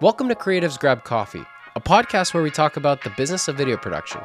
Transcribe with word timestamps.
Welcome 0.00 0.28
to 0.28 0.34
Creatives 0.34 0.78
Grab 0.78 1.04
Coffee, 1.04 1.44
a 1.76 1.80
podcast 1.80 2.32
where 2.32 2.42
we 2.42 2.50
talk 2.50 2.76
about 2.76 3.02
the 3.04 3.10
business 3.10 3.48
of 3.48 3.56
video 3.56 3.76
production. 3.76 4.20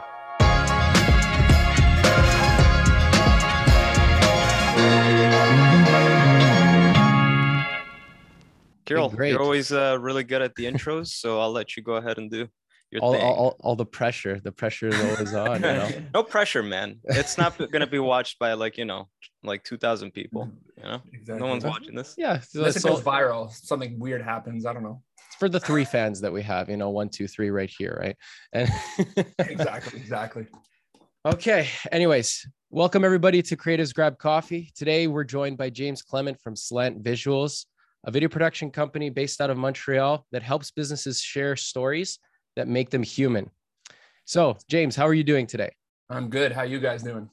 Kyrill, 8.85 9.15
great. 9.15 9.31
you're 9.31 9.41
always 9.41 9.71
uh, 9.71 9.97
really 9.99 10.23
good 10.23 10.41
at 10.41 10.53
the 10.55 10.65
intros, 10.65 11.07
so 11.07 11.39
I'll 11.39 11.51
let 11.51 11.75
you 11.75 11.81
go 11.81 11.93
ahead 11.95 12.19
and 12.19 12.29
do 12.29 12.47
your 12.91 13.01
All, 13.01 13.13
thing. 13.13 13.21
all, 13.23 13.33
all, 13.33 13.55
all 13.61 13.75
the 13.75 13.85
pressure, 13.85 14.39
the 14.39 14.51
pressure 14.51 14.89
is 14.89 15.01
always 15.01 15.33
on. 15.33 15.55
You 15.55 15.67
know? 15.67 15.89
no 16.13 16.23
pressure, 16.23 16.61
man. 16.61 16.99
It's 17.05 17.35
not 17.37 17.57
going 17.57 17.79
to 17.79 17.87
be 17.87 17.97
watched 17.97 18.37
by 18.37 18.53
like 18.53 18.77
you 18.77 18.85
know, 18.85 19.09
like 19.43 19.63
two 19.63 19.77
thousand 19.77 20.11
people. 20.11 20.51
You 20.77 20.83
know, 20.83 21.01
Exactly. 21.13 21.39
no 21.43 21.49
one's 21.49 21.65
watching 21.65 21.95
this. 21.95 22.13
Yeah, 22.15 22.39
so, 22.41 22.59
Unless 22.59 22.75
it 22.77 22.81
so 22.81 22.89
goes 22.89 23.01
viral, 23.01 23.51
something 23.51 23.97
weird 23.97 24.21
happens. 24.21 24.67
I 24.67 24.73
don't 24.73 24.83
know. 24.83 25.01
It's 25.35 25.39
for 25.39 25.49
the 25.49 25.59
three 25.59 25.85
fans 25.85 26.21
that 26.21 26.31
we 26.31 26.41
have, 26.43 26.69
you 26.69 26.77
know, 26.77 26.89
one, 26.89 27.09
two, 27.09 27.27
three, 27.27 27.49
right 27.49 27.69
here, 27.69 27.97
right? 27.99 28.15
And 28.53 28.69
Exactly. 29.39 29.99
Exactly. 29.99 30.47
Okay. 31.27 31.67
Anyways, 31.91 32.47
welcome 32.69 33.03
everybody 33.03 33.41
to 33.41 33.57
Creatives 33.57 33.91
Grab 33.95 34.19
Coffee. 34.19 34.71
Today 34.75 35.07
we're 35.07 35.23
joined 35.23 35.57
by 35.57 35.71
James 35.71 36.03
Clement 36.03 36.39
from 36.39 36.55
Slant 36.55 37.01
Visuals, 37.01 37.65
a 38.03 38.11
video 38.11 38.29
production 38.29 38.69
company 38.69 39.09
based 39.09 39.41
out 39.41 39.49
of 39.49 39.57
Montreal 39.57 40.23
that 40.31 40.43
helps 40.43 40.69
businesses 40.69 41.19
share 41.19 41.55
stories 41.55 42.19
that 42.55 42.67
make 42.67 42.91
them 42.91 43.01
human. 43.01 43.49
So, 44.25 44.55
James, 44.69 44.95
how 44.95 45.07
are 45.07 45.15
you 45.15 45.23
doing 45.23 45.47
today? 45.47 45.71
I'm 46.11 46.29
good. 46.29 46.51
How 46.51 46.61
you 46.61 46.79
guys 46.79 47.01
doing? 47.01 47.27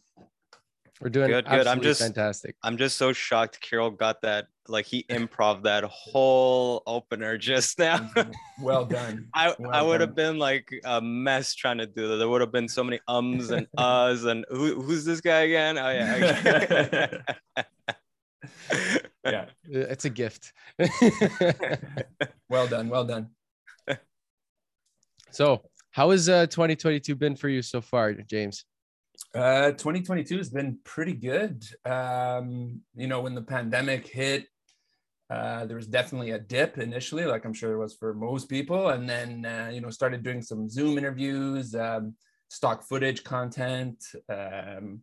We're 1.02 1.08
doing 1.08 1.28
Good, 1.30 1.46
good. 1.48 1.66
I'm 1.66 1.80
just- 1.80 2.00
fantastic. 2.00 2.54
I'm 2.62 2.76
just 2.76 2.96
so 2.96 3.12
shocked. 3.12 3.60
Kyrill 3.60 3.96
got 3.98 4.22
that. 4.22 4.46
Like 4.68 4.86
he 4.86 5.02
improv 5.10 5.64
that 5.64 5.82
whole 5.82 6.84
opener 6.86 7.36
just 7.50 7.76
now. 7.80 8.08
Well 8.60 8.84
done. 8.84 9.26
I, 9.34 9.52
Well 9.58 9.72
I 9.72 9.82
would 9.82 10.00
have 10.00 10.14
been 10.14 10.38
like 10.38 10.72
a 10.84 11.00
mess 11.00 11.56
trying 11.56 11.78
to 11.78 11.86
do 11.86 12.06
that. 12.06 12.16
There 12.18 12.28
would 12.28 12.40
have 12.40 12.52
been 12.52 12.68
so 12.68 12.84
many 12.84 13.00
ums 13.08 13.50
and 13.50 13.66
uhs 13.76 14.24
and 14.30 14.44
who, 14.50 14.80
who's 14.80 15.04
this 15.04 15.20
guy 15.20 15.40
again? 15.40 15.76
Oh 15.76 15.90
yeah. 15.90 17.18
Yeah. 19.24 19.46
It's 19.64 20.04
a 20.04 20.10
gift. 20.10 20.52
Well 22.48 22.68
done. 22.68 22.88
Well 22.88 23.04
done. 23.04 23.30
so, 25.32 25.62
how 25.90 26.10
has 26.10 26.28
uh, 26.28 26.46
2022 26.46 27.14
been 27.16 27.34
for 27.34 27.48
you 27.48 27.62
so 27.62 27.80
far, 27.80 28.12
James? 28.14 28.64
Uh, 29.34 29.70
2022 29.72 30.36
has 30.36 30.50
been 30.50 30.78
pretty 30.84 31.14
good. 31.14 31.64
Um, 31.86 32.82
you 32.94 33.06
know, 33.06 33.22
when 33.22 33.34
the 33.34 33.42
pandemic 33.42 34.06
hit, 34.06 34.46
uh, 35.30 35.64
there 35.64 35.76
was 35.76 35.86
definitely 35.86 36.32
a 36.32 36.38
dip 36.38 36.76
initially, 36.76 37.24
like 37.24 37.46
I'm 37.46 37.54
sure 37.54 37.70
there 37.70 37.78
was 37.78 37.94
for 37.94 38.12
most 38.12 38.50
people, 38.50 38.90
and 38.90 39.08
then 39.08 39.46
uh, 39.46 39.70
you 39.72 39.80
know 39.80 39.88
started 39.88 40.22
doing 40.22 40.42
some 40.42 40.68
Zoom 40.68 40.98
interviews, 40.98 41.74
um, 41.74 42.14
stock 42.48 42.82
footage 42.86 43.24
content, 43.24 44.04
um, 44.28 45.00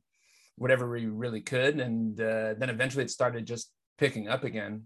whatever 0.58 0.88
we 0.88 1.08
really 1.08 1.42
could, 1.42 1.80
and 1.80 2.22
uh, 2.22 2.54
then 2.60 2.70
eventually 2.70 3.04
it 3.04 3.10
started 3.10 3.48
just 3.48 3.72
picking 3.98 4.28
up 4.28 4.44
again. 4.44 4.84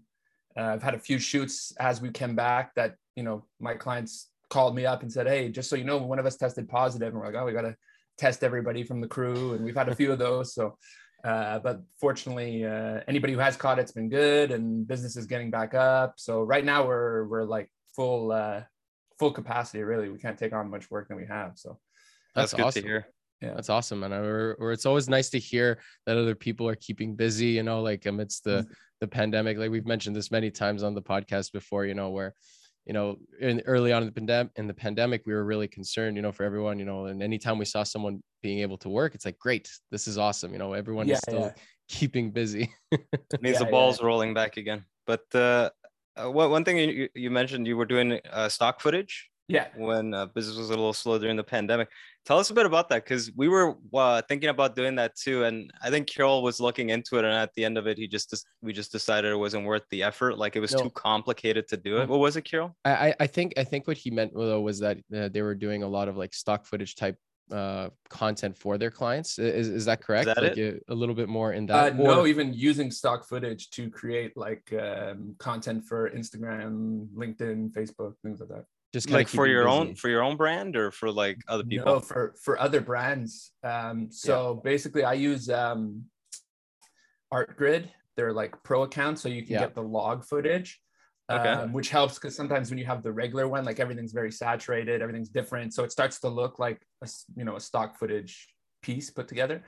Uh, 0.56 0.62
I've 0.62 0.82
had 0.82 0.94
a 0.94 0.98
few 0.98 1.18
shoots 1.18 1.74
as 1.78 2.00
we 2.00 2.10
came 2.10 2.34
back 2.34 2.74
that 2.76 2.94
you 3.14 3.22
know 3.22 3.44
my 3.60 3.74
clients 3.74 4.30
called 4.48 4.74
me 4.74 4.86
up 4.86 5.02
and 5.02 5.12
said, 5.12 5.26
"Hey, 5.26 5.50
just 5.50 5.68
so 5.68 5.76
you 5.76 5.84
know, 5.84 5.98
one 5.98 6.18
of 6.18 6.24
us 6.24 6.36
tested 6.36 6.70
positive," 6.70 7.08
and 7.08 7.18
we're 7.18 7.26
like, 7.26 7.34
"Oh, 7.34 7.44
we 7.44 7.52
got 7.52 7.62
to." 7.62 7.76
Test 8.18 8.44
everybody 8.44 8.82
from 8.82 9.00
the 9.00 9.08
crew 9.08 9.54
and 9.54 9.64
we've 9.64 9.76
had 9.76 9.88
a 9.88 9.94
few 9.94 10.12
of 10.12 10.18
those 10.18 10.54
so 10.54 10.76
uh, 11.24 11.58
but 11.58 11.80
fortunately 12.00 12.64
uh, 12.64 13.00
anybody 13.08 13.32
who 13.32 13.38
has 13.38 13.56
caught 13.56 13.78
it's 13.78 13.92
been 13.92 14.08
good 14.08 14.50
and 14.50 14.86
business 14.86 15.16
is 15.16 15.26
getting 15.26 15.50
back 15.50 15.74
up 15.74 16.14
so 16.16 16.42
right 16.42 16.64
now 16.64 16.86
we're 16.86 17.24
we're 17.28 17.44
like 17.44 17.68
full 17.96 18.30
uh, 18.32 18.60
full 19.18 19.30
capacity 19.30 19.82
really 19.82 20.08
we 20.08 20.18
can't 20.18 20.38
take 20.38 20.52
on 20.52 20.70
much 20.70 20.90
work 20.90 21.08
than 21.08 21.16
we 21.16 21.26
have 21.26 21.52
so 21.56 21.78
That's, 22.34 22.50
That's 22.50 22.54
good 22.54 22.66
awesome. 22.66 22.82
to 22.82 22.88
hear. 22.88 23.06
yeah 23.40 23.54
That's 23.54 23.70
awesome, 23.70 24.02
and 24.04 24.12
or, 24.12 24.54
or 24.58 24.72
it's 24.72 24.86
always 24.86 25.08
nice 25.08 25.30
to 25.30 25.38
hear 25.38 25.78
that 26.06 26.16
other 26.16 26.34
people 26.34 26.68
are 26.68 26.74
keeping 26.76 27.14
busy. 27.14 27.48
You 27.48 27.62
know, 27.62 27.80
like 27.82 28.06
amidst 28.06 28.44
the 28.44 28.66
the 29.00 29.06
pandemic. 29.06 29.58
Like 29.58 29.70
we've 29.70 29.86
mentioned 29.86 30.16
this 30.16 30.30
many 30.30 30.50
times 30.50 30.82
on 30.82 30.94
the 30.94 31.02
podcast 31.02 31.52
before. 31.52 31.84
You 31.84 31.94
know, 31.94 32.10
where 32.10 32.34
you 32.86 32.92
know 32.92 33.16
in 33.40 33.62
early 33.66 33.92
on 33.92 34.02
in 34.02 34.06
the 34.06 34.12
pandemic 34.12 34.52
in 34.56 34.66
the 34.66 34.74
pandemic 34.74 35.22
we 35.26 35.32
were 35.32 35.44
really 35.44 35.68
concerned 35.68 36.16
you 36.16 36.22
know 36.22 36.32
for 36.32 36.44
everyone 36.44 36.78
you 36.78 36.84
know 36.84 37.06
and 37.06 37.22
anytime 37.22 37.58
we 37.58 37.64
saw 37.64 37.82
someone 37.82 38.22
being 38.42 38.60
able 38.60 38.76
to 38.76 38.88
work 38.88 39.14
it's 39.14 39.24
like 39.24 39.38
great 39.38 39.70
this 39.90 40.06
is 40.06 40.18
awesome 40.18 40.52
you 40.52 40.58
know 40.58 40.74
everyone 40.74 41.08
yeah, 41.08 41.14
is 41.14 41.20
still 41.20 41.40
yeah. 41.40 41.52
keeping 41.88 42.30
busy 42.30 42.72
needs 43.40 43.58
Yeah, 43.58 43.64
the 43.64 43.70
balls 43.70 44.02
rolling 44.02 44.34
back 44.34 44.56
again. 44.56 44.84
But 45.06 45.24
uh, 45.34 45.70
uh, 46.16 46.30
one 46.30 46.64
thing 46.64 46.78
you, 46.78 47.08
you 47.14 47.30
mentioned 47.30 47.66
you 47.66 47.76
were 47.76 47.84
doing 47.86 48.20
uh, 48.30 48.48
stock 48.48 48.80
footage 48.80 49.30
yeah 49.48 49.66
when 49.76 50.14
uh, 50.14 50.26
business 50.26 50.56
was 50.56 50.68
a 50.70 50.72
little 50.72 50.92
slow 50.92 51.18
during 51.18 51.36
the 51.36 51.44
pandemic. 51.44 51.88
Tell 52.24 52.38
us 52.38 52.48
a 52.48 52.54
bit 52.54 52.64
about 52.64 52.88
that 52.88 53.04
because 53.04 53.30
we 53.36 53.48
were 53.48 53.76
uh, 53.92 54.22
thinking 54.22 54.48
about 54.48 54.74
doing 54.74 54.94
that 54.96 55.14
too, 55.14 55.44
and 55.44 55.70
I 55.82 55.90
think 55.90 56.08
Kyrill 56.08 56.42
was 56.42 56.58
looking 56.58 56.88
into 56.88 57.18
it, 57.18 57.24
and 57.24 57.34
at 57.34 57.52
the 57.54 57.64
end 57.66 57.76
of 57.76 57.86
it, 57.86 57.98
he 57.98 58.08
just 58.08 58.34
we 58.62 58.72
just 58.72 58.92
decided 58.92 59.30
it 59.30 59.36
wasn't 59.36 59.66
worth 59.66 59.82
the 59.90 60.02
effort. 60.02 60.38
Like 60.38 60.56
it 60.56 60.60
was 60.60 60.72
No. 60.72 60.84
too 60.84 60.90
complicated 60.90 61.68
to 61.68 61.76
do 61.76 61.98
it. 62.00 62.08
What 62.08 62.20
was 62.20 62.36
it, 62.36 62.44
Kyrill? 62.44 62.72
I, 62.84 63.08
I- 63.08 63.14
I 63.20 63.26
think 63.26 63.52
I 63.58 63.64
think 63.64 63.86
what 63.86 63.98
he 63.98 64.10
meant 64.10 64.32
though 64.34 64.60
was 64.62 64.78
that 64.80 64.98
uh, 65.14 65.28
they 65.28 65.42
were 65.42 65.54
doing 65.54 65.82
a 65.82 65.88
lot 65.88 66.08
of 66.08 66.16
like 66.16 66.32
stock 66.34 66.64
footage 66.64 66.94
type 66.94 67.18
uh 67.52 67.90
content 68.08 68.56
for 68.56 68.78
their 68.78 68.90
clients 68.90 69.38
is, 69.38 69.68
is 69.68 69.84
that 69.84 70.00
correct 70.00 70.26
is 70.26 70.34
that 70.34 70.42
like 70.42 70.56
it? 70.56 70.82
a, 70.88 70.92
a 70.92 70.96
little 71.00 71.14
bit 71.14 71.28
more 71.28 71.52
in 71.52 71.70
uh, 71.70 71.84
that 71.84 71.98
no 71.98 72.26
even 72.26 72.54
using 72.54 72.90
stock 72.90 73.28
footage 73.28 73.68
to 73.68 73.90
create 73.90 74.34
like 74.34 74.72
um, 74.80 75.34
content 75.38 75.84
for 75.84 76.08
instagram 76.08 77.06
linkedin 77.14 77.70
facebook 77.70 78.14
things 78.22 78.40
like 78.40 78.48
that 78.48 78.64
just 78.94 79.10
Like 79.10 79.26
for 79.26 79.48
your 79.48 79.64
busy. 79.64 79.76
own 79.76 79.94
for 79.96 80.08
your 80.08 80.22
own 80.22 80.36
brand 80.36 80.76
or 80.76 80.92
for 80.92 81.10
like 81.10 81.38
other 81.48 81.64
people? 81.64 81.94
No, 81.94 82.00
for 82.00 82.32
for 82.40 82.60
other 82.60 82.80
brands. 82.80 83.50
Um, 83.64 84.08
so 84.12 84.60
basically, 84.62 85.02
I 85.02 85.14
use 85.14 85.50
um, 85.50 86.04
ArtGrid. 87.32 87.88
They're 88.16 88.32
like 88.32 88.54
pro 88.62 88.84
accounts, 88.84 89.20
so 89.20 89.28
you 89.28 89.42
can 89.42 89.54
Yeah. 89.54 89.58
get 89.66 89.74
the 89.74 89.82
log 89.82 90.24
footage, 90.24 90.80
Okay. 91.28 91.48
um, 91.48 91.72
which 91.72 91.90
helps 91.90 92.14
because 92.14 92.36
sometimes 92.36 92.70
when 92.70 92.78
you 92.78 92.86
have 92.86 93.02
the 93.02 93.12
regular 93.12 93.48
one, 93.48 93.64
like 93.64 93.80
everything's 93.80 94.12
very 94.12 94.30
saturated, 94.30 95.02
everything's 95.02 95.28
different, 95.28 95.74
so 95.74 95.82
it 95.82 95.90
starts 95.90 96.20
to 96.20 96.28
look 96.28 96.60
like 96.60 96.80
a, 97.02 97.08
you 97.34 97.44
know 97.44 97.56
a 97.56 97.60
stock 97.60 97.98
footage 97.98 98.46
piece 98.80 99.10
put 99.10 99.26
together. 99.26 99.64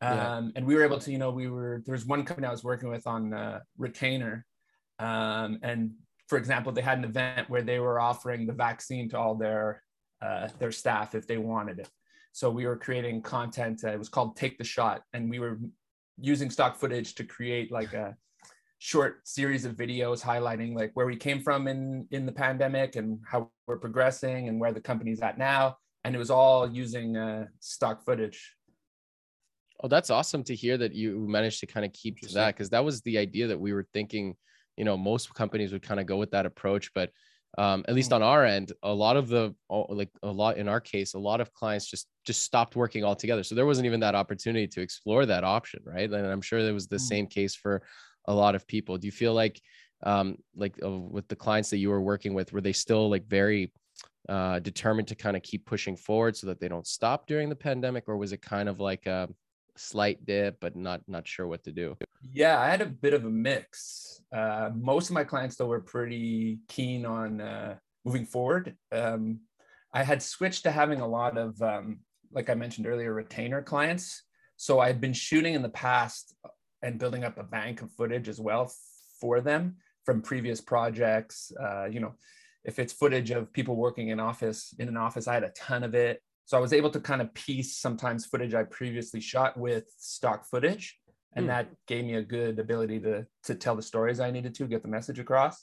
Yeah. 0.00 0.36
Um, 0.36 0.52
and 0.54 0.64
we 0.64 0.76
were 0.76 0.84
able 0.84 1.00
to, 1.00 1.10
you 1.10 1.18
know, 1.18 1.32
we 1.32 1.48
were 1.48 1.82
there 1.84 1.94
was 1.98 2.06
one 2.06 2.24
company 2.24 2.46
I 2.46 2.52
was 2.52 2.62
working 2.62 2.88
with 2.88 3.08
on 3.08 3.34
uh, 3.34 3.58
retainer, 3.76 4.46
um, 5.00 5.58
and 5.64 5.94
for 6.28 6.36
example, 6.36 6.72
they 6.72 6.82
had 6.82 6.98
an 6.98 7.04
event 7.04 7.48
where 7.48 7.62
they 7.62 7.80
were 7.80 7.98
offering 7.98 8.46
the 8.46 8.52
vaccine 8.52 9.08
to 9.08 9.18
all 9.18 9.34
their 9.34 9.82
uh, 10.20 10.48
their 10.58 10.72
staff 10.72 11.14
if 11.14 11.26
they 11.26 11.38
wanted 11.38 11.78
it. 11.78 11.88
So 12.32 12.50
we 12.50 12.66
were 12.66 12.76
creating 12.76 13.22
content. 13.22 13.82
Uh, 13.82 13.88
it 13.88 13.98
was 13.98 14.08
called 14.08 14.36
Take 14.36 14.58
the 14.58 14.64
Shot, 14.64 15.02
and 15.12 15.30
we 15.30 15.38
were 15.38 15.58
using 16.20 16.50
stock 16.50 16.76
footage 16.76 17.14
to 17.14 17.24
create 17.24 17.72
like 17.72 17.94
a 17.94 18.16
short 18.78 19.26
series 19.26 19.64
of 19.64 19.74
videos 19.74 20.22
highlighting 20.22 20.74
like 20.74 20.92
where 20.94 21.06
we 21.06 21.16
came 21.16 21.40
from 21.40 21.66
in 21.66 22.06
in 22.10 22.26
the 22.26 22.32
pandemic 22.32 22.94
and 22.96 23.18
how 23.26 23.50
we're 23.66 23.78
progressing 23.78 24.48
and 24.48 24.60
where 24.60 24.72
the 24.72 24.80
company's 24.80 25.20
at 25.20 25.38
now. 25.38 25.76
And 26.04 26.14
it 26.14 26.18
was 26.18 26.30
all 26.30 26.70
using 26.70 27.16
uh, 27.16 27.46
stock 27.60 28.04
footage. 28.04 28.54
Oh, 29.80 29.88
that's 29.88 30.10
awesome 30.10 30.42
to 30.44 30.54
hear 30.54 30.76
that 30.76 30.94
you 30.94 31.26
managed 31.28 31.60
to 31.60 31.66
kind 31.66 31.86
of 31.86 31.92
keep 31.92 32.20
to 32.20 32.34
that 32.34 32.54
because 32.54 32.70
that 32.70 32.84
was 32.84 33.00
the 33.02 33.18
idea 33.18 33.46
that 33.46 33.58
we 33.58 33.72
were 33.72 33.86
thinking. 33.94 34.36
You 34.78 34.84
know, 34.84 34.96
most 34.96 35.34
companies 35.34 35.72
would 35.72 35.82
kind 35.82 36.00
of 36.00 36.06
go 36.06 36.16
with 36.16 36.30
that 36.30 36.46
approach, 36.46 36.92
but 36.94 37.10
um, 37.56 37.84
at 37.88 37.94
least 37.94 38.10
Mm. 38.10 38.16
on 38.16 38.22
our 38.22 38.44
end, 38.44 38.72
a 38.82 38.92
lot 38.92 39.16
of 39.16 39.28
the 39.28 39.54
like 40.00 40.10
a 40.22 40.30
lot 40.30 40.58
in 40.58 40.68
our 40.68 40.80
case, 40.80 41.14
a 41.14 41.18
lot 41.18 41.40
of 41.40 41.52
clients 41.52 41.86
just 41.90 42.06
just 42.24 42.42
stopped 42.42 42.76
working 42.76 43.04
altogether. 43.04 43.42
So 43.42 43.54
there 43.54 43.66
wasn't 43.66 43.86
even 43.86 44.00
that 44.00 44.14
opportunity 44.14 44.68
to 44.68 44.80
explore 44.80 45.26
that 45.26 45.44
option, 45.44 45.80
right? 45.84 46.10
And 46.10 46.26
I'm 46.26 46.42
sure 46.42 46.62
there 46.62 46.74
was 46.74 46.88
the 46.88 46.96
Mm. 46.96 47.10
same 47.12 47.26
case 47.26 47.54
for 47.54 47.82
a 48.26 48.34
lot 48.34 48.54
of 48.54 48.66
people. 48.66 48.98
Do 48.98 49.06
you 49.06 49.12
feel 49.12 49.34
like 49.34 49.60
um, 50.04 50.36
like 50.54 50.78
uh, 50.84 50.90
with 51.16 51.26
the 51.28 51.36
clients 51.36 51.70
that 51.70 51.78
you 51.78 51.90
were 51.90 52.00
working 52.02 52.34
with, 52.34 52.52
were 52.52 52.60
they 52.60 52.72
still 52.74 53.10
like 53.10 53.26
very 53.26 53.72
uh, 54.28 54.58
determined 54.60 55.08
to 55.08 55.14
kind 55.16 55.36
of 55.36 55.42
keep 55.42 55.64
pushing 55.66 55.96
forward 55.96 56.36
so 56.36 56.46
that 56.46 56.60
they 56.60 56.68
don't 56.68 56.86
stop 56.86 57.26
during 57.26 57.48
the 57.48 57.56
pandemic, 57.56 58.04
or 58.08 58.16
was 58.16 58.32
it 58.32 58.42
kind 58.42 58.68
of 58.68 58.78
like 58.78 59.06
a 59.06 59.28
slight 59.78 60.24
dip, 60.26 60.58
but 60.60 60.76
not 60.76 61.00
not 61.08 61.26
sure 61.26 61.46
what 61.46 61.64
to 61.64 61.72
do. 61.72 61.96
Yeah, 62.32 62.58
I 62.60 62.68
had 62.68 62.80
a 62.80 62.86
bit 62.86 63.14
of 63.14 63.24
a 63.24 63.30
mix. 63.30 64.22
Uh, 64.34 64.70
most 64.74 65.08
of 65.08 65.14
my 65.14 65.24
clients, 65.24 65.56
though, 65.56 65.66
were 65.66 65.80
pretty 65.80 66.58
keen 66.68 67.06
on 67.06 67.40
uh, 67.40 67.76
moving 68.04 68.26
forward. 68.26 68.76
Um, 68.92 69.40
I 69.92 70.02
had 70.02 70.22
switched 70.22 70.64
to 70.64 70.70
having 70.70 71.00
a 71.00 71.06
lot 71.06 71.38
of, 71.38 71.60
um, 71.62 72.00
like 72.30 72.50
I 72.50 72.54
mentioned 72.54 72.86
earlier, 72.86 73.14
retainer 73.14 73.62
clients. 73.62 74.22
So 74.56 74.80
I've 74.80 75.00
been 75.00 75.12
shooting 75.12 75.54
in 75.54 75.62
the 75.62 75.68
past 75.68 76.34
and 76.82 76.98
building 76.98 77.24
up 77.24 77.38
a 77.38 77.44
bank 77.44 77.80
of 77.80 77.92
footage 77.92 78.28
as 78.28 78.40
well 78.40 78.72
for 79.20 79.40
them 79.40 79.76
from 80.04 80.22
previous 80.22 80.60
projects. 80.60 81.52
Uh, 81.58 81.86
you 81.86 82.00
know, 82.00 82.14
if 82.64 82.78
it's 82.78 82.92
footage 82.92 83.30
of 83.30 83.52
people 83.52 83.76
working 83.76 84.08
in 84.08 84.20
office 84.20 84.74
in 84.78 84.88
an 84.88 84.96
office, 84.96 85.28
I 85.28 85.34
had 85.34 85.44
a 85.44 85.50
ton 85.50 85.84
of 85.84 85.94
it. 85.94 86.20
So 86.48 86.56
I 86.56 86.60
was 86.60 86.72
able 86.72 86.88
to 86.92 87.00
kind 87.00 87.20
of 87.20 87.28
piece 87.34 87.76
sometimes 87.76 88.24
footage 88.24 88.54
I 88.54 88.62
previously 88.64 89.20
shot 89.20 89.58
with 89.58 89.84
stock 89.98 90.46
footage 90.46 90.98
and 91.36 91.44
Hmm. 91.44 91.48
that 91.48 91.66
gave 91.86 92.06
me 92.06 92.14
a 92.14 92.22
good 92.22 92.58
ability 92.58 92.98
to 93.00 93.26
to 93.48 93.54
tell 93.54 93.76
the 93.76 93.82
stories 93.82 94.18
I 94.18 94.30
needed 94.30 94.54
to 94.54 94.66
get 94.66 94.80
the 94.82 94.88
message 94.88 95.18
across. 95.18 95.56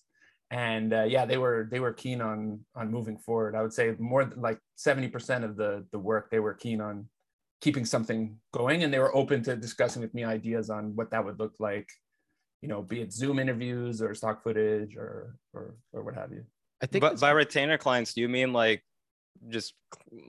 and 0.52 0.94
uh, 0.94 1.06
yeah, 1.16 1.26
they 1.26 1.40
were 1.44 1.68
they 1.72 1.80
were 1.86 1.92
keen 2.04 2.22
on 2.22 2.40
on 2.80 2.92
moving 2.92 3.18
forward. 3.18 3.56
I 3.56 3.62
would 3.64 3.74
say 3.74 3.96
more 3.98 4.24
than 4.26 4.40
like 4.50 4.60
seventy 4.88 5.10
percent 5.16 5.42
of 5.44 5.52
the 5.62 5.72
the 5.92 5.98
work 6.12 6.30
they 6.30 6.40
were 6.40 6.54
keen 6.54 6.80
on 6.82 6.96
keeping 7.66 7.86
something 7.94 8.38
going, 8.60 8.84
and 8.84 8.94
they 8.94 9.00
were 9.06 9.16
open 9.22 9.42
to 9.48 9.56
discussing 9.56 10.02
with 10.04 10.14
me 10.14 10.24
ideas 10.24 10.70
on 10.70 10.96
what 10.98 11.10
that 11.12 11.26
would 11.26 11.40
look 11.40 11.56
like. 11.58 11.90
You 12.62 12.70
know, 12.70 12.84
be 12.84 13.02
it 13.02 13.12
Zoom 13.12 13.40
interviews 13.40 13.96
or 14.04 14.14
stock 14.14 14.44
footage 14.44 14.96
or 14.96 15.36
or 15.56 15.64
or 15.94 16.04
what 16.06 16.14
have 16.22 16.32
you. 16.32 16.44
I 16.84 16.86
think 16.86 17.02
but 17.02 17.20
by 17.20 17.32
retainer 17.32 17.80
clients, 17.80 18.14
do 18.14 18.22
you 18.22 18.30
mean 18.30 18.54
like 18.54 18.84
just 19.50 19.74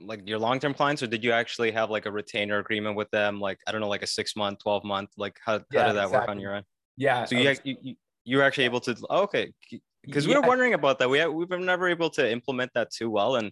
like 0.01 0.21
your 0.27 0.39
long-term 0.39 0.73
clients 0.73 1.01
or 1.01 1.07
did 1.07 1.23
you 1.23 1.31
actually 1.31 1.71
have 1.71 1.89
like 1.89 2.05
a 2.05 2.11
retainer 2.11 2.59
agreement 2.59 2.95
with 2.95 3.09
them 3.11 3.39
like 3.39 3.57
i 3.67 3.71
don't 3.71 3.81
know 3.81 3.87
like 3.87 4.03
a 4.03 4.07
six 4.07 4.35
month 4.35 4.59
12 4.59 4.83
month 4.83 5.09
like 5.17 5.37
how, 5.43 5.53
yeah, 5.71 5.81
how 5.81 5.87
did 5.87 5.95
that 5.95 6.05
exactly. 6.05 6.17
work 6.17 6.29
on 6.29 6.39
your 6.39 6.55
end 6.55 6.65
yeah 6.97 7.25
so 7.25 7.35
you, 7.35 7.55
you, 7.63 7.95
you 8.25 8.37
were 8.37 8.43
actually 8.43 8.65
able 8.65 8.79
to 8.79 8.95
oh, 9.09 9.23
okay 9.23 9.51
because 10.03 10.25
yeah. 10.25 10.33
we 10.35 10.39
were 10.39 10.47
wondering 10.47 10.73
about 10.73 10.99
that 10.99 11.09
we 11.09 11.17
have, 11.17 11.31
we've 11.31 11.49
never 11.49 11.87
able 11.87 12.09
to 12.09 12.29
implement 12.29 12.71
that 12.73 12.91
too 12.91 13.09
well 13.09 13.35
and 13.35 13.51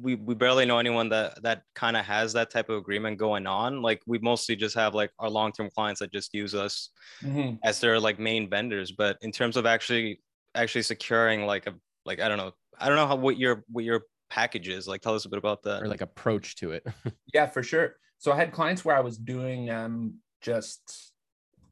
we, 0.00 0.14
we 0.14 0.34
barely 0.34 0.64
know 0.64 0.78
anyone 0.78 1.08
that 1.08 1.42
that 1.42 1.62
kind 1.74 1.96
of 1.96 2.04
has 2.04 2.32
that 2.32 2.50
type 2.50 2.68
of 2.68 2.76
agreement 2.76 3.18
going 3.18 3.46
on 3.46 3.82
like 3.82 4.00
we 4.06 4.18
mostly 4.18 4.54
just 4.54 4.74
have 4.74 4.94
like 4.94 5.10
our 5.18 5.28
long-term 5.28 5.68
clients 5.74 5.98
that 5.98 6.12
just 6.12 6.32
use 6.32 6.54
us 6.54 6.90
mm-hmm. 7.22 7.56
as 7.64 7.80
their 7.80 7.98
like 7.98 8.18
main 8.18 8.48
vendors 8.48 8.92
but 8.92 9.18
in 9.22 9.32
terms 9.32 9.56
of 9.56 9.66
actually 9.66 10.20
actually 10.54 10.82
securing 10.82 11.44
like 11.44 11.66
a 11.66 11.74
like 12.06 12.20
i 12.20 12.28
don't 12.28 12.38
know 12.38 12.52
i 12.78 12.86
don't 12.86 12.96
know 12.96 13.06
how 13.06 13.16
what 13.16 13.36
your 13.36 13.64
what 13.68 13.84
your 13.84 14.02
packages 14.34 14.88
like 14.88 15.00
tell 15.00 15.14
us 15.14 15.24
a 15.26 15.28
bit 15.28 15.38
about 15.38 15.62
that. 15.62 15.80
Or 15.80 15.86
like 15.86 16.00
approach 16.00 16.56
to 16.56 16.72
it. 16.72 16.84
Yeah 17.32 17.46
for 17.46 17.62
sure. 17.62 17.94
So 18.18 18.32
i 18.32 18.36
had 18.36 18.50
clients 18.52 18.84
where 18.84 18.96
i 18.96 19.00
was 19.00 19.16
doing 19.16 19.70
um 19.70 20.14
just 20.40 21.12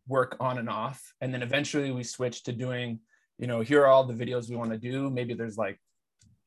work 0.07 0.37
on 0.39 0.59
and 0.59 0.69
off 0.69 1.01
and 1.21 1.35
then 1.35 1.43
eventually 1.43 1.91
we 1.91 2.05
switched 2.05 2.45
to 2.47 2.53
doing 2.53 3.01
you 3.39 3.49
know 3.49 3.61
here 3.63 3.81
are 3.83 3.89
all 3.89 4.05
the 4.05 4.15
videos 4.25 4.49
we 4.49 4.57
want 4.57 4.71
to 4.71 4.79
do. 4.79 5.11
Maybe 5.11 5.35
there's 5.35 5.59
like 5.59 5.79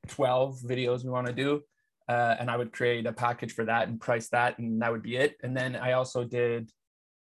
12 0.08 0.60
videos 0.74 1.04
we 1.04 1.10
want 1.10 1.28
to 1.28 1.34
do 1.34 1.62
uh, 2.08 2.36
and 2.40 2.50
i 2.50 2.56
would 2.56 2.72
create 2.72 3.06
a 3.08 3.14
package 3.26 3.54
for 3.54 3.66
that 3.66 3.88
and 3.88 4.00
price 4.00 4.30
that 4.30 4.58
and 4.60 4.82
that 4.82 4.92
would 4.94 5.04
be 5.04 5.18
it. 5.18 5.36
And 5.44 5.56
then 5.58 5.76
i 5.76 5.94
also 6.00 6.24
did 6.24 6.72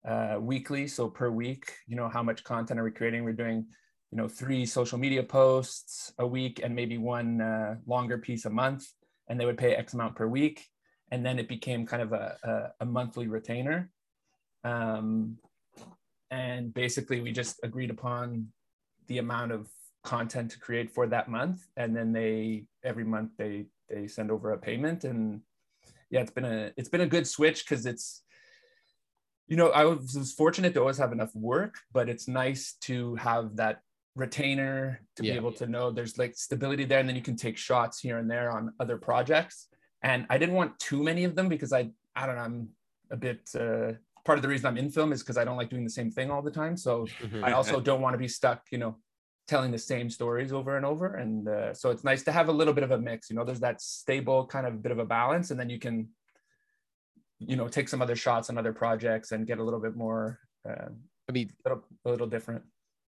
uh, 0.08 0.36
weekly 0.40 0.86
so 0.88 1.08
per 1.10 1.30
week 1.32 1.66
you 1.88 1.96
know 1.96 2.10
how 2.10 2.22
much 2.22 2.44
content 2.44 2.80
are 2.80 2.84
we 2.84 2.92
creating? 2.92 3.24
We're 3.24 3.42
doing 3.46 3.66
you 4.14 4.18
know 4.18 4.28
three 4.28 4.64
social 4.64 5.00
media 5.00 5.24
posts 5.24 6.14
a 6.20 6.28
week 6.28 6.62
and 6.64 6.76
maybe 6.76 7.00
one 7.00 7.42
uh, 7.42 7.78
longer 7.88 8.20
piece 8.20 8.46
a 8.46 8.50
month 8.50 8.86
and 9.28 9.40
they 9.40 9.46
would 9.48 9.58
pay 9.58 9.74
x 9.74 9.96
amount 9.96 10.16
per 10.16 10.28
week. 10.28 10.68
And 11.10 11.26
then 11.26 11.40
it 11.40 11.48
became 11.48 11.88
kind 11.88 12.04
of 12.04 12.14
a, 12.14 12.38
a, 12.44 12.84
a 12.84 12.86
monthly 12.86 13.28
retainer. 13.28 13.90
Um, 14.64 15.40
and 16.30 16.72
basically 16.72 17.22
we 17.22 17.32
just 17.32 17.60
agreed 17.64 17.90
upon 17.90 18.50
the 19.08 19.18
amount 19.18 19.52
of 19.52 19.68
content 20.04 20.52
to 20.52 20.60
create 20.60 20.92
for 20.92 21.08
that 21.08 21.28
month. 21.28 21.66
And 21.76 21.96
then 21.96 22.14
they 22.14 22.66
every 22.84 23.06
month 23.06 23.32
they 23.36 23.66
they 23.90 24.06
send 24.08 24.30
over 24.30 24.52
a 24.52 24.60
payment. 24.60 25.06
And 25.06 25.42
yeah 26.12 26.22
it's 26.22 26.30
been 26.30 26.46
a 26.46 26.72
it's 26.78 26.90
been 26.90 27.02
a 27.02 27.08
good 27.16 27.26
switch 27.26 27.66
because 27.66 27.88
it's 27.88 28.22
you 29.48 29.58
know 29.58 29.70
i 29.70 29.84
was, 29.84 30.16
was 30.16 30.32
fortunate 30.32 30.74
to 30.74 30.80
always 30.80 31.00
have 31.00 31.12
enough 31.12 31.36
work 31.36 31.76
but 31.92 32.08
it's 32.08 32.28
nice 32.28 32.76
to 32.82 33.16
have 33.16 33.56
that 33.56 33.82
retainer 34.16 35.02
to 35.16 35.24
yeah. 35.24 35.34
be 35.34 35.38
able 35.38 35.52
to 35.52 35.66
know 35.66 35.92
there's 35.92 36.18
like 36.18 36.36
stability 36.36 36.86
there 36.86 37.00
and 37.00 37.10
then 37.10 37.16
you 37.16 37.22
can 37.22 37.36
take 37.36 37.58
shots 37.58 38.00
here 38.00 38.20
and 38.20 38.30
there 38.30 38.52
on 38.52 38.72
other 38.80 38.98
projects 38.98 39.68
and 40.04 40.26
i 40.30 40.38
didn't 40.38 40.54
want 40.54 40.78
too 40.80 41.02
many 41.02 41.24
of 41.24 41.36
them 41.36 41.50
because 41.50 41.74
i 41.74 41.90
i 42.16 42.26
don't 42.26 42.36
know 42.36 42.42
i'm 42.42 42.70
a 43.12 43.18
bit 43.18 43.50
uh, 43.60 43.92
part 44.24 44.38
of 44.38 44.44
the 44.44 44.48
reason 44.48 44.68
i'm 44.68 44.78
in 44.78 44.90
film 44.90 45.12
is 45.12 45.24
because 45.24 45.38
i 45.38 45.44
don't 45.44 45.58
like 45.58 45.70
doing 45.70 45.84
the 45.84 45.90
same 45.90 46.12
thing 46.12 46.30
all 46.30 46.44
the 46.44 46.52
time 46.52 46.78
so 46.78 47.08
mm-hmm. 47.24 47.44
i 47.44 47.54
also 47.54 47.80
don't 47.80 48.02
want 48.02 48.14
to 48.14 48.18
be 48.20 48.28
stuck 48.28 48.62
you 48.72 48.78
know 48.78 48.96
telling 49.48 49.72
the 49.72 49.78
same 49.78 50.10
stories 50.10 50.54
over 50.54 50.78
and 50.78 50.86
over 50.86 51.16
and 51.16 51.50
uh, 51.50 51.74
so 51.74 51.90
it's 51.90 52.04
nice 52.04 52.24
to 52.24 52.32
have 52.32 52.50
a 52.50 52.52
little 52.52 52.74
bit 52.74 52.84
of 52.84 52.92
a 52.92 52.98
mix 52.98 53.30
you 53.30 53.36
know 53.36 53.44
there's 53.44 53.60
that 53.60 53.82
stable 53.82 54.46
kind 54.46 54.68
of 54.68 54.82
bit 54.84 54.92
of 54.92 55.00
a 55.00 55.06
balance 55.06 55.50
and 55.50 55.60
then 55.60 55.70
you 55.70 55.80
can 55.80 56.08
you 57.40 57.56
know 57.56 57.68
take 57.68 57.90
some 57.90 58.02
other 58.02 58.16
shots 58.16 58.50
on 58.50 58.58
other 58.60 58.72
projects 58.72 59.32
and 59.32 59.48
get 59.48 59.58
a 59.58 59.64
little 59.64 59.80
bit 59.80 59.96
more 59.96 60.40
uh, 60.70 60.88
i 61.28 61.32
mean 61.32 61.52
a 61.66 61.70
little, 61.70 61.84
a 62.06 62.10
little 62.10 62.28
different 62.28 62.64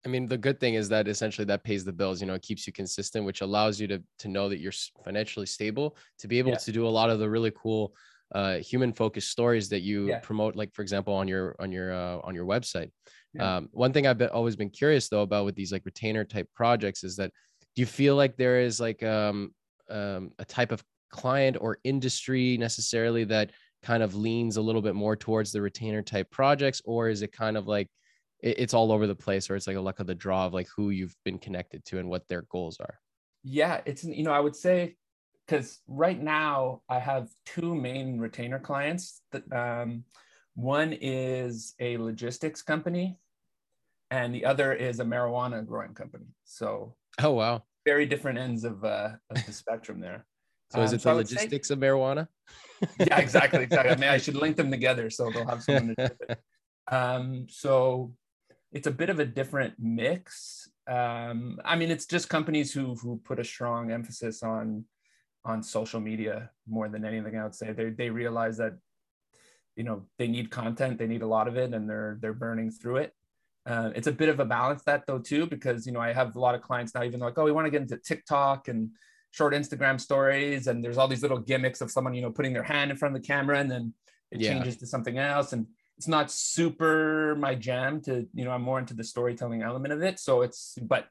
I 0.05 0.09
mean, 0.09 0.27
the 0.27 0.38
good 0.38 0.59
thing 0.59 0.75
is 0.75 0.89
that 0.89 1.07
essentially 1.07 1.45
that 1.45 1.63
pays 1.63 1.83
the 1.83 1.91
bills. 1.91 2.21
You 2.21 2.27
know, 2.27 2.35
it 2.35 2.41
keeps 2.41 2.65
you 2.65 2.73
consistent, 2.73 3.25
which 3.25 3.41
allows 3.41 3.79
you 3.79 3.88
to 3.88 4.01
to 4.19 4.27
know 4.27 4.49
that 4.49 4.59
you're 4.59 4.73
financially 5.03 5.45
stable 5.45 5.97
to 6.19 6.27
be 6.27 6.39
able 6.39 6.51
yeah. 6.51 6.57
to 6.57 6.71
do 6.71 6.88
a 6.88 6.89
lot 6.89 7.09
of 7.09 7.19
the 7.19 7.29
really 7.29 7.51
cool 7.51 7.94
uh, 8.33 8.57
human 8.57 8.94
focused 8.94 9.31
stories 9.31 9.69
that 9.69 9.81
you 9.81 10.09
yeah. 10.09 10.19
promote. 10.19 10.55
Like 10.55 10.73
for 10.73 10.81
example, 10.81 11.13
on 11.13 11.27
your 11.27 11.55
on 11.59 11.71
your 11.71 11.94
uh, 11.94 12.19
on 12.23 12.35
your 12.35 12.45
website. 12.45 12.91
Yeah. 13.33 13.57
Um, 13.57 13.69
one 13.71 13.94
thing 13.94 14.07
I've 14.07 14.17
been, 14.17 14.29
always 14.29 14.55
been 14.55 14.69
curious 14.69 15.09
though 15.09 15.21
about 15.21 15.45
with 15.45 15.55
these 15.55 15.71
like 15.71 15.85
retainer 15.85 16.23
type 16.23 16.47
projects 16.55 17.03
is 17.03 17.15
that 17.17 17.31
do 17.75 17.81
you 17.81 17.85
feel 17.85 18.15
like 18.15 18.38
there 18.38 18.61
is 18.61 18.79
like 18.79 19.03
um, 19.03 19.53
um, 19.89 20.31
a 20.39 20.45
type 20.45 20.71
of 20.71 20.83
client 21.09 21.57
or 21.59 21.79
industry 21.83 22.57
necessarily 22.57 23.23
that 23.25 23.51
kind 23.83 24.03
of 24.03 24.15
leans 24.15 24.57
a 24.57 24.61
little 24.61 24.81
bit 24.81 24.95
more 24.95 25.15
towards 25.15 25.51
the 25.51 25.61
retainer 25.61 26.01
type 26.01 26.29
projects, 26.31 26.81
or 26.85 27.09
is 27.09 27.21
it 27.21 27.31
kind 27.31 27.55
of 27.55 27.67
like 27.67 27.88
it's 28.39 28.74
all 28.74 28.92
over 28.92 29.07
the 29.07 29.16
place 29.16 29.50
or 29.50 29.56
it's 29.56 29.68
like 29.68 29.78
a 29.78 29.81
luck 29.81 30.00
of 30.00 30.07
the 30.07 30.16
draw 30.16 30.45
of 30.45 30.54
like 30.54 30.68
who 30.75 30.89
you've 30.89 31.16
been 31.25 31.39
connected 31.39 31.84
to 31.86 32.00
and 32.00 32.07
what 32.10 32.28
their 32.28 32.44
goals 32.44 32.80
are. 32.80 33.00
Yeah 33.44 33.81
it's 33.86 34.04
you 34.04 34.24
know 34.24 34.34
i 34.34 34.39
would 34.39 34.56
say 34.56 34.95
because 35.45 35.80
right 35.88 36.22
now 36.22 36.81
i 36.89 37.00
have 37.00 37.30
two 37.45 37.74
main 37.74 38.19
retainer 38.19 38.60
clients 38.60 39.22
that 39.31 39.44
um, 39.54 40.04
one 40.56 40.92
is 41.00 41.75
a 41.80 41.98
logistics 41.98 42.63
company 42.63 43.19
and 44.10 44.34
the 44.34 44.45
other 44.45 44.74
is 44.74 45.00
a 45.00 45.04
marijuana 45.04 45.66
growing 45.66 45.94
company. 45.94 46.25
So 46.45 46.95
oh 47.22 47.33
wow. 47.33 47.63
very 47.86 48.06
different 48.06 48.40
ends 48.40 48.63
of, 48.63 48.83
uh, 48.83 49.12
of 49.30 49.45
the 49.45 49.54
spectrum 49.54 50.00
there. 50.00 50.25
So 50.72 50.81
is 50.81 50.92
um, 50.92 50.95
it 50.95 51.01
so 51.01 51.10
the 51.10 51.16
logistics 51.16 51.68
say, 51.68 51.74
of 51.74 51.80
marijuana? 51.80 52.28
Yeah 53.00 53.19
exactly 53.19 53.63
exactly. 53.63 53.92
I 53.92 53.95
mean 53.95 54.10
i 54.10 54.18
should 54.18 54.36
link 54.36 54.56
them 54.56 54.72
together 54.72 55.10
so 55.10 55.30
they'll 55.31 55.48
have 55.48 55.63
someone 55.63 55.95
to 55.95 55.95
do 55.95 56.16
it. 56.30 56.40
Um, 56.90 57.48
so 57.50 58.13
it's 58.72 58.88
a 58.88 58.92
bit 58.92 59.10
of 59.10 59.19
a 59.19 59.25
different 59.25 59.75
mix. 59.80 60.69
Um, 60.88 61.60
I 61.66 61.75
mean, 61.75 61.92
it's 61.92 62.06
just 62.06 62.30
companies 62.30 62.74
who 62.74 62.96
who 62.96 63.22
put 63.24 63.40
a 63.40 63.44
strong 63.44 63.92
emphasis 63.92 64.44
on 64.44 64.86
on 65.46 65.64
social 65.64 66.00
media 66.00 66.52
more 66.68 66.90
than 66.90 67.06
anything. 67.06 67.38
I 67.38 67.44
would 67.44 67.56
say 67.56 67.72
they 67.72 67.90
they 67.90 68.10
realize 68.10 68.58
that 68.58 68.74
you 69.75 69.84
know 69.84 70.06
they 70.18 70.28
need 70.28 70.52
content, 70.52 70.98
they 70.98 71.08
need 71.08 71.22
a 71.22 71.28
lot 71.28 71.48
of 71.48 71.58
it, 71.58 71.74
and 71.74 71.90
they're 71.90 72.18
they're 72.22 72.34
burning 72.34 72.72
through 72.72 72.98
it. 72.98 73.14
Uh, 73.66 73.92
it's 73.96 74.08
a 74.08 74.12
bit 74.12 74.30
of 74.30 74.40
a 74.40 74.46
balance 74.46 74.81
that 74.84 75.06
though 75.08 75.19
too, 75.19 75.46
because 75.46 75.86
you 75.86 75.92
know 75.92 76.00
I 76.00 76.14
have 76.14 76.36
a 76.36 76.40
lot 76.40 76.56
of 76.56 76.62
clients 76.62 76.94
now, 76.94 77.04
even 77.04 77.19
like, 77.19 77.38
oh, 77.38 77.46
we 77.46 77.52
want 77.52 77.66
to 77.66 77.72
get 77.72 77.81
into 77.81 77.98
TikTok 77.98 78.68
and 78.68 78.90
short 79.31 79.54
Instagram 79.54 80.00
stories, 80.00 80.68
and 80.68 80.84
there's 80.84 80.98
all 80.98 81.07
these 81.07 81.21
little 81.21 81.40
gimmicks 81.40 81.81
of 81.81 81.92
someone 81.92 82.14
you 82.14 82.21
know 82.21 82.31
putting 82.31 82.54
their 82.54 82.64
hand 82.64 82.92
in 82.92 82.97
front 82.97 83.16
of 83.16 83.21
the 83.21 83.28
camera, 83.28 83.59
and 83.59 83.69
then 83.69 83.94
it 84.31 84.42
yeah. 84.42 84.54
changes 84.54 84.78
to 84.78 84.88
something 84.88 85.18
else, 85.18 85.54
and 85.54 85.68
it's 85.97 86.07
not 86.07 86.31
super 86.31 87.35
my 87.39 87.56
jam 87.56 87.99
to 88.01 88.27
you 88.33 88.45
know 88.45 88.51
i'm 88.51 88.61
more 88.61 88.80
into 88.80 88.94
the 88.94 89.04
storytelling 89.04 89.63
element 89.63 89.94
of 89.94 90.01
it. 90.01 90.19
So 90.19 90.44
it's 90.44 90.77
but 90.81 91.07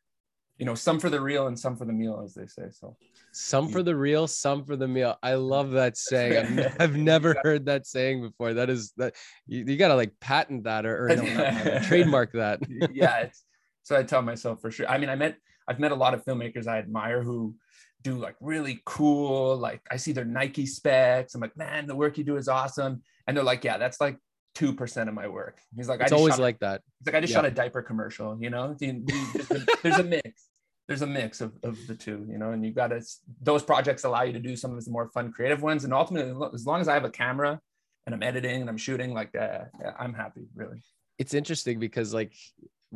you 0.58 0.64
know 0.64 0.74
some 0.74 1.00
for 1.00 1.10
the 1.10 1.20
real 1.20 1.48
and 1.48 1.58
some 1.58 1.76
for 1.76 1.84
the 1.84 1.92
meal 1.92 2.22
as 2.24 2.34
they 2.34 2.46
say 2.46 2.70
so. 2.70 2.96
Some 3.32 3.68
for 3.68 3.82
the 3.82 3.94
real 3.94 4.26
some 4.26 4.64
for 4.64 4.76
the 4.76 4.88
meal. 4.88 5.18
I 5.22 5.34
love 5.34 5.72
that 5.72 5.96
saying. 5.96 6.58
i've, 6.58 6.76
I've 6.80 6.96
never 7.12 7.36
heard 7.42 7.66
that 7.66 7.86
saying 7.86 8.22
before. 8.22 8.54
That 8.54 8.70
is 8.70 8.92
that 8.96 9.14
you, 9.46 9.64
you 9.66 9.76
gotta 9.76 9.96
like 9.96 10.18
patent 10.20 10.64
that 10.64 10.86
or, 10.86 11.06
or 11.06 11.16
no, 11.16 11.22
uh, 11.44 11.82
trademark 11.82 12.32
that. 12.32 12.60
Yeah 12.94 13.18
it's 13.18 13.44
so 13.82 13.96
i 13.96 14.02
tell 14.02 14.22
myself 14.22 14.60
for 14.60 14.70
sure. 14.70 14.88
I 14.88 14.98
mean 14.98 15.10
i 15.10 15.16
met 15.16 15.36
i've 15.68 15.80
met 15.80 15.92
a 15.92 15.96
lot 15.96 16.14
of 16.14 16.24
filmmakers 16.24 16.66
i 16.66 16.78
admire 16.78 17.22
who 17.22 17.56
do 18.02 18.16
like 18.16 18.36
really 18.40 18.80
cool 18.84 19.56
like 19.56 19.80
i 19.90 19.96
see 19.96 20.12
their 20.12 20.24
nike 20.24 20.64
specs. 20.64 21.34
I'm 21.34 21.40
like 21.40 21.56
man 21.56 21.86
the 21.86 21.96
work 21.96 22.18
you 22.18 22.24
do 22.24 22.36
is 22.36 22.48
awesome. 22.48 23.02
And 23.26 23.36
they're 23.36 23.44
like 23.44 23.64
yeah 23.64 23.78
that's 23.78 24.00
like 24.00 24.18
two 24.56 24.72
percent 24.72 25.08
of 25.08 25.14
my 25.14 25.28
work. 25.28 25.60
He's 25.76 25.88
like, 25.88 26.00
it's 26.00 26.12
I 26.12 26.16
always 26.16 26.38
like 26.38 26.58
that. 26.60 26.80
He's 26.98 27.06
like, 27.06 27.16
I 27.16 27.20
just 27.20 27.30
yeah. 27.30 27.38
shot 27.38 27.44
a 27.44 27.50
diaper 27.50 27.82
commercial. 27.82 28.36
You 28.40 28.48
know, 28.48 28.74
there's 28.80 29.98
a 29.98 30.02
mix. 30.02 30.48
There's 30.88 31.02
a 31.02 31.06
mix 31.06 31.40
of, 31.40 31.52
of 31.62 31.76
the 31.86 31.94
two. 31.94 32.26
You 32.28 32.38
know, 32.38 32.52
and 32.52 32.64
you've 32.64 32.74
got 32.74 32.88
to 32.88 33.02
those 33.42 33.62
projects 33.62 34.04
allow 34.04 34.22
you 34.22 34.32
to 34.32 34.40
do 34.40 34.56
some 34.56 34.76
of 34.76 34.82
the 34.82 34.90
more 34.90 35.10
fun, 35.10 35.30
creative 35.30 35.62
ones. 35.62 35.84
And 35.84 35.92
ultimately, 35.92 36.32
as 36.54 36.66
long 36.66 36.80
as 36.80 36.88
I 36.88 36.94
have 36.94 37.04
a 37.04 37.10
camera 37.10 37.60
and 38.06 38.14
I'm 38.14 38.22
editing 38.22 38.62
and 38.62 38.70
I'm 38.70 38.78
shooting, 38.78 39.12
like, 39.12 39.34
uh, 39.36 39.64
yeah, 39.80 39.92
I'm 39.98 40.14
happy. 40.14 40.46
Really. 40.54 40.82
It's 41.18 41.34
interesting 41.34 41.78
because 41.78 42.14
like 42.14 42.32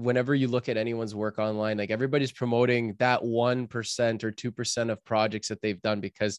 whenever 0.03 0.35
you 0.35 0.49
look 0.49 0.69
at 0.69 0.77
anyone's 0.77 1.15
work 1.15 1.39
online, 1.39 1.79
like 1.79 1.91
everybody's 1.91 2.33
promoting 2.33 2.95
that 2.99 3.21
1% 3.21 4.25
or 4.25 4.33
2% 4.33 4.91
of 4.91 5.05
projects 5.05 5.49
that 5.49 5.61
they've 5.61 5.81
done 5.83 6.01
because 6.01 6.39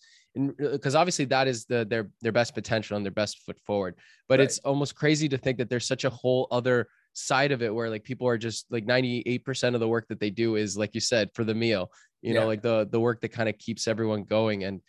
because 0.57 0.95
obviously 0.95 1.25
that 1.25 1.47
is 1.47 1.65
the 1.65 1.85
their 1.85 2.09
their 2.21 2.31
best 2.31 2.53
potential 2.53 2.95
and 2.95 3.05
their 3.05 3.11
best 3.11 3.39
foot 3.39 3.59
forward. 3.59 3.95
But 4.29 4.39
right. 4.39 4.45
it's 4.45 4.59
almost 4.59 4.95
crazy 4.95 5.27
to 5.29 5.37
think 5.37 5.57
that 5.57 5.69
there's 5.69 5.87
such 5.87 6.05
a 6.05 6.09
whole 6.09 6.47
other 6.51 6.87
side 7.13 7.51
of 7.51 7.61
it 7.61 7.73
where 7.73 7.89
like 7.89 8.03
people 8.03 8.27
are 8.27 8.37
just 8.37 8.65
like 8.71 8.85
98% 8.85 9.73
of 9.73 9.79
the 9.81 9.87
work 9.87 10.07
that 10.07 10.19
they 10.19 10.29
do 10.29 10.55
is 10.55 10.77
like 10.77 10.95
you 10.95 11.01
said 11.01 11.29
for 11.33 11.43
the 11.43 11.53
meal, 11.53 11.91
you 12.21 12.33
yeah. 12.33 12.39
know, 12.39 12.47
like 12.47 12.61
the 12.61 12.87
the 12.89 12.99
work 12.99 13.21
that 13.21 13.29
kind 13.29 13.49
of 13.49 13.57
keeps 13.57 13.87
everyone 13.87 14.23
going 14.23 14.63
and 14.63 14.81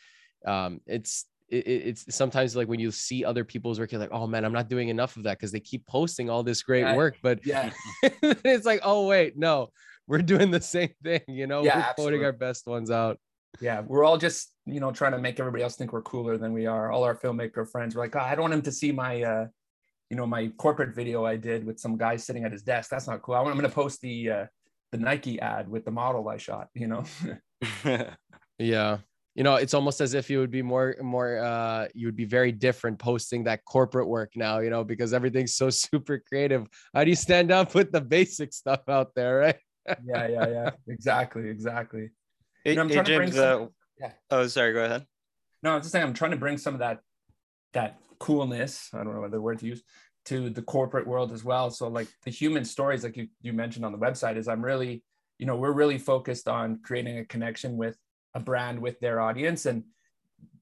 um 0.46 0.80
it's 0.86 1.26
it, 1.52 1.88
it's 1.88 2.14
sometimes 2.14 2.56
like 2.56 2.68
when 2.68 2.80
you 2.80 2.90
see 2.90 3.24
other 3.24 3.44
people's 3.44 3.78
work, 3.78 3.92
you're 3.92 4.00
like, 4.00 4.12
oh 4.12 4.26
man, 4.26 4.44
I'm 4.44 4.52
not 4.52 4.68
doing 4.68 4.88
enough 4.88 5.16
of 5.16 5.24
that 5.24 5.38
because 5.38 5.52
they 5.52 5.60
keep 5.60 5.86
posting 5.86 6.30
all 6.30 6.42
this 6.42 6.62
great 6.62 6.96
work. 6.96 7.16
But 7.22 7.44
yeah, 7.46 7.70
it's 8.02 8.66
like, 8.66 8.80
oh 8.82 9.06
wait, 9.06 9.36
no, 9.36 9.68
we're 10.06 10.22
doing 10.22 10.50
the 10.50 10.60
same 10.60 10.90
thing. 11.04 11.20
You 11.28 11.46
know, 11.46 11.62
Yeah, 11.64 11.76
we're 11.76 11.82
absolutely. 11.82 12.18
quoting 12.18 12.24
our 12.26 12.32
best 12.32 12.66
ones 12.66 12.90
out. 12.90 13.18
yeah 13.60 13.82
we're 13.86 14.02
all 14.02 14.16
just 14.16 14.50
you 14.64 14.80
know 14.80 14.90
trying 14.90 15.12
to 15.12 15.18
make 15.18 15.38
everybody 15.38 15.62
else 15.62 15.76
think 15.76 15.92
we're 15.92 16.00
cooler 16.02 16.38
than 16.38 16.54
we 16.54 16.64
are 16.66 16.90
all 16.90 17.04
our 17.04 17.14
filmmaker 17.14 17.68
friends 17.68 17.94
we're 17.94 18.00
like 18.02 18.16
oh, 18.16 18.20
i 18.20 18.34
don't 18.34 18.44
want 18.48 18.54
him 18.54 18.62
to 18.62 18.72
see 18.72 18.90
my 18.92 19.22
uh 19.22 19.46
you 20.08 20.16
know 20.16 20.26
my 20.26 20.48
corporate 20.56 20.94
video 20.94 21.26
i 21.26 21.36
did 21.36 21.62
with 21.66 21.78
some 21.78 21.98
guy 21.98 22.16
sitting 22.16 22.44
at 22.46 22.52
his 22.52 22.62
desk 22.62 22.88
that's 22.88 23.06
not 23.06 23.20
cool 23.20 23.34
i 23.34 23.40
want 23.42 23.52
i'm 23.52 23.58
going 23.60 23.68
to 23.68 23.74
post 23.74 24.00
the 24.00 24.30
uh 24.30 24.46
the 24.92 24.96
nike 24.96 25.38
ad 25.40 25.68
with 25.68 25.84
the 25.84 25.90
model 25.90 26.26
i 26.30 26.38
shot 26.38 26.68
you 26.72 26.86
know 26.86 27.04
Yeah. 28.58 28.98
You 29.34 29.44
know, 29.44 29.54
it's 29.54 29.72
almost 29.74 30.00
as 30.00 30.12
if 30.14 30.28
you 30.28 30.38
would 30.40 30.50
be 30.50 30.60
more, 30.62 30.94
more, 31.00 31.38
uh, 31.38 31.88
you 31.94 32.06
would 32.06 32.16
be 32.16 32.26
very 32.26 32.52
different 32.52 32.98
posting 32.98 33.44
that 33.44 33.64
corporate 33.64 34.06
work 34.06 34.32
now, 34.36 34.58
you 34.58 34.68
know, 34.70 34.84
because 34.84 35.14
everything's 35.14 35.54
so 35.54 35.70
super 35.84 36.18
creative. 36.18 36.66
How 36.94 37.04
do 37.04 37.10
you 37.10 37.16
stand 37.16 37.50
up 37.50 37.74
with 37.74 37.92
the 37.92 38.00
basic 38.00 38.52
stuff 38.52 38.80
out 38.88 39.14
there, 39.14 39.38
right? 39.38 39.56
yeah 40.04 40.28
yeah 40.28 40.46
yeah 40.48 40.70
exactly 40.86 41.48
exactly 41.48 42.08
hey, 42.64 42.70
You 42.70 42.76
know, 42.76 42.82
I'm 42.82 42.88
hey, 42.88 42.94
trying 42.94 43.04
to 43.06 43.16
bring 43.16 43.28
James. 43.30 43.38
Uh, 43.38 43.66
yeah. 43.98 44.12
Oh, 44.30 44.46
sorry. 44.46 44.72
Go 44.74 44.84
ahead. 44.84 45.04
no 45.64 45.72
i'm 45.74 45.80
just 45.80 45.90
saying 45.90 46.04
i'm 46.04 46.14
trying 46.14 46.30
to 46.30 46.36
bring 46.36 46.56
some 46.56 46.74
of 46.74 46.78
that 46.80 47.00
that 47.72 47.98
coolness 48.20 48.90
i 48.94 48.98
don't 49.02 49.14
know 49.14 49.20
what 49.20 49.32
the 49.32 49.40
word 49.40 49.58
to 49.58 49.66
use 49.66 49.82
to 50.24 50.50
the 50.50 50.62
corporate 50.62 51.06
world 51.06 51.32
as 51.32 51.42
well 51.42 51.68
so 51.70 51.88
like 51.88 52.06
the 52.24 52.30
human 52.30 52.64
stories 52.64 53.02
like 53.02 53.16
you, 53.16 53.26
you 53.40 53.52
mentioned 53.52 53.84
on 53.84 53.90
the 53.90 53.98
website 53.98 54.36
is 54.36 54.46
i'm 54.46 54.64
really 54.64 55.02
you 55.38 55.46
know 55.46 55.56
we're 55.56 55.72
really 55.72 55.98
focused 55.98 56.46
on 56.46 56.78
creating 56.84 57.18
a 57.18 57.24
connection 57.24 57.76
with 57.76 57.96
a 58.34 58.40
brand 58.40 58.80
with 58.80 58.98
their 59.00 59.20
audience 59.20 59.66
and 59.66 59.84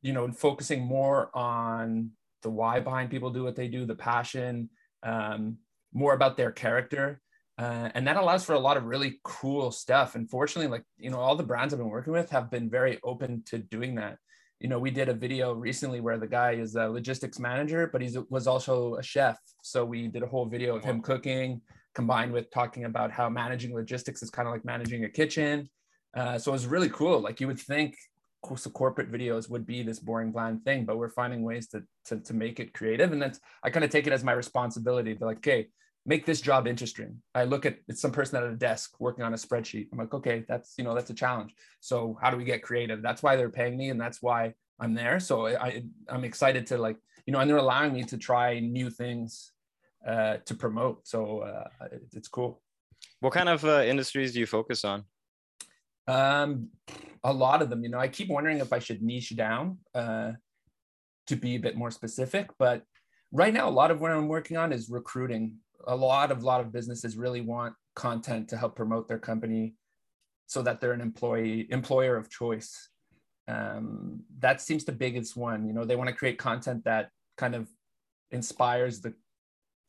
you 0.03 0.12
know 0.12 0.31
focusing 0.31 0.83
more 0.83 1.31
on 1.37 2.11
the 2.43 2.50
why 2.50 2.81
behind 2.81 3.11
people 3.11 3.31
do 3.31 3.45
what 3.45 3.57
they 3.57 3.69
do 3.69 3.85
the 3.85 3.95
passion 3.95 4.69
um, 5.03 5.59
more 5.93 6.15
about 6.15 6.37
their 6.37 6.53
character. 6.53 7.21
Uh, 7.59 7.91
and 7.95 8.07
that 8.07 8.17
allows 8.17 8.45
for 8.45 8.55
a 8.55 8.59
lot 8.59 8.79
of 8.79 8.85
really 8.85 9.21
cool 9.23 9.71
stuff. 9.71 10.15
And 10.15 10.31
fortunately 10.31 10.71
like 10.71 10.85
you 10.97 11.11
know 11.11 11.19
all 11.19 11.37
the 11.37 11.43
brands 11.43 11.75
i've 11.75 11.81
been 11.81 11.89
working 11.89 12.12
with 12.12 12.31
have 12.31 12.50
been 12.50 12.71
very 12.71 12.99
open 13.05 13.43
to 13.47 13.59
doing 13.59 13.97
that. 13.97 14.17
You 14.61 14.69
know 14.69 14.79
we 14.79 14.91
did 14.91 15.09
a 15.09 15.15
video 15.15 15.53
recently 15.53 16.00
where 16.00 16.19
the 16.19 16.27
guy 16.27 16.53
is 16.53 16.75
a 16.75 16.89
logistics 16.89 17.39
manager 17.39 17.89
but 17.93 18.00
he 18.00 18.17
was 18.31 18.47
also 18.47 18.95
a 18.97 19.03
chef. 19.03 19.39
So 19.62 19.85
we 19.85 20.09
did 20.09 20.23
a 20.23 20.27
whole 20.27 20.47
video 20.47 20.77
of 20.77 20.85
him 20.85 21.03
cooking 21.03 21.61
combined 21.95 22.33
with 22.33 22.50
talking 22.50 22.85
about 22.85 23.11
how 23.11 23.29
managing 23.29 23.75
logistics 23.75 24.23
is 24.23 24.31
kind 24.31 24.47
of 24.49 24.55
like 24.55 24.65
managing 24.65 25.05
a 25.05 25.09
kitchen 25.09 25.69
uh, 26.14 26.38
so 26.38 26.50
it 26.50 26.55
was 26.55 26.67
really 26.67 26.90
cool. 26.90 27.21
Like 27.21 27.40
you 27.40 27.47
would 27.47 27.59
think 27.59 27.97
corporate 28.43 29.12
videos 29.12 29.50
would 29.50 29.67
be 29.67 29.83
this 29.83 29.99
boring 29.99 30.33
bland 30.33 30.64
thing 30.64 30.87
but 30.87 30.97
we're 30.97 31.11
finding 31.11 31.43
ways 31.43 31.69
to 31.69 31.83
to, 32.05 32.19
to 32.21 32.35
make 32.35 32.59
it 32.59 32.73
creative. 32.73 33.12
And 33.12 33.21
that's 33.21 33.38
i 33.62 33.71
kind 33.71 33.85
of 33.85 33.90
take 33.90 34.07
it 34.07 34.12
as 34.12 34.25
my 34.25 34.33
responsibility 34.33 35.14
to 35.14 35.25
like 35.25 35.38
okay 35.38 35.69
make 36.07 36.25
this 36.25 36.40
job 36.40 36.67
interesting. 36.67 37.21
I 37.35 37.45
look 37.45 37.67
at 37.67 37.76
it's 37.87 38.00
some 38.00 38.12
person 38.12 38.43
at 38.43 38.50
a 38.50 38.57
desk 38.57 38.99
working 38.99 39.23
on 39.25 39.35
a 39.35 39.37
spreadsheet. 39.37 39.88
I'm 39.93 39.99
like 39.99 40.14
okay 40.14 40.45
that's 40.49 40.75
you 40.79 40.85
know 40.85 40.95
that's 40.95 41.11
a 41.11 41.14
challenge. 41.14 41.55
So 41.81 42.19
how 42.21 42.31
do 42.31 42.37
we 42.38 42.45
get 42.45 42.62
creative? 42.62 43.02
That's 43.02 43.23
why 43.23 43.37
they're 43.37 43.50
paying 43.50 43.76
me 43.76 43.90
and 43.90 44.00
that's 44.00 44.23
why 44.23 44.55
i'm 44.81 44.95
there. 44.95 45.21
So 45.21 45.47
i, 45.47 45.83
i'm 46.09 46.25
excited 46.25 46.67
to 46.69 46.79
like 46.79 46.97
you 47.26 47.33
know 47.33 47.40
and 47.40 47.49
they're 47.49 47.59
allowing 47.59 47.93
me 47.93 48.02
to 48.05 48.17
try 48.17 48.59
new 48.59 48.88
things 48.90 49.52
uh 50.07 50.38
to 50.47 50.55
promote. 50.55 51.07
So 51.07 51.40
uh 51.40 51.69
it- 51.93 52.09
it's 52.14 52.29
cool. 52.29 52.62
What 53.21 53.35
kind 53.35 53.50
of 53.50 53.64
uh, 53.64 53.83
industries 53.85 54.33
do 54.33 54.40
you 54.40 54.47
focus 54.47 54.85
on? 54.85 55.05
Um 56.09 56.69
a 57.25 57.33
lot 57.33 57.62
of 57.62 57.71
them 57.71 57.83
you 57.83 57.90
know 57.90 57.99
i 57.99 58.09
keep 58.09 58.28
wondering 58.28 58.59
if 58.59 58.73
i 58.73 58.78
should 58.78 59.02
niche 59.02 59.37
down 59.37 59.78
uh 59.95 60.33
to 61.26 61.37
be 61.37 61.54
a 61.54 61.61
bit 61.61 61.76
more 61.76 61.90
specific 61.90 62.50
but 62.59 62.83
right 63.33 63.54
now 63.54 63.69
a 63.69 63.71
lot 63.71 63.90
of 63.90 64.00
what 64.00 64.11
i'm 64.11 64.28
working 64.28 64.57
on 64.57 64.73
is 64.73 64.90
recruiting. 64.90 65.57
A 65.87 65.97
lot 65.97 66.30
of 66.30 66.42
lot 66.42 66.61
of 66.61 66.73
businesses 66.73 67.16
really 67.16 67.40
want 67.40 67.75
content 67.95 68.49
to 68.49 68.57
help 68.57 68.76
promote 68.76 69.09
their 69.09 69.19
company 69.19 69.75
so 70.47 70.62
that 70.62 70.80
they're 70.80 70.92
an 70.92 71.00
employee 71.00 71.66
employer 71.71 72.16
of 72.16 72.28
choice. 72.28 72.88
Um, 73.49 74.25
that 74.40 74.61
seems 74.61 74.85
the 74.85 74.92
biggest 74.92 75.37
one 75.37 75.66
you 75.66 75.73
know 75.73 75.85
they 75.85 75.97
want 75.97 76.09
to 76.09 76.14
create 76.14 76.38
content 76.38 76.85
that 76.85 77.09
kind 77.37 77.54
of 77.54 77.69
inspires 78.30 79.00
the, 79.00 79.14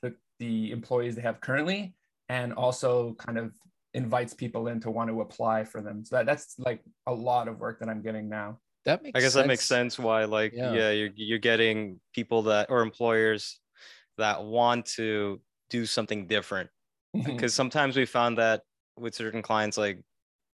the 0.02 0.16
the 0.40 0.72
employees 0.72 1.16
they 1.16 1.22
have 1.22 1.42
currently 1.42 1.94
and 2.30 2.54
also 2.54 3.14
kind 3.16 3.38
of 3.38 3.54
invites 3.94 4.34
people 4.34 4.68
in 4.68 4.80
to 4.82 4.92
want 4.92 5.10
to 5.10 5.22
apply 5.22 5.64
for 5.64 5.82
them. 5.82 6.06
So 6.06 6.18
that, 6.18 6.26
that's 6.26 6.56
like 6.58 6.82
a 7.08 7.14
lot 7.14 7.48
of 7.48 7.60
work 7.60 7.80
that 7.80 7.90
i'm 7.90 8.02
getting 8.02 8.30
now. 8.30 8.60
That 8.86 9.04
makes 9.04 9.18
I 9.18 9.22
guess 9.22 9.34
that 9.34 9.48
makes 9.48 9.66
sense. 9.66 10.00
why 10.00 10.26
like 10.26 10.54
Yeah. 10.54 10.74
yeah, 10.74 10.92
you're 10.92 11.10
you're 11.16 11.40
getting 11.40 12.00
people 12.14 12.44
that 12.44 12.70
or 12.70 12.82
employers 12.82 13.60
that 14.18 14.44
want 14.44 14.86
to 14.98 15.42
do 15.70 15.86
something 15.86 16.28
different. 16.28 16.70
Mm-hmm. 17.16 17.32
Because 17.32 17.54
sometimes 17.54 17.96
we 17.96 18.06
found 18.06 18.38
that 18.38 18.62
with 18.98 19.16
certain 19.16 19.42
clients 19.42 19.78
like 19.78 20.02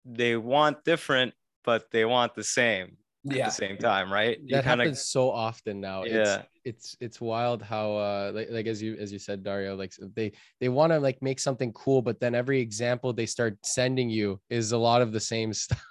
they 0.06 0.38
want 0.38 0.84
different 0.84 1.34
but 1.63 1.91
they 1.91 2.06
want 2.06 2.34
the 2.34 2.44
same 2.44 2.98
at 3.31 3.38
yeah 3.38 3.46
the 3.46 3.51
same 3.51 3.77
time 3.77 4.12
right 4.12 4.38
You 4.39 4.55
that 4.55 4.63
kinda- 4.63 4.84
happens 4.84 5.05
so 5.05 5.29
often 5.31 5.79
now. 5.81 6.03
Yeah. 6.03 6.43
It's 6.43 6.48
it's 6.65 6.98
it's 7.00 7.22
wild 7.22 7.62
how 7.62 7.96
uh 7.96 8.31
like, 8.34 8.50
like 8.51 8.67
as 8.67 8.81
you 8.81 8.96
as 9.00 9.12
you 9.12 9.19
said, 9.19 9.43
Dario, 9.43 9.75
like 9.75 9.93
they 10.15 10.31
they 10.60 10.69
want 10.69 10.91
to 10.93 11.00
like 11.00 11.22
make 11.22 11.39
something 11.39 11.72
cool, 11.74 12.01
but 12.01 12.19
then 12.19 12.36
every 12.36 12.60
example 12.60 13.13
they 13.13 13.25
start 13.25 13.57
sending 13.63 14.10
you 14.10 14.39
is 14.50 14.72
a 14.74 14.77
lot 14.77 15.01
of 15.01 15.12
the 15.12 15.19
same 15.19 15.53
stuff 15.63 15.84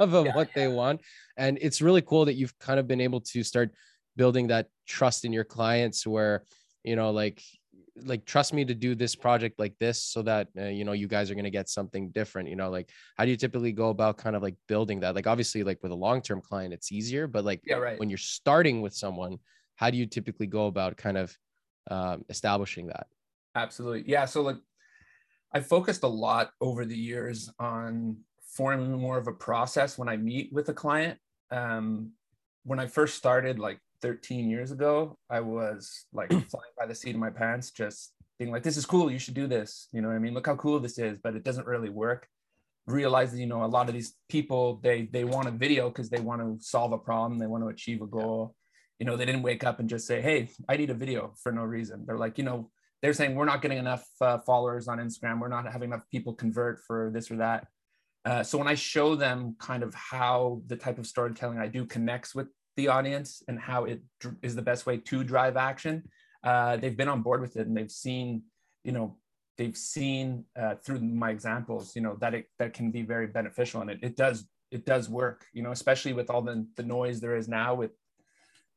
of 0.00 0.12
Yeah, 0.12 0.34
what 0.36 0.48
they 0.54 0.68
want. 0.68 1.00
And 1.36 1.58
it's 1.60 1.80
really 1.80 2.02
cool 2.02 2.24
that 2.26 2.34
you've 2.34 2.56
kind 2.58 2.78
of 2.80 2.86
been 2.86 3.00
able 3.00 3.20
to 3.32 3.42
start 3.42 3.70
building 4.16 4.48
that 4.48 4.66
trust 4.86 5.24
in 5.24 5.32
your 5.32 5.44
clients 5.44 6.06
where 6.06 6.44
you 6.84 6.96
know 6.96 7.10
like 7.10 7.42
like 8.04 8.24
trust 8.24 8.52
me 8.52 8.64
to 8.64 8.74
do 8.74 8.94
this 8.94 9.14
project 9.14 9.58
like 9.58 9.74
this 9.78 10.02
so 10.02 10.22
that 10.22 10.48
uh, 10.58 10.64
you 10.64 10.84
know 10.84 10.92
you 10.92 11.08
guys 11.08 11.30
are 11.30 11.34
going 11.34 11.44
to 11.44 11.50
get 11.50 11.68
something 11.68 12.10
different 12.10 12.48
you 12.48 12.56
know 12.56 12.70
like 12.70 12.90
how 13.16 13.24
do 13.24 13.30
you 13.30 13.36
typically 13.36 13.72
go 13.72 13.90
about 13.90 14.16
kind 14.16 14.36
of 14.36 14.42
like 14.42 14.54
building 14.66 15.00
that 15.00 15.14
like 15.14 15.26
obviously 15.26 15.62
like 15.62 15.82
with 15.82 15.92
a 15.92 15.94
long-term 15.94 16.40
client 16.40 16.72
it's 16.72 16.92
easier 16.92 17.26
but 17.26 17.44
like 17.44 17.60
yeah 17.64 17.76
right 17.76 17.98
when 17.98 18.08
you're 18.08 18.18
starting 18.18 18.80
with 18.80 18.94
someone 18.94 19.38
how 19.76 19.90
do 19.90 19.96
you 19.96 20.06
typically 20.06 20.46
go 20.46 20.66
about 20.66 20.96
kind 20.96 21.16
of 21.16 21.36
um, 21.90 22.24
establishing 22.28 22.86
that 22.86 23.06
Absolutely. 23.58 24.04
Yeah. 24.06 24.24
So 24.24 24.42
like 24.42 24.56
I 25.52 25.60
focused 25.60 26.02
a 26.02 26.08
lot 26.08 26.50
over 26.60 26.84
the 26.84 26.96
years 26.96 27.50
on 27.58 28.18
forming 28.56 28.92
more 28.92 29.18
of 29.18 29.26
a 29.26 29.32
process 29.32 29.98
when 29.98 30.08
I 30.08 30.16
meet 30.16 30.52
with 30.52 30.68
a 30.68 30.74
client. 30.74 31.18
Um, 31.50 32.12
when 32.64 32.78
I 32.78 32.86
first 32.86 33.16
started 33.16 33.58
like 33.58 33.80
13 34.02 34.48
years 34.48 34.70
ago, 34.70 35.18
I 35.30 35.40
was 35.40 36.06
like 36.12 36.28
flying 36.50 36.72
by 36.78 36.86
the 36.86 36.94
seat 36.94 37.14
of 37.14 37.20
my 37.20 37.30
pants, 37.30 37.70
just 37.70 38.12
being 38.38 38.50
like, 38.50 38.62
this 38.62 38.76
is 38.76 38.86
cool. 38.86 39.10
You 39.10 39.18
should 39.18 39.34
do 39.34 39.46
this. 39.46 39.88
You 39.92 40.00
know 40.00 40.08
what 40.08 40.14
I 40.14 40.20
mean? 40.20 40.34
Look 40.34 40.46
how 40.46 40.56
cool 40.56 40.80
this 40.80 40.98
is, 40.98 41.18
but 41.22 41.34
it 41.34 41.44
doesn't 41.44 41.66
really 41.66 41.90
work. 41.90 42.28
Realize 42.86 43.32
that, 43.32 43.38
you 43.38 43.46
know, 43.46 43.64
a 43.64 43.66
lot 43.66 43.88
of 43.88 43.94
these 43.94 44.14
people, 44.28 44.80
they, 44.82 45.08
they 45.12 45.24
want 45.24 45.48
a 45.48 45.50
video 45.50 45.88
because 45.88 46.08
they 46.08 46.20
want 46.20 46.40
to 46.40 46.64
solve 46.64 46.92
a 46.92 46.98
problem. 46.98 47.38
They 47.38 47.46
want 47.46 47.64
to 47.64 47.68
achieve 47.68 48.00
a 48.00 48.06
goal. 48.06 48.54
You 48.98 49.06
know, 49.06 49.16
they 49.16 49.26
didn't 49.26 49.42
wake 49.42 49.64
up 49.64 49.80
and 49.80 49.88
just 49.88 50.06
say, 50.06 50.20
Hey, 50.20 50.50
I 50.68 50.76
need 50.76 50.90
a 50.90 50.94
video 50.94 51.34
for 51.42 51.52
no 51.52 51.62
reason. 51.62 52.04
They're 52.06 52.18
like, 52.18 52.38
you 52.38 52.44
know, 52.44 52.70
they're 53.02 53.12
saying 53.12 53.34
we're 53.34 53.44
not 53.44 53.62
getting 53.62 53.78
enough 53.78 54.06
uh, 54.20 54.38
followers 54.38 54.88
on 54.88 54.98
Instagram. 54.98 55.40
We're 55.40 55.48
not 55.48 55.70
having 55.70 55.90
enough 55.90 56.02
people 56.10 56.34
convert 56.34 56.80
for 56.86 57.10
this 57.12 57.30
or 57.30 57.36
that. 57.36 57.68
Uh, 58.24 58.42
so 58.42 58.58
when 58.58 58.66
I 58.66 58.74
show 58.74 59.14
them 59.14 59.56
kind 59.58 59.82
of 59.82 59.94
how 59.94 60.62
the 60.66 60.76
type 60.76 60.98
of 60.98 61.06
storytelling 61.06 61.58
I 61.58 61.68
do 61.68 61.84
connects 61.84 62.34
with 62.34 62.48
the 62.78 62.88
audience 62.88 63.42
and 63.48 63.58
how 63.58 63.84
it 63.84 64.00
dr- 64.20 64.36
is 64.42 64.54
the 64.54 64.62
best 64.62 64.86
way 64.86 64.96
to 64.96 65.24
drive 65.24 65.56
action, 65.56 66.04
uh, 66.44 66.76
they've 66.76 66.96
been 66.96 67.08
on 67.08 67.22
board 67.22 67.40
with 67.40 67.56
it 67.56 67.66
and 67.66 67.76
they've 67.76 67.90
seen, 67.90 68.42
you 68.84 68.92
know, 68.92 69.16
they've 69.58 69.76
seen 69.76 70.44
uh, 70.56 70.76
through 70.76 71.00
my 71.00 71.30
examples, 71.30 71.94
you 71.96 72.02
know, 72.02 72.16
that 72.20 72.32
it 72.34 72.46
that 72.58 72.72
can 72.72 72.90
be 72.90 73.02
very 73.02 73.26
beneficial 73.26 73.80
and 73.82 73.90
it 73.90 73.98
it 74.02 74.16
does 74.16 74.46
it 74.70 74.86
does 74.86 75.08
work, 75.08 75.46
you 75.52 75.62
know, 75.62 75.72
especially 75.72 76.12
with 76.12 76.30
all 76.30 76.40
the 76.40 76.66
the 76.76 76.82
noise 76.82 77.20
there 77.20 77.36
is 77.36 77.48
now 77.48 77.74
with 77.74 77.90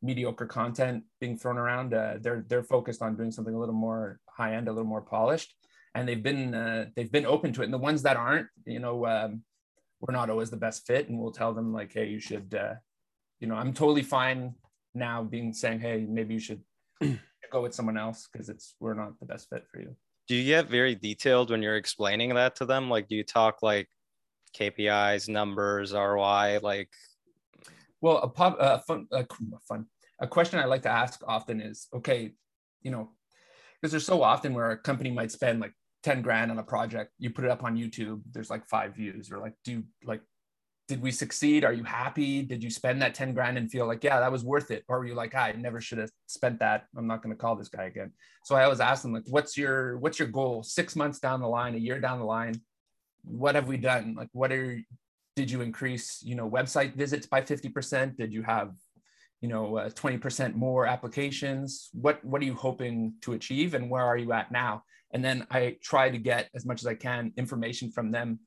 mediocre 0.01 0.47
content 0.47 1.03
being 1.19 1.37
thrown 1.37 1.57
around. 1.57 1.93
Uh, 1.93 2.15
they're 2.19 2.43
they're 2.49 2.63
focused 2.63 3.01
on 3.01 3.15
doing 3.15 3.31
something 3.31 3.53
a 3.53 3.59
little 3.59 3.81
more 3.87 4.19
high 4.27 4.55
end, 4.55 4.67
a 4.67 4.71
little 4.71 4.93
more 4.95 5.01
polished, 5.01 5.53
and 5.93 6.07
they've 6.07 6.23
been 6.23 6.55
uh, 6.55 6.85
they've 6.95 7.11
been 7.11 7.25
open 7.35 7.53
to 7.53 7.61
it. 7.61 7.65
And 7.65 7.73
the 7.73 7.77
ones 7.89 8.01
that 8.03 8.17
aren't, 8.17 8.47
you 8.65 8.79
know, 8.79 9.05
um, 9.05 9.43
we're 9.99 10.13
not 10.13 10.29
always 10.29 10.49
the 10.49 10.57
best 10.57 10.87
fit, 10.87 11.07
and 11.09 11.19
we'll 11.19 11.31
tell 11.31 11.53
them 11.53 11.71
like, 11.71 11.93
hey, 11.93 12.07
you 12.07 12.19
should, 12.19 12.55
uh, 12.55 12.75
you 13.41 13.47
know, 13.47 13.55
I'm 13.55 13.73
totally 13.73 14.03
fine 14.03 14.55
now 14.93 15.23
being 15.23 15.51
saying, 15.51 15.81
hey, 15.81 16.05
maybe 16.07 16.35
you 16.35 16.39
should 16.39 16.61
go 17.51 17.61
with 17.61 17.75
someone 17.75 17.97
else 17.97 18.29
because 18.31 18.47
it's 18.47 18.75
we're 18.79 18.93
not 18.93 19.19
the 19.19 19.25
best 19.25 19.49
fit 19.49 19.65
for 19.69 19.81
you. 19.81 19.93
do 20.29 20.35
you 20.35 20.45
get 20.45 20.69
very 20.69 20.95
detailed 20.95 21.49
when 21.51 21.61
you're 21.61 21.75
explaining 21.75 22.33
that 22.35 22.55
to 22.55 22.65
them 22.65 22.89
like 22.89 23.09
do 23.09 23.15
you 23.15 23.23
talk 23.25 23.61
like 23.61 23.89
kpis 24.57 25.27
numbers 25.27 25.91
roi 25.91 26.59
like 26.61 26.89
Well, 27.99 28.17
a 28.17 28.29
pop, 28.29 28.57
uh, 28.59 28.79
fun, 28.87 29.07
uh, 29.11 29.23
fun. 29.67 29.85
A 30.19 30.27
question 30.27 30.59
I 30.59 30.65
like 30.65 30.83
to 30.83 30.89
ask 30.89 31.21
often 31.27 31.61
is, 31.61 31.87
okay, 31.93 32.33
you 32.81 32.91
know, 32.91 33.11
because 33.75 33.91
there's 33.91 34.05
so 34.05 34.23
often 34.23 34.53
where 34.53 34.71
a 34.71 34.77
company 34.77 35.11
might 35.11 35.31
spend 35.31 35.59
like 35.59 35.73
10 36.03 36.21
grand 36.21 36.49
on 36.51 36.57
a 36.57 36.63
project, 36.63 37.11
you 37.19 37.29
put 37.29 37.45
it 37.45 37.51
up 37.51 37.63
on 37.63 37.77
YouTube, 37.77 38.21
there's 38.31 38.49
like 38.49 38.65
five 38.67 38.95
views, 38.95 39.31
or 39.31 39.37
like, 39.39 39.53
do 39.63 39.71
you, 39.71 39.83
like, 40.03 40.21
did 40.91 41.01
we 41.01 41.09
succeed? 41.09 41.63
Are 41.63 41.71
you 41.71 41.85
happy? 41.85 42.41
Did 42.43 42.61
you 42.61 42.69
spend 42.69 43.01
that 43.01 43.13
10 43.13 43.33
grand 43.33 43.57
and 43.57 43.71
feel 43.71 43.87
like, 43.87 44.03
yeah, 44.03 44.19
that 44.19 44.29
was 44.29 44.43
worth 44.43 44.71
it? 44.71 44.83
Or 44.89 44.99
were 44.99 45.05
you 45.05 45.15
like, 45.15 45.31
"Ah, 45.33 45.43
I 45.43 45.53
never 45.53 45.79
should 45.79 45.99
have 45.99 46.11
spent 46.27 46.59
that. 46.59 46.87
I'm 46.97 47.07
not 47.07 47.23
going 47.23 47.33
to 47.33 47.39
call 47.39 47.55
this 47.55 47.69
guy 47.69 47.85
again. 47.85 48.11
So 48.43 48.57
I 48.57 48.65
always 48.65 48.81
ask 48.81 49.01
them, 49.01 49.13
like, 49.13 49.23
what's 49.27 49.57
your, 49.57 49.97
what's 49.99 50.19
your 50.19 50.27
goal? 50.27 50.63
Six 50.63 50.97
months 50.97 51.19
down 51.19 51.39
the 51.39 51.47
line, 51.47 51.75
a 51.75 51.77
year 51.77 52.01
down 52.01 52.19
the 52.19 52.25
line, 52.25 52.59
what 53.23 53.55
have 53.55 53.69
we 53.69 53.77
done? 53.77 54.15
Like, 54.17 54.27
what 54.33 54.51
are 54.51 54.81
did 55.37 55.49
you 55.49 55.61
increase, 55.61 56.21
you 56.21 56.35
know, 56.35 56.49
website 56.49 56.93
visits 56.93 57.25
by 57.25 57.41
50%? 57.41 58.17
Did 58.17 58.33
you 58.33 58.43
have, 58.43 58.73
you 59.39 59.47
know, 59.47 59.77
uh, 59.77 59.89
20% 59.91 60.55
more 60.55 60.85
applications? 60.87 61.87
What 61.93 62.21
what 62.25 62.41
are 62.41 62.45
you 62.45 62.55
hoping 62.55 63.13
to 63.21 63.31
achieve, 63.31 63.75
and 63.75 63.89
where 63.89 64.03
are 64.03 64.17
you 64.17 64.33
at 64.33 64.51
now? 64.51 64.83
And 65.13 65.23
then 65.23 65.47
I 65.49 65.77
try 65.81 66.09
to 66.09 66.17
get 66.17 66.49
as 66.53 66.65
much 66.65 66.81
as 66.81 66.87
I 66.87 66.95
can 66.95 67.31
information 67.37 67.91
from 67.91 68.11
them 68.11 68.39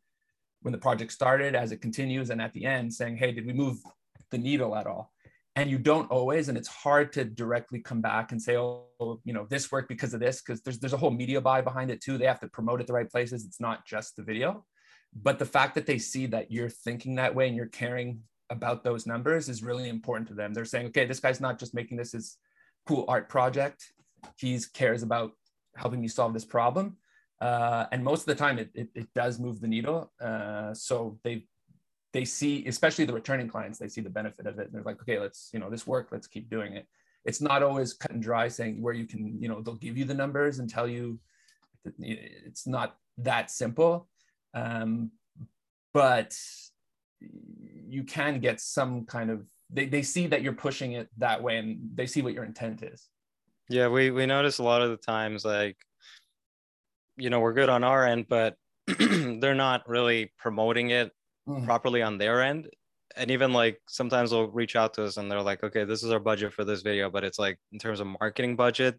when 0.64 0.72
the 0.72 0.78
project 0.78 1.12
started, 1.12 1.54
as 1.54 1.72
it 1.72 1.80
continues, 1.80 2.30
and 2.30 2.42
at 2.42 2.52
the 2.52 2.64
end, 2.64 2.92
saying, 2.92 3.16
hey, 3.16 3.32
did 3.32 3.46
we 3.46 3.52
move 3.52 3.78
the 4.30 4.38
needle 4.38 4.74
at 4.74 4.86
all? 4.86 5.12
and 5.56 5.70
you 5.70 5.78
don't 5.78 6.10
always 6.10 6.48
and 6.48 6.58
it's 6.58 6.68
hard 6.68 7.12
to 7.12 7.24
directly 7.24 7.78
come 7.78 8.00
back 8.00 8.32
and 8.32 8.42
say 8.42 8.56
oh 8.56 8.88
you 9.24 9.32
know 9.32 9.46
this 9.48 9.70
worked 9.70 9.88
because 9.88 10.14
of 10.14 10.20
this 10.20 10.40
because 10.40 10.60
there's 10.62 10.78
there's 10.78 10.92
a 10.92 10.96
whole 10.96 11.10
media 11.10 11.40
buy 11.40 11.60
behind 11.60 11.90
it 11.90 12.00
too. 12.00 12.18
They 12.18 12.26
have 12.26 12.40
to 12.40 12.48
promote 12.48 12.80
it 12.80 12.86
the 12.86 12.92
right 12.92 13.10
places. 13.10 13.44
It's 13.44 13.60
not 13.60 13.86
just 13.86 14.16
the 14.16 14.22
video. 14.22 14.64
But 15.14 15.38
the 15.38 15.46
fact 15.46 15.76
that 15.76 15.86
they 15.86 15.98
see 15.98 16.26
that 16.26 16.50
you're 16.50 16.68
thinking 16.68 17.14
that 17.16 17.34
way 17.34 17.46
and 17.46 17.56
you're 17.56 17.66
caring 17.66 18.22
about 18.50 18.82
those 18.82 19.06
numbers 19.06 19.48
is 19.48 19.62
really 19.62 19.88
important 19.88 20.26
to 20.28 20.34
them. 20.34 20.52
They're 20.52 20.64
saying 20.64 20.86
okay 20.88 21.06
this 21.06 21.20
guy's 21.20 21.40
not 21.40 21.58
just 21.58 21.74
making 21.74 21.98
this 21.98 22.12
his 22.12 22.36
cool 22.86 23.04
art 23.08 23.28
project. 23.28 23.92
He 24.36 24.58
cares 24.72 25.02
about 25.02 25.32
helping 25.76 26.00
me 26.00 26.08
solve 26.08 26.34
this 26.34 26.44
problem 26.44 26.96
uh, 27.40 27.86
and 27.92 28.02
most 28.02 28.20
of 28.20 28.26
the 28.26 28.34
time 28.34 28.58
it, 28.58 28.70
it, 28.74 28.88
it 28.94 29.08
does 29.14 29.38
move 29.38 29.60
the 29.60 29.68
needle 29.68 30.12
uh, 30.20 30.72
so 30.72 31.18
they 31.24 31.46
they 32.14 32.24
see, 32.24 32.64
especially 32.66 33.04
the 33.04 33.12
returning 33.12 33.48
clients, 33.48 33.76
they 33.76 33.88
see 33.88 34.00
the 34.00 34.08
benefit 34.08 34.46
of 34.46 34.60
it. 34.60 34.66
And 34.66 34.72
they're 34.72 34.84
like, 34.84 35.02
okay, 35.02 35.18
let's, 35.18 35.50
you 35.52 35.58
know, 35.58 35.68
this 35.68 35.84
work, 35.84 36.10
let's 36.12 36.28
keep 36.28 36.48
doing 36.48 36.74
it. 36.74 36.86
It's 37.24 37.40
not 37.40 37.62
always 37.64 37.92
cut 37.92 38.12
and 38.12 38.22
dry 38.22 38.46
saying 38.46 38.80
where 38.80 38.94
you 38.94 39.04
can, 39.04 39.42
you 39.42 39.48
know, 39.48 39.60
they'll 39.60 39.74
give 39.74 39.98
you 39.98 40.04
the 40.04 40.14
numbers 40.14 40.60
and 40.60 40.70
tell 40.70 40.86
you 40.86 41.18
it's 41.98 42.68
not 42.68 42.96
that 43.18 43.50
simple. 43.50 44.08
Um, 44.54 45.10
but 45.92 46.38
you 47.20 48.04
can 48.04 48.38
get 48.38 48.60
some 48.60 49.06
kind 49.06 49.28
of, 49.28 49.44
they, 49.68 49.86
they 49.86 50.02
see 50.02 50.28
that 50.28 50.42
you're 50.42 50.52
pushing 50.52 50.92
it 50.92 51.08
that 51.18 51.42
way 51.42 51.58
and 51.58 51.80
they 51.96 52.06
see 52.06 52.22
what 52.22 52.32
your 52.32 52.44
intent 52.44 52.84
is. 52.84 53.08
Yeah, 53.68 53.88
we, 53.88 54.12
we 54.12 54.24
notice 54.24 54.58
a 54.58 54.62
lot 54.62 54.82
of 54.82 54.90
the 54.90 54.98
times 54.98 55.44
like, 55.44 55.78
you 57.16 57.30
know, 57.30 57.40
we're 57.40 57.52
good 57.52 57.68
on 57.68 57.84
our 57.84 58.06
end, 58.06 58.26
but 58.28 58.56
they're 58.98 59.54
not 59.54 59.88
really 59.88 60.32
promoting 60.38 60.90
it 60.90 61.12
mm. 61.48 61.64
properly 61.64 62.02
on 62.02 62.18
their 62.18 62.42
end. 62.42 62.68
And 63.16 63.30
even 63.30 63.52
like 63.52 63.80
sometimes 63.88 64.30
they'll 64.30 64.50
reach 64.50 64.76
out 64.76 64.94
to 64.94 65.04
us 65.04 65.18
and 65.18 65.30
they're 65.30 65.40
like 65.40 65.62
okay 65.62 65.84
this 65.84 66.02
is 66.02 66.10
our 66.10 66.18
budget 66.18 66.52
for 66.52 66.64
this 66.64 66.82
video 66.82 67.08
but 67.10 67.22
it's 67.22 67.38
like 67.38 67.58
in 67.70 67.78
terms 67.78 68.00
of 68.00 68.08
marketing 68.20 68.56
budget 68.56 68.98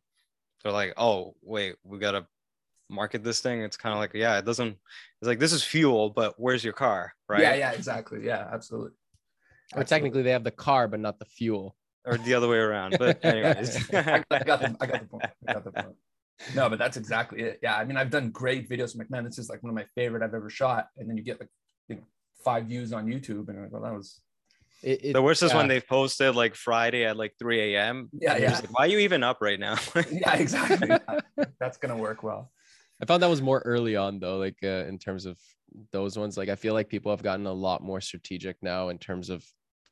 they're 0.64 0.72
like 0.72 0.94
oh 0.96 1.36
wait 1.42 1.76
we 1.84 2.00
gotta 2.00 2.26
market 2.90 3.24
this 3.24 3.42
thing. 3.42 3.62
It's 3.62 3.76
kind 3.76 3.94
of 3.94 4.00
like 4.00 4.14
yeah 4.14 4.38
it 4.38 4.46
doesn't 4.46 4.70
it's 4.70 5.28
like 5.28 5.40
this 5.40 5.52
is 5.52 5.64
fuel 5.64 6.12
but 6.12 6.36
where's 6.38 6.64
your 6.64 6.74
car? 6.74 7.14
Right? 7.28 7.42
Yeah 7.42 7.56
yeah 7.56 7.72
exactly. 7.72 8.24
Yeah 8.24 8.48
absolutely. 8.52 8.92
Or 9.76 9.84
technically 9.84 10.22
they 10.22 10.32
have 10.32 10.44
the 10.44 10.52
car 10.52 10.88
but 10.88 11.00
not 11.00 11.20
the 11.20 11.26
fuel. 11.26 11.76
Or 12.06 12.18
the 12.18 12.36
other 12.36 12.48
way 12.48 12.58
around 12.58 12.96
but 12.98 13.20
anyways. 13.26 13.94
I, 13.94 14.24
I, 14.32 14.44
got 14.44 14.62
the, 14.62 14.78
I 14.80 14.86
got 14.86 15.02
the 15.02 15.08
point. 15.08 15.26
I 15.48 15.54
got 15.54 15.64
the 15.66 15.72
point 15.72 15.96
no 16.54 16.70
but 16.70 16.78
that's 16.78 16.98
exactly 16.98 17.42
it 17.42 17.60
yeah 17.64 17.78
i 17.78 17.86
mean 17.86 17.96
i've 17.96 18.10
done 18.10 18.30
great 18.30 18.70
videos 18.70 18.94
i'm 18.94 19.00
like 19.00 19.10
man 19.10 19.24
this 19.24 19.38
is 19.38 19.50
like 19.50 19.64
one 19.64 19.70
of 19.70 19.76
my 19.76 19.86
favorite 19.96 20.22
i've 20.22 20.34
ever 20.34 20.50
shot 20.50 20.88
and 20.98 21.10
then 21.10 21.16
you 21.16 21.24
get 21.24 21.40
like 21.40 21.50
you 21.88 21.96
know 21.96 22.02
five 22.46 22.68
views 22.68 22.94
on 22.94 23.08
YouTube, 23.08 23.50
and 23.50 23.66
I 23.66 23.68
go, 23.68 23.82
that 23.82 23.94
was. 23.94 24.22
It, 24.84 25.06
it, 25.06 25.14
the 25.14 25.22
worst 25.22 25.42
is 25.42 25.54
when 25.54 25.68
they 25.68 25.82
posted 25.82 26.36
like 26.36 26.54
Friday 26.54 27.06
at 27.06 27.18
like 27.18 27.34
3 27.40 27.76
a.m. 27.76 28.10
Yeah, 28.14 28.38
yeah. 28.38 28.54
Like, 28.54 28.78
Why 28.78 28.86
are 28.86 28.88
you 28.88 29.00
even 29.00 29.24
up 29.24 29.38
right 29.42 29.60
now? 29.60 29.78
yeah, 30.12 30.36
exactly. 30.36 30.92
That's 31.60 31.78
gonna 31.78 31.98
work 31.98 32.22
well. 32.22 32.52
I 33.02 33.06
found 33.06 33.24
that 33.24 33.30
was 33.30 33.42
more 33.42 33.62
early 33.66 33.96
on 33.96 34.20
though, 34.20 34.38
like 34.38 34.58
uh, 34.64 34.86
in 34.88 35.00
terms 35.00 35.26
of 35.26 35.40
those 35.92 36.18
ones. 36.18 36.38
Like 36.38 36.50
I 36.50 36.56
feel 36.56 36.74
like 36.76 36.88
people 36.88 37.12
have 37.12 37.24
gotten 37.24 37.48
a 37.48 37.54
lot 37.54 37.82
more 37.82 38.00
strategic 38.00 38.58
now 38.62 38.90
in 38.90 39.00
terms 39.00 39.30
of 39.30 39.44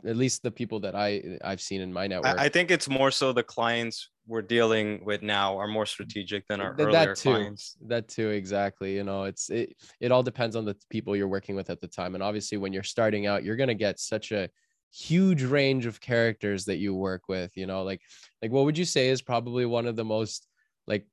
at 0.05 0.15
least 0.15 0.43
the 0.43 0.51
people 0.51 0.81
that 0.81 0.95
I 0.95 1.39
I've 1.43 1.62
seen 1.62 1.81
in 1.81 1.91
my 1.91 2.05
network. 2.05 2.39
I, 2.39 2.45
I 2.45 2.50
think 2.50 2.69
it's 2.69 2.88
more 2.88 3.09
so 3.09 3.33
the 3.33 3.43
clients 3.43 4.09
we're 4.27 4.41
dealing 4.41 5.03
with 5.03 5.21
now 5.21 5.57
are 5.57 5.67
more 5.67 5.86
strategic 5.86 6.47
than 6.47 6.62
our 6.62 6.75
that, 6.75 6.83
earlier 6.83 7.05
that 7.07 7.17
too, 7.17 7.29
clients. 7.29 7.77
That 7.88 8.07
too, 8.07 8.29
exactly. 8.29 8.95
You 8.95 9.03
know, 9.03 9.23
it's 9.23 9.49
it 9.49 9.75
it 9.99 10.12
all 10.12 10.23
depends 10.23 10.55
on 10.55 10.65
the 10.65 10.75
people 10.89 11.15
you're 11.15 11.27
working 11.27 11.55
with 11.55 11.69
at 11.69 11.81
the 11.81 11.88
time. 11.88 12.15
And 12.15 12.23
obviously 12.23 12.57
when 12.57 12.73
you're 12.73 12.83
starting 12.83 13.25
out, 13.25 13.43
you're 13.43 13.55
gonna 13.55 13.73
get 13.73 13.99
such 13.99 14.31
a 14.31 14.49
huge 14.91 15.43
range 15.43 15.86
of 15.86 15.99
characters 15.99 16.65
that 16.65 16.77
you 16.77 16.93
work 16.93 17.23
with, 17.27 17.51
you 17.55 17.65
know, 17.65 17.83
like 17.83 18.01
like 18.41 18.51
what 18.51 18.65
would 18.65 18.77
you 18.77 18.86
say 18.86 19.09
is 19.09 19.21
probably 19.21 19.65
one 19.65 19.86
of 19.86 19.95
the 19.95 20.05
most 20.05 20.47
like 20.88 21.05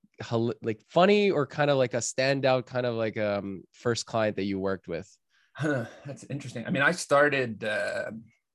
like 0.63 0.81
funny 0.89 1.31
or 1.31 1.47
kind 1.47 1.71
of 1.71 1.79
like 1.79 1.95
a 1.95 1.99
standout 1.99 2.67
kind 2.67 2.87
of 2.87 2.95
like 2.95 3.17
um 3.17 3.63
first 3.73 4.07
client 4.07 4.37
that 4.37 4.45
you 4.45 4.59
worked 4.61 4.87
with? 4.87 5.09
Huh, 5.55 5.87
that's 6.07 6.25
interesting. 6.31 6.65
I 6.67 6.71
mean, 6.71 6.83
I 6.83 6.93
started 6.93 7.65
uh, 7.65 8.13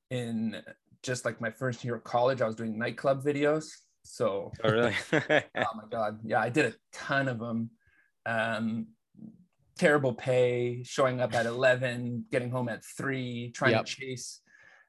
in 0.09 0.61
just 1.03 1.25
like 1.25 1.39
my 1.39 1.51
first 1.51 1.83
year 1.83 1.95
of 1.95 2.03
college, 2.03 2.41
I 2.41 2.47
was 2.47 2.55
doing 2.55 2.79
nightclub 2.79 3.23
videos. 3.23 3.65
So, 4.05 4.51
oh, 4.63 4.69
really? 4.69 4.95
oh 5.13 5.19
my 5.75 5.83
God. 5.89 6.19
Yeah, 6.23 6.39
I 6.39 6.49
did 6.49 6.65
a 6.65 6.73
ton 6.93 7.27
of 7.27 7.39
them. 7.39 7.71
Um, 8.25 8.87
terrible 9.77 10.13
pay, 10.13 10.83
showing 10.83 11.19
up 11.19 11.33
at 11.33 11.45
11, 11.45 12.25
getting 12.31 12.49
home 12.49 12.69
at 12.69 12.83
three, 12.83 13.51
trying 13.51 13.71
yep. 13.71 13.85
to 13.85 13.91
chase 13.91 14.41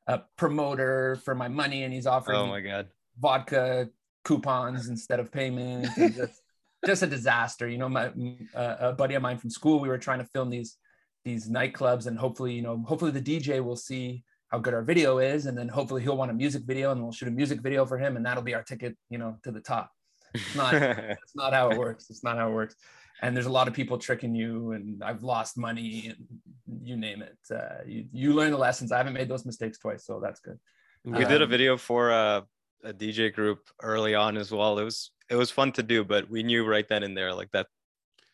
a 0.07 0.21
promoter 0.37 1.19
for 1.25 1.35
my 1.35 1.49
money. 1.49 1.83
And 1.83 1.93
he's 1.93 2.07
offering 2.07 2.39
oh 2.39 2.47
my 2.47 2.61
God. 2.61 2.89
vodka 3.19 3.89
coupons 4.25 4.89
instead 4.89 5.19
of 5.19 5.33
payment. 5.33 5.89
Just, 5.97 6.43
just, 6.87 7.03
a 7.03 7.07
disaster. 7.07 7.69
You 7.69 7.79
know, 7.79 7.89
my 7.89 8.13
uh, 8.55 8.77
a 8.81 8.93
buddy 8.93 9.15
of 9.15 9.23
mine 9.23 9.39
from 9.39 9.51
school, 9.51 9.81
we 9.81 9.89
were 9.89 9.99
trying 9.99 10.19
to 10.19 10.27
film 10.27 10.51
these 10.51 10.77
these 11.25 11.49
nightclubs 11.49 12.07
and 12.07 12.17
hopefully, 12.17 12.53
you 12.53 12.63
know, 12.63 12.85
hopefully 12.87 13.11
the 13.11 13.21
DJ 13.21 13.63
will 13.63 13.77
see 13.77 14.23
how 14.49 14.59
good 14.59 14.75
our 14.75 14.83
video 14.83 15.19
is 15.19 15.47
and 15.47 15.57
then 15.57 15.69
hopefully 15.69 16.03
he'll 16.03 16.17
want 16.17 16.31
a 16.31 16.35
music 16.35 16.63
video 16.65 16.93
and 16.93 17.03
we'll 17.03 17.13
shoot 17.13 17.29
a 17.29 17.33
music 17.33 17.61
video 17.61 17.85
for 17.85 17.99
him 17.99 18.17
and 18.17 18.25
that'll 18.25 18.43
be 18.43 18.55
our 18.55 18.63
ticket 18.63 18.97
you 19.11 19.19
know 19.19 19.37
to 19.43 19.51
the 19.51 19.61
top. 19.61 19.91
It's 20.35 20.55
not 20.55 20.75
it's 20.75 21.35
not 21.35 21.53
how 21.53 21.71
it 21.71 21.79
works. 21.79 22.11
It's 22.11 22.23
not 22.23 22.37
how 22.37 22.49
it 22.49 22.53
works. 22.53 22.77
And 23.23 23.35
there's 23.35 23.47
a 23.47 23.53
lot 23.53 23.67
of 23.67 23.75
people 23.75 23.97
tricking 23.99 24.35
you 24.35 24.73
and 24.73 25.03
i've 25.03 25.23
lost 25.23 25.57
money 25.57 26.15
and 26.15 26.87
you 26.87 26.97
name 26.97 27.23
it. 27.23 27.39
Uh, 27.51 27.83
you, 27.87 28.05
you 28.13 28.35
learn 28.35 28.51
the 28.51 28.59
lessons. 28.59 28.93
I 28.93 28.99
haven't 28.99 29.15
made 29.15 29.29
those 29.29 29.45
mistakes 29.45 29.79
twice 29.79 30.07
so 30.07 30.21
that's 30.23 30.41
good. 30.41 30.59
We 31.05 31.25
um, 31.25 31.31
did 31.31 31.41
a 31.41 31.45
um, 31.45 31.51
video 31.51 31.77
for 31.77 32.11
a, 32.11 32.45
a 32.85 32.93
dj 32.93 33.33
group 33.33 33.69
early 33.83 34.15
on 34.15 34.37
as 34.37 34.53
well. 34.53 34.79
It 34.79 34.85
was 34.85 35.11
it 35.29 35.37
was 35.37 35.51
fun 35.51 35.73
to 35.73 35.83
do 35.83 36.05
but 36.05 36.31
we 36.31 36.45
knew 36.45 36.65
right 36.65 36.87
then 36.87 37.03
and 37.03 37.17
there 37.17 37.35
like 37.35 37.51
that 37.51 37.67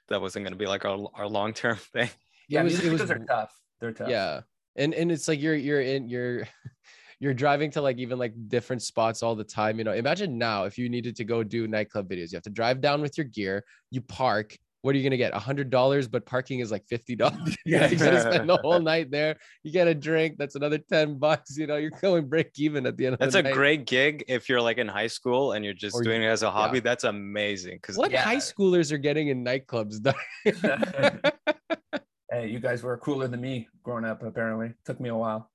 that 0.08 0.20
wasn't 0.20 0.44
going 0.44 0.52
to 0.52 0.58
be 0.58 0.66
like 0.66 0.84
our, 0.84 1.08
our 1.14 1.26
long-term 1.26 1.76
thing. 1.94 2.10
Yeah 2.48 2.60
it 2.60 2.64
was, 2.64 2.84
it 2.84 2.92
was, 2.92 3.10
are 3.10 3.18
tough. 3.20 3.54
They're 3.80 3.92
tough. 3.92 4.10
Yeah 4.10 4.42
and 4.76 4.94
and 4.94 5.10
it's 5.12 5.28
like 5.28 5.40
you're 5.40 5.54
you're 5.54 5.80
in 5.80 6.08
you're 6.08 6.46
you're 7.20 7.34
driving 7.34 7.70
to 7.70 7.80
like 7.80 7.98
even 7.98 8.18
like 8.18 8.32
different 8.48 8.82
spots 8.82 9.22
all 9.22 9.34
the 9.34 9.44
time 9.44 9.78
you 9.78 9.84
know 9.84 9.92
imagine 9.92 10.38
now 10.38 10.64
if 10.64 10.76
you 10.76 10.88
needed 10.88 11.14
to 11.16 11.24
go 11.24 11.42
do 11.42 11.68
nightclub 11.68 12.08
videos 12.08 12.32
you 12.32 12.36
have 12.36 12.42
to 12.42 12.50
drive 12.50 12.80
down 12.80 13.00
with 13.00 13.16
your 13.16 13.26
gear 13.26 13.64
you 13.90 14.00
park 14.00 14.56
what 14.82 14.96
are 14.96 14.98
you 14.98 15.04
gonna 15.04 15.16
get? 15.16 15.32
A 15.32 15.38
hundred 15.38 15.70
dollars, 15.70 16.08
but 16.08 16.26
parking 16.26 16.58
is 16.58 16.72
like 16.72 16.84
fifty 16.86 17.14
dollars. 17.14 17.56
yeah, 17.64 17.86
you 17.90 17.96
gotta 17.96 18.20
spend 18.20 18.48
the 18.48 18.56
whole 18.58 18.80
night 18.80 19.12
there. 19.12 19.36
You 19.62 19.70
get 19.72 19.86
a 19.86 19.94
drink, 19.94 20.36
that's 20.38 20.56
another 20.56 20.78
ten 20.78 21.18
bucks. 21.18 21.56
You 21.56 21.68
know, 21.68 21.76
you're 21.76 21.90
going 21.90 22.28
break 22.28 22.50
even 22.58 22.84
at 22.86 22.96
the 22.96 23.06
end. 23.06 23.14
Of 23.14 23.20
the 23.20 23.26
day. 23.26 23.30
That's 23.30 23.36
a 23.36 23.42
night. 23.42 23.54
great 23.54 23.86
gig 23.86 24.24
if 24.26 24.48
you're 24.48 24.60
like 24.60 24.78
in 24.78 24.88
high 24.88 25.06
school 25.06 25.52
and 25.52 25.64
you're 25.64 25.72
just 25.72 25.94
or, 25.94 26.02
doing 26.02 26.22
it 26.22 26.26
as 26.26 26.42
a 26.42 26.50
hobby. 26.50 26.78
Yeah. 26.78 26.82
That's 26.82 27.04
amazing. 27.04 27.76
Because 27.76 27.96
what 27.96 28.10
yeah. 28.10 28.22
high 28.22 28.36
schoolers 28.36 28.90
are 28.90 28.98
getting 28.98 29.28
in 29.28 29.44
nightclubs? 29.44 30.04
Hey, 32.32 32.48
you 32.48 32.58
guys 32.58 32.82
were 32.82 32.96
cooler 32.96 33.28
than 33.28 33.40
me 33.40 33.68
growing 33.82 34.04
up. 34.04 34.22
Apparently, 34.22 34.72
took 34.84 34.98
me 35.00 35.10
a 35.10 35.16
while. 35.16 35.50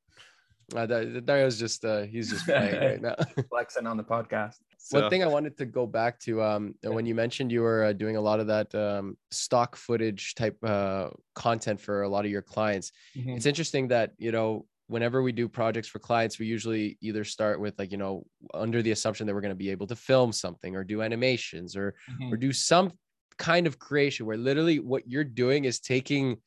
Uh, 0.75 0.85
Dario's 0.85 1.57
just 1.57 1.83
uh, 1.85 2.01
he's 2.01 2.29
just 2.29 2.45
playing 2.45 2.79
right 2.79 3.01
now, 3.07 3.15
flexing 3.49 3.87
on 3.87 3.97
the 3.97 4.03
podcast. 4.03 4.55
So. 4.77 5.01
One 5.01 5.09
thing 5.09 5.23
I 5.23 5.27
wanted 5.27 5.57
to 5.57 5.65
go 5.65 5.85
back 5.85 6.19
to, 6.21 6.41
um, 6.41 6.75
when 6.83 7.05
you 7.05 7.15
mentioned 7.15 7.51
you 7.51 7.61
were 7.61 7.85
uh, 7.85 7.93
doing 7.93 8.15
a 8.15 8.21
lot 8.21 8.39
of 8.39 8.47
that 8.47 8.73
um, 8.75 9.17
stock 9.31 9.75
footage 9.75 10.35
type 10.35 10.57
uh, 10.63 11.09
content 11.35 11.79
for 11.79 12.03
a 12.03 12.09
lot 12.09 12.25
of 12.25 12.31
your 12.31 12.41
clients. 12.41 12.91
Mm-hmm. 13.17 13.31
It's 13.31 13.45
interesting 13.45 13.87
that 13.89 14.11
you 14.17 14.31
know 14.31 14.65
whenever 14.87 15.21
we 15.21 15.31
do 15.31 15.47
projects 15.47 15.87
for 15.87 15.99
clients, 15.99 16.39
we 16.39 16.45
usually 16.45 16.97
either 17.01 17.23
start 17.23 17.59
with 17.59 17.77
like 17.79 17.91
you 17.91 17.97
know 17.97 18.25
under 18.53 18.81
the 18.81 18.91
assumption 18.91 19.25
that 19.25 19.33
we're 19.33 19.41
going 19.41 19.49
to 19.49 19.55
be 19.55 19.71
able 19.71 19.87
to 19.87 19.95
film 19.95 20.31
something 20.31 20.75
or 20.75 20.83
do 20.83 21.01
animations 21.01 21.75
or 21.75 21.95
mm-hmm. 22.11 22.33
or 22.33 22.37
do 22.37 22.51
some 22.51 22.91
kind 23.37 23.67
of 23.67 23.79
creation 23.79 24.25
where 24.25 24.37
literally 24.37 24.79
what 24.79 25.07
you're 25.07 25.23
doing 25.23 25.65
is 25.65 25.79
taking 25.79 26.37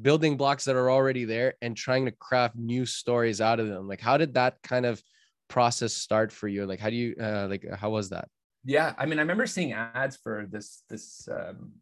building 0.00 0.36
blocks 0.36 0.64
that 0.64 0.76
are 0.76 0.90
already 0.90 1.24
there 1.24 1.54
and 1.62 1.76
trying 1.76 2.04
to 2.06 2.12
craft 2.12 2.56
new 2.56 2.86
stories 2.86 3.40
out 3.40 3.60
of 3.60 3.68
them. 3.68 3.88
Like 3.88 4.00
how 4.00 4.16
did 4.16 4.34
that 4.34 4.56
kind 4.62 4.86
of 4.86 5.02
process 5.48 5.92
start 5.92 6.32
for 6.32 6.48
you? 6.48 6.66
Like 6.66 6.80
how 6.80 6.90
do 6.90 6.96
you 6.96 7.14
uh, 7.20 7.46
like 7.48 7.64
how 7.74 7.90
was 7.90 8.10
that? 8.10 8.28
Yeah 8.64 8.92
i 8.98 9.06
mean 9.06 9.18
i 9.18 9.22
remember 9.22 9.46
seeing 9.46 9.72
ads 9.72 10.16
for 10.16 10.46
this 10.50 10.82
this 10.88 11.28
um, 11.30 11.72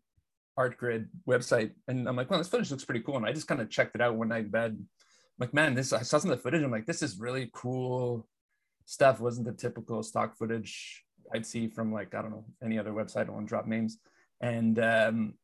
Artgrid 0.58 1.08
website 1.28 1.72
and 1.88 2.08
i'm 2.08 2.16
like 2.16 2.30
well 2.30 2.38
this 2.38 2.48
footage 2.48 2.70
looks 2.70 2.84
pretty 2.84 3.00
cool 3.00 3.16
and 3.16 3.26
i 3.26 3.32
just 3.32 3.48
kind 3.48 3.60
of 3.60 3.70
checked 3.70 3.94
it 3.94 4.00
out 4.00 4.14
one 4.14 4.28
night 4.28 4.44
in 4.44 4.50
bed. 4.50 4.70
I'm 4.72 4.88
like 5.38 5.54
man 5.54 5.74
this 5.74 5.92
i 5.92 6.02
saw 6.02 6.18
some 6.18 6.30
of 6.30 6.36
the 6.36 6.42
footage 6.42 6.62
i'm 6.62 6.70
like 6.70 6.86
this 6.86 7.02
is 7.02 7.18
really 7.18 7.50
cool 7.52 8.28
stuff. 8.84 9.20
Wasn't 9.20 9.46
the 9.46 9.52
typical 9.52 10.02
stock 10.02 10.36
footage 10.36 11.04
i'd 11.34 11.44
see 11.44 11.68
from 11.68 11.92
like 11.92 12.14
i 12.14 12.22
don't 12.22 12.30
know 12.30 12.44
any 12.62 12.78
other 12.78 12.92
website 12.92 13.22
i 13.22 13.24
don't 13.24 13.34
want 13.34 13.46
to 13.46 13.50
drop 13.50 13.66
names. 13.66 13.98
And 14.40 14.78
um, 14.78 15.34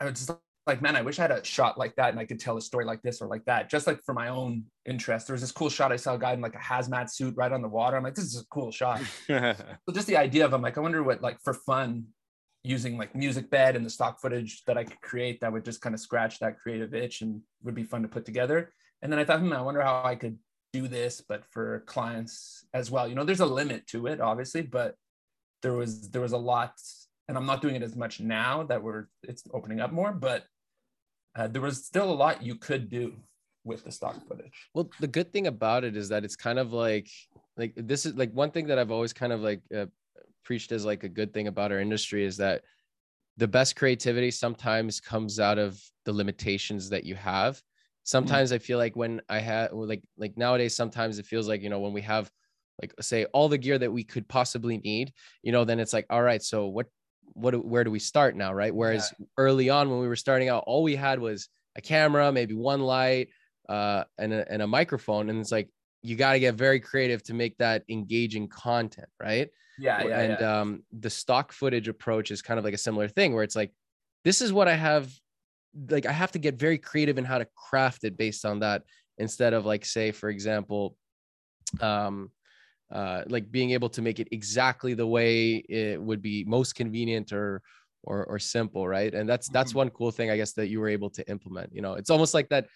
i 0.00 0.04
was 0.04 0.24
just 0.24 0.38
like, 0.70 0.82
man, 0.82 0.96
I 0.96 1.02
wish 1.02 1.18
I 1.18 1.22
had 1.22 1.30
a 1.32 1.44
shot 1.44 1.76
like 1.76 1.94
that 1.96 2.10
and 2.10 2.18
I 2.18 2.24
could 2.24 2.40
tell 2.40 2.56
a 2.56 2.62
story 2.62 2.84
like 2.84 3.02
this 3.02 3.20
or 3.20 3.28
like 3.28 3.44
that, 3.44 3.68
just 3.68 3.86
like 3.86 4.02
for 4.04 4.14
my 4.14 4.28
own 4.28 4.64
interest. 4.86 5.26
There 5.26 5.34
was 5.34 5.42
this 5.42 5.52
cool 5.52 5.68
shot 5.68 5.92
I 5.92 5.96
saw 5.96 6.14
a 6.14 6.18
guy 6.18 6.32
in 6.32 6.40
like 6.40 6.54
a 6.54 6.58
hazmat 6.58 7.10
suit 7.10 7.34
right 7.36 7.52
on 7.52 7.60
the 7.60 7.68
water. 7.68 7.96
I'm 7.96 8.02
like, 8.02 8.14
this 8.14 8.24
is 8.24 8.40
a 8.40 8.46
cool 8.46 8.70
shot. 8.70 9.02
so 9.26 9.54
just 9.92 10.06
the 10.06 10.16
idea 10.16 10.44
of 10.44 10.54
I'm 10.54 10.62
like, 10.62 10.78
I 10.78 10.80
wonder 10.80 11.02
what 11.02 11.20
like 11.20 11.38
for 11.42 11.54
fun 11.54 12.06
using 12.62 12.98
like 12.98 13.12
Musicbed 13.14 13.74
and 13.74 13.84
the 13.84 13.90
stock 13.90 14.20
footage 14.20 14.64
that 14.66 14.76
I 14.78 14.84
could 14.84 15.00
create 15.00 15.40
that 15.40 15.52
would 15.52 15.64
just 15.64 15.80
kind 15.80 15.94
of 15.94 16.00
scratch 16.00 16.38
that 16.38 16.58
creative 16.58 16.94
itch 16.94 17.22
and 17.22 17.40
would 17.62 17.74
be 17.74 17.84
fun 17.84 18.02
to 18.02 18.08
put 18.08 18.24
together. 18.24 18.72
And 19.02 19.10
then 19.10 19.18
I 19.18 19.24
thought, 19.24 19.40
hmm, 19.40 19.52
I 19.52 19.62
wonder 19.62 19.82
how 19.82 20.02
I 20.04 20.14
could 20.14 20.38
do 20.72 20.88
this, 20.88 21.22
but 21.26 21.44
for 21.50 21.80
clients 21.86 22.66
as 22.74 22.90
well. 22.90 23.08
You 23.08 23.14
know, 23.14 23.24
there's 23.24 23.40
a 23.40 23.46
limit 23.46 23.86
to 23.88 24.06
it, 24.06 24.20
obviously, 24.20 24.62
but 24.62 24.94
there 25.62 25.72
was 25.72 26.10
there 26.10 26.22
was 26.22 26.32
a 26.32 26.38
lot, 26.38 26.74
and 27.28 27.36
I'm 27.36 27.46
not 27.46 27.62
doing 27.62 27.76
it 27.76 27.82
as 27.82 27.96
much 27.96 28.20
now 28.20 28.62
that 28.64 28.82
we're 28.82 29.06
it's 29.22 29.42
opening 29.52 29.80
up 29.80 29.92
more, 29.92 30.12
but 30.12 30.44
uh, 31.36 31.48
there 31.48 31.62
was 31.62 31.84
still 31.84 32.10
a 32.10 32.14
lot 32.14 32.42
you 32.42 32.54
could 32.54 32.88
do 32.88 33.14
with 33.64 33.84
the 33.84 33.92
stock 33.92 34.16
footage. 34.26 34.68
Well, 34.74 34.88
the 35.00 35.06
good 35.06 35.32
thing 35.32 35.46
about 35.46 35.84
it 35.84 35.96
is 35.96 36.08
that 36.08 36.24
it's 36.24 36.36
kind 36.36 36.58
of 36.58 36.72
like 36.72 37.08
like 37.56 37.72
this 37.76 38.06
is 38.06 38.14
like 38.14 38.32
one 38.32 38.50
thing 38.50 38.66
that 38.68 38.78
I've 38.78 38.90
always 38.90 39.12
kind 39.12 39.32
of 39.32 39.40
like 39.40 39.60
uh, 39.74 39.86
preached 40.44 40.72
as 40.72 40.84
like 40.84 41.04
a 41.04 41.08
good 41.08 41.32
thing 41.32 41.46
about 41.48 41.72
our 41.72 41.80
industry 41.80 42.24
is 42.24 42.36
that 42.38 42.62
the 43.36 43.48
best 43.48 43.76
creativity 43.76 44.30
sometimes 44.30 45.00
comes 45.00 45.40
out 45.40 45.58
of 45.58 45.80
the 46.04 46.12
limitations 46.12 46.90
that 46.90 47.04
you 47.04 47.14
have 47.14 47.60
sometimes 48.02 48.52
i 48.52 48.58
feel 48.58 48.78
like 48.78 48.96
when 48.96 49.20
i 49.28 49.38
have 49.38 49.72
like 49.72 50.02
like 50.16 50.36
nowadays 50.36 50.74
sometimes 50.74 51.18
it 51.18 51.26
feels 51.26 51.48
like 51.48 51.62
you 51.62 51.70
know 51.70 51.80
when 51.80 51.92
we 51.92 52.00
have 52.00 52.30
like 52.80 52.92
say 53.00 53.24
all 53.26 53.48
the 53.48 53.58
gear 53.58 53.78
that 53.78 53.92
we 53.92 54.02
could 54.02 54.26
possibly 54.28 54.78
need 54.78 55.12
you 55.42 55.52
know 55.52 55.64
then 55.64 55.78
it's 55.78 55.92
like 55.92 56.06
all 56.10 56.22
right 56.22 56.42
so 56.42 56.66
what 56.66 56.86
what 57.34 57.64
where 57.64 57.84
do 57.84 57.90
we 57.90 57.98
start 57.98 58.36
now 58.36 58.52
right 58.52 58.74
whereas 58.74 59.12
yeah. 59.18 59.26
early 59.38 59.70
on 59.70 59.90
when 59.90 60.00
we 60.00 60.08
were 60.08 60.16
starting 60.16 60.48
out 60.48 60.64
all 60.66 60.82
we 60.82 60.96
had 60.96 61.18
was 61.18 61.48
a 61.76 61.80
camera 61.80 62.32
maybe 62.32 62.54
one 62.54 62.80
light 62.80 63.28
uh 63.68 64.04
and 64.18 64.32
a, 64.32 64.50
and 64.52 64.62
a 64.62 64.66
microphone 64.66 65.30
and 65.30 65.40
it's 65.40 65.52
like 65.52 65.68
you 66.02 66.16
got 66.16 66.32
to 66.32 66.40
get 66.40 66.54
very 66.54 66.80
creative 66.80 67.22
to 67.22 67.34
make 67.34 67.56
that 67.58 67.82
engaging 67.88 68.48
content 68.48 69.08
right 69.20 69.50
yeah, 69.78 70.04
yeah 70.04 70.20
and 70.20 70.36
yeah. 70.40 70.60
um 70.60 70.82
the 70.92 71.10
stock 71.10 71.52
footage 71.52 71.88
approach 71.88 72.30
is 72.30 72.42
kind 72.42 72.58
of 72.58 72.64
like 72.64 72.74
a 72.74 72.78
similar 72.78 73.08
thing 73.08 73.34
where 73.34 73.44
it's 73.44 73.56
like 73.56 73.72
this 74.24 74.40
is 74.42 74.52
what 74.52 74.68
i 74.68 74.74
have 74.74 75.10
like 75.88 76.06
I 76.06 76.12
have 76.12 76.32
to 76.32 76.38
get 76.38 76.56
very 76.56 76.78
creative 76.78 77.18
in 77.18 77.24
how 77.24 77.38
to 77.38 77.46
craft 77.54 78.04
it 78.04 78.16
based 78.16 78.44
on 78.44 78.60
that 78.60 78.82
instead 79.18 79.52
of 79.52 79.66
like 79.66 79.84
say 79.84 80.12
for 80.12 80.28
example 80.28 80.96
um 81.80 82.30
uh 82.92 83.22
like 83.28 83.50
being 83.50 83.70
able 83.70 83.88
to 83.88 84.02
make 84.02 84.18
it 84.18 84.28
exactly 84.32 84.94
the 84.94 85.06
way 85.06 85.56
it 85.68 86.00
would 86.00 86.22
be 86.22 86.44
most 86.44 86.74
convenient 86.74 87.32
or 87.32 87.62
or 88.02 88.24
or 88.24 88.38
simple 88.38 88.86
right 88.88 89.14
and 89.14 89.28
that's 89.28 89.48
that's 89.48 89.70
mm-hmm. 89.70 89.78
one 89.78 89.90
cool 89.90 90.10
thing 90.10 90.30
I 90.30 90.36
guess 90.36 90.52
that 90.54 90.68
you 90.68 90.80
were 90.80 90.88
able 90.88 91.10
to 91.10 91.28
implement 91.30 91.74
you 91.74 91.82
know 91.82 91.94
it's 91.94 92.10
almost 92.10 92.34
like 92.34 92.48
that 92.48 92.66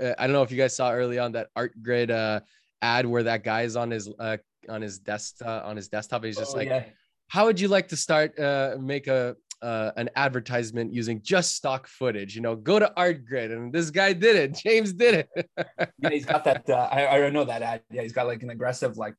uh, 0.00 0.12
I 0.18 0.26
don't 0.26 0.32
know 0.32 0.42
if 0.42 0.50
you 0.50 0.58
guys 0.58 0.76
saw 0.76 0.92
early 0.92 1.18
on 1.18 1.32
that 1.32 1.48
art 1.56 1.72
grid 1.82 2.10
uh 2.10 2.40
ad 2.82 3.06
where 3.06 3.22
that 3.22 3.44
guy 3.44 3.62
is 3.62 3.76
on 3.76 3.90
his 3.90 4.10
uh 4.18 4.36
on 4.68 4.82
his 4.82 4.98
desk 4.98 5.36
uh, 5.44 5.62
on 5.64 5.76
his 5.76 5.88
desktop 5.88 6.24
he's 6.24 6.36
just 6.36 6.54
oh, 6.54 6.58
like 6.58 6.68
yeah. 6.68 6.84
how 7.28 7.46
would 7.46 7.58
you 7.58 7.68
like 7.68 7.88
to 7.88 7.96
start 7.96 8.38
uh 8.38 8.76
make 8.78 9.06
a 9.06 9.36
uh, 9.64 9.92
an 9.96 10.10
advertisement 10.14 10.92
using 10.92 11.22
just 11.22 11.56
stock 11.56 11.86
footage. 11.86 12.36
You 12.36 12.42
know, 12.42 12.54
go 12.54 12.78
to 12.78 12.92
ArtGrid, 12.98 13.50
and 13.50 13.72
this 13.72 13.90
guy 13.90 14.12
did 14.12 14.36
it. 14.36 14.54
James 14.54 14.92
did 14.92 15.14
it. 15.14 15.50
yeah, 15.98 16.10
he's 16.10 16.26
got 16.26 16.44
that. 16.44 16.68
Uh, 16.68 16.88
I, 16.92 17.24
I 17.24 17.30
know 17.30 17.44
that 17.44 17.62
ad. 17.62 17.82
Yeah, 17.90 18.02
he's 18.02 18.12
got 18.12 18.26
like 18.26 18.42
an 18.42 18.50
aggressive, 18.50 18.98
like 18.98 19.14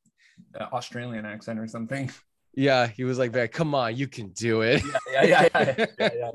Uh, 0.58 0.66
Australian 0.72 1.26
accent 1.26 1.58
or 1.58 1.66
something. 1.66 2.10
Yeah, 2.58 2.86
he 2.86 3.04
was 3.04 3.18
like, 3.18 3.32
"Very, 3.32 3.48
come 3.48 3.74
on, 3.74 3.96
you 3.96 4.08
can 4.08 4.30
do 4.30 4.62
it." 4.62 4.82
Yeah, 5.12 5.24
yeah, 5.24 5.48
yeah, 5.54 5.86
yeah, 5.98 6.10
yeah. 6.16 6.30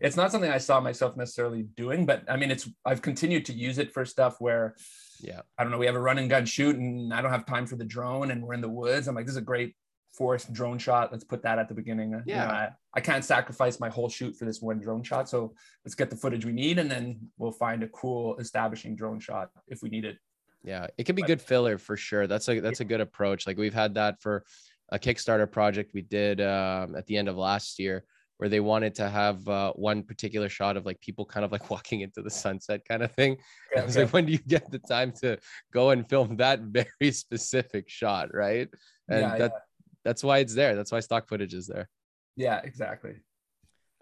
It's 0.00 0.16
not 0.16 0.32
something 0.32 0.50
I 0.50 0.56
saw 0.56 0.80
myself 0.80 1.18
necessarily 1.18 1.64
doing, 1.64 2.06
but 2.06 2.24
I 2.30 2.38
mean, 2.38 2.50
it's 2.50 2.66
I've 2.82 3.02
continued 3.02 3.44
to 3.46 3.52
use 3.52 3.76
it 3.76 3.92
for 3.92 4.06
stuff 4.06 4.36
where, 4.40 4.74
yeah, 5.20 5.42
I 5.58 5.62
don't 5.62 5.70
know, 5.70 5.76
we 5.76 5.84
have 5.84 5.96
a 5.96 6.00
run 6.00 6.16
and 6.16 6.30
gun 6.30 6.46
shoot, 6.46 6.76
and 6.76 7.12
I 7.12 7.20
don't 7.20 7.30
have 7.30 7.44
time 7.44 7.66
for 7.66 7.76
the 7.76 7.84
drone, 7.84 8.30
and 8.30 8.42
we're 8.42 8.54
in 8.54 8.62
the 8.62 8.70
woods. 8.70 9.06
I'm 9.06 9.14
like, 9.14 9.26
this 9.26 9.34
is 9.34 9.36
a 9.36 9.42
great 9.42 9.74
forest 10.14 10.52
drone 10.52 10.78
shot. 10.78 11.10
Let's 11.10 11.24
put 11.24 11.42
that 11.42 11.58
at 11.58 11.68
the 11.68 11.74
beginning. 11.74 12.22
Yeah. 12.24 12.48
I, 12.48 12.68
I, 12.94 13.00
can't 13.00 13.24
sacrifice 13.24 13.80
my 13.80 13.88
whole 13.88 14.08
shoot 14.08 14.36
for 14.36 14.44
this 14.44 14.62
one 14.62 14.78
drone 14.78 15.02
shot. 15.02 15.28
So 15.28 15.54
let's 15.84 15.96
get 15.96 16.08
the 16.08 16.16
footage 16.16 16.44
we 16.44 16.52
need 16.52 16.78
and 16.78 16.90
then 16.90 17.30
we'll 17.36 17.52
find 17.52 17.82
a 17.82 17.88
cool 17.88 18.36
establishing 18.38 18.94
drone 18.94 19.18
shot 19.18 19.50
if 19.66 19.82
we 19.82 19.88
need 19.88 20.04
it. 20.04 20.18
Yeah, 20.64 20.86
it 20.96 21.04
can 21.04 21.14
be 21.14 21.22
but, 21.22 21.28
good 21.28 21.42
filler 21.42 21.78
for 21.78 21.96
sure. 21.96 22.26
That's 22.26 22.48
a 22.48 22.60
that's 22.60 22.80
a 22.80 22.84
good 22.84 23.00
approach. 23.00 23.46
Like 23.46 23.58
we've 23.58 23.74
had 23.74 23.94
that 23.94 24.20
for 24.20 24.44
a 24.90 24.98
Kickstarter 24.98 25.50
project 25.50 25.92
we 25.94 26.02
did 26.02 26.40
um, 26.40 26.96
at 26.96 27.06
the 27.06 27.16
end 27.16 27.28
of 27.28 27.36
last 27.36 27.78
year 27.78 28.04
where 28.38 28.48
they 28.48 28.60
wanted 28.60 28.94
to 28.96 29.08
have 29.08 29.46
uh, 29.48 29.72
one 29.74 30.02
particular 30.02 30.48
shot 30.48 30.76
of 30.76 30.84
like 30.84 31.00
people 31.00 31.24
kind 31.24 31.44
of 31.44 31.52
like 31.52 31.70
walking 31.74 32.00
into 32.00 32.22
the 32.22 32.30
sunset 32.30 32.80
kind 32.88 33.02
of 33.02 33.12
thing. 33.12 33.32
Okay, 33.72 33.80
I 33.80 33.84
was 33.84 33.96
okay. 33.96 34.04
like, 34.04 34.12
when 34.12 34.26
do 34.26 34.32
you 34.32 34.38
get 34.38 34.70
the 34.70 34.80
time 34.80 35.12
to 35.20 35.38
go 35.72 35.90
and 35.90 36.08
film 36.08 36.36
that 36.36 36.60
very 36.60 36.88
specific 37.12 37.88
shot, 37.88 38.34
right? 38.34 38.68
And 39.08 39.20
yeah, 39.20 39.38
that 39.38 39.52
yeah 39.52 39.58
that's 40.04 40.22
why 40.22 40.38
it's 40.38 40.54
there. 40.54 40.76
That's 40.76 40.92
why 40.92 41.00
stock 41.00 41.28
footage 41.28 41.54
is 41.54 41.66
there. 41.66 41.88
Yeah, 42.36 42.60
exactly. 42.62 43.14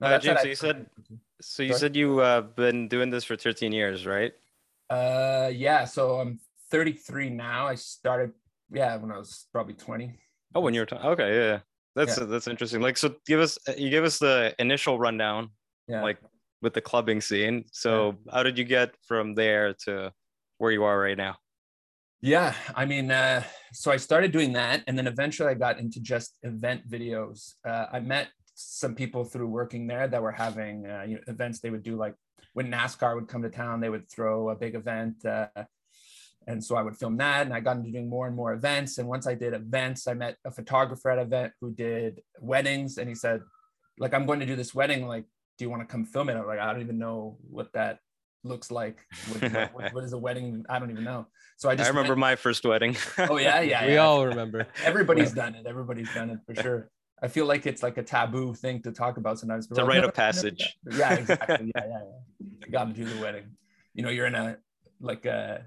No, 0.00 0.08
uh, 0.08 0.18
James, 0.18 0.40
so 0.40 0.48
you 0.48 0.54
said 0.54 0.86
so 1.40 1.62
you 1.62 1.68
Sorry? 1.70 1.80
said 1.80 1.96
you 1.96 2.20
uh 2.20 2.40
been 2.40 2.88
doing 2.88 3.10
this 3.10 3.24
for 3.24 3.36
13 3.36 3.72
years, 3.72 4.04
right? 4.04 4.32
Uh 4.90 5.50
yeah, 5.52 5.84
so 5.84 6.20
I'm 6.20 6.40
33 6.72 7.28
now. 7.30 7.66
I 7.66 7.74
started 7.76 8.32
yeah, 8.72 8.96
when 8.96 9.12
I 9.12 9.18
was 9.18 9.46
probably 9.52 9.74
20. 9.74 10.18
Oh, 10.54 10.60
when 10.60 10.72
you 10.72 10.80
were 10.80 10.86
20. 10.86 11.04
Okay, 11.04 11.34
yeah. 11.36 11.58
That's 11.94 12.18
yeah. 12.18 12.24
that's 12.24 12.48
interesting. 12.48 12.80
Like 12.80 12.96
so 12.96 13.14
give 13.26 13.38
us 13.38 13.58
you 13.76 13.90
give 13.90 14.04
us 14.04 14.18
the 14.18 14.54
initial 14.58 14.98
rundown 14.98 15.50
yeah. 15.86 16.02
like 16.02 16.18
with 16.62 16.72
the 16.72 16.80
clubbing 16.80 17.20
scene. 17.20 17.64
So 17.70 18.16
yeah. 18.24 18.32
how 18.32 18.42
did 18.42 18.56
you 18.56 18.64
get 18.64 18.94
from 19.06 19.34
there 19.34 19.74
to 19.84 20.12
where 20.56 20.72
you 20.72 20.84
are 20.84 20.98
right 20.98 21.18
now? 21.18 21.36
Yeah, 22.22 22.54
I 22.74 22.86
mean, 22.86 23.10
uh, 23.10 23.42
so 23.72 23.90
I 23.90 23.96
started 23.96 24.30
doing 24.30 24.52
that, 24.52 24.84
and 24.86 24.96
then 24.96 25.08
eventually 25.08 25.48
I 25.48 25.54
got 25.54 25.80
into 25.80 26.00
just 26.00 26.38
event 26.42 26.88
videos. 26.88 27.54
Uh, 27.66 27.86
I 27.92 27.98
met 27.98 28.28
some 28.54 28.94
people 28.94 29.24
through 29.24 29.48
working 29.48 29.88
there 29.88 30.06
that 30.06 30.22
were 30.22 30.30
having 30.30 30.86
uh, 30.86 31.04
you 31.06 31.16
know, 31.16 31.20
events. 31.26 31.58
They 31.60 31.70
would 31.70 31.82
do 31.82 31.96
like 31.96 32.14
when 32.54 32.70
NASCAR 32.70 33.16
would 33.16 33.28
come 33.28 33.42
to 33.42 33.50
town, 33.50 33.80
they 33.80 33.90
would 33.90 34.08
throw 34.08 34.50
a 34.50 34.54
big 34.54 34.76
event, 34.76 35.24
uh, 35.26 35.48
and 36.46 36.62
so 36.62 36.76
I 36.76 36.82
would 36.82 36.96
film 36.96 37.16
that. 37.18 37.46
And 37.46 37.54
I 37.54 37.60
got 37.60 37.76
into 37.76 37.90
doing 37.90 38.08
more 38.08 38.26
and 38.26 38.36
more 38.36 38.52
events. 38.52 38.98
And 38.98 39.08
once 39.08 39.26
I 39.26 39.34
did 39.34 39.54
events, 39.54 40.06
I 40.06 40.14
met 40.14 40.36
a 40.44 40.50
photographer 40.50 41.10
at 41.10 41.18
an 41.18 41.26
event 41.26 41.52
who 41.60 41.72
did 41.72 42.20
weddings, 42.40 42.98
and 42.98 43.08
he 43.08 43.14
said, 43.14 43.42
"Like, 43.98 44.14
I'm 44.14 44.26
going 44.26 44.40
to 44.40 44.46
do 44.46 44.56
this 44.56 44.74
wedding. 44.74 45.06
Like, 45.06 45.24
do 45.58 45.64
you 45.64 45.70
want 45.70 45.82
to 45.82 45.86
come 45.86 46.04
film 46.04 46.28
it?" 46.28 46.34
I'm 46.34 46.46
like, 46.46 46.58
"I 46.58 46.72
don't 46.72 46.82
even 46.82 46.98
know 46.98 47.38
what 47.48 47.72
that 47.74 47.98
looks 48.44 48.70
like. 48.70 49.04
What, 49.28 49.52
what, 49.72 49.94
what 49.94 50.04
is 50.04 50.12
a 50.12 50.18
wedding? 50.18 50.64
I 50.68 50.78
don't 50.78 50.90
even 50.90 51.04
know. 51.04 51.26
So 51.56 51.68
I 51.68 51.76
just 51.76 51.86
I 51.86 51.90
remember 51.90 52.12
went, 52.12 52.20
my 52.20 52.36
first 52.36 52.64
wedding. 52.64 52.96
oh 53.18 53.38
yeah, 53.38 53.60
yeah. 53.60 53.86
we 53.86 53.94
yeah. 53.94 54.04
all 54.04 54.26
remember. 54.26 54.66
Everybody's 54.84 55.32
done 55.32 55.54
it. 55.54 55.66
Everybody's 55.66 56.12
done 56.14 56.30
it 56.30 56.38
for 56.46 56.60
sure. 56.60 56.90
I 57.22 57.28
feel 57.28 57.46
like 57.46 57.66
it's 57.66 57.82
like 57.82 57.98
a 57.98 58.02
taboo 58.02 58.52
thing 58.52 58.82
to 58.82 58.90
talk 58.90 59.16
about 59.16 59.38
sometimes. 59.38 59.68
It's 59.70 59.78
a 59.78 59.84
rite 59.84 60.02
of 60.02 60.12
passage. 60.12 60.76
Yeah, 60.90 61.14
exactly. 61.14 61.72
Yeah, 61.74 61.82
yeah, 61.86 62.00
yeah. 62.00 62.46
You 62.66 62.72
got 62.72 62.84
to 62.88 62.92
do 62.92 63.04
the 63.04 63.20
wedding. 63.20 63.44
You 63.94 64.02
know, 64.02 64.10
you're 64.10 64.26
in 64.26 64.34
a 64.34 64.56
like 65.00 65.24
a 65.24 65.66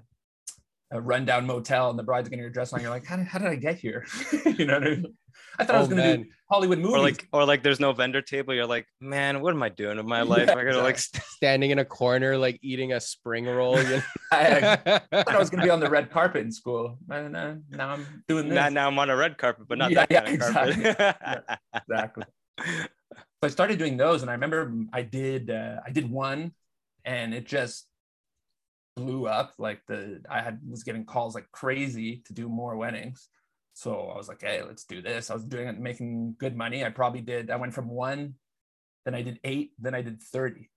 a 0.90 1.00
rundown 1.00 1.46
motel 1.46 1.90
and 1.90 1.98
the 1.98 2.02
bride's 2.02 2.28
getting 2.28 2.44
her 2.44 2.50
dress 2.50 2.72
on. 2.72 2.80
You're 2.80 2.90
like, 2.90 3.04
how 3.04 3.16
did, 3.16 3.26
how 3.26 3.38
did 3.38 3.48
I 3.48 3.56
get 3.56 3.76
here? 3.76 4.06
you 4.44 4.66
know 4.66 4.74
what 4.74 4.86
I 4.86 4.90
mean? 4.90 5.14
I 5.58 5.64
thought 5.64 5.74
oh, 5.74 5.78
I 5.78 5.80
was 5.80 5.88
oh, 5.88 5.96
gonna 5.96 6.16
do 6.18 6.24
Hollywood 6.50 6.78
movies. 6.78 6.96
Or 6.96 7.00
like, 7.00 7.28
or 7.32 7.44
like, 7.44 7.62
there's 7.62 7.80
no 7.80 7.92
vendor 7.92 8.22
table. 8.22 8.54
You're 8.54 8.66
like, 8.66 8.86
man, 9.00 9.40
what 9.40 9.52
am 9.52 9.62
I 9.62 9.68
doing 9.68 9.98
in 9.98 10.06
my 10.06 10.22
life? 10.22 10.46
Yeah, 10.48 10.54
I 10.54 10.64
gotta 10.64 10.82
like 10.82 10.98
standing 10.98 11.70
in 11.70 11.78
a 11.78 11.84
corner, 11.84 12.38
like 12.38 12.58
eating 12.62 12.92
a 12.92 13.00
spring 13.00 13.46
roll. 13.46 13.80
You 13.82 13.88
know? 13.96 14.02
I, 14.32 14.78
I, 14.86 14.98
thought 15.22 15.34
I 15.34 15.38
was 15.38 15.50
gonna 15.50 15.62
be 15.62 15.70
on 15.70 15.80
the 15.80 15.90
red 15.90 16.10
carpet 16.10 16.42
in 16.42 16.52
school. 16.52 16.98
And 17.10 17.36
uh, 17.36 17.54
now 17.70 17.90
I'm 17.90 18.22
doing 18.28 18.48
this. 18.48 18.54
Now, 18.54 18.68
now 18.68 18.86
I'm 18.86 18.98
on 18.98 19.10
a 19.10 19.16
red 19.16 19.38
carpet, 19.38 19.66
but 19.68 19.78
not 19.78 19.90
yeah, 19.90 20.06
that 20.06 20.10
yeah, 20.10 20.20
kind 20.20 20.34
exactly. 20.34 20.88
of 20.88 20.96
carpet. 20.96 21.44
yeah, 21.46 21.80
exactly. 21.80 22.24
So 23.42 23.42
I 23.42 23.48
started 23.48 23.78
doing 23.78 23.96
those, 23.96 24.22
and 24.22 24.30
I 24.30 24.34
remember 24.34 24.72
I 24.92 25.02
did 25.02 25.50
uh, 25.50 25.80
I 25.84 25.90
did 25.90 26.10
one, 26.10 26.52
and 27.04 27.34
it 27.34 27.46
just 27.46 27.86
blew 28.96 29.26
up. 29.26 29.54
Like 29.58 29.82
the 29.86 30.22
I 30.28 30.40
had 30.40 30.60
was 30.68 30.82
getting 30.82 31.04
calls 31.04 31.34
like 31.34 31.50
crazy 31.52 32.22
to 32.26 32.32
do 32.32 32.48
more 32.48 32.76
weddings 32.76 33.28
so 33.76 34.08
I 34.08 34.16
was 34.16 34.26
like, 34.26 34.40
hey, 34.40 34.62
let's 34.62 34.84
do 34.84 35.02
this. 35.02 35.30
I 35.30 35.34
was 35.34 35.44
doing 35.44 35.68
it, 35.68 35.78
making 35.78 36.36
good 36.38 36.56
money. 36.56 36.82
I 36.82 36.88
probably 36.88 37.20
did, 37.20 37.50
I 37.50 37.56
went 37.56 37.74
from 37.74 37.90
one, 37.90 38.36
then 39.04 39.14
I 39.14 39.20
did 39.20 39.38
eight, 39.44 39.72
then 39.78 39.94
I 39.94 40.00
did 40.00 40.22
30. 40.22 40.70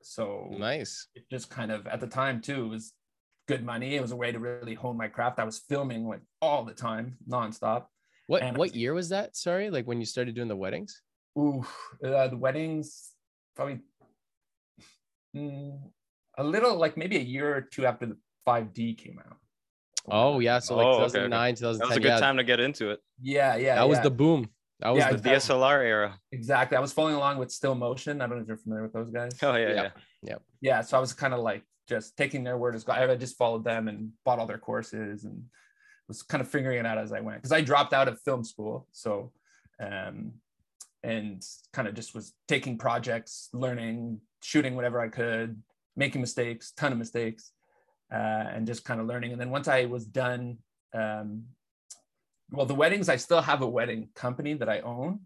So 0.00 0.48
nice. 0.58 1.08
It 1.14 1.28
just 1.30 1.50
kind 1.50 1.70
of 1.70 1.86
at 1.86 2.00
the 2.00 2.06
time 2.06 2.40
too, 2.40 2.64
it 2.64 2.68
was 2.68 2.94
good 3.48 3.62
money. 3.62 3.96
It 3.96 4.00
was 4.00 4.12
a 4.12 4.16
way 4.16 4.32
to 4.32 4.38
really 4.38 4.72
hone 4.72 4.96
my 4.96 5.08
craft. 5.08 5.38
I 5.38 5.44
was 5.44 5.58
filming 5.58 6.08
like 6.08 6.22
all 6.40 6.64
the 6.64 6.72
time, 6.72 7.18
nonstop. 7.28 7.84
What 8.28 8.42
and 8.42 8.56
what 8.56 8.74
year 8.74 8.94
was 8.94 9.10
that? 9.10 9.36
Sorry, 9.36 9.68
like 9.68 9.86
when 9.86 10.00
you 10.00 10.06
started 10.06 10.34
doing 10.34 10.48
the 10.48 10.56
weddings? 10.56 11.02
Ooh, 11.38 11.66
uh, 12.02 12.28
the 12.28 12.36
weddings 12.38 13.10
probably 13.54 13.80
mm, 15.36 15.78
a 16.38 16.44
little 16.44 16.76
like 16.76 16.96
maybe 16.96 17.16
a 17.16 17.22
year 17.22 17.54
or 17.54 17.60
two 17.60 17.84
after 17.84 18.06
the 18.06 18.16
5D 18.46 18.96
came 18.96 19.18
out. 19.18 19.36
Oh 20.10 20.38
yeah, 20.38 20.58
so 20.58 20.76
like 20.76 20.86
oh, 20.86 21.04
2009, 21.04 21.38
okay, 21.38 21.50
okay. 21.50 21.54
2010. 21.60 21.78
That 21.78 21.88
was 21.88 21.96
a 21.96 22.00
good 22.00 22.08
yeah. 22.08 22.20
time 22.20 22.36
to 22.38 22.44
get 22.44 22.60
into 22.60 22.90
it. 22.90 23.00
Yeah, 23.20 23.56
yeah. 23.56 23.74
That 23.74 23.82
yeah. 23.82 23.84
was 23.84 24.00
the 24.00 24.10
boom. 24.10 24.48
That 24.80 24.90
was 24.90 25.00
yeah, 25.00 25.12
the 25.12 25.18
DSLR 25.18 25.84
era. 25.84 26.18
Exactly. 26.30 26.76
I 26.76 26.80
was 26.80 26.92
following 26.92 27.16
along 27.16 27.38
with 27.38 27.50
Still 27.50 27.74
Motion. 27.74 28.22
I 28.22 28.26
don't 28.26 28.36
know 28.36 28.42
if 28.42 28.48
you're 28.48 28.56
familiar 28.56 28.84
with 28.84 28.92
those 28.92 29.10
guys. 29.10 29.32
Oh 29.42 29.56
yeah, 29.56 29.74
yeah. 29.74 29.90
Yep. 30.22 30.42
Yeah. 30.60 30.80
So 30.82 30.96
I 30.96 31.00
was 31.00 31.12
kind 31.12 31.34
of 31.34 31.40
like 31.40 31.62
just 31.88 32.16
taking 32.16 32.44
their 32.44 32.56
word 32.56 32.74
as 32.74 32.84
God. 32.84 32.98
I 32.98 33.16
just 33.16 33.36
followed 33.36 33.64
them 33.64 33.88
and 33.88 34.12
bought 34.24 34.38
all 34.38 34.46
their 34.46 34.58
courses 34.58 35.24
and 35.24 35.42
was 36.06 36.22
kind 36.22 36.40
of 36.40 36.48
figuring 36.48 36.78
it 36.78 36.86
out 36.86 36.96
as 36.96 37.12
I 37.12 37.20
went 37.20 37.38
because 37.38 37.52
I 37.52 37.60
dropped 37.60 37.92
out 37.92 38.08
of 38.08 38.20
film 38.20 38.44
school. 38.44 38.86
So, 38.92 39.32
um, 39.80 40.34
and 41.02 41.44
kind 41.72 41.88
of 41.88 41.94
just 41.94 42.14
was 42.14 42.32
taking 42.46 42.78
projects, 42.78 43.48
learning, 43.52 44.20
shooting 44.42 44.76
whatever 44.76 45.00
I 45.00 45.08
could, 45.08 45.60
making 45.98 46.20
mistakes, 46.20 46.70
ton 46.76 46.92
of 46.92 46.98
mistakes, 46.98 47.50
uh, 48.12 48.16
and 48.54 48.66
just 48.66 48.84
kind 48.84 49.00
of 49.00 49.06
learning. 49.06 49.32
And 49.32 49.40
then 49.40 49.50
once 49.50 49.68
I 49.68 49.84
was 49.84 50.06
done, 50.06 50.58
um, 50.94 51.44
well, 52.50 52.64
the 52.64 52.74
weddings, 52.74 53.08
I 53.08 53.16
still 53.16 53.42
have 53.42 53.60
a 53.60 53.68
wedding 53.68 54.08
company 54.14 54.54
that 54.54 54.68
I 54.68 54.80
own. 54.80 55.20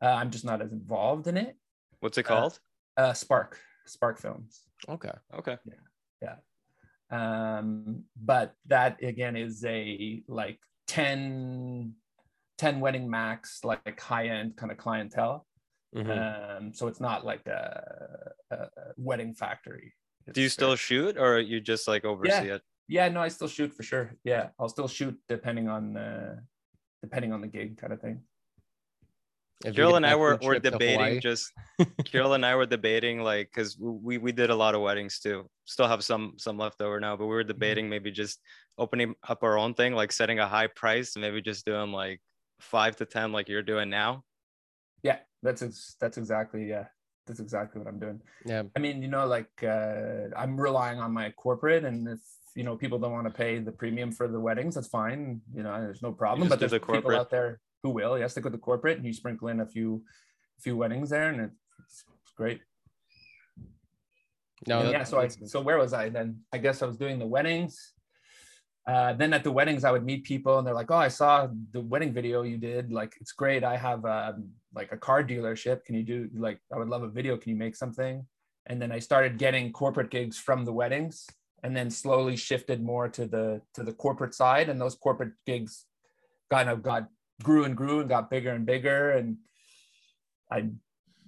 Uh, 0.00 0.06
I'm 0.06 0.30
just 0.30 0.44
not 0.44 0.62
as 0.62 0.72
involved 0.72 1.26
in 1.26 1.36
it. 1.36 1.56
What's 2.00 2.16
it 2.18 2.22
called? 2.22 2.58
Uh, 2.96 3.12
Spark, 3.12 3.58
Spark 3.86 4.18
Films. 4.18 4.62
Okay. 4.88 5.10
okay. 5.34 5.58
Yeah. 5.66 6.36
Yeah. 7.10 7.58
Um, 7.58 8.04
but 8.16 8.54
that 8.66 9.02
again 9.02 9.36
is 9.36 9.64
a 9.64 10.22
like 10.28 10.58
10, 10.86 11.92
10 12.58 12.80
wedding 12.80 13.10
max, 13.10 13.64
like 13.64 14.00
high 14.00 14.28
end 14.28 14.56
kind 14.56 14.72
of 14.72 14.78
clientele. 14.78 15.46
Mhm. 15.94 16.56
Um, 16.58 16.72
so 16.72 16.86
it's 16.88 17.00
not 17.00 17.24
like 17.26 17.46
a, 17.46 18.32
a, 18.50 18.54
a 18.56 18.68
wedding 18.96 19.34
factory. 19.34 19.92
Do 20.30 20.40
you 20.40 20.46
It's 20.46 20.54
still 20.54 20.68
very- 20.68 20.78
shoot 20.78 21.18
or 21.18 21.38
you 21.40 21.60
just 21.60 21.88
like 21.88 22.04
oversee 22.04 22.50
it? 22.50 22.62
Yeah, 22.88 23.08
no, 23.08 23.20
I 23.20 23.28
still 23.28 23.48
shoot 23.48 23.72
for 23.72 23.82
sure. 23.82 24.14
Yeah, 24.24 24.50
I'll 24.58 24.68
still 24.68 24.88
shoot 24.88 25.18
depending 25.28 25.68
on 25.68 25.96
uh, 25.96 26.36
depending 27.02 27.32
on 27.32 27.40
the 27.40 27.46
gig 27.48 27.78
kind 27.78 27.92
of 27.92 28.00
thing. 28.00 28.22
If 29.64 29.76
you 29.78 29.84
Kyrill 29.84 29.96
and 29.96 30.04
I 30.04 30.16
were, 30.16 30.36
free 30.38 30.46
were 30.48 30.58
debating 30.58 31.20
just 31.20 31.52
Kyrill 31.80 32.34
and 32.34 32.44
I 32.44 32.56
were 32.56 32.66
debating 32.66 33.20
like 33.22 33.48
because 33.54 33.78
we 33.78 34.18
we 34.18 34.32
did 34.32 34.50
a 34.50 34.54
lot 34.54 34.74
of 34.74 34.80
weddings 34.82 35.20
too. 35.20 35.48
Still 35.64 35.86
have 35.86 36.02
some 36.04 36.34
some 36.36 36.58
left 36.58 36.80
over 36.82 36.98
now, 36.98 37.16
but 37.16 37.26
we 37.26 37.32
were 37.34 37.44
debating 37.44 37.88
maybe 37.88 38.10
just 38.10 38.40
opening 38.76 39.14
up 39.28 39.42
our 39.44 39.56
own 39.56 39.74
thing, 39.74 39.94
like 39.94 40.10
setting 40.12 40.40
a 40.40 40.48
high 40.48 40.66
price 40.66 41.14
and 41.14 41.22
maybe 41.22 41.40
just 41.40 41.64
doing 41.64 41.92
like 41.92 42.20
five 42.60 42.96
to 42.96 43.04
ten 43.06 43.30
like 43.32 43.48
you're 43.48 43.62
doing 43.62 43.88
now. 43.88 44.24
Yeah, 45.04 45.18
that's 45.42 45.62
ex- 45.62 45.96
that's 46.00 46.18
exactly 46.18 46.68
yeah, 46.68 46.86
that's 47.26 47.40
exactly 47.40 47.80
what 47.80 47.88
I'm 47.88 47.98
doing. 47.98 48.20
Yeah. 48.44 48.64
I 48.76 48.78
mean, 48.80 49.02
you 49.02 49.08
know, 49.08 49.26
like 49.26 49.50
uh, 49.62 50.28
I'm 50.36 50.58
relying 50.58 50.98
on 50.98 51.12
my 51.12 51.30
corporate, 51.30 51.84
and 51.84 52.08
if 52.08 52.20
you 52.54 52.64
know 52.64 52.76
people 52.76 52.98
don't 52.98 53.12
want 53.12 53.26
to 53.26 53.32
pay 53.32 53.58
the 53.58 53.72
premium 53.72 54.12
for 54.12 54.28
the 54.28 54.40
weddings, 54.40 54.74
that's 54.74 54.88
fine. 54.88 55.40
You 55.54 55.62
know, 55.62 55.80
there's 55.80 56.02
no 56.02 56.12
problem. 56.12 56.48
But 56.48 56.58
there's 56.58 56.72
the 56.72 56.80
people 56.80 56.94
corporate. 56.94 57.18
out 57.18 57.30
there 57.30 57.60
who 57.82 57.90
will. 57.90 58.16
You 58.16 58.22
have 58.22 58.32
to 58.34 58.40
go 58.40 58.50
to 58.50 58.58
corporate, 58.58 58.96
and 58.96 59.06
you 59.06 59.12
sprinkle 59.12 59.48
in 59.48 59.60
a 59.60 59.66
few, 59.66 60.02
few 60.60 60.76
weddings 60.76 61.10
there, 61.10 61.28
and 61.28 61.40
it's, 61.40 62.04
it's 62.22 62.32
great. 62.36 62.60
No, 64.66 64.90
yeah. 64.90 65.04
So 65.04 65.20
I 65.20 65.28
so 65.28 65.60
where 65.60 65.78
was 65.78 65.92
I 65.92 66.08
then? 66.08 66.40
I 66.52 66.58
guess 66.58 66.82
I 66.82 66.86
was 66.86 66.96
doing 66.96 67.18
the 67.18 67.26
weddings. 67.26 67.92
Uh, 68.86 69.12
then 69.12 69.32
at 69.32 69.44
the 69.44 69.52
weddings, 69.52 69.84
I 69.84 69.92
would 69.92 70.04
meet 70.04 70.24
people, 70.24 70.58
and 70.58 70.66
they're 70.66 70.74
like, 70.74 70.90
"Oh, 70.90 70.96
I 70.96 71.08
saw 71.08 71.48
the 71.72 71.80
wedding 71.80 72.12
video 72.12 72.42
you 72.42 72.58
did. 72.58 72.92
Like, 72.92 73.14
it's 73.20 73.32
great. 73.32 73.62
I 73.62 73.76
have 73.76 74.04
um, 74.04 74.50
like 74.74 74.90
a 74.90 74.96
car 74.96 75.22
dealership. 75.22 75.84
Can 75.84 75.94
you 75.94 76.02
do 76.02 76.28
like? 76.34 76.58
I 76.72 76.78
would 76.78 76.88
love 76.88 77.04
a 77.04 77.08
video. 77.08 77.36
Can 77.36 77.50
you 77.50 77.56
make 77.56 77.76
something?" 77.76 78.26
And 78.66 78.82
then 78.82 78.90
I 78.90 78.98
started 78.98 79.38
getting 79.38 79.72
corporate 79.72 80.10
gigs 80.10 80.36
from 80.36 80.64
the 80.64 80.72
weddings, 80.72 81.26
and 81.62 81.76
then 81.76 81.90
slowly 81.90 82.36
shifted 82.36 82.82
more 82.82 83.08
to 83.08 83.26
the 83.26 83.62
to 83.74 83.84
the 83.84 83.92
corporate 83.92 84.34
side. 84.34 84.68
And 84.68 84.80
those 84.80 84.96
corporate 84.96 85.32
gigs 85.46 85.84
kind 86.50 86.68
of 86.68 86.82
got 86.82 87.08
grew 87.42 87.64
and 87.64 87.76
grew 87.76 88.00
and 88.00 88.08
got 88.08 88.30
bigger 88.30 88.50
and 88.50 88.66
bigger. 88.66 89.12
And 89.12 89.36
I, 90.50 90.70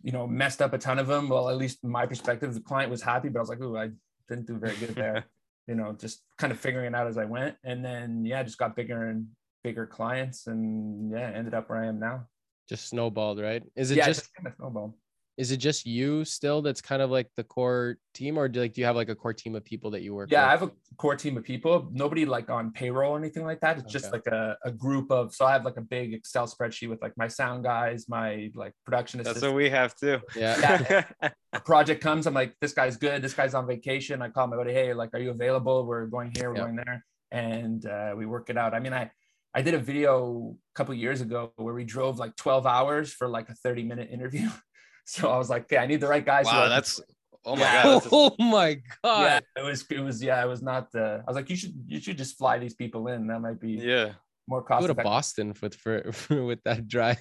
you 0.02 0.12
know, 0.12 0.26
messed 0.26 0.60
up 0.60 0.72
a 0.72 0.78
ton 0.78 0.98
of 0.98 1.06
them. 1.06 1.28
Well, 1.28 1.48
at 1.48 1.56
least 1.56 1.84
my 1.84 2.04
perspective, 2.06 2.52
the 2.52 2.60
client 2.60 2.90
was 2.90 3.02
happy, 3.02 3.28
but 3.28 3.38
I 3.38 3.42
was 3.42 3.48
like, 3.48 3.60
"Ooh, 3.60 3.78
I 3.78 3.90
didn't 4.28 4.48
do 4.48 4.58
very 4.58 4.76
good 4.76 4.96
there." 4.96 5.26
you 5.66 5.74
know, 5.74 5.92
just 5.92 6.22
kind 6.38 6.52
of 6.52 6.58
figuring 6.60 6.86
it 6.86 6.94
out 6.94 7.06
as 7.06 7.18
I 7.18 7.24
went. 7.24 7.56
And 7.64 7.84
then, 7.84 8.24
yeah, 8.24 8.42
just 8.42 8.58
got 8.58 8.76
bigger 8.76 9.08
and 9.08 9.28
bigger 9.62 9.86
clients 9.86 10.46
and 10.46 11.10
yeah, 11.10 11.30
ended 11.34 11.54
up 11.54 11.70
where 11.70 11.80
I 11.82 11.86
am 11.86 11.98
now. 11.98 12.26
just 12.68 12.88
snowballed, 12.88 13.40
right? 13.40 13.62
Is 13.76 13.90
it 13.90 13.96
yeah, 13.98 14.06
just 14.06 14.20
just 14.20 14.34
kind 14.34 14.46
of 14.46 14.54
snowball. 14.56 14.96
Is 15.36 15.50
it 15.50 15.56
just 15.56 15.84
you 15.84 16.24
still 16.24 16.62
that's 16.62 16.80
kind 16.80 17.02
of 17.02 17.10
like 17.10 17.28
the 17.36 17.42
core 17.44 17.96
team, 18.12 18.38
or 18.38 18.48
do 18.48 18.60
like 18.60 18.72
do 18.74 18.80
you 18.80 18.86
have 18.86 18.94
like 18.96 19.08
a 19.08 19.14
core 19.14 19.32
team 19.32 19.54
of 19.56 19.64
people 19.64 19.90
that 19.90 20.02
you 20.02 20.14
work 20.14 20.30
Yeah, 20.30 20.46
I 20.46 20.50
have 20.50 20.62
a 20.62 20.70
core 20.96 21.16
team 21.16 21.36
of 21.36 21.44
people, 21.44 21.88
nobody 21.92 22.24
like 22.24 22.50
on 22.50 22.70
payroll 22.70 23.12
or 23.12 23.18
anything 23.18 23.44
like 23.44 23.60
that. 23.60 23.78
It's 23.78 23.92
just 23.92 24.12
like 24.12 24.26
a, 24.28 24.56
a 24.64 24.70
group 24.70 25.10
of, 25.10 25.34
so 25.34 25.44
I 25.44 25.52
have 25.52 25.64
like 25.64 25.76
a 25.76 25.80
big 25.82 26.14
Excel 26.14 26.46
spreadsheet 26.46 26.88
with 26.88 27.02
like 27.02 27.16
my 27.16 27.26
sound 27.26 27.64
guys, 27.64 28.08
my 28.08 28.50
like 28.54 28.74
production 28.84 29.18
That's 29.18 29.30
assistant. 29.30 29.52
what 29.52 29.56
we 29.56 29.70
have 29.70 29.96
too. 29.96 30.20
Yeah. 30.36 31.04
a 31.52 31.60
project 31.60 32.00
comes, 32.00 32.26
I'm 32.26 32.34
like, 32.34 32.54
this 32.60 32.72
guy's 32.72 32.96
good. 32.96 33.20
This 33.20 33.34
guy's 33.34 33.54
on 33.54 33.66
vacation. 33.66 34.22
I 34.22 34.28
call 34.28 34.46
my 34.46 34.56
buddy, 34.56 34.72
hey, 34.72 34.94
like, 34.94 35.10
are 35.14 35.18
you 35.20 35.30
available? 35.30 35.84
We're 35.84 36.06
going 36.06 36.32
here, 36.36 36.50
we're 36.50 36.56
Yeah. 36.56 36.62
going 36.62 36.76
there, 36.76 37.04
and 37.32 37.84
uh, 37.86 38.14
we 38.16 38.26
work 38.26 38.50
it 38.50 38.56
out. 38.56 38.72
I 38.74 38.78
mean, 38.80 38.92
I 38.92 39.10
I 39.56 39.62
did 39.62 39.74
a 39.74 39.78
video 39.78 40.56
a 40.74 40.74
couple 40.76 40.94
years 40.94 41.20
ago 41.20 41.52
where 41.56 41.74
we 41.74 41.84
drove 41.84 42.18
like 42.18 42.34
12 42.36 42.66
hours 42.66 43.12
for 43.12 43.28
like 43.28 43.48
a 43.48 43.54
30 43.54 43.84
minute 43.84 44.10
interview. 44.12 44.48
So 45.06 45.30
I 45.30 45.36
was 45.36 45.50
like, 45.50 45.64
okay, 45.64 45.76
I 45.78 45.86
need 45.86 46.00
the 46.00 46.08
right 46.08 46.24
guys. 46.24 46.46
wow, 46.46 46.64
I 46.64 46.68
that's 46.68 46.98
oh 47.44 47.56
my 47.56 47.62
Yeah. 47.62 47.82
god. 47.82 47.94
that's- 47.94 48.08
oh 48.12 48.34
my 48.38 48.80
god. 49.02 49.20
yeah, 49.56 49.62
it 49.62 49.64
was 49.64 49.84
it 49.90 50.00
was 50.00 50.22
yeah, 50.22 50.42
it 50.42 50.48
was 50.48 50.62
not 50.62 50.90
the. 50.92 51.22
I 51.26 51.30
was 51.30 51.36
like, 51.36 51.50
you 51.50 51.56
should 51.56 51.74
you 51.86 52.00
should 52.00 52.16
just 52.16 52.38
fly 52.38 52.58
these 52.58 52.74
people 52.74 53.08
in. 53.08 53.26
That 53.26 53.40
might 53.40 53.60
be 53.60 53.72
yeah. 53.72 54.12
more 54.48 54.62
cost. 54.62 54.80
Go 54.80 54.86
to. 54.88 54.94
Boston 54.94 55.52
with 55.60 55.74
for, 55.74 56.10
with 56.30 56.62
that 56.64 56.88
drive. 56.88 57.18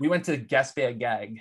We 0.00 0.08
went 0.08 0.24
to 0.24 0.38
Gaspé 0.38 0.98
Gag. 0.98 1.40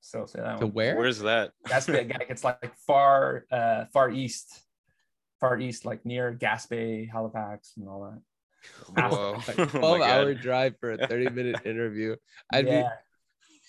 So 0.00 0.26
say 0.26 0.40
that 0.40 0.58
To 0.60 0.66
one. 0.66 0.74
where? 0.74 0.96
Where's 0.96 1.18
that? 1.20 1.52
Gaspé 1.66 2.08
Gag. 2.08 2.26
It's 2.30 2.44
like 2.44 2.72
far 2.86 3.44
uh 3.50 3.84
far 3.92 4.10
east, 4.10 4.46
far 5.40 5.58
east, 5.58 5.84
like 5.84 6.04
near 6.06 6.32
Gaspé, 6.32 7.10
Halifax, 7.10 7.72
and 7.76 7.88
all 7.88 8.00
that. 8.94 9.10
Whoa. 9.10 9.32
Like 9.46 9.58
Oh 9.58 9.66
12 9.66 10.00
hour 10.00 10.32
God. 10.34 10.42
drive 10.42 10.74
for 10.80 10.92
a 10.92 11.06
30 11.06 11.30
minute 11.30 11.56
interview. 11.66 12.16
I'd 12.52 12.66
yeah. 12.66 12.82
be 12.82 12.88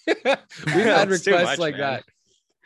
we've 0.76 0.86
had 0.86 1.10
requests 1.10 1.44
much, 1.44 1.60
like 1.60 1.78
man. 1.78 1.82
that. 1.82 2.04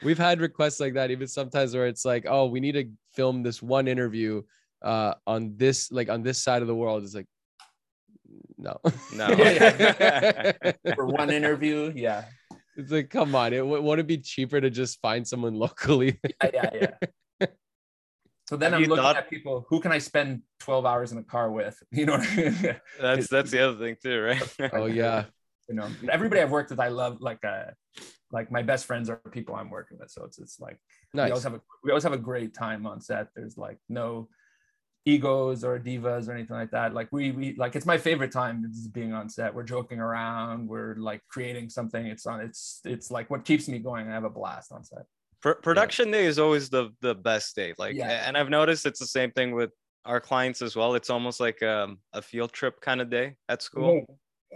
We've 0.04 0.18
had 0.18 0.42
requests 0.42 0.80
like 0.80 0.96
that, 0.96 1.12
even 1.12 1.28
sometimes 1.28 1.74
where 1.76 1.88
it's 1.88 2.04
like, 2.06 2.26
oh, 2.28 2.48
we 2.48 2.60
need 2.60 2.74
to 2.74 2.90
film 3.14 3.44
this 3.44 3.62
one 3.62 3.88
interview 3.88 4.44
uh 4.82 5.14
on 5.26 5.54
this 5.56 5.92
like 5.94 6.10
on 6.10 6.24
this 6.24 6.44
side 6.44 6.62
of 6.62 6.68
the 6.68 6.76
world. 6.76 7.04
It's 7.04 7.16
like 7.16 7.28
no. 8.58 8.80
No. 9.16 9.28
for 10.96 11.06
one 11.06 11.30
interview. 11.30 11.94
Yeah. 11.96 12.26
It's 12.76 12.92
like, 12.92 13.10
come 13.10 13.36
on, 13.36 13.54
it 13.54 13.66
would 13.66 14.00
it 14.00 14.08
be 14.08 14.18
cheaper 14.18 14.60
to 14.60 14.70
just 14.70 15.00
find 15.02 15.28
someone 15.28 15.54
locally? 15.54 16.20
Yeah, 16.44 16.50
yeah, 16.54 16.88
yeah. 17.40 17.48
So 18.50 18.58
then 18.58 18.74
Have 18.74 18.82
I'm 18.82 18.90
looking 18.90 19.04
thought- 19.04 19.18
at 19.18 19.30
people. 19.30 19.66
Who 19.70 19.80
can 19.80 19.92
I 19.92 20.00
spend 20.00 20.42
12 20.60 20.86
hours 20.86 21.12
in 21.12 21.18
a 21.18 21.24
car 21.24 21.50
with? 21.52 21.82
You 21.92 22.06
know, 22.08 22.18
what 22.18 22.28
I 22.30 22.36
mean? 22.36 22.76
that's 23.00 23.28
that's 23.28 23.52
the 23.52 23.68
other 23.70 23.78
thing 23.78 23.96
too, 24.04 24.22
right? 24.22 24.74
oh 24.74 24.86
yeah. 24.86 25.26
You 25.70 25.76
know, 25.76 25.88
everybody 26.12 26.42
I've 26.42 26.52
worked 26.52 26.70
with, 26.70 26.80
I 26.80 26.90
love. 26.90 27.22
Like, 27.22 27.44
uh, 27.46 27.66
like 28.32 28.52
my 28.52 28.62
best 28.62 28.86
friends 28.86 29.10
are 29.10 29.18
people 29.32 29.56
I'm 29.56 29.70
working 29.70 29.98
with. 30.00 30.10
So 30.10 30.26
it's 30.26 30.40
it's 30.40 30.60
like 30.60 30.78
we 31.14 31.22
always 31.22 31.44
have 31.44 31.54
a 31.54 31.62
we 31.84 31.92
always 31.92 32.04
have 32.04 32.14
a 32.14 32.18
great 32.18 32.54
time 32.54 32.86
on 32.86 33.00
set. 33.00 33.28
There's 33.36 33.58
like 33.58 33.78
no 33.90 34.28
egos 35.06 35.64
or 35.64 35.80
divas 35.80 36.28
or 36.28 36.32
anything 36.34 36.56
like 36.56 36.72
that. 36.72 36.94
Like 36.94 37.10
we 37.12 37.32
we 37.32 37.56
like 37.56 37.76
it's 37.76 37.86
my 37.86 37.98
favorite 37.98 38.32
time 38.32 38.66
is 38.66 38.88
being 38.88 39.14
on 39.14 39.30
set. 39.30 39.54
We're 39.54 39.64
joking 39.64 40.00
around. 40.00 40.68
We're 40.68 40.96
like 40.96 41.22
creating 41.30 41.70
something. 41.70 42.06
It's 42.08 42.26
on. 42.26 42.42
It's 42.42 42.82
it's 42.86 43.12
like 43.12 43.30
what 43.30 43.46
keeps 43.46 43.68
me 43.68 43.80
going. 43.80 44.10
I 44.10 44.14
have 44.14 44.24
a 44.24 44.30
blast 44.30 44.72
on 44.72 44.84
set. 44.84 45.04
Pr- 45.42 45.52
production 45.62 46.10
day 46.10 46.26
is 46.26 46.40
always 46.40 46.70
the 46.70 46.92
the 47.02 47.14
best 47.16 47.56
day. 47.56 47.74
Like, 47.78 47.96
Yeah. 47.96 48.28
and 48.28 48.38
I've 48.38 48.50
noticed 48.50 48.86
it's 48.86 49.00
the 49.00 49.06
same 49.06 49.32
thing 49.32 49.54
with 49.54 49.72
our 50.06 50.20
clients 50.20 50.62
as 50.62 50.76
well. 50.76 50.96
It's 50.96 51.10
almost 51.10 51.40
like 51.40 51.62
um, 51.64 52.00
a 52.14 52.22
field 52.22 52.52
trip 52.52 52.82
kind 52.82 53.00
of 53.02 53.10
day 53.10 53.36
at 53.50 53.62
school. 53.62 54.06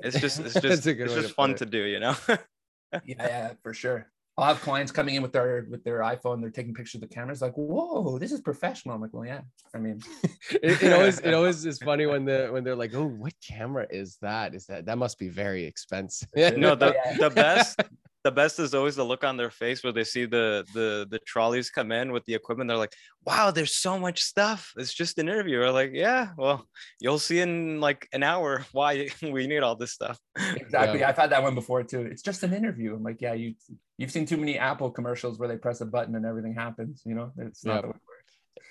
It's 0.03 0.19
just 0.19 0.39
it's 0.39 0.53
just 0.61 0.87
it's 0.87 1.13
just 1.13 1.29
to 1.29 1.33
fun 1.33 1.51
put 1.51 1.59
to 1.59 1.65
do, 1.65 1.83
you 1.83 1.99
know. 1.99 2.15
yeah, 2.27 2.97
yeah, 3.05 3.53
for 3.63 3.73
sure. 3.73 4.07
I'll 4.39 4.45
have 4.45 4.61
clients 4.61 4.91
coming 4.91 5.15
in 5.15 5.23
with 5.23 5.33
their 5.33 5.65
with 5.69 5.83
their 5.83 5.99
iPhone. 6.01 6.41
They're 6.41 6.51
taking 6.51 6.73
pictures 6.73 7.01
of 7.01 7.01
the 7.01 7.13
cameras. 7.13 7.41
Like, 7.41 7.55
whoa, 7.55 8.19
this 8.19 8.31
is 8.31 8.39
professional. 8.39 8.93
I'm 8.93 9.01
like, 9.01 9.11
well, 9.11 9.25
yeah. 9.25 9.41
I 9.73 9.79
mean, 9.79 9.99
it, 10.51 10.83
it 10.83 10.93
always 10.93 11.19
it 11.19 11.33
always 11.33 11.65
is 11.65 11.79
funny 11.79 12.05
when 12.05 12.23
the 12.23 12.49
when 12.51 12.63
they're 12.63 12.75
like, 12.75 12.93
oh, 12.93 13.07
what 13.07 13.33
camera 13.45 13.87
is 13.89 14.17
that? 14.21 14.53
Is 14.53 14.67
that 14.67 14.85
that 14.85 14.99
must 14.99 15.17
be 15.17 15.29
very 15.29 15.65
expensive? 15.65 16.29
no, 16.35 16.75
the 16.75 16.95
the 17.19 17.31
best 17.31 17.81
the 18.27 18.31
best 18.31 18.59
is 18.59 18.73
always 18.73 18.97
the 18.97 19.03
look 19.05 19.23
on 19.23 19.37
their 19.37 19.49
face 19.49 19.81
where 19.83 19.93
they 19.93 20.03
see 20.03 20.25
the 20.25 20.65
the 20.73 21.07
the 21.09 21.19
trolleys 21.19 21.69
come 21.69 21.93
in 21.93 22.11
with 22.11 22.25
the 22.25 22.33
equipment. 22.33 22.67
They're 22.67 22.83
like, 22.85 22.93
"Wow, 23.25 23.51
there's 23.51 23.71
so 23.71 23.97
much 23.97 24.21
stuff. 24.21 24.73
It's 24.75 24.93
just 24.93 25.17
an 25.17 25.29
interview." 25.29 25.59
We're 25.59 25.71
like, 25.71 25.91
"Yeah, 25.93 26.31
well, 26.37 26.67
you'll 26.99 27.19
see 27.19 27.39
in 27.39 27.79
like 27.79 28.09
an 28.11 28.23
hour 28.23 28.65
why 28.73 29.07
we 29.21 29.47
need 29.47 29.63
all 29.63 29.77
this 29.77 29.93
stuff." 29.93 30.19
exactly. 30.57 30.99
Yeah. 30.99 31.07
I've 31.09 31.15
had 31.23 31.29
that 31.29 31.41
one 31.41 31.55
before 31.55 31.83
too. 31.83 32.01
It's 32.01 32.21
just 32.21 32.43
an 32.43 32.53
interview. 32.53 32.95
I'm 32.95 33.03
like, 33.03 33.21
yeah, 33.21 33.33
you 33.33 33.55
you've 33.97 34.11
seen 34.11 34.25
too 34.25 34.37
many 34.37 34.57
Apple 34.59 34.91
commercials 34.91 35.39
where 35.39 35.47
they 35.47 35.57
press 35.57 35.79
a 35.79 35.85
button 35.85 36.13
and 36.15 36.25
everything 36.25 36.53
happens. 36.53 37.03
You 37.05 37.15
know, 37.15 37.31
it's 37.37 37.63
not 37.63 37.75
Yeah. 37.75 37.81
the 37.83 37.87
way 37.87 37.93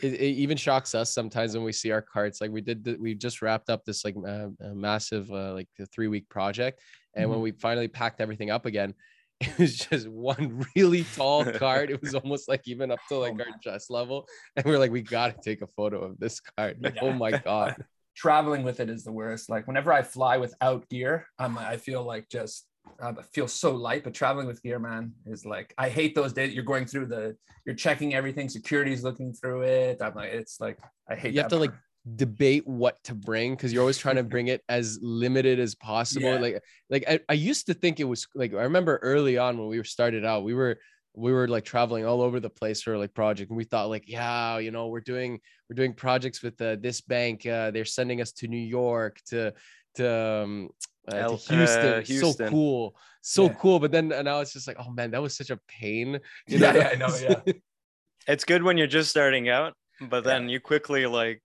it 0.03 0.13
it, 0.13 0.13
it 0.21 0.35
even 0.45 0.59
shocks 0.59 0.95
us 0.95 1.15
sometimes 1.15 1.55
when 1.55 1.65
we 1.65 1.73
see 1.73 1.91
our 1.91 2.03
carts 2.03 2.43
like 2.43 2.51
we 2.51 2.61
did 2.61 2.85
the, 2.85 2.97
we 3.01 3.15
just 3.15 3.41
wrapped 3.41 3.71
up 3.71 3.83
this 3.87 4.05
like 4.05 4.15
uh, 4.29 4.49
massive 4.75 5.31
uh, 5.33 5.55
like 5.55 5.69
the 5.79 5.87
three 5.87 6.09
week 6.09 6.29
project 6.29 6.83
and 7.15 7.31
when 7.31 7.39
Mhm. 7.39 7.43
we 7.43 7.53
finally 7.53 7.89
packed 7.89 8.21
everything 8.21 8.51
up 8.51 8.67
again 8.67 8.93
it 9.41 9.59
was 9.59 9.77
just 9.77 10.09
one 10.09 10.65
really 10.75 11.05
tall 11.15 11.45
card. 11.45 11.91
It 11.91 12.01
was 12.01 12.15
almost 12.23 12.49
like 12.49 12.63
even 12.67 12.91
up 12.91 13.01
to 13.09 13.17
oh 13.17 13.21
like 13.21 13.35
Oh, 13.35 13.41
our 13.41 13.51
man. 13.51 13.61
chest 13.63 13.91
level. 13.91 14.27
And 14.57 14.65
we 14.65 14.75
are 14.75 14.79
like, 14.79 14.91
we 14.91 15.03
gotta 15.03 15.37
take 15.43 15.63
a 15.63 15.67
photo 15.77 16.03
of 16.03 16.19
this 16.19 16.41
card. 16.41 16.79
Like, 16.81 16.97
oh 17.03 17.13
my 17.13 17.33
god. 17.33 17.77
traveling 18.17 18.63
with 18.63 18.81
it 18.81 18.89
is 18.89 19.05
the 19.05 19.13
worst. 19.13 19.51
Like 19.51 19.67
whenever 19.67 19.93
I 19.93 20.03
fly 20.03 20.39
without 20.39 20.89
gear, 20.89 21.27
I'm 21.39 21.59
I 21.59 21.77
feel 21.77 22.03
like 22.03 22.29
just 22.31 22.67
I 23.01 23.13
feel 23.35 23.49
so 23.49 23.75
light. 23.75 24.05
But 24.05 24.15
traveling 24.15 24.47
with 24.47 24.63
gear, 24.63 24.79
man, 24.79 25.13
is 25.27 25.45
like 25.45 25.75
I 25.77 25.89
hate 25.91 26.15
those 26.15 26.33
days. 26.33 26.55
You're 26.55 26.65
going 26.65 26.87
through 26.87 27.07
the, 27.07 27.37
you're 27.67 27.75
checking 27.75 28.15
everything. 28.15 28.49
Security's 28.49 29.03
looking 29.05 29.33
through 29.35 29.63
it. 29.63 30.01
I'm 30.01 30.15
like, 30.15 30.33
it's 30.33 30.61
like 30.61 30.79
I 31.11 31.15
hate. 31.17 31.35
You 31.35 31.41
have 31.41 31.51
to 31.51 31.57
like 31.59 31.71
part. 31.71 31.81
Debate 32.15 32.67
what 32.67 33.03
to 33.03 33.15
bring 33.15 33.55
because 33.55 33.73
you're 33.73 33.83
always 33.83 33.99
trying 33.99 34.17
to 34.17 34.23
bring 34.23 34.47
it 34.47 34.63
as 34.69 34.99
limited 35.03 35.59
as 35.59 35.75
possible. 35.75 36.35
Yeah. 36.35 36.39
Like, 36.39 36.63
like 36.89 37.05
I, 37.09 37.21
I 37.29 37.33
used 37.33 37.67
to 37.67 37.75
think 37.75 37.99
it 37.99 38.05
was 38.05 38.27
like 38.35 38.53
I 38.55 38.63
remember 38.63 38.99
early 39.03 39.39
on 39.39 39.59
when 39.59 39.67
we 39.69 39.79
were 39.79 39.85
started 39.85 40.25
out, 40.25 40.45
we 40.45 40.55
were 40.55 40.79
we 41.15 41.33
were 41.33 41.49
like 41.49 41.65
traveling 41.65 42.05
all 42.05 42.21
over 42.21 42.41
the 42.41 42.51
place 42.51 42.83
for 42.83 42.97
like 42.99 43.15
project, 43.15 43.51
and 43.51 43.57
we 43.57 43.65
thought 43.65 43.89
like, 43.89 44.05
yeah, 44.07 44.59
you 44.59 44.71
know, 44.71 44.89
we're 44.89 45.01
doing 45.01 45.41
we're 45.69 45.75
doing 45.75 45.95
projects 45.95 46.43
with 46.43 46.61
uh, 46.61 46.77
this 46.79 47.01
bank. 47.01 47.45
Uh, 47.47 47.71
they're 47.71 47.85
sending 47.85 48.21
us 48.21 48.33
to 48.33 48.47
New 48.49 48.57
York 48.59 49.19
to 49.29 49.53
to 49.95 50.15
um, 50.15 50.69
uh, 51.09 51.13
to 51.13 51.19
El- 51.19 51.35
uh, 51.35 52.01
Houston. 52.03 52.05
So 52.05 52.35
cool, 52.51 52.97
so 53.23 53.47
Yeah. 53.47 53.55
cool. 53.55 53.81
But 53.81 53.91
then 53.93 54.13
and 54.13 54.27
now 54.27 54.41
it's 54.41 54.53
just 54.53 54.69
like, 54.69 54.77
oh 54.79 54.93
man, 54.93 55.11
that 55.13 55.23
was 55.23 55.35
such 55.37 55.51
a 55.51 55.59
pain. 55.67 56.21
You 56.47 56.59
Yeah, 56.59 56.73
know? 56.73 56.79
yeah, 56.79 56.89
I 56.93 56.95
know, 56.97 57.17
yeah. 57.17 57.41
It's 58.29 58.45
good 58.45 58.63
when 58.63 58.77
you're 58.77 58.89
just 58.89 59.09
starting 59.09 59.49
out, 59.49 59.75
but 60.01 60.25
Yeah. 60.25 60.31
then 60.31 60.49
you 60.49 60.61
quickly 60.61 61.07
like 61.07 61.43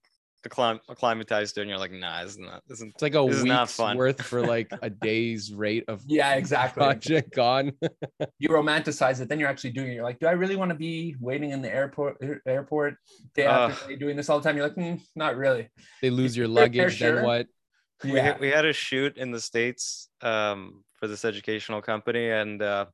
acclim- 0.48 0.80
acclimatize 0.88 1.52
to 1.52 1.60
it 1.60 1.62
and 1.62 1.70
you're 1.70 1.78
like, 1.78 1.92
nah, 1.92 2.22
it's 2.22 2.38
not. 2.38 2.62
This 2.68 2.78
isn't 2.78 2.94
It's 2.94 3.02
like 3.02 3.14
a 3.14 3.24
This 3.28 3.44
not 3.44 3.62
week's 3.62 3.74
fun. 3.74 3.96
worth 3.96 4.22
for 4.22 4.44
like 4.46 4.70
a 4.82 4.90
day's 4.90 5.52
rate 5.52 5.84
of 5.88 6.02
Yeah, 6.06 6.34
exactly. 6.34 6.82
project 6.82 7.34
gone. 7.34 7.72
You 8.38 8.48
romanticize 8.50 9.20
it, 9.20 9.28
then 9.28 9.38
you're 9.40 9.48
actually 9.48 9.70
doing 9.70 9.90
it. 9.90 9.94
You're 9.94 10.04
like, 10.04 10.18
do 10.18 10.26
I 10.26 10.32
really 10.32 10.56
want 10.56 10.70
to 10.70 10.74
be 10.76 11.16
waiting 11.20 11.50
in 11.50 11.62
the 11.62 11.72
airport 11.72 12.16
airport 12.46 12.96
day 13.34 13.44
after 13.46 13.74
Ugh. 13.84 13.88
day 13.90 13.96
doing 13.96 14.16
this 14.16 14.28
all 14.28 14.38
the 14.40 14.44
time? 14.44 14.56
You're 14.56 14.66
like, 14.68 14.74
"Hmm, 14.76 14.94
not 15.16 15.36
really. 15.36 15.68
they 16.00 16.10
lose 16.10 16.36
your 16.36 16.46
Fair- 16.46 16.54
fair 16.54 16.62
luggage, 16.64 17.00
then 17.00 17.14
share. 17.16 17.24
what? 17.24 17.46
we, 18.04 18.18
had- 18.18 18.40
we 18.40 18.48
had 18.48 18.64
a 18.64 18.72
shoot 18.72 19.16
in 19.16 19.30
the 19.30 19.40
states 19.40 20.08
um, 20.22 20.82
for 20.94 21.06
this 21.06 21.24
educational 21.24 21.80
company 21.80 22.30
and 22.30 22.60
uh, 22.62 22.86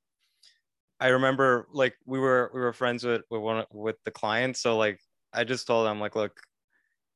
i 1.01 1.09
remember 1.09 1.67
like 1.73 1.95
we 2.05 2.19
were 2.19 2.51
we 2.53 2.61
were 2.61 2.73
friends 2.73 3.05
with 3.05 3.23
with 3.31 3.41
one 3.41 3.65
with 3.73 3.97
the 4.05 4.11
client 4.11 4.57
so 4.57 4.77
like 4.77 4.99
i 5.33 5.45
just 5.45 5.67
told 5.67 5.87
them 5.87 6.01
like 6.01 6.17
look 6.17 6.33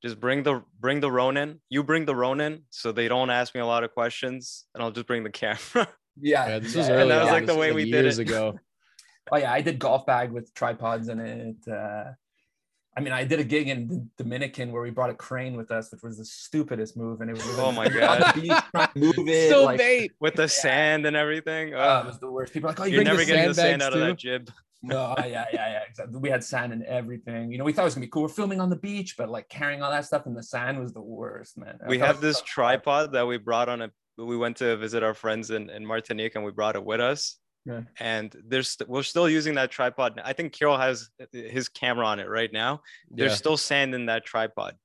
just 0.03 0.19
bring 0.21 0.43
the 0.43 0.63
bring 0.81 1.01
the 1.01 1.11
ronin 1.11 1.61
you 1.69 1.83
bring 1.83 2.05
the 2.05 2.15
ronin 2.15 2.63
so 2.71 2.91
they 2.93 3.09
don't 3.09 3.31
ask 3.31 3.55
me 3.55 3.61
a 3.61 3.67
lot 3.67 3.85
of 3.85 3.93
questions 3.95 4.67
and 4.75 4.83
i'll 4.83 4.91
just 4.91 5.07
bring 5.07 5.23
the 5.25 5.31
camera 5.31 5.89
Yeah, 6.21 6.47
Yeah, 6.47 6.59
this 6.59 6.75
was 6.75 6.89
yeah, 6.89 6.95
early. 6.95 7.09
that 7.09 7.21
was 7.23 7.29
on. 7.29 7.33
like 7.33 7.47
the 7.47 7.55
way 7.57 7.69
was, 7.73 7.77
we 7.85 7.91
did 7.91 8.05
years 8.05 8.19
it. 8.19 8.29
ago. 8.29 8.59
Oh 9.33 9.37
yeah, 9.39 9.51
I 9.53 9.63
did 9.63 9.79
golf 9.79 10.05
bag 10.05 10.31
with 10.33 10.53
tripods 10.53 11.09
in 11.09 11.21
it. 11.21 11.57
Uh, 11.67 12.11
I 12.95 13.01
mean, 13.01 13.13
I 13.15 13.25
did 13.25 13.39
a 13.41 13.45
gig 13.45 13.69
in 13.69 13.87
the 13.87 14.07
Dominican 14.19 14.73
where 14.73 14.83
we 14.83 14.91
brought 14.91 15.09
a 15.09 15.15
crane 15.15 15.57
with 15.57 15.71
us, 15.71 15.91
which 15.93 16.03
was 16.03 16.19
the 16.19 16.25
stupidest 16.27 16.97
move, 16.99 17.21
and 17.23 17.31
it 17.31 17.35
was 17.35 17.45
Oh 17.59 17.73
my 17.81 17.89
we 17.89 17.95
were 17.95 18.03
on 18.03 18.19
God. 18.19 18.35
the 18.35 18.63
trying 18.75 18.89
to 18.93 18.99
move 18.99 19.29
it. 19.29 19.49
So 19.49 19.65
like, 19.65 19.79
bait. 19.79 20.13
with 20.21 20.35
the 20.35 20.49
sand 20.49 21.07
and 21.07 21.17
everything 21.17 21.73
uh, 21.75 22.03
it 22.05 22.07
was 22.09 22.19
the 22.19 22.31
worst. 22.31 22.53
People 22.53 22.69
are 22.69 22.73
like, 22.73 22.81
oh, 22.81 22.85
you 22.85 22.97
you're 22.97 23.05
bring 23.05 23.17
never 23.17 23.21
the 23.25 23.27
getting 23.27 23.49
the 23.49 23.55
sand 23.55 23.81
sandbags 23.81 23.85
out 23.87 23.93
of 23.95 24.01
that 24.07 24.19
jib 24.19 24.51
No, 24.83 25.15
oh, 25.17 25.25
yeah, 25.25 25.45
yeah, 25.53 25.71
yeah. 25.73 25.81
Exactly. 25.89 26.19
We 26.19 26.29
had 26.29 26.43
sand 26.43 26.73
and 26.73 26.83
everything. 26.85 27.53
You 27.53 27.59
know, 27.59 27.65
we 27.65 27.73
thought 27.73 27.83
it 27.83 27.85
was 27.87 27.95
gonna 27.95 28.07
be 28.07 28.11
cool. 28.11 28.23
We're 28.23 28.29
filming 28.29 28.61
on 28.61 28.69
the 28.71 28.77
beach, 28.77 29.17
but 29.17 29.29
like 29.31 29.49
carrying 29.49 29.83
all 29.83 29.91
that 29.91 30.05
stuff 30.05 30.27
in 30.27 30.35
the 30.35 30.43
sand 30.43 30.81
was 30.81 30.93
the 30.93 31.01
worst, 31.03 31.57
man. 31.57 31.79
I 31.85 31.89
we 31.89 31.99
have 31.99 32.21
this 32.21 32.41
tripod 32.43 33.13
that 33.13 33.27
we 33.27 33.39
brought 33.39 33.69
on 33.69 33.83
a 33.83 33.91
we 34.19 34.37
went 34.37 34.57
to 34.59 34.77
visit 34.77 35.03
our 35.03 35.15
friends 35.15 35.51
in, 35.51 35.71
in 35.71 35.87
martinique 35.87 36.35
and 36.35 36.45
we 36.45 36.51
brought 36.51 36.77
it 36.77 36.85
with 36.85 37.01
us 37.01 37.39
Yeah. 37.65 37.81
and 37.99 38.35
there's 38.47 38.77
we're 38.87 39.03
still 39.05 39.27
using 39.29 39.55
that 39.55 39.71
tripod 39.71 40.21
i 40.23 40.35
think 40.35 40.53
Kyrill 40.53 40.79
has 40.79 41.09
his 41.33 41.71
camera 41.71 42.05
on 42.07 42.21
it 42.21 42.29
right 42.29 42.53
now 42.53 42.83
there's 43.11 43.33
Yeah. 43.33 43.37
still 43.37 43.57
sand 43.57 43.95
in 43.95 44.07
that 44.07 44.27
tripod 44.27 44.77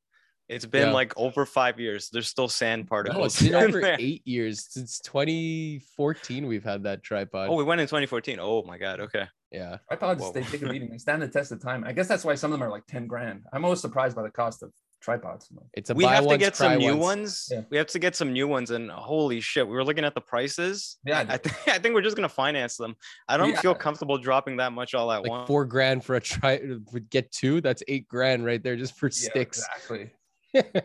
it's 0.48 0.66
been 0.66 0.88
Yeah. 0.88 0.94
like 0.94 1.12
over 1.18 1.46
five 1.46 1.78
years 1.78 2.10
there's 2.10 2.30
still 2.30 2.48
sand 2.48 2.84
No, 2.86 2.88
particles 2.88 3.34
it's 3.42 3.52
been 3.52 3.56
over 3.68 3.82
there. 3.82 3.98
eight 4.00 4.26
years 4.26 4.66
since 4.70 5.00
2014. 5.00 6.48
We've 6.48 6.64
had 6.64 6.84
that 6.84 7.04
tripod. 7.04 7.50
oh 7.50 7.56
we 7.56 7.66
went 7.66 7.82
in 7.82 7.88
2014 7.88 8.40
oh 8.40 8.64
my 8.64 8.78
god 8.78 9.02
okay 9.02 9.28
yeah, 9.52 9.78
tripods. 9.88 10.22
Whoa. 10.22 10.32
They 10.32 10.44
take 10.44 10.62
a 10.62 10.70
beating. 10.72 10.90
They 10.90 10.98
stand 10.98 11.22
the 11.22 11.28
test 11.28 11.52
of 11.52 11.62
time. 11.62 11.84
I 11.86 11.94
guess 11.94 12.08
that's 12.08 12.24
why 12.26 12.36
some 12.36 12.52
of 12.52 12.60
them 12.60 12.68
are 12.68 12.72
like 12.72 12.86
ten 12.88 13.08
grand. 13.08 13.44
I'm 13.54 13.64
always 13.66 13.80
surprised 13.82 14.16
by 14.16 14.24
the 14.24 14.30
cost 14.32 14.64
of 14.64 14.72
tripods. 15.00 15.48
it's 15.74 15.92
a 15.92 15.94
we 15.94 16.04
buy 16.06 16.16
have 16.16 16.24
to 16.24 16.28
once, 16.28 16.40
get 16.40 16.54
cry 16.56 16.68
some 16.74 16.78
new 16.80 16.98
once. 16.98 17.00
ones 17.00 17.50
Yeah. 17.52 17.62
we 17.70 17.78
have 17.78 17.86
to 17.88 18.00
get 18.00 18.16
some 18.16 18.34
new 18.34 18.48
ones 18.48 18.72
and 18.72 18.90
holy 18.90 19.40
shit 19.42 19.66
we 19.68 19.74
were 19.74 19.84
looking 19.84 20.04
at 20.04 20.16
the 20.16 20.22
prices 20.22 20.98
Yeah, 21.06 21.24
I, 21.30 21.38
think 21.38 21.68
I 21.68 21.78
think 21.78 21.94
we're 21.94 22.02
just 22.02 22.16
gonna 22.16 22.28
finance 22.28 22.78
them 22.78 22.96
i 23.30 23.38
don't 23.38 23.52
Yeah. 23.52 23.62
feel 23.62 23.76
comfortable 23.76 24.18
dropping 24.18 24.58
that 24.58 24.74
much 24.74 24.96
all 24.96 25.12
at 25.12 25.22
Like 25.22 25.30
once 25.30 25.48
four 25.48 25.66
grand 25.66 26.04
for 26.04 26.16
a 26.16 26.20
try. 26.20 26.60
Would 26.94 27.12
get 27.12 27.32
two. 27.32 27.62
That's 27.62 27.84
eight 27.88 28.08
grand 28.08 28.44
right 28.44 28.62
there 28.62 28.76
just 28.76 28.98
for 28.98 29.06
Yeah, 29.08 29.12
sticks. 29.30 29.64
Exactly. 29.78 30.12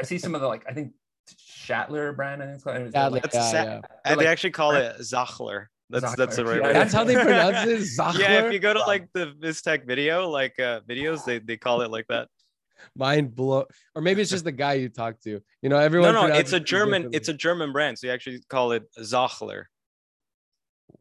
I 0.00 0.04
see 0.04 0.18
some 0.18 0.36
of 0.36 0.40
the 0.40 0.46
like 0.46 0.64
I 0.68 0.72
think 0.72 0.92
Shatler 1.36 2.14
brand. 2.14 2.42
I 2.42 2.46
think 2.46 2.54
it's 2.54 2.64
called. 2.64 2.76
They're 2.76 2.90
Yeah, 2.94 3.08
like- 3.08 3.22
That's 3.24 3.34
yeah, 3.34 3.50
sa- 3.50 3.64
yeah. 3.64 3.80
They 4.04 4.14
like- 4.14 4.26
actually 4.28 4.50
call 4.52 4.76
it 4.76 4.96
Sachtler. 5.00 5.66
That's 5.88 6.16
that's 6.16 6.36
the 6.36 6.44
right 6.44 6.60
yeah. 6.60 6.66
way. 6.66 6.72
That's 6.72 6.92
how 6.92 7.04
they 7.04 7.14
pronounce 7.28 7.68
it. 7.68 7.80
Sachtler. 7.98 8.18
Yeah, 8.18 8.46
if 8.46 8.52
you 8.52 8.58
go 8.58 8.74
to 8.74 8.80
like 8.80 9.08
the 9.12 9.34
Vistek 9.40 9.86
video, 9.86 10.28
like 10.28 10.58
uh, 10.58 10.80
videos, 10.88 11.24
they, 11.24 11.38
they 11.38 11.56
call 11.56 11.82
it 11.82 11.90
like 11.90 12.06
that. 12.08 12.28
Mind 12.94 13.34
blow. 13.34 13.66
Or 13.94 14.02
maybe 14.02 14.20
it's 14.22 14.30
just 14.30 14.44
the 14.44 14.52
guy 14.52 14.74
you 14.74 14.88
talk 14.88 15.20
to. 15.20 15.40
You 15.62 15.68
know, 15.68 15.78
everyone. 15.78 16.14
no, 16.14 16.20
pronounces 16.22 16.40
it's 16.40 16.52
a 16.52 16.60
German. 16.60 17.10
It's 17.12 17.28
a. 17.28 17.34
German 17.34 17.72
brand, 17.72 17.98
so 17.98 18.08
you 18.08 18.12
actually 18.12 18.40
call 18.48 18.72
it 18.72 18.84
Sachtler. 18.98 19.64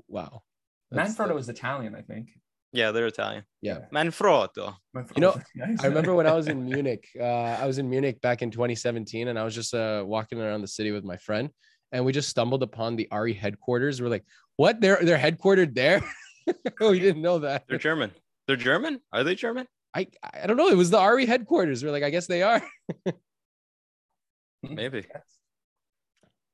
wow. 0.08 0.44
That's 0.92 1.16
Manfrotto 1.16 1.30
the- 1.30 1.38
is 1.38 1.50
Italian, 1.50 1.96
I 1.96 2.02
think. 2.02 2.30
Yeah, 2.76 2.92
they're 2.92 3.08
Italian. 3.08 3.44
Yeah. 3.62 3.86
Manfrotto. 3.94 4.76
You 5.16 5.22
know, 5.22 5.40
Nice. 5.56 5.82
I 5.82 5.88
remember 5.88 6.14
when 6.14 6.28
I 6.28 6.34
was 6.34 6.48
in 6.48 6.66
Munich. 6.66 7.08
Uh, 7.20 7.24
I 7.24 7.66
was 7.66 7.78
in 7.78 7.90
Munich 7.90 8.20
back 8.20 8.42
in 8.42 8.52
2017, 8.52 9.30
and 9.30 9.40
I 9.40 9.44
was 9.46 9.56
just 9.56 9.74
uh, 9.74 10.04
walking 10.06 10.42
around 10.42 10.62
the 10.62 10.68
city 10.68 10.92
with 10.92 11.06
my 11.06 11.16
friend, 11.16 11.50
and 11.94 12.04
we 12.04 12.12
just 12.12 12.28
stumbled 12.28 12.62
upon 12.64 12.98
the 12.98 13.08
ARRI 13.12 13.34
headquarters. 13.34 14.02
We're 14.02 14.10
like, 14.10 14.26
"What? 14.58 14.82
They're 14.82 15.00
they're 15.02 15.18
headquartered 15.18 15.74
there?" 15.76 16.02
we 16.80 17.00
didn't 17.00 17.22
know 17.22 17.40
that. 17.40 17.66
They're 17.68 17.78
German. 17.78 18.12
They're 18.48 18.56
German. 18.56 19.00
Are 19.12 19.24
they 19.24 19.36
German? 19.36 19.68
I 19.96 20.08
I 20.24 20.48
don't 20.48 20.58
know. 20.58 20.68
It 20.70 20.78
was 20.78 20.90
the 20.90 21.00
ARRI 21.00 21.26
headquarters. 21.26 21.84
We're 21.84 21.92
like, 21.92 22.04
I 22.04 22.10
guess 22.10 22.28
they 22.28 22.44
are. 22.44 22.62
Maybe. 24.64 25.06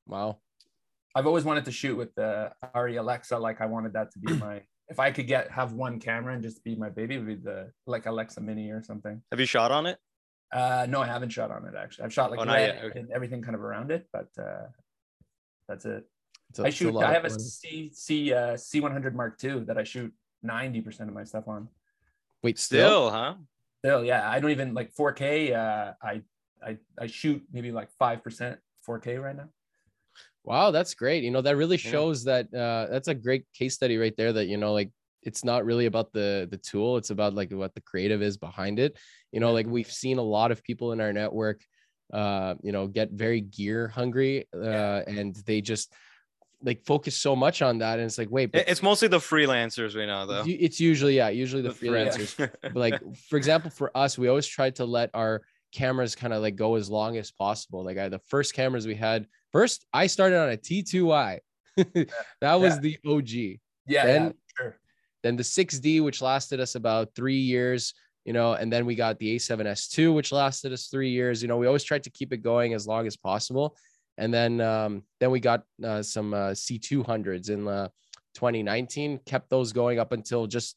Wow. 0.06 0.38
I've 1.14 1.26
always 1.26 1.44
wanted 1.44 1.64
to 1.66 1.72
shoot 1.72 1.96
with 1.96 2.14
the 2.14 2.52
ARRI 2.74 2.96
Alexa. 2.98 3.38
Like 3.38 3.60
I 3.60 3.66
wanted 3.66 3.92
that 3.94 4.12
to 4.12 4.18
be 4.18 4.34
my. 4.34 4.62
If 4.88 4.98
I 4.98 5.10
could 5.10 5.26
get 5.26 5.50
have 5.50 5.72
one 5.72 6.00
camera 6.00 6.34
and 6.34 6.42
just 6.42 6.62
be 6.64 6.74
my 6.74 6.90
baby, 6.90 7.14
it 7.14 7.18
would 7.18 7.26
be 7.26 7.34
the 7.36 7.70
like 7.86 8.06
Alexa 8.06 8.40
Mini 8.40 8.70
or 8.70 8.82
something. 8.82 9.22
Have 9.30 9.40
you 9.40 9.46
shot 9.46 9.70
on 9.70 9.86
it? 9.86 9.98
Uh, 10.52 10.86
no, 10.88 11.00
I 11.00 11.06
haven't 11.06 11.30
shot 11.30 11.50
on 11.50 11.64
it 11.66 11.74
actually. 11.78 12.04
I've 12.04 12.12
shot 12.12 12.30
like 12.30 12.40
Oh, 12.40 12.44
red 12.44 12.78
okay. 12.84 13.00
and 13.00 13.10
everything 13.10 13.40
kind 13.42 13.54
of 13.54 13.62
around 13.62 13.90
it, 13.90 14.06
but 14.12 14.28
uh, 14.38 14.66
that's 15.66 15.86
it. 15.86 16.04
It's 16.52 16.58
a- 16.58 16.64
I 16.64 16.66
it's 16.68 16.76
a 16.76 16.78
shoot. 16.84 16.94
lot 16.94 17.04
I 17.04 17.12
have 17.14 17.24
a 17.24 17.30
fun. 17.30 17.38
C 17.40 17.90
C 17.94 18.32
uh, 18.34 18.56
C100 18.56 19.14
Mark 19.14 19.42
II 19.42 19.60
that 19.60 19.78
I 19.78 19.84
shoot 19.84 20.12
90% 20.44 21.00
of 21.08 21.14
my 21.14 21.24
stuff 21.24 21.48
on. 21.48 21.68
Wait, 22.42 22.58
still? 22.58 22.86
Still, 22.88 23.10
huh? 23.10 23.34
Still, 23.78 24.04
yeah, 24.04 24.28
I 24.28 24.38
don't 24.38 24.50
even 24.50 24.74
like 24.74 24.92
4K. 24.94 25.54
Uh, 25.54 25.94
I 26.02 26.22
I 26.62 26.76
I 27.00 27.06
shoot 27.06 27.42
maybe 27.50 27.72
like 27.72 27.88
five 27.98 28.22
percent 28.22 28.58
4K 28.86 29.16
right 29.18 29.34
now. 29.34 29.48
Wow, 30.44 30.72
that's 30.72 30.92
great. 30.94 31.24
You 31.24 31.30
know, 31.30 31.40
that 31.40 31.56
really 31.56 31.78
Yeah. 31.78 31.90
shows 31.90 32.24
that 32.24 32.52
uh 32.52 32.88
that's 32.90 33.08
a 33.08 33.14
great 33.14 33.46
case 33.54 33.74
study 33.74 33.96
right 33.96 34.14
there 34.18 34.32
that 34.34 34.46
you 34.46 34.58
know 34.58 34.74
like 34.74 34.90
it's 35.22 35.44
not 35.44 35.64
really 35.64 35.86
about 35.86 36.12
the 36.12 36.48
the 36.50 36.58
tool, 36.58 36.98
it's 36.98 37.10
about 37.10 37.32
like 37.32 37.50
what 37.50 37.74
the 37.74 37.80
creative 37.80 38.20
is 38.20 38.36
behind 38.36 38.78
it. 38.78 38.98
You 39.32 39.40
know, 39.40 39.48
Yeah. 39.48 39.54
like 39.54 39.66
we've 39.68 39.90
seen 39.90 40.18
a 40.18 40.22
lot 40.22 40.52
of 40.52 40.62
people 40.62 40.92
in 40.92 41.00
our 41.00 41.14
network 41.14 41.62
uh 42.12 42.54
you 42.62 42.72
know 42.72 42.86
get 42.88 43.10
very 43.12 43.40
gear 43.40 43.88
hungry 43.88 44.46
uh 44.54 44.60
Yeah. 44.60 45.02
and 45.06 45.34
they 45.46 45.62
just 45.62 45.94
like 46.64 46.84
focus 46.84 47.16
so 47.16 47.34
much 47.34 47.60
on 47.62 47.78
that 47.78 47.98
and 47.98 48.06
it's 48.06 48.18
like 48.18 48.30
wait, 48.30 48.52
but 48.52 48.68
It's 48.68 48.82
mostly 48.82 49.08
the 49.08 49.18
freelancers 49.18 49.94
we 49.94 50.06
know, 50.06 50.26
though. 50.26 50.44
it's 50.46 50.78
usually 50.80 51.16
yeah, 51.16 51.28
usually 51.28 51.62
the 51.62 51.70
The 51.70 51.86
freelancers. 51.86 52.36
But 52.62 52.76
like 52.76 53.00
for 53.28 53.36
example 53.36 53.70
for 53.70 53.96
us 53.96 54.16
we 54.18 54.28
always 54.28 54.46
tried 54.46 54.76
to 54.76 54.84
let 54.84 55.10
our 55.14 55.42
cameras 55.72 56.14
kind 56.14 56.32
of 56.32 56.42
like 56.42 56.54
go 56.56 56.74
as 56.76 56.90
long 56.90 57.16
as 57.16 57.30
possible 57.30 57.82
like 57.84 57.96
I, 57.98 58.08
the 58.10 58.20
first 58.28 58.52
cameras 58.54 58.86
we 58.86 58.94
had 58.94 59.26
first 59.52 59.86
i 59.94 60.06
started 60.06 60.36
on 60.38 60.50
a 60.50 60.56
t2i 60.58 61.38
that 62.40 62.54
was 62.60 62.74
Yeah. 62.74 62.80
the 62.80 62.98
og 63.06 63.28
Yeah, 63.30 64.06
Then- 64.06 64.22
yeah, 64.24 64.32
sure. 64.58 64.76
then 65.22 65.36
the 65.36 65.42
6d 65.42 66.02
which 66.04 66.20
lasted 66.22 66.60
us 66.60 66.74
about 66.74 67.14
three 67.14 67.38
years 67.54 67.94
you 68.24 68.32
know 68.32 68.52
and 68.52 68.70
then 68.72 68.84
we 68.86 68.94
got 68.94 69.18
the 69.18 69.34
a7s2 69.36 70.14
which 70.14 70.30
lasted 70.30 70.72
us 70.72 70.86
three 70.88 71.10
years 71.10 71.40
you 71.42 71.48
know 71.48 71.56
we 71.56 71.66
always 71.66 71.84
tried 71.84 72.04
to 72.04 72.10
keep 72.10 72.32
it 72.32 72.42
going 72.42 72.74
as 72.74 72.86
long 72.86 73.06
as 73.06 73.16
possible 73.16 73.74
and 74.22 74.32
then 74.32 74.60
um 74.60 75.02
then 75.20 75.30
we 75.34 75.40
got 75.40 75.60
uh, 75.84 76.02
some 76.02 76.32
uh, 76.32 76.50
c200s 76.64 77.50
in 77.50 77.66
uh, 77.66 77.88
2019 78.34 79.18
kept 79.26 79.50
those 79.50 79.72
going 79.72 79.98
up 79.98 80.12
until 80.12 80.46
just 80.46 80.76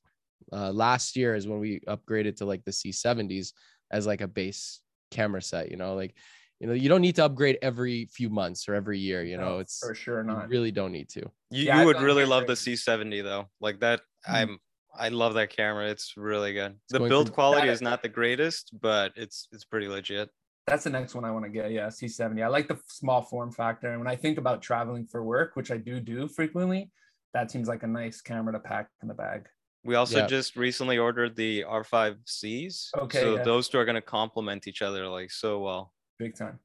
uh, 0.51 0.71
last 0.71 1.15
year 1.15 1.35
is 1.35 1.47
when 1.47 1.59
we 1.59 1.79
upgraded 1.87 2.35
to 2.37 2.45
like 2.45 2.63
the 2.65 2.71
c70s 2.71 3.47
as 3.91 4.05
like 4.07 4.21
a 4.21 4.27
base 4.27 4.81
camera 5.11 5.41
set 5.41 5.69
you 5.71 5.77
know 5.77 5.93
like 5.95 6.13
you 6.59 6.67
know 6.67 6.73
you 6.73 6.89
don't 6.89 7.01
need 7.01 7.15
to 7.15 7.23
upgrade 7.25 7.57
every 7.61 8.05
few 8.17 8.29
months 8.29 8.67
or 8.67 8.73
every 8.73 8.97
year 8.99 9.21
you 9.23 9.37
know 9.37 9.51
No, 9.55 9.59
it's 9.59 9.79
for 9.79 9.93
sure 9.93 10.21
you 10.21 10.27
not. 10.27 10.49
really 10.49 10.71
don't 10.71 10.91
need 10.91 11.09
to 11.09 11.21
You, 11.51 11.65
Yeah, 11.67 11.79
you 11.79 11.85
would 11.87 12.01
really 12.01 12.25
love 12.25 12.47
the. 12.47 12.53
C70 12.53 13.21
though. 13.23 13.45
Like 13.61 13.79
that, 13.85 14.01
Hmm. 14.25 14.35
I'm 14.35 14.51
I 14.97 15.09
love 15.09 15.33
that 15.39 15.49
camera. 15.49 15.85
It's 15.93 16.13
really 16.15 16.53
good. 16.53 16.73
the 16.89 17.01
build 17.13 17.29
quality 17.37 17.67
That- 17.67 17.73
is 17.77 17.81
not 17.89 18.01
the 18.01 18.13
greatest, 18.19 18.63
but 18.89 19.11
it's 19.23 19.37
it's 19.53 19.65
pretty 19.71 19.87
legit. 19.97 20.29
That's 20.67 20.83
the 20.83 20.89
next 20.89 21.13
one 21.13 21.23
I 21.25 21.31
want 21.31 21.45
to 21.45 21.49
get. 21.51 21.71
Yeah, 21.71 21.87
C70. 21.87 22.43
I 22.43 22.47
like 22.47 22.67
the 22.67 22.79
small 22.87 23.21
form 23.21 23.51
factor. 23.51 23.89
And 23.89 23.99
when 23.99 24.07
I 24.07 24.15
think 24.15 24.37
about 24.39 24.61
traveling 24.61 25.05
for 25.05 25.23
work, 25.23 25.55
which 25.55 25.69
I 25.71 25.77
do 25.77 25.99
do 25.99 26.27
frequently, 26.27 26.89
that 27.33 27.51
seems 27.51 27.67
like 27.67 27.83
a 27.83 27.87
nice 27.87 28.21
camera 28.21 28.53
to 28.53 28.59
pack 28.59 28.89
in 29.03 29.07
the 29.07 29.13
bag. 29.13 29.47
We 29.83 29.93
also 29.95 30.19
Yeah. 30.19 30.27
just 30.27 30.55
recently 30.55 30.97
ordered 30.97 31.35
the 31.35 31.63
R5Cs. 31.65 32.89
Okay, 32.97 33.19
So 33.19 33.35
yeah. 33.35 33.43
those 33.43 33.69
two 33.69 33.77
are 33.77 33.85
gonna 33.85 34.01
complement 34.01 34.67
each 34.67 34.81
other 34.81 35.07
like 35.07 35.29
so 35.31 35.59
well. 35.59 35.93
Big 36.17 36.35
time. 36.35 36.59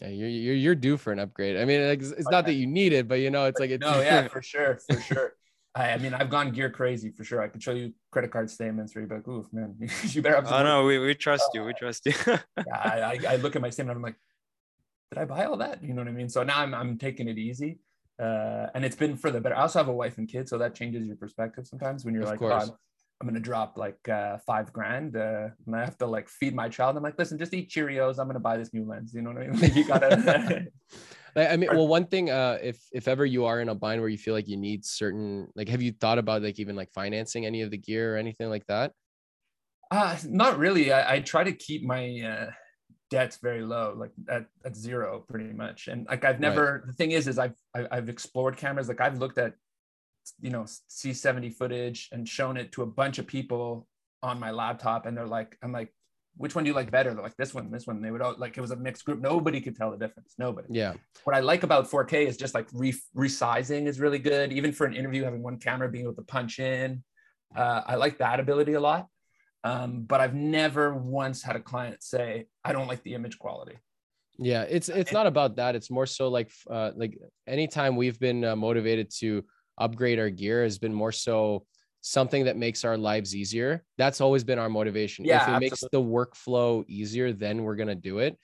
yeah 0.00 0.08
you're 0.08 0.28
you're, 0.28 0.54
you're 0.54 0.74
due 0.76 0.96
for 0.96 1.10
an 1.10 1.18
upgrade 1.18 1.56
i 1.56 1.64
mean 1.64 1.80
it's, 1.80 2.10
it's 2.12 2.30
not 2.30 2.44
that 2.46 2.52
you 2.52 2.68
need 2.68 2.92
it 2.92 3.08
but 3.08 3.16
you 3.18 3.30
know 3.30 3.46
it's 3.46 3.58
like 3.58 3.70
it's 3.70 3.80
No, 3.80 4.00
yeah, 4.00 4.28
for 4.36 4.42
sure, 4.42 4.78
for 4.86 5.00
sure. 5.00 5.32
I, 5.74 5.90
I 5.92 5.98
mean, 5.98 6.14
I've 6.14 6.30
gone 6.30 6.50
gear 6.50 6.70
crazy 6.70 7.10
for 7.10 7.24
sure. 7.24 7.40
I 7.42 7.48
could 7.48 7.62
show 7.62 7.72
you 7.72 7.92
credit 8.10 8.30
card 8.30 8.50
statements 8.50 8.94
where 8.94 9.04
you're 9.04 9.16
like, 9.16 9.28
oof, 9.28 9.46
man, 9.52 9.76
you 10.04 10.22
better 10.22 10.36
have 10.36 10.46
some 10.46 10.54
Oh 10.54 10.58
work." 10.58 10.66
no, 10.66 10.84
we, 10.84 10.98
we 10.98 11.14
trust 11.14 11.50
you. 11.54 11.64
We 11.64 11.72
trust 11.74 12.06
you. 12.06 12.14
Yeah, 12.26 12.38
I, 12.74 13.00
I, 13.00 13.18
I 13.30 13.36
look 13.36 13.54
at 13.56 13.62
my 13.62 13.70
statement, 13.70 13.96
I'm 13.96 14.02
like, 14.02 14.16
did 15.10 15.18
I 15.20 15.24
buy 15.24 15.44
all 15.44 15.56
that? 15.58 15.82
You 15.82 15.94
know 15.94 16.02
what 16.02 16.08
I 16.08 16.12
mean? 16.12 16.28
So 16.28 16.42
now 16.42 16.58
I'm, 16.60 16.74
I'm 16.74 16.98
taking 16.98 17.28
it 17.28 17.38
easy. 17.38 17.78
Uh, 18.20 18.66
and 18.74 18.84
it's 18.84 18.96
been 18.96 19.16
for 19.16 19.30
the 19.30 19.40
better. 19.40 19.56
I 19.56 19.62
also 19.62 19.78
have 19.78 19.88
a 19.88 19.92
wife 19.92 20.18
and 20.18 20.28
kids, 20.28 20.50
so 20.50 20.58
that 20.58 20.74
changes 20.74 21.06
your 21.06 21.16
perspective 21.16 21.66
sometimes 21.66 22.04
when 22.04 22.14
you're 22.14 22.24
Of 22.24 22.30
like, 22.30 22.38
course. 22.40 22.66
"God, 22.66 22.76
I'm 23.20 23.28
gonna 23.28 23.38
drop 23.40 23.78
like 23.78 24.08
uh, 24.08 24.38
five 24.38 24.72
grand, 24.72 25.16
uh, 25.16 25.48
and 25.66 25.76
I 25.76 25.84
have 25.84 25.96
to 25.98 26.06
like 26.06 26.28
feed 26.28 26.54
my 26.54 26.68
child. 26.68 26.96
I'm 26.96 27.02
like, 27.02 27.18
listen, 27.18 27.38
just 27.38 27.54
eat 27.54 27.70
Cheerios. 27.70 28.18
I'm 28.18 28.26
gonna 28.26 28.40
buy 28.40 28.56
this 28.56 28.74
new 28.74 28.84
lens. 28.84 29.14
You 29.14 29.22
know 29.22 29.30
what 29.30 29.42
I 29.42 29.46
mean? 29.48 29.60
Like, 29.60 29.76
you 29.76 29.84
gotta. 29.84 30.16
Like, 30.16 30.72
I 31.38 31.56
mean, 31.56 31.70
well, 31.72 31.86
one 31.86 32.06
thing, 32.06 32.30
uh, 32.30 32.58
if 32.62 32.80
if 32.92 33.08
ever 33.08 33.24
you 33.26 33.44
are 33.44 33.60
in 33.60 33.68
a 33.68 33.74
bind 33.74 34.00
where 34.00 34.10
you 34.10 34.18
feel 34.18 34.34
like 34.34 34.48
you 34.48 34.56
need 34.56 34.84
certain, 34.84 35.48
like, 35.54 35.68
have 35.68 35.82
you 35.82 35.92
thought 35.92 36.18
about 36.18 36.42
like 36.42 36.58
even 36.58 36.76
like 36.76 36.90
financing 36.92 37.46
any 37.46 37.62
of 37.62 37.70
the 37.70 37.78
gear 37.78 38.14
or 38.14 38.16
anything 38.18 38.48
like 38.48 38.66
that? 38.66 38.92
Uh, 39.90 40.16
not 40.26 40.58
really. 40.58 40.92
I, 40.92 41.14
I 41.16 41.20
try 41.20 41.44
to 41.44 41.52
keep 41.52 41.82
my 41.82 42.20
uh, 42.20 42.50
debts 43.10 43.38
very 43.42 43.62
low, 43.62 43.94
like 43.96 44.10
at, 44.28 44.46
at 44.64 44.76
zero, 44.76 45.24
pretty 45.28 45.52
much. 45.52 45.88
And 45.88 46.06
like 46.06 46.24
I've 46.24 46.40
never. 46.40 46.84
The 46.86 46.92
thing 46.92 47.12
is, 47.12 47.28
is 47.28 47.38
I've 47.38 47.54
I- 47.74 47.88
I've 47.90 48.08
explored 48.08 48.56
cameras. 48.56 48.88
Like 48.88 49.00
I've 49.00 49.18
looked 49.18 49.38
at, 49.38 49.54
you 50.40 50.50
know, 50.50 50.64
C70 50.64 51.54
footage 51.54 52.08
and 52.12 52.28
shown 52.28 52.56
it 52.56 52.72
to 52.72 52.82
a 52.82 52.86
bunch 52.86 53.18
of 53.18 53.26
people 53.26 53.86
on 54.22 54.40
my 54.40 54.50
laptop, 54.50 55.06
and 55.06 55.16
they're 55.16 55.26
like, 55.26 55.56
I'm 55.62 55.72
like, 55.72 55.92
which 56.38 56.54
one 56.54 56.64
do 56.64 56.68
you 56.70 56.74
like 56.74 56.90
better? 56.90 57.12
They're 57.12 57.22
like 57.22 57.36
this 57.36 57.52
one, 57.52 57.70
this 57.70 57.86
one. 57.86 58.00
They 58.00 58.10
would 58.10 58.22
all 58.22 58.34
like 58.38 58.56
it 58.56 58.60
was 58.60 58.70
a 58.70 58.76
mixed 58.76 59.04
group. 59.04 59.20
Nobody 59.20 59.60
could 59.60 59.76
tell 59.76 59.90
the 59.90 59.98
difference. 59.98 60.34
Nobody. 60.38 60.68
Yeah, 60.70 60.94
What 61.24 61.36
I 61.36 61.40
like 61.40 61.62
about 61.64 61.90
4K 61.90 62.26
is 62.26 62.36
just 62.36 62.54
like 62.54 62.68
re- 62.72 62.94
resizing 63.16 63.86
is 63.86 64.00
really 64.00 64.18
good. 64.18 64.52
Even 64.52 64.72
for 64.72 64.86
an 64.86 64.94
interview, 64.94 65.24
having 65.24 65.42
one 65.42 65.58
camera 65.58 65.88
being 65.90 66.04
able 66.04 66.14
to 66.14 66.22
punch 66.22 66.58
in, 66.58 67.02
uh, 67.54 67.82
I 67.86 67.96
like 67.96 68.18
that 68.18 68.40
ability 68.40 68.74
a 68.74 68.80
lot. 68.80 69.06
Um, 69.64 70.02
but 70.02 70.20
I've 70.20 70.34
never 70.34 70.94
once 70.94 71.42
had 71.42 71.56
a 71.56 71.60
client 71.60 72.02
say, 72.02 72.46
I 72.64 72.72
don't 72.72 72.86
like 72.86 73.02
the 73.02 73.14
image 73.14 73.38
quality. 73.38 73.76
yeah. 74.38 74.62
It's 74.62 74.88
it's 74.88 75.12
not 75.12 75.26
about 75.26 75.56
that. 75.56 75.74
It's 75.74 75.90
more 75.90 76.06
so 76.06 76.28
like 76.28 76.50
uh, 76.70 76.92
like 76.94 77.18
anytime 77.46 77.96
we've 77.96 78.18
been 78.20 78.44
uh, 78.44 78.54
motivated 78.54 79.10
to 79.18 79.44
upgrade 79.76 80.18
our 80.20 80.30
gear 80.30 80.62
has 80.62 80.78
been 80.78 80.94
more 80.94 81.12
so 81.12 81.66
something 82.00 82.44
that 82.44 82.56
makes 82.56 82.84
our 82.84 82.96
lives 82.96 83.34
easier. 83.34 83.84
That's 83.96 84.20
always 84.20 84.44
been 84.44 84.58
our 84.58 84.68
motivation. 84.68 85.24
Yeah, 85.24 85.42
if 85.42 85.56
it 85.56 85.60
makes 85.60 85.80
the 85.80 86.00
workflow 86.00 86.84
easier, 86.88 87.32
then 87.32 87.64
we're 87.64 87.76
gonna 87.76 87.94
do 87.94 88.18
it. 88.18 88.34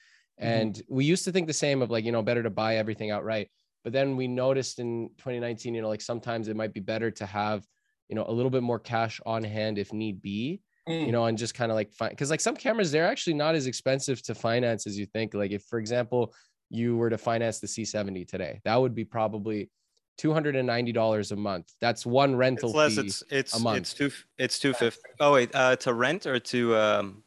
Mhm. 0.41 0.47
And 0.47 0.83
we 0.89 1.05
used 1.05 1.25
to 1.25 1.33
think 1.33 1.47
the 1.47 1.53
same 1.53 1.81
of 1.83 1.91
like, 1.91 2.05
you 2.05 2.13
know, 2.13 2.23
better 2.23 2.43
to 2.43 2.51
buy 2.51 2.77
everything 2.77 3.11
outright. 3.11 3.49
But 3.85 3.93
then 3.93 4.17
we 4.17 4.27
noticed 4.29 4.79
in 4.79 5.11
2019, 5.19 5.75
you 5.75 5.83
know, 5.83 5.89
like 5.89 6.01
sometimes 6.01 6.49
it 6.49 6.57
might 6.57 6.73
be 6.73 6.81
better 6.81 7.11
to 7.13 7.27
have, 7.27 7.65
you 8.09 8.17
know, 8.17 8.25
a 8.27 8.33
little 8.33 8.51
bit 8.51 8.63
more 8.63 8.81
cash 8.81 9.21
on 9.25 9.45
hand 9.45 9.79
if 9.79 9.93
need 9.93 10.21
be, 10.23 10.63
Mm. 10.89 11.07
you 11.07 11.13
know, 11.13 11.25
and 11.25 11.39
just 11.39 11.55
kind 11.55 11.71
of 11.71 11.77
like 11.77 11.93
find 11.93 12.11
because 12.11 12.31
like 12.31 12.41
some 12.41 12.57
cameras, 12.57 12.91
they're 12.93 13.07
actually 13.07 13.35
not 13.35 13.55
as 13.55 13.67
expensive 13.67 14.21
to 14.23 14.35
finance 14.35 14.87
as 14.87 14.99
you 14.99 15.07
think. 15.07 15.33
Like 15.33 15.51
if, 15.53 15.63
for 15.65 15.79
example, 15.79 16.35
you 16.71 16.97
were 16.97 17.09
to 17.11 17.17
finance 17.19 17.61
the 17.61 17.67
C70 17.69 18.25
today, 18.27 18.61
that 18.65 18.77
would 18.77 18.95
be 18.95 19.05
probably 19.05 19.71
$290 20.19 21.33
a 21.33 21.37
month. 21.37 21.73
That's 21.81 22.07
one 22.07 22.37
rental 22.37 22.71
it's 22.71 22.77
less. 22.77 22.95
fee 22.95 23.01
It's 23.07 23.23
it's 23.31 23.55
a 23.57 23.61
month. 23.61 23.79
it's 23.79 23.95
two 23.95 24.11
it's 24.39 24.59
two 24.59 24.73
fifty. 24.75 25.01
Oh 25.21 25.33
wait, 25.35 25.51
uh, 25.55 25.77
to 25.77 25.93
rent 25.95 26.27
or 26.27 26.39
to 26.39 26.77
um 26.77 27.23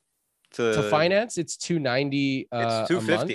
to 0.54 0.74
to 0.74 0.84
finance. 0.90 1.38
It's 1.38 1.58
290 1.58 2.48
uh, 2.52 2.86
It's 2.90 2.92
a 2.92 3.02
month. 3.02 3.32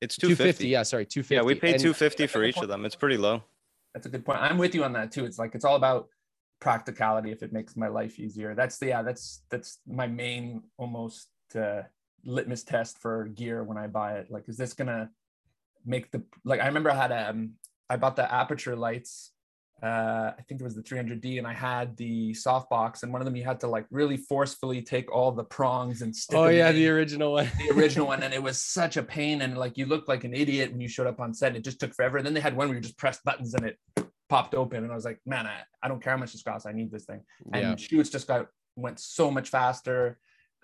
It's 0.00 0.16
two 0.16 0.28
250. 0.28 0.44
fifty. 0.44 0.68
Yeah, 0.68 0.82
sorry, 0.82 1.06
250. 1.06 1.34
Yeah, 1.34 1.42
we 1.42 1.54
paid 1.54 1.74
And- 1.74 1.82
two 1.82 1.92
fifty 1.94 2.26
for 2.26 2.44
each 2.44 2.56
of 2.58 2.68
them. 2.68 2.84
It's 2.84 2.96
pretty 2.96 3.16
low. 3.16 3.42
That's 3.94 4.06
a 4.06 4.10
good 4.10 4.24
point. 4.26 4.40
I'm 4.42 4.58
with 4.58 4.74
you 4.74 4.84
on 4.84 4.92
that 4.92 5.10
too. 5.12 5.24
It's 5.24 5.38
like 5.38 5.54
it's 5.54 5.64
all 5.64 5.76
about 5.76 6.08
practicality. 6.60 7.32
If 7.32 7.42
it 7.42 7.52
makes 7.52 7.76
my 7.76 7.88
life 7.88 8.18
easier, 8.18 8.54
that's 8.54 8.78
the 8.78 8.88
yeah. 8.88 9.02
That's 9.02 9.42
that's 9.50 9.78
my 9.86 10.06
main 10.06 10.62
almost 10.76 11.28
uh, 11.54 11.82
litmus 12.24 12.62
test 12.64 12.98
for 12.98 13.24
gear 13.28 13.64
when 13.64 13.78
I 13.78 13.86
buy 13.86 14.18
it. 14.18 14.30
Like, 14.30 14.48
is 14.48 14.58
this 14.58 14.74
gonna 14.74 15.08
make 15.86 16.10
the 16.10 16.22
like? 16.44 16.60
I 16.60 16.66
remember 16.66 16.90
I 16.90 16.94
had 16.94 17.12
um 17.12 17.52
I 17.88 17.96
bought 17.96 18.16
the 18.16 18.22
Aputure 18.22 18.76
lights. 18.76 19.32
Uh, 19.82 20.32
I 20.38 20.42
think 20.48 20.60
it 20.60 20.64
was 20.64 20.74
the 20.74 20.82
300D, 20.82 21.36
and 21.36 21.46
I 21.46 21.52
had 21.52 21.96
the 21.98 22.32
softbox, 22.32 23.02
and 23.02 23.12
one 23.12 23.20
of 23.20 23.26
them 23.26 23.36
you 23.36 23.44
had 23.44 23.60
to 23.60 23.66
like 23.66 23.84
really 23.90 24.16
forcefully 24.16 24.80
take 24.80 25.12
all 25.14 25.32
the 25.32 25.44
prongs 25.44 26.00
and 26.00 26.16
stick. 26.16 26.38
Oh 26.38 26.48
yeah, 26.48 26.70
in 26.70 26.76
the 26.76 26.88
original 26.88 27.32
one. 27.32 27.50
the 27.58 27.74
original 27.74 28.06
one 28.06 28.22
and 28.26 28.32
it 28.32 28.42
was 28.42 28.60
such 28.60 28.96
a 28.96 29.02
pain 29.02 29.42
and 29.42 29.56
like 29.56 29.76
you 29.76 29.86
looked 29.86 30.08
like 30.08 30.24
an 30.24 30.34
idiot 30.34 30.72
when 30.72 30.80
you 30.80 30.88
showed 30.88 31.06
up 31.06 31.20
on 31.20 31.32
set 31.32 31.56
it 31.56 31.64
just 31.64 31.78
took 31.80 31.94
forever 31.94 32.16
and 32.16 32.26
then 32.26 32.34
they 32.34 32.40
had 32.40 32.56
one 32.56 32.68
where 32.68 32.76
you 32.76 32.82
just 32.82 32.98
pressed 32.98 33.22
buttons 33.24 33.54
and 33.54 33.64
it 33.64 33.78
popped 34.28 34.54
open 34.54 34.82
and 34.82 34.92
i 34.92 34.94
was 34.94 35.04
like 35.04 35.20
man 35.24 35.46
i, 35.46 35.60
I 35.82 35.88
don't 35.88 36.02
care 36.02 36.12
how 36.12 36.18
much 36.18 36.32
this 36.32 36.42
costs 36.42 36.66
i 36.66 36.72
need 36.72 36.90
this 36.90 37.04
thing 37.04 37.20
and 37.52 37.62
yeah. 37.62 37.76
shoots 37.76 38.10
just 38.10 38.26
got 38.26 38.48
went 38.74 38.98
so 38.98 39.30
much 39.30 39.48
faster 39.48 40.18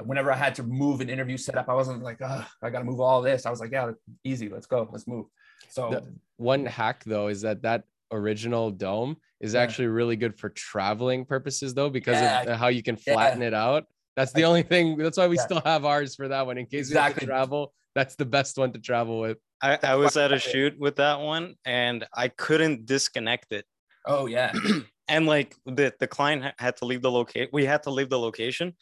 whenever 0.04 0.32
i 0.32 0.36
had 0.36 0.54
to 0.54 0.62
move 0.62 1.00
an 1.00 1.08
interview 1.08 1.36
setup 1.36 1.68
i 1.68 1.74
wasn't 1.74 2.02
like 2.02 2.20
i 2.22 2.44
gotta 2.62 2.84
move 2.84 3.00
all 3.00 3.22
this 3.22 3.46
i 3.46 3.50
was 3.50 3.60
like 3.60 3.70
yeah 3.72 3.90
easy 4.24 4.48
let's 4.48 4.66
go 4.66 4.88
let's 4.92 5.06
move 5.06 5.26
so 5.68 5.90
The- 5.90 6.14
one 6.36 6.66
hack 6.66 7.04
though 7.04 7.28
is 7.28 7.42
that 7.42 7.62
that 7.62 7.84
original 8.10 8.70
dome 8.70 9.16
is 9.40 9.54
Yeah. 9.54 9.60
actually 9.60 9.86
really 9.88 10.16
good 10.16 10.38
for 10.38 10.48
traveling 10.50 11.24
purposes 11.24 11.72
though 11.74 11.88
because 11.90 12.20
Yeah. 12.20 12.42
of 12.42 12.58
how 12.58 12.68
you 12.68 12.82
can 12.82 12.98
Yeah. 13.06 13.14
flatten 13.14 13.42
it 13.42 13.54
out. 13.54 13.84
That's 14.16 14.32
the 14.32 14.42
I- 14.44 14.48
only 14.48 14.62
thing. 14.62 14.98
That's 14.98 15.16
why 15.16 15.28
we 15.28 15.36
Yeah. 15.36 15.44
still 15.44 15.62
have 15.64 15.84
ours 15.84 16.14
for 16.16 16.28
that 16.28 16.44
one 16.46 16.58
in 16.58 16.66
case 16.66 16.90
we 16.90 16.96
have 16.96 17.14
to 17.18 17.24
travel. 17.24 17.72
That's 17.94 18.14
the 18.16 18.26
best 18.26 18.58
one 18.58 18.72
to 18.72 18.80
travel 18.80 19.20
with. 19.20 19.38
I, 19.62 19.78
I 19.82 19.94
was 19.94 20.16
at 20.16 20.32
a 20.32 20.38
shoot 20.38 20.78
with 20.78 20.96
that 20.96 21.20
one 21.20 21.54
and 21.64 22.04
I 22.12 22.28
couldn't 22.28 22.86
disconnect 22.86 23.52
it. 23.52 23.64
oh 24.06 24.26
yeah 24.26 24.52
and 25.08 25.26
like 25.26 25.54
the 25.64 25.94
the 26.00 26.08
client 26.08 26.52
had 26.58 26.76
to 26.78 26.84
leave 26.86 27.02
the 27.02 27.10
location 27.10 27.48
we 27.52 27.64
had 27.64 27.82
to 27.84 27.90
leave 27.90 28.10
the 28.10 28.18
location 28.18 28.74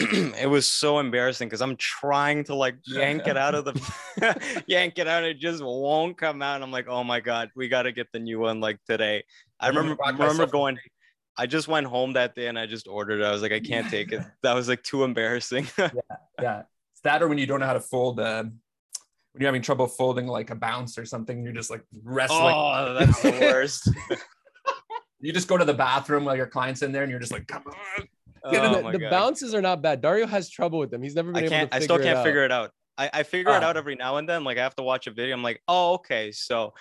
it 0.40 0.48
was 0.48 0.66
so 0.66 0.98
embarrassing 0.98 1.46
because 1.46 1.60
i'm 1.60 1.76
trying 1.76 2.42
to 2.42 2.54
like 2.54 2.74
yank 2.86 3.26
it 3.26 3.36
out 3.36 3.54
of 3.54 3.66
the 3.66 4.62
yank 4.66 4.98
it 4.98 5.06
out 5.06 5.24
it 5.24 5.38
just 5.38 5.62
won't 5.62 6.16
come 6.16 6.40
out 6.40 6.62
i'm 6.62 6.70
like 6.70 6.88
oh 6.88 7.04
my 7.04 7.20
god 7.20 7.50
we 7.54 7.68
got 7.68 7.82
to 7.82 7.92
get 7.92 8.06
the 8.12 8.18
new 8.18 8.38
one 8.38 8.60
like 8.60 8.78
today. 8.88 9.22
I 9.58 9.66
I 9.66 9.68
remember 9.68 9.96
remember 10.00 10.18
bought 10.18 10.30
remember 10.30 10.46
going 10.46 10.78
i 11.36 11.46
just 11.46 11.68
went 11.68 11.86
home 11.86 12.14
that 12.14 12.34
day 12.34 12.46
and 12.46 12.58
i 12.58 12.66
just 12.66 12.88
ordered 12.88 13.20
it. 13.20 13.24
I 13.24 13.30
was 13.30 13.42
like 13.42 13.52
i 13.52 13.60
can't 13.60 13.90
take 13.90 14.12
it. 14.12 14.22
That 14.42 14.54
was 14.54 14.68
like 14.68 14.82
too 14.82 15.04
embarrassing. 15.04 15.68
Yeah 15.78 16.62
it's 16.92 17.02
that 17.04 17.22
or 17.22 17.28
when 17.28 17.38
you 17.38 17.46
don't 17.46 17.60
know 17.60 17.66
how 17.66 17.74
to 17.74 17.80
fold 17.80 18.20
um 18.20 18.54
when 19.32 19.42
you're 19.42 19.48
having 19.48 19.62
trouble 19.62 19.86
folding 19.86 20.26
like 20.26 20.50
a 20.50 20.54
bounce 20.54 20.96
or 20.98 21.04
something 21.04 21.44
you're 21.44 21.52
just 21.52 21.70
like 21.70 21.84
wrestling 22.02 22.54
oh 22.56 22.94
that's 22.98 23.22
the 23.22 23.30
worst. 23.32 23.90
You 25.20 25.32
just 25.32 25.48
go 25.48 25.58
to 25.58 25.64
the 25.66 25.74
bathroom 25.74 26.24
while 26.24 26.36
your 26.36 26.46
client's 26.46 26.80
in 26.80 26.92
there, 26.92 27.02
and 27.02 27.10
you're 27.10 27.20
just 27.20 27.32
like, 27.32 27.46
"Come 27.46 27.64
on!" 27.66 28.08
Yeah, 28.50 28.68
oh 28.70 28.74
the, 28.76 28.82
my 28.82 28.92
the 28.92 28.98
bounces 29.10 29.54
are 29.54 29.62
not 29.62 29.82
bad. 29.82 30.00
Dario 30.00 30.26
has 30.26 30.48
trouble 30.48 30.78
with 30.78 30.90
them. 30.90 31.02
He's 31.02 31.14
never 31.14 31.32
been 31.32 31.42
I 31.44 31.46
able 31.46 31.50
can't. 31.50 31.70
to 31.70 31.76
I 31.76 31.80
figure 31.80 31.94
still 31.94 31.96
can't 32.04 32.08
it 32.08 32.16
out. 32.16 32.24
figure 32.24 32.44
it 32.44 32.52
out. 32.52 32.70
I, 32.98 33.10
I 33.12 33.22
figure 33.22 33.50
it 33.52 33.62
Ah. 33.62 33.66
out 33.68 33.76
every 33.76 33.96
now 33.96 34.16
and 34.16 34.28
then. 34.28 34.44
Like 34.44 34.58
I 34.58 34.62
have 34.62 34.76
to 34.76 34.82
watch 34.82 35.06
a 35.06 35.10
video. 35.10 35.34
I'm 35.34 35.42
like, 35.42 35.62
oh, 35.68 35.94
okay, 35.94 36.32
so 36.32 36.72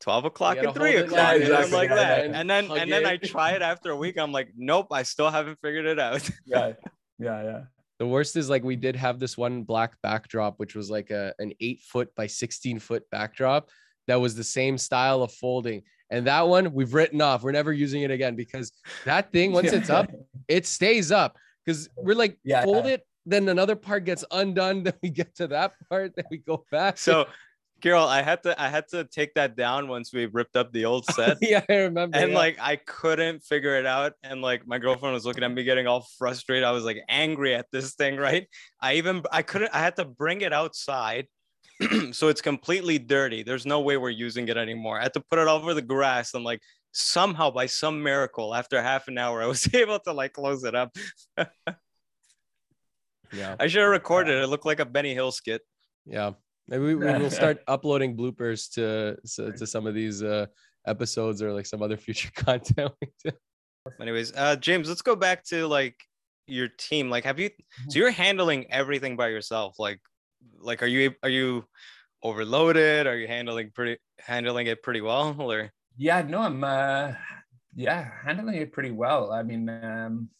twelve 0.00 0.24
o'clock 0.24 0.56
gotta 0.56 0.68
and 0.68 0.76
three 0.76 0.96
o'clock, 0.96 1.18
like 1.18 1.42
and 1.42 1.50
this, 1.50 1.72
like 1.72 1.88
yeah, 1.90 1.94
that. 1.96 2.30
yeah. 2.30 2.40
And 2.40 2.48
then 2.50 2.70
and 2.70 2.90
then 2.92 3.04
I 3.06 3.16
try 3.16 3.52
it 3.52 3.62
after 3.62 3.90
a 3.90 3.96
week. 3.96 4.18
I'm 4.18 4.32
like, 4.32 4.50
nope, 4.56 4.88
I 4.92 5.02
still 5.02 5.30
haven't 5.30 5.58
figured 5.62 5.86
it 5.86 5.98
out. 5.98 6.28
Yeah, 6.46 6.72
yeah, 7.18 7.42
yeah. 7.42 7.60
The 7.98 8.06
worst 8.06 8.36
is 8.36 8.48
like 8.48 8.62
we 8.62 8.76
did 8.76 8.94
have 8.94 9.18
this 9.18 9.36
one 9.36 9.64
black 9.64 9.94
backdrop, 10.02 10.60
which 10.60 10.76
was 10.76 10.88
like 10.88 11.10
a 11.10 11.34
an 11.40 11.52
eight 11.60 11.80
foot 11.80 12.14
by 12.14 12.28
16 12.28 12.78
foot 12.78 13.02
backdrop 13.10 13.70
that 14.06 14.20
was 14.20 14.36
the 14.36 14.44
same 14.44 14.78
style 14.78 15.22
of 15.22 15.32
folding. 15.32 15.82
And 16.10 16.26
that 16.26 16.48
one 16.48 16.72
we've 16.72 16.94
written 16.94 17.20
off. 17.20 17.42
We're 17.42 17.52
never 17.52 17.72
using 17.72 18.02
it 18.02 18.10
again 18.10 18.34
because 18.34 18.72
that 19.04 19.30
thing, 19.32 19.52
once 19.52 19.72
it's 19.72 19.90
up, 19.90 20.10
it 20.48 20.66
stays 20.66 21.12
up. 21.12 21.36
Because 21.64 21.88
we're 21.96 22.16
like, 22.16 22.38
Yeah. 22.44 22.64
fold 22.64 22.86
it, 22.86 23.06
then 23.26 23.48
another 23.48 23.76
part 23.76 24.04
gets 24.04 24.24
undone. 24.30 24.82
Then 24.84 24.94
we 25.02 25.10
get 25.10 25.34
to 25.36 25.48
that 25.48 25.72
part, 25.88 26.14
then 26.16 26.24
we 26.30 26.38
go 26.38 26.64
back. 26.70 26.96
So, 26.98 27.26
Carol, 27.80 28.06
I 28.08 28.22
had 28.22 28.42
to 28.42 28.60
I 28.60 28.68
had 28.68 28.88
to 28.88 29.04
take 29.04 29.34
that 29.34 29.54
down 29.54 29.86
once 29.86 30.12
we 30.12 30.26
ripped 30.26 30.56
up 30.56 30.72
the 30.72 30.84
old 30.86 31.04
set. 31.14 31.38
yeah, 31.40 31.62
I 31.68 31.74
remember. 31.74 32.16
And 32.16 32.32
yeah. 32.32 32.38
like 32.38 32.58
I 32.60 32.76
couldn't 32.76 33.44
figure 33.44 33.76
it 33.76 33.86
out, 33.86 34.14
and 34.24 34.42
like 34.42 34.66
my 34.66 34.78
girlfriend 34.78 35.14
was 35.14 35.24
looking 35.24 35.44
at 35.44 35.52
me, 35.52 35.62
getting 35.62 35.86
all 35.86 36.06
frustrated. 36.18 36.64
I 36.64 36.72
was 36.72 36.84
like 36.84 36.98
angry 37.08 37.54
at 37.54 37.66
this 37.70 37.94
thing, 37.94 38.16
right? 38.16 38.48
I 38.80 38.94
even 38.94 39.22
I 39.30 39.42
couldn't. 39.42 39.70
I 39.72 39.78
had 39.78 39.94
to 39.96 40.04
bring 40.04 40.40
it 40.40 40.52
outside, 40.52 41.28
so 42.12 42.28
it's 42.28 42.40
completely 42.40 42.98
dirty. 42.98 43.42
There's 43.42 43.66
no 43.66 43.80
way 43.80 43.96
we're 43.96 44.10
using 44.10 44.48
it 44.48 44.56
anymore. 44.56 44.98
I 44.98 45.04
had 45.04 45.14
to 45.14 45.22
put 45.30 45.38
it 45.38 45.48
over 45.48 45.74
the 45.74 45.82
grass 45.82 46.34
and 46.34 46.44
like 46.44 46.60
somehow 46.92 47.50
by 47.50 47.66
some 47.66 48.02
miracle 48.02 48.54
after 48.54 48.82
half 48.82 49.08
an 49.08 49.18
hour 49.18 49.42
I 49.42 49.46
was 49.46 49.72
able 49.74 49.98
to 50.00 50.12
like 50.12 50.32
close 50.32 50.64
it 50.64 50.74
up. 50.74 50.96
yeah. 53.32 53.56
I 53.58 53.66
should 53.66 53.82
have 53.82 53.90
recorded 53.90 54.36
it. 54.36 54.42
It 54.42 54.48
looked 54.48 54.66
like 54.66 54.80
a 54.80 54.86
Benny 54.86 55.14
Hill 55.14 55.32
skit. 55.32 55.62
Yeah. 56.06 56.32
Maybe 56.66 56.84
we, 56.84 56.94
we 56.96 57.06
will 57.06 57.30
start 57.30 57.62
uploading 57.68 58.16
bloopers 58.16 58.70
to 58.74 59.16
so, 59.24 59.50
to 59.50 59.66
some 59.66 59.86
of 59.86 59.94
these 59.94 60.22
uh 60.22 60.46
episodes 60.86 61.42
or 61.42 61.52
like 61.52 61.66
some 61.66 61.82
other 61.82 61.96
future 61.96 62.30
content. 62.36 62.92
Anyways, 64.00 64.32
uh 64.36 64.56
James, 64.56 64.88
let's 64.88 65.02
go 65.02 65.16
back 65.16 65.44
to 65.46 65.66
like 65.66 65.96
your 66.46 66.68
team. 66.68 67.08
Like 67.08 67.24
have 67.24 67.38
you 67.38 67.50
so 67.88 67.98
you're 67.98 68.10
handling 68.10 68.70
everything 68.70 69.16
by 69.16 69.28
yourself? 69.28 69.76
Like 69.78 70.00
like 70.60 70.82
are 70.82 70.86
you 70.86 71.14
are 71.22 71.28
you 71.28 71.64
overloaded? 72.22 73.06
Are 73.06 73.16
you 73.16 73.26
handling 73.26 73.70
pretty 73.74 73.98
handling 74.18 74.66
it 74.66 74.82
pretty 74.82 75.00
well 75.00 75.36
or 75.40 75.70
yeah, 75.96 76.22
no, 76.22 76.40
I'm 76.40 76.62
uh 76.62 77.12
yeah, 77.74 78.10
handling 78.24 78.56
it 78.56 78.72
pretty 78.72 78.90
well. 78.90 79.32
I 79.32 79.42
mean, 79.42 79.68
um 79.68 80.30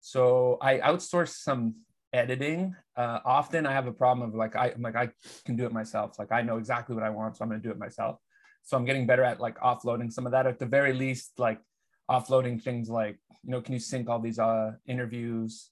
so 0.00 0.58
I 0.60 0.78
outsource 0.78 1.30
some 1.30 1.74
editing. 2.12 2.74
Uh, 2.96 3.18
often 3.24 3.66
I 3.66 3.72
have 3.72 3.86
a 3.86 3.92
problem 3.92 4.28
of 4.28 4.34
like 4.34 4.54
I, 4.56 4.68
am 4.68 4.82
like 4.82 4.96
I 4.96 5.10
can 5.44 5.56
do 5.56 5.66
it 5.66 5.72
myself. 5.72 6.18
Like 6.18 6.32
I 6.32 6.42
know 6.42 6.58
exactly 6.58 6.94
what 6.94 7.04
I 7.04 7.10
want, 7.10 7.36
so 7.36 7.42
I'm 7.42 7.50
gonna 7.50 7.60
do 7.60 7.70
it 7.70 7.78
myself. 7.78 8.18
So 8.62 8.76
I'm 8.76 8.84
getting 8.84 9.06
better 9.06 9.24
at 9.24 9.40
like 9.40 9.58
offloading 9.58 10.12
some 10.12 10.26
of 10.26 10.32
that. 10.32 10.46
At 10.46 10.58
the 10.58 10.66
very 10.66 10.92
least, 10.92 11.32
like 11.38 11.60
offloading 12.10 12.62
things 12.62 12.88
like 12.88 13.18
you 13.42 13.50
know, 13.50 13.60
can 13.60 13.74
you 13.74 13.80
sync 13.80 14.08
all 14.08 14.20
these 14.20 14.38
uh, 14.38 14.72
interviews? 14.86 15.70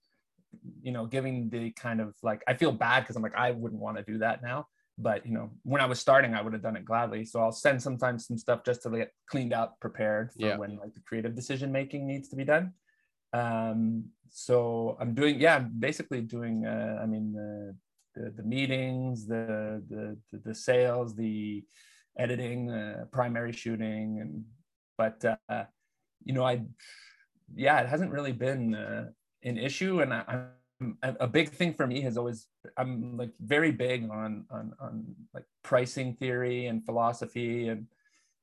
You 0.83 0.93
know, 0.93 1.07
giving 1.07 1.51
the 1.51 1.71
kind 1.73 2.01
of 2.01 2.15
like 2.23 2.43
I 2.49 2.55
feel 2.55 2.73
bad 2.73 3.01
because 3.01 3.17
I'm 3.17 3.23
like 3.23 3.35
I 3.37 3.51
wouldn't 3.51 3.81
want 3.81 3.97
to 3.97 4.03
do 4.03 4.19
that 4.19 4.43
now. 4.43 4.67
But 4.97 5.27
you 5.27 5.33
know, 5.33 5.51
when 5.65 5.81
I 5.81 5.87
was 5.87 6.01
starting, 6.01 6.35
I 6.35 6.43
would 6.43 6.53
have 6.53 6.63
done 6.63 6.77
it 6.77 6.85
gladly. 6.85 7.25
So 7.25 7.41
I'll 7.41 7.53
send 7.53 7.83
sometimes 7.83 8.27
some 8.27 8.39
stuff 8.39 8.65
just 8.65 8.83
to 8.83 8.91
get 8.91 9.11
cleaned 9.27 9.53
up, 9.53 9.81
prepared 9.81 10.33
for 10.33 10.47
Yeah. 10.47 10.57
when 10.57 10.77
like 10.77 10.95
the 10.95 11.01
creative 11.01 11.35
decision 11.35 11.73
making 11.73 12.07
needs 12.07 12.29
to 12.29 12.37
be 12.37 12.45
done 12.45 12.73
um 13.35 14.05
so 14.31 14.97
i'm 15.01 15.13
doing 15.13 15.41
yeah 15.41 15.57
I'm 15.57 15.73
basically 15.79 16.21
doing 16.21 16.65
uh, 16.65 17.01
i 17.03 17.07
mean 17.07 17.33
the, 17.33 17.77
the 18.15 18.31
the 18.31 18.43
meetings 18.43 19.27
the 19.27 19.83
the 19.89 20.17
the, 20.31 20.39
the 20.45 20.55
sales 20.55 21.15
the 21.17 21.65
editing 22.17 22.71
uh, 22.71 23.07
primary 23.11 23.53
shooting 23.53 24.21
and 24.21 24.45
but 24.97 25.25
uh 25.49 25.65
you 26.25 26.33
know 26.33 26.45
i 26.45 26.63
yeah 27.57 27.81
it 27.81 27.89
hasn't 27.89 28.13
really 28.13 28.33
been 28.33 28.75
uh, 28.75 29.07
an 29.45 29.59
issue 29.59 30.01
and 30.01 30.13
I, 30.13 30.25
i'm 30.29 30.97
a 31.03 31.15
a 31.21 31.27
big 31.27 31.51
thing 31.51 31.73
for 31.73 31.87
me 31.87 32.01
has 32.01 32.17
always 32.17 32.47
i'm 32.77 33.17
like 33.17 33.31
very 33.41 33.71
big 33.71 34.11
on 34.11 34.45
on 34.51 34.73
on 34.81 35.15
like 35.33 35.45
pricing 35.63 36.15
theory 36.15 36.67
and 36.67 36.85
philosophy 36.85 37.69
and 37.69 37.87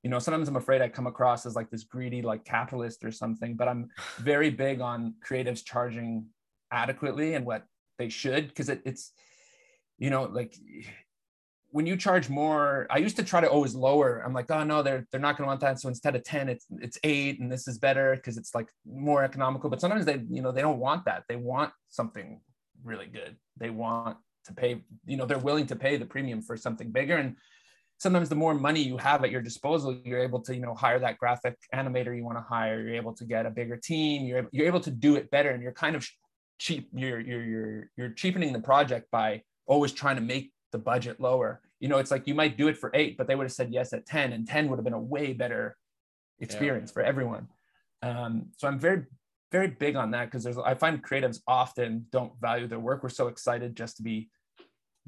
you 0.04 0.10
know 0.10 0.20
sometimes 0.20 0.48
i'm 0.48 0.56
afraid 0.56 0.82
i 0.82 0.88
come 0.88 1.08
across 1.08 1.46
as 1.46 1.56
like 1.56 1.70
this 1.70 1.84
greedy 1.84 2.22
like 2.22 2.46
capitalist 2.46 3.04
or 3.04 3.12
something 3.12 3.56
but 3.56 3.68
i'm 3.68 3.90
very 4.20 4.50
big 4.50 4.82
on 4.82 5.14
creatives 5.28 5.64
charging 5.64 6.26
adequately 6.72 7.34
and 7.34 7.46
what 7.46 7.66
they 7.98 8.10
should 8.10 8.48
because 8.48 8.70
it, 8.70 8.82
it's 8.86 9.12
you 9.98 10.10
know 10.10 10.24
like 10.24 10.56
when 11.72 11.86
you 11.86 11.96
charge 11.96 12.30
more 12.30 12.86
i 12.90 12.98
used 12.98 13.16
to 13.16 13.24
try 13.24 13.42
to 13.42 13.50
always 13.50 13.74
lower. 13.76 14.22
I'm 14.26 14.34
like 14.34 14.50
oh 14.52 14.64
no 14.64 14.82
they're 14.82 15.08
they're 15.12 15.22
not 15.22 15.38
going 15.38 15.46
to 15.46 15.50
want 15.50 15.62
that. 15.62 15.80
So 15.80 15.90
instead 15.90 16.16
of 16.16 16.24
10 16.24 16.50
it's 16.50 16.66
it's 16.80 16.98
8 17.04 17.40
and 17.40 17.52
this 17.52 17.68
is 17.68 17.78
better 17.78 18.16
because 18.16 18.38
it's 18.38 18.54
like 18.54 18.70
more 18.86 19.24
economical. 19.24 19.70
But 19.70 19.82
sometimes 19.82 20.06
they 20.06 20.22
you 20.30 20.42
know 20.42 20.52
they 20.52 20.62
don't 20.62 20.80
want 20.80 21.06
that. 21.06 21.24
They 21.28 21.36
want 21.36 21.72
something 21.90 22.42
really 22.84 23.08
good. 23.08 23.36
They 23.58 23.70
want 23.70 24.18
to 24.46 24.54
pay 24.54 24.82
you 25.06 25.18
know 25.18 25.26
they're 25.26 25.38
willing 25.40 25.68
to 25.68 25.76
pay 25.76 25.98
the 25.98 26.06
premium 26.06 26.42
for 26.42 26.58
something 26.58 26.92
bigger. 26.92 27.18
And 27.18 27.36
sometimes 27.98 28.30
the 28.30 28.36
more 28.36 28.54
money 28.54 28.82
you 28.82 28.98
have 28.98 29.24
at 29.24 29.32
your 29.32 29.42
disposal 29.42 30.00
you're 30.04 30.24
able 30.24 30.42
to 30.42 30.56
you 30.56 30.62
know 30.62 30.74
hire 30.74 31.00
that 31.00 31.18
graphic 31.18 31.56
animator 31.74 32.16
you 32.16 32.26
want 32.26 32.38
to 32.38 32.46
hire. 32.48 32.82
You're 32.82 32.96
able 32.96 33.14
to 33.16 33.26
get 33.26 33.46
a 33.46 33.52
bigger 33.52 33.78
team. 33.78 34.26
You're, 34.26 34.48
you're 34.52 34.68
able 34.68 34.82
to 34.82 34.92
do 34.92 35.16
it 35.16 35.32
better. 35.32 35.52
And 35.52 35.62
you're 35.64 35.74
kind 35.74 35.96
of 35.96 36.08
cheap 36.62 36.90
you're 36.94 37.20
you're 37.20 37.44
you're 37.44 37.90
you're 37.98 38.10
cheapening 38.10 38.54
the 38.54 38.60
project 38.60 39.08
by 39.12 39.42
always 39.66 39.92
trying 39.92 40.16
to 40.16 40.22
make 40.22 40.52
the 40.72 40.78
budget 40.78 41.20
lower. 41.20 41.62
You 41.80 41.90
know 41.90 41.98
it's 41.98 42.12
like 42.12 42.28
you 42.28 42.36
might 42.36 42.58
do 42.58 42.68
it 42.68 42.78
for 42.78 42.92
eight 42.94 43.18
but 43.18 43.28
they 43.28 43.36
would 43.36 43.44
have 43.46 43.52
said 43.52 43.72
yes 43.72 43.94
at 43.94 44.06
10 44.06 44.34
and 44.34 44.48
10 44.48 44.70
would 44.70 44.78
have 44.78 44.84
been 44.84 44.94
a 44.94 45.00
way 45.00 45.34
better 45.34 45.78
experience 46.40 46.92
for 46.92 47.02
everyone. 47.02 47.48
Um, 48.02 48.48
so 48.58 48.68
i'm 48.68 48.80
very 48.80 49.06
very 49.52 49.68
big 49.68 49.96
on 49.96 50.12
that 50.12 50.26
because 50.26 50.44
there's 50.44 50.58
i 50.58 50.74
find 50.74 51.04
creatives 51.04 51.40
often 51.48 52.06
don't 52.12 52.34
value 52.40 52.68
their 52.68 52.80
work. 52.80 53.04
We're 53.04 53.10
so 53.10 53.28
excited 53.28 53.76
just 53.76 53.98
to 53.98 54.04
be 54.04 54.30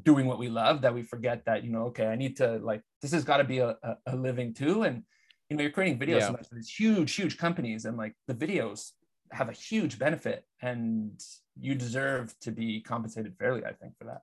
doing 0.02 0.26
what 0.26 0.40
we 0.40 0.50
love 0.50 0.82
that 0.82 0.94
we 0.94 1.04
forget 1.04 1.46
that 1.46 1.64
you 1.64 1.72
know 1.72 1.84
okay 1.84 2.08
i 2.08 2.16
need 2.16 2.36
to 2.38 2.58
like 2.58 2.82
this 3.02 3.12
has 3.12 3.24
got 3.24 3.38
to 3.38 3.44
be 3.44 3.60
a, 3.60 3.78
a, 3.84 3.98
a 4.08 4.16
living 4.16 4.54
too. 4.54 4.84
And 4.84 5.04
you 5.50 5.58
know 5.58 5.62
you're 5.62 5.72
creating 5.72 6.00
videos 6.00 6.22
Yeah. 6.22 6.32
for 6.32 6.56
these 6.56 6.70
huge 6.70 7.14
huge 7.16 7.38
companies 7.38 7.86
and 7.86 7.96
like 7.98 8.14
the 8.28 8.34
videos 8.34 8.92
have 9.32 9.50
a 9.50 9.54
huge 9.54 9.98
benefit 10.00 10.46
and 10.62 11.20
you 11.60 11.76
deserve 11.76 12.34
to 12.42 12.52
be 12.52 12.82
compensated 12.82 13.36
fairly 13.38 13.64
i 13.66 13.72
think 13.74 13.98
for 13.98 14.06
that 14.06 14.22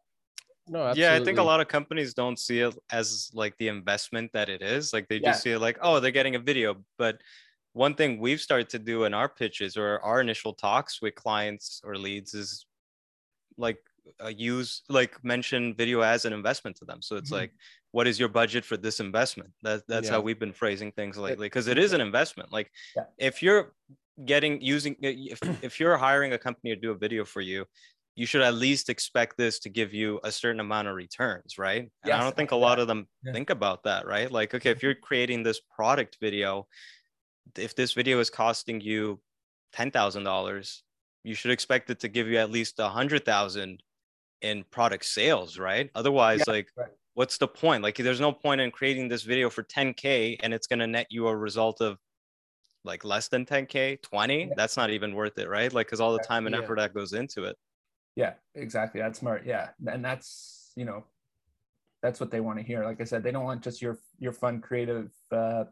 No, 0.71 0.87
absolutely. 0.87 1.03
Yeah, 1.17 1.21
I 1.21 1.25
think 1.25 1.39
a 1.39 1.43
lot 1.43 1.61
of 1.61 1.69
companies 1.69 2.15
don't 2.15 2.39
see 2.39 2.61
it 2.61 2.75
as 2.93 3.31
like 3.35 3.57
the 3.59 3.69
investment 3.69 4.33
that 4.33 4.49
it 4.49 4.63
is. 4.63 4.93
Like 4.93 5.09
they 5.09 5.19
Yeah. 5.19 5.33
just 5.33 5.43
see 5.43 5.51
it 5.51 5.59
like, 5.59 5.79
oh, 5.83 5.99
they're 6.01 6.11
getting 6.13 6.37
a 6.37 6.39
video. 6.39 6.85
But 6.97 7.21
one 7.73 7.95
thing 7.95 8.19
we've 8.21 8.41
started 8.41 8.69
to 8.71 8.79
do 8.79 9.05
in 9.05 9.13
our 9.15 9.29
pitches 9.29 9.77
or 9.77 9.99
our 10.01 10.21
initial 10.21 10.55
talks 10.55 11.03
with 11.03 11.15
clients 11.17 11.81
or 11.85 11.97
leads 11.97 12.35
is 12.35 12.67
like 13.57 13.79
uh, 14.23 14.29
use 14.29 14.83
like 14.89 15.23
mention 15.25 15.75
video 15.77 16.01
as 16.01 16.25
an 16.25 16.33
investment 16.33 16.77
to 16.79 16.85
them. 16.85 17.03
So 17.03 17.17
it's 17.17 17.31
Mhm. 17.31 17.35
like, 17.35 17.53
what 17.93 18.07
is 18.07 18.19
your 18.21 18.29
budget 18.29 18.65
for 18.65 18.77
this 18.77 19.01
investment? 19.01 19.53
That 19.63 19.87
that's 19.89 20.09
Yeah. 20.09 20.15
how 20.17 20.21
we've 20.23 20.39
been 20.39 20.53
phrasing 20.53 20.93
things 20.93 21.19
lately 21.19 21.47
because 21.47 21.69
it 21.69 21.79
is 21.79 21.93
an 21.93 22.01
investment. 22.01 22.53
Like 22.53 22.73
Yeah. 22.97 23.07
if 23.19 23.43
you're 23.43 23.75
getting 24.25 24.61
using 24.61 24.97
if, 25.03 25.41
if 25.63 25.81
you're 25.81 25.97
hiring 25.97 26.33
a 26.33 26.39
company 26.39 26.75
to 26.75 26.81
do 26.81 26.91
a 26.93 26.97
video 26.99 27.25
for 27.25 27.41
you 27.41 27.67
you 28.21 28.27
should 28.27 28.43
at 28.43 28.53
least 28.53 28.91
expect 28.91 29.39
this 29.39 29.59
to 29.61 29.71
give 29.71 29.95
you 29.95 30.21
a 30.25 30.31
certain 30.31 30.61
amount 30.61 30.87
of 30.87 30.95
returns, 30.95 31.57
right? 31.57 31.91
And 32.05 32.13
I 32.13 32.21
don't 32.21 32.37
think 32.37 32.51
a 32.51 32.57
lot 32.57 32.79
of 32.79 32.87
them 32.87 33.09
yeah. 33.25 33.33
think 33.33 33.49
about 33.49 33.85
that, 33.85 34.07
right? 34.07 34.31
Like, 34.31 34.55
okay, 34.55 34.73
if 34.73 34.77
mm-hmm. 34.77 34.87
you're 34.89 34.95
creating 34.95 35.43
this 35.43 35.59
product 35.75 36.19
video, 36.21 36.67
if 37.57 37.75
this 37.75 37.95
video 37.95 38.21
is 38.21 38.29
costing 38.29 38.83
you 38.83 39.23
ten 39.73 39.91
thousand 39.91 40.25
dollars, 40.25 40.83
you 41.25 41.35
should 41.35 41.51
expect 41.51 41.89
it 41.89 42.01
to 42.01 42.09
give 42.09 42.29
you 42.29 42.37
at 42.37 42.51
least 42.51 42.79
a 42.79 42.91
hundred 42.91 43.25
thousand 43.25 43.83
in 44.43 44.65
product 44.71 45.07
sales, 45.07 45.59
right? 45.59 45.89
Otherwise, 45.95 46.41
Yeah, 46.47 46.53
like, 46.53 46.69
right. 46.77 46.89
what's 47.15 47.39
the 47.39 47.49
point? 47.49 47.83
Like, 47.83 47.97
there's 47.97 48.21
no 48.21 48.33
point 48.33 48.61
in 48.61 48.71
creating 48.71 49.09
this 49.09 49.23
video 49.23 49.49
for 49.49 49.63
10k 49.63 50.37
and 50.43 50.53
it's 50.53 50.67
gonna 50.67 50.87
net 50.87 51.07
you 51.09 51.27
a 51.27 51.35
result 51.35 51.81
of 51.81 51.97
like 52.85 53.03
less 53.03 53.29
than 53.29 53.47
10k, 53.47 54.03
20. 54.03 54.45
Yeah. 54.45 54.47
That's 54.59 54.77
not 54.77 54.91
even 54.91 55.15
worth 55.15 55.39
it, 55.39 55.49
right? 55.49 55.73
Like, 55.73 55.87
because 55.87 56.03
all 56.03 56.13
the 56.13 56.23
time 56.23 56.45
and 56.45 56.55
effort 56.55 56.77
that 56.77 56.93
goes 56.93 57.15
into 57.15 57.45
it. 57.45 57.57
Yeah 58.17 58.35
exactly 58.55 59.01
that's 59.01 59.19
smart 59.19 59.43
yeah 59.47 59.69
and 59.87 60.05
that's 60.05 60.73
you 60.77 60.85
know 60.85 61.05
that's 62.03 62.21
what 62.21 62.31
they 62.31 62.41
want 62.41 62.59
to 62.59 62.65
hear 62.65 62.85
like 62.85 63.01
i 63.01 63.05
said 63.05 63.23
they 63.23 63.33
don't 63.33 63.45
want 63.45 63.63
just 63.63 63.81
your 63.81 63.99
your 64.19 64.33
fun 64.33 64.61
creative 64.61 65.11
uh 65.33 65.65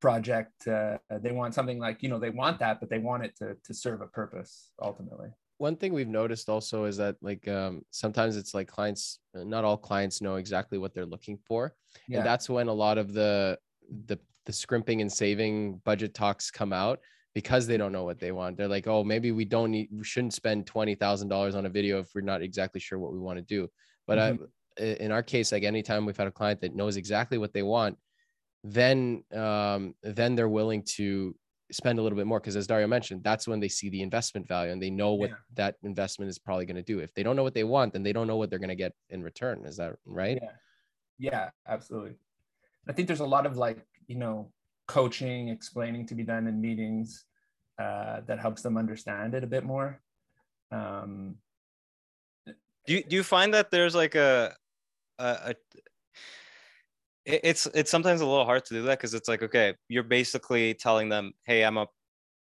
project 0.00 0.68
uh 0.68 0.98
they 1.22 1.32
want 1.32 1.54
something 1.54 1.78
like 1.78 2.02
you 2.02 2.08
know 2.08 2.18
they 2.18 2.30
want 2.30 2.58
that 2.58 2.78
but 2.78 2.90
they 2.90 2.98
want 2.98 3.24
it 3.24 3.34
to 3.36 3.56
to 3.64 3.72
serve 3.72 4.02
a 4.02 4.06
purpose 4.06 4.72
ultimately. 4.82 5.30
One 5.58 5.76
thing 5.76 5.94
we've 5.94 6.08
noticed 6.08 6.48
also 6.48 6.84
is 6.84 6.96
that 6.96 7.16
like 7.22 7.46
um, 7.48 7.82
sometimes 7.90 8.36
it's 8.36 8.54
like 8.54 8.68
clients 8.68 9.20
not 9.34 9.64
all 9.64 9.78
clients 9.78 10.20
know 10.20 10.34
exactly 10.34 10.78
what 10.78 10.92
they're 10.92 11.06
looking 11.06 11.38
for 11.46 11.74
yeah. 12.08 12.18
and 12.18 12.26
that's 12.26 12.50
when 12.50 12.68
a 12.68 12.72
lot 12.72 12.98
of 12.98 13.14
the 13.14 13.56
the 14.06 14.18
the 14.44 14.52
scrimping 14.52 15.00
and 15.00 15.10
saving 15.10 15.80
budget 15.84 16.12
talks 16.12 16.50
come 16.50 16.72
out 16.72 16.98
because 17.34 17.66
they 17.66 17.76
don't 17.76 17.92
know 17.92 18.04
what 18.04 18.18
they 18.20 18.32
want 18.32 18.56
they're 18.56 18.68
like 18.68 18.86
oh 18.86 19.02
maybe 19.04 19.32
we 19.32 19.44
don't 19.44 19.70
need 19.70 19.88
we 19.92 20.04
shouldn't 20.04 20.32
spend 20.32 20.64
$20000 20.66 21.54
on 21.54 21.66
a 21.66 21.68
video 21.68 21.98
if 21.98 22.08
we're 22.14 22.20
not 22.20 22.42
exactly 22.42 22.80
sure 22.80 22.98
what 22.98 23.12
we 23.12 23.18
want 23.18 23.38
to 23.38 23.42
do. 23.42 23.68
But 24.06 24.18
I, 24.18 24.38
in 24.78 25.12
our 25.12 25.22
case 25.22 25.52
like 25.52 25.62
anytime 25.62 26.06
we've 26.06 26.16
had 26.16 26.26
a 26.26 26.32
client 26.32 26.60
that 26.62 26.74
knows 26.74 26.96
exactly 26.96 27.38
what 27.38 27.52
they 27.52 27.62
want 27.62 27.96
then 28.62 29.22
um 29.34 29.94
then 30.02 30.34
they're 30.34 30.48
willing 30.48 30.82
to 30.82 31.34
spend 31.72 31.98
a 31.98 32.02
little 32.02 32.16
bit 32.16 32.26
more 32.26 32.40
because 32.40 32.56
as 32.56 32.66
dario 32.66 32.86
mentioned 32.86 33.22
that's 33.24 33.48
when 33.48 33.58
they 33.58 33.68
see 33.68 33.88
the 33.88 34.02
investment 34.02 34.46
value 34.46 34.70
and 34.72 34.82
they 34.82 34.90
know 34.90 35.14
what 35.14 35.30
Yeah. 35.30 35.36
that 35.54 35.76
investment 35.82 36.28
is 36.28 36.38
probably 36.38 36.66
going 36.66 36.76
to 36.76 36.82
do. 36.82 36.98
If 37.00 37.14
they 37.14 37.22
don't 37.22 37.36
know 37.36 37.42
what 37.42 37.54
they 37.54 37.64
want 37.64 37.92
then 37.92 38.02
they 38.02 38.12
don't 38.12 38.26
know 38.26 38.36
what 38.36 38.50
they're 38.50 38.58
going 38.58 38.68
to 38.68 38.74
get 38.76 38.92
in 39.10 39.22
return 39.22 39.64
is 39.64 39.76
that 39.78 39.94
right? 40.04 40.38
Yeah. 40.40 40.50
Yeah 41.18 41.50
absolutely. 41.66 42.14
I 42.88 42.92
think 42.92 43.06
there's 43.08 43.20
a 43.20 43.26
lot 43.26 43.46
of 43.46 43.56
like 43.56 43.78
you 44.06 44.16
know 44.16 44.52
coaching 44.86 45.48
explaining 45.48 46.06
to 46.06 46.14
be 46.14 46.22
done 46.22 46.46
in 46.46 46.60
meetings 46.60 47.24
uh 47.80 48.20
that 48.26 48.38
helps 48.38 48.62
them 48.62 48.76
understand 48.76 49.34
it 49.34 49.42
a 49.42 49.46
bit 49.46 49.64
more. 49.64 50.00
Um 50.70 51.36
do 52.86 52.94
you, 52.94 53.02
do 53.02 53.16
you 53.16 53.22
find 53.22 53.54
that 53.54 53.70
there's 53.70 53.94
like 53.94 54.14
a 54.14 54.54
a, 55.18 55.24
a 55.24 55.54
it's 57.24 57.66
it's 57.66 57.90
sometimes 57.90 58.20
a 58.20 58.26
little 58.26 58.44
hard 58.44 58.64
to 58.66 58.74
do 58.74 58.82
that 58.82 58.98
because 58.98 59.14
it's 59.14 59.28
like 59.28 59.42
okay 59.42 59.74
you're 59.88 60.02
basically 60.02 60.74
telling 60.74 61.08
them 61.08 61.32
hey 61.44 61.64
i'm 61.64 61.78
a 61.78 61.86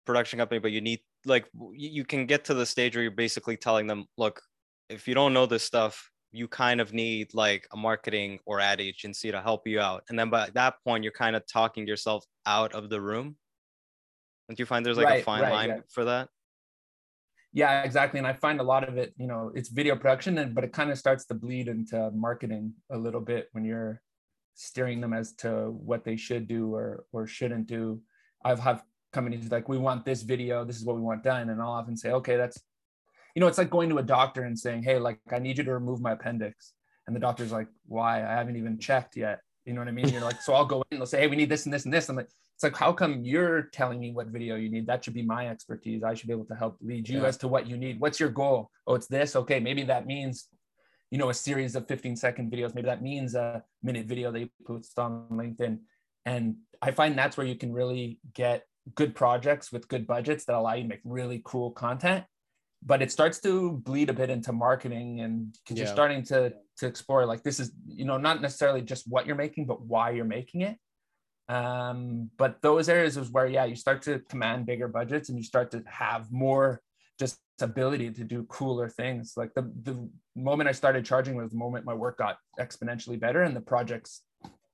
production 0.05 0.39
company 0.39 0.59
but 0.59 0.73
you 0.73 0.81
need 0.81 0.99
like 1.27 1.47
you 1.73 1.89
you 1.91 2.05
can 2.05 2.27
get 2.27 2.45
to 2.45 2.55
the 2.55 2.67
stage 2.67 2.97
where 2.97 3.03
you're 3.03 3.13
basically 3.13 3.57
telling 3.57 3.87
them 3.87 4.05
look 4.19 4.43
if 4.89 5.07
you 5.07 5.15
don't 5.15 5.33
know 5.33 5.47
this 5.47 5.63
stuff 5.63 6.11
you 6.35 6.49
kind 6.49 6.81
of 6.81 6.93
need 6.93 7.33
like 7.33 7.67
a 7.73 7.77
marketing 7.77 8.41
or 8.45 8.61
ad 8.61 8.81
agency 8.81 9.31
to 9.31 9.41
help 9.41 9.67
you 9.67 9.81
out. 9.81 10.03
And 10.09 10.19
then 10.19 10.31
by 10.31 10.51
that 10.55 10.75
point, 10.85 11.05
you're 11.05 11.13
kind 11.13 11.37
of 11.37 11.47
talking 11.47 11.87
yourself 11.87 12.25
out 12.45 12.75
of 12.75 12.91
the 12.91 13.01
room. 13.01 13.37
Don't 14.49 14.59
you 14.59 14.67
find 14.67 14.85
there's 14.85 14.97
like 14.97 15.07
Right, 15.07 15.21
a 15.21 15.25
fine 15.25 15.43
right, 15.43 15.53
line 15.53 15.69
yeah. 15.69 15.81
for 15.89 16.05
that? 16.05 16.29
yeah 17.57 17.83
exactly 17.85 18.19
and 18.19 18.27
i 18.27 18.33
find 18.33 18.61
a 18.61 18.63
lot 18.65 18.87
of 18.87 18.99
it 18.99 19.15
you 19.17 19.29
know 19.29 19.53
it's 19.55 19.69
video 19.69 19.95
production 19.95 20.37
and 20.39 20.55
but 20.57 20.65
it 20.65 20.73
kind 20.73 20.91
of 20.91 20.99
starts 20.99 21.25
to 21.25 21.35
bleed 21.35 21.69
into 21.69 22.11
marketing 22.11 22.75
a 22.91 22.99
little 22.99 23.21
bit 23.21 23.49
when 23.53 23.65
you're 23.65 24.03
steering 24.55 25.01
them 25.01 25.13
as 25.13 25.33
to 25.35 25.71
what 25.71 26.05
they 26.05 26.17
should 26.17 26.49
do 26.49 26.75
or 26.75 27.05
or 27.13 27.27
shouldn't 27.29 27.69
do 27.69 28.01
i've 28.45 28.59
have 28.59 28.83
companies 29.13 29.51
like 29.53 29.69
we 29.69 29.79
want 29.79 30.05
this 30.05 30.23
video 30.23 30.65
this 30.65 30.77
is 30.77 30.85
what 30.85 30.97
we 30.97 31.03
want 31.03 31.23
done 31.23 31.49
and 31.49 31.63
i'll 31.63 31.69
often 31.69 31.97
say 31.97 32.11
okay 32.11 32.37
that's 32.37 32.61
you 33.35 33.41
know 33.41 33.47
it's 33.47 33.59
like 33.59 33.71
going 33.71 33.89
to 33.91 33.99
a 33.99 34.03
doctor 34.03 34.43
and 34.45 34.59
saying 34.59 34.83
hey 34.83 34.99
like 34.99 35.19
i 35.33 35.39
need 35.39 35.59
you 35.59 35.65
to 35.65 35.73
remove 35.73 36.01
my 36.01 36.13
appendix. 36.13 36.73
And 37.07 37.15
the 37.15 37.21
doctor's 37.21 37.53
like 37.53 37.69
why? 37.87 38.23
I 38.25 38.33
haven't 38.33 38.57
even 38.57 38.79
checked 38.79 39.15
yet. 39.15 39.41
You 39.67 39.75
know 39.75 39.81
what 39.81 39.89
i 39.89 39.93
mean? 39.93 40.09
You're 40.09 40.23
like 40.23 40.41
so 40.41 40.55
i'll 40.55 40.65
go 40.65 40.83
in 40.91 40.99
they'll 40.99 41.07
say 41.07 41.21
hey 41.21 41.27
we 41.27 41.37
need 41.37 41.51
this 41.51 41.65
and 41.67 41.75
this 41.75 41.85
and 41.85 41.93
this 41.93 42.09
i'm 42.09 42.17
like 42.17 42.29
it's 42.55 42.63
like 42.63 42.77
how 42.77 42.93
come 42.93 43.23
you're 43.25 43.63
telling 43.73 43.99
me 43.99 44.13
what 44.13 44.29
video 44.29 44.55
you 44.57 44.71
need? 44.71 44.87
That 44.87 45.05
should 45.05 45.15
be 45.15 45.23
my 45.23 45.49
expertise. 45.49 46.05
I 46.05 46.15
should 46.15 46.29
be 46.29 46.33
able 46.33 46.45
to 46.47 46.55
help 46.55 46.77
lead 46.81 47.09
you 47.09 47.21
Yeah. 47.23 47.27
as 47.27 47.37
to 47.39 47.49
what 47.49 47.67
you 47.67 47.77
need. 47.77 47.99
What's 48.01 48.21
your 48.21 48.31
goal? 48.31 48.71
Oh 48.87 48.95
it's 48.95 49.09
this? 49.09 49.35
Okay 49.37 49.59
maybe 49.61 49.83
that 49.85 50.07
means 50.07 50.49
you 51.11 51.19
know 51.19 51.29
a 51.31 51.35
series 51.35 51.75
of 51.77 51.87
15 51.89 52.17
second 52.17 52.51
videos. 52.53 52.75
Maybe 52.75 52.87
that 52.87 53.03
means 53.03 53.35
a 53.35 53.63
minute 53.83 54.07
video 54.07 54.31
that 54.33 54.41
you 54.41 54.49
post 54.67 54.99
on 54.99 55.27
linkedin. 55.31 55.81
And 56.25 56.57
i 56.81 56.91
find 56.91 57.19
that's 57.19 57.37
where 57.37 57.47
you 57.47 57.57
can 57.57 57.73
really 57.73 58.19
get 58.35 58.65
good 58.95 59.15
projects 59.15 59.73
with 59.73 59.89
good 59.89 60.07
budgets 60.07 60.45
that 60.45 60.55
allow 60.55 60.75
you 60.75 60.83
to 60.85 60.89
make 60.89 61.01
really 61.05 61.43
cool 61.45 61.71
content 61.73 62.25
but 62.87 63.01
it 63.03 63.11
starts 63.11 63.41
to 63.41 63.73
bleed 63.89 64.11
a 64.11 64.13
bit 64.13 64.31
into 64.31 64.53
marketing 64.53 65.21
and 65.21 65.53
because 65.53 65.77
Yeah. 65.79 65.85
you're 65.85 65.95
starting 65.95 66.23
to 66.25 66.55
to 66.79 66.87
explore 66.87 67.25
like 67.27 67.43
this 67.43 67.59
is 67.61 67.73
you 67.87 68.05
know 68.05 68.19
not 68.19 68.43
necessarily 68.43 68.83
just 68.83 69.09
what 69.09 69.27
you're 69.27 69.37
making 69.37 69.67
but 69.67 69.81
why 69.83 70.11
you're 70.11 70.25
making 70.39 70.61
it. 70.63 70.77
Um 71.49 72.31
but 72.37 72.63
those 72.63 72.89
areas 72.89 73.17
is 73.17 73.31
where 73.31 73.47
yeah 73.47 73.65
you 73.65 73.77
start 73.77 74.03
to 74.03 74.21
command 74.31 74.67
bigger 74.67 74.89
budgets 74.89 75.29
and 75.29 75.39
you 75.39 75.45
start 75.45 75.71
to 75.73 75.83
have 75.87 76.31
more 76.33 76.81
just 77.19 77.39
ability 77.61 78.11
to 78.11 78.25
do 78.25 78.43
cooler 78.45 78.89
things. 78.89 79.35
Like 79.37 79.53
the 79.55 79.63
the 79.83 80.09
moment 80.37 80.69
i 80.69 80.73
started 80.73 81.05
charging 81.05 81.37
was 81.37 81.51
the 81.51 81.57
moment 81.57 81.85
my 81.85 81.95
work 81.95 82.19
got 82.19 82.39
exponentially 82.59 83.19
better 83.21 83.43
and 83.43 83.55
the 83.55 83.61
projects 83.61 84.23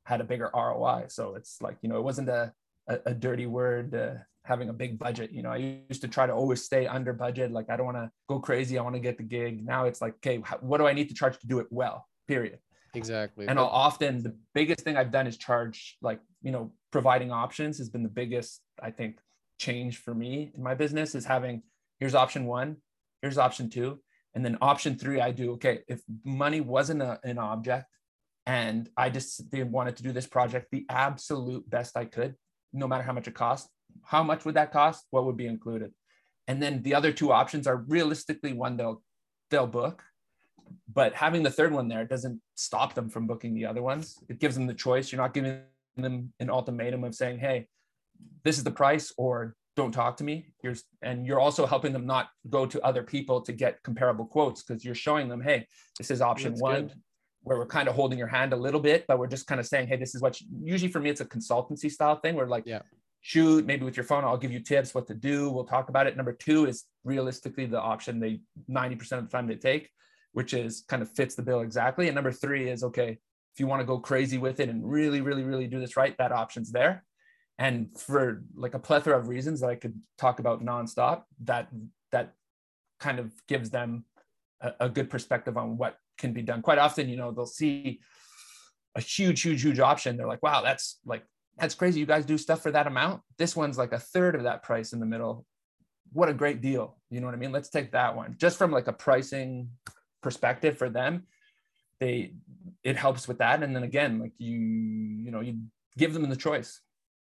had 0.07 0.21
a 0.23 0.25
bigger 0.25 0.51
roi 0.55 1.05
so 1.09 1.35
it's 1.35 1.61
like 1.61 1.77
you 1.83 1.89
know 1.91 1.99
it 1.99 2.03
wasn't 2.11 2.29
a 2.29 2.51
a, 2.89 2.99
a 3.07 3.15
dirty 3.15 3.47
word 3.47 3.95
uh, 3.95 4.15
having 4.45 4.69
a 4.69 4.73
big 4.73 4.99
budget. 4.99 5.31
You 5.33 5.43
know 5.43 5.51
i 5.51 5.83
used 5.89 6.01
to 6.03 6.09
try 6.09 6.27
to 6.27 6.33
always 6.33 6.63
stay 6.63 6.87
under 6.87 7.13
budget. 7.13 7.53
Like 7.53 7.71
i 7.71 7.77
don't 7.77 7.87
want 7.87 7.99
to 7.99 8.11
go 8.29 8.39
crazy. 8.39 8.79
I 8.79 8.83
want 8.83 8.95
to 8.97 9.01
get 9.01 9.17
the 9.17 9.23
gig. 9.23 9.65
Now 9.65 9.85
it's 9.85 10.01
like 10.01 10.15
okay 10.15 10.43
what 10.61 10.79
do 10.79 10.87
i 10.87 10.93
need 10.93 11.09
to 11.09 11.15
charge 11.15 11.39
to 11.39 11.47
do 11.47 11.59
it 11.59 11.67
well 11.71 12.07
period. 12.29 12.59
Exactly. 12.95 13.47
And 13.47 13.59
I'll 13.59 13.67
often 13.67 14.23
the 14.23 14.37
biggest 14.55 14.81
thing 14.81 14.97
I've 14.97 15.13
done 15.13 15.27
is 15.27 15.37
charge 15.37 15.97
like 16.03 16.21
you 16.43 16.51
know 16.51 16.73
providing 16.91 17.31
options 17.31 17.79
has 17.79 17.89
been 17.89 18.03
the 18.03 18.09
biggest 18.09 18.61
I 18.83 18.91
think 18.91 19.21
change 19.59 19.99
for 19.99 20.15
me 20.15 20.51
in 20.55 20.63
my 20.63 20.75
business 20.75 21.15
is 21.15 21.25
having 21.25 21.63
here's 21.99 22.15
option 22.15 22.47
one, 22.47 22.77
here's 23.23 23.39
option 23.39 23.69
two, 23.69 24.01
and 24.35 24.45
then 24.45 24.59
option 24.61 24.97
three 24.97 25.21
I 25.21 25.31
do 25.31 25.53
okay 25.53 25.81
if 25.89 26.01
money 26.25 26.61
wasn't 26.61 27.03
a, 27.03 27.21
an 27.25 27.39
object 27.39 27.87
and 28.47 28.89
I 28.97 29.11
just 29.11 29.43
wanted 29.53 29.97
to 29.97 30.03
do 30.03 30.13
this 30.13 30.27
project 30.27 30.69
the 30.71 30.87
absolute 30.89 31.69
best 31.69 31.97
I 31.97 32.07
could 32.07 32.35
no 32.73 32.89
matter 32.89 33.03
how 33.03 33.13
much 33.13 33.29
it 33.29 33.35
cost 33.35 33.69
how 34.05 34.23
much 34.23 34.45
would 34.45 34.55
that 34.55 34.73
cost 34.73 35.07
what 35.11 35.25
would 35.25 35.37
be 35.37 35.47
included 35.47 35.93
and 36.49 36.63
then 36.63 36.83
the 36.83 36.95
other 36.95 37.13
two 37.13 37.33
options 37.33 37.67
are 37.67 37.77
realistically 37.77 38.53
one 38.53 38.77
they'll 38.77 39.03
they'll 39.51 39.67
book 39.67 40.03
but 40.93 41.15
having 41.15 41.43
the 41.43 41.51
third 41.51 41.73
one 41.73 41.89
there 41.89 42.05
doesn't 42.05 42.41
stop 42.55 42.95
them 42.95 43.09
from 43.09 43.27
booking 43.27 43.55
the 43.55 43.67
other 43.67 43.83
ones. 43.83 44.19
It 44.29 44.39
gives 44.39 44.55
them 44.55 44.67
the 44.67 44.75
choice. 44.75 45.11
You're 45.11 45.21
not 45.21 45.35
giving 45.35 45.61
them 45.97 46.33
an 46.41 46.51
ultimatum 46.51 47.05
of 47.05 47.15
saying, 47.15 47.39
"Hey, 47.39 47.69
this 48.45 48.59
is 48.59 48.65
the 48.65 48.71
price," 48.71 49.13
or 49.17 49.57
"Don't 49.77 49.93
talk 49.93 50.17
to 50.19 50.25
me." 50.25 50.53
You're 50.63 50.75
and 51.03 51.27
you're 51.27 51.41
also 51.41 51.67
helping 51.67 51.93
them 51.93 52.07
not 52.07 52.31
go 52.49 52.67
to 52.67 52.81
other 52.83 53.03
people 53.03 53.41
to 53.43 53.53
get 53.53 53.83
comparable 53.83 54.27
quotes 54.27 54.63
because 54.63 54.85
you're 54.85 54.95
showing 54.95 55.29
them, 55.29 55.41
"Hey, 55.41 55.67
this 55.99 56.11
is 56.11 56.21
option 56.21 56.53
That's 56.53 56.63
one." 56.63 56.87
good. 56.89 56.95
Where 57.43 57.57
we're 57.57 57.67
kind 57.67 57.89
of 57.89 57.95
holding 57.95 58.19
your 58.19 58.29
hand 58.29 58.53
a 58.53 58.57
little 58.57 58.81
bit, 58.81 59.07
but 59.09 59.19
we're 59.19 59.27
just 59.27 59.47
kind 59.47 59.61
of 59.61 59.67
saying, 59.67 59.89
"Hey, 59.89 59.97
this 59.97 60.15
is 60.15 60.21
what." 60.21 60.41
You, 60.41 60.49
usually 60.63 60.93
for 60.93 61.01
me, 61.01 61.09
it's 61.09 61.23
a 61.23 61.25
consultancy 61.25 61.91
style 61.91 62.17
thing. 62.17 62.35
Where 62.35 62.47
like, 62.47 62.67
Yeah. 62.67 62.83
Shoot, 63.21 63.67
maybe 63.67 63.85
with 63.85 63.97
your 63.97 64.05
phone, 64.05 64.25
I'll 64.25 64.39
give 64.39 64.53
you 64.53 64.61
tips 64.61 64.95
what 64.95 65.07
to 65.09 65.15
do. 65.15 65.51
We'll 65.51 65.65
talk 65.65 65.89
about 65.89 66.07
it. 66.07 66.17
Number 66.17 66.33
two 66.33 66.67
is 66.67 66.85
realistically 67.05 67.67
the 67.67 67.81
option 67.81 68.21
they 68.21 68.41
90% 68.71 69.13
of 69.13 69.25
the 69.25 69.31
time 69.31 69.47
they 69.47 69.57
take 69.57 69.91
which 70.33 70.55
is 70.55 70.85
kind 70.89 71.03
of 71.03 71.11
fits 71.11 71.35
the 71.35 71.43
bill 71.43 71.61
exactly. 71.61 72.09
And 72.09 72.15
number 72.15 72.33
three 72.33 72.69
is 72.69 72.85
okay, 72.85 73.19
if 73.53 73.61
you 73.61 73.67
want 73.67 73.81
to 73.81 73.87
go 73.87 73.99
crazy 73.99 74.39
with 74.39 74.61
it 74.61 74.69
and 74.69 74.89
really, 74.89 75.21
really, 75.21 75.43
really 75.43 75.67
do 75.67 75.81
this 75.81 75.97
right, 75.97 76.17
that 76.19 76.33
option's 76.33 76.71
there. 76.71 77.05
And 77.59 77.89
for 77.99 78.43
like 78.55 78.75
a 78.75 78.79
plethora 78.79 79.19
of 79.19 79.29
reasons 79.29 79.61
that 79.61 79.71
I 79.71 79.75
could 79.75 80.01
talk 80.19 80.39
about 80.39 80.65
nonstop, 80.65 81.25
that 81.45 81.69
that 82.13 82.35
kind 83.01 83.19
of 83.19 83.33
gives 83.49 83.71
them 83.71 84.05
a, 84.61 84.73
a 84.81 84.89
good 84.89 85.11
perspective 85.11 85.57
on 85.57 85.77
what 85.77 85.97
can 86.17 86.33
be 86.33 86.43
done. 86.43 86.63
Quite 86.63 86.79
often, 86.79 87.09
you 87.09 87.17
know, 87.17 87.33
they'll 87.33 87.47
see 87.47 88.01
a 88.95 89.01
huge, 89.01 89.43
huge, 89.43 89.63
huge 89.63 89.79
option. 89.79 90.17
They're 90.17 90.27
like, 90.27 90.43
wow, 90.43 90.63
that's 90.63 90.99
like 91.05 91.25
that's 91.61 91.75
crazy. 91.75 92.01
You 92.01 92.07
guys 92.07 92.25
do 92.25 92.39
stuff 92.39 92.63
for 92.63 92.71
that 92.71 92.87
amount. 92.87 93.23
This 93.39 93.55
one's 93.55 93.79
like 93.79 93.93
a 93.93 93.99
third 93.99 94.35
of 94.35 94.45
that 94.45 94.63
price 94.63 94.93
in 94.93 95.01
the 95.01 95.07
middle. 95.07 95.47
What 96.13 96.29
a 96.29 96.35
great 96.35 96.61
deal. 96.61 96.97
You 97.11 97.21
know 97.21 97.27
what 97.27 97.35
I 97.35 97.39
mean? 97.39 97.53
Let's 97.53 97.69
take 97.71 97.93
that 97.93 98.17
one. 98.17 98.37
Just 98.39 98.59
from 98.59 98.71
like 98.71 98.89
a 98.89 98.93
pricing 98.93 99.71
perspective 100.23 100.77
for 100.77 100.91
them 100.91 101.27
they 102.01 102.33
it 102.83 102.97
helps 102.97 103.29
with 103.29 103.39
that 103.39 103.63
and 103.63 103.77
then 103.77 103.83
again 103.83 104.19
like 104.19 104.33
you 104.39 104.57
you 104.57 105.31
know 105.31 105.41
you 105.41 105.59
give 105.97 106.13
them 106.15 106.29
the 106.29 106.37
choice 106.37 106.81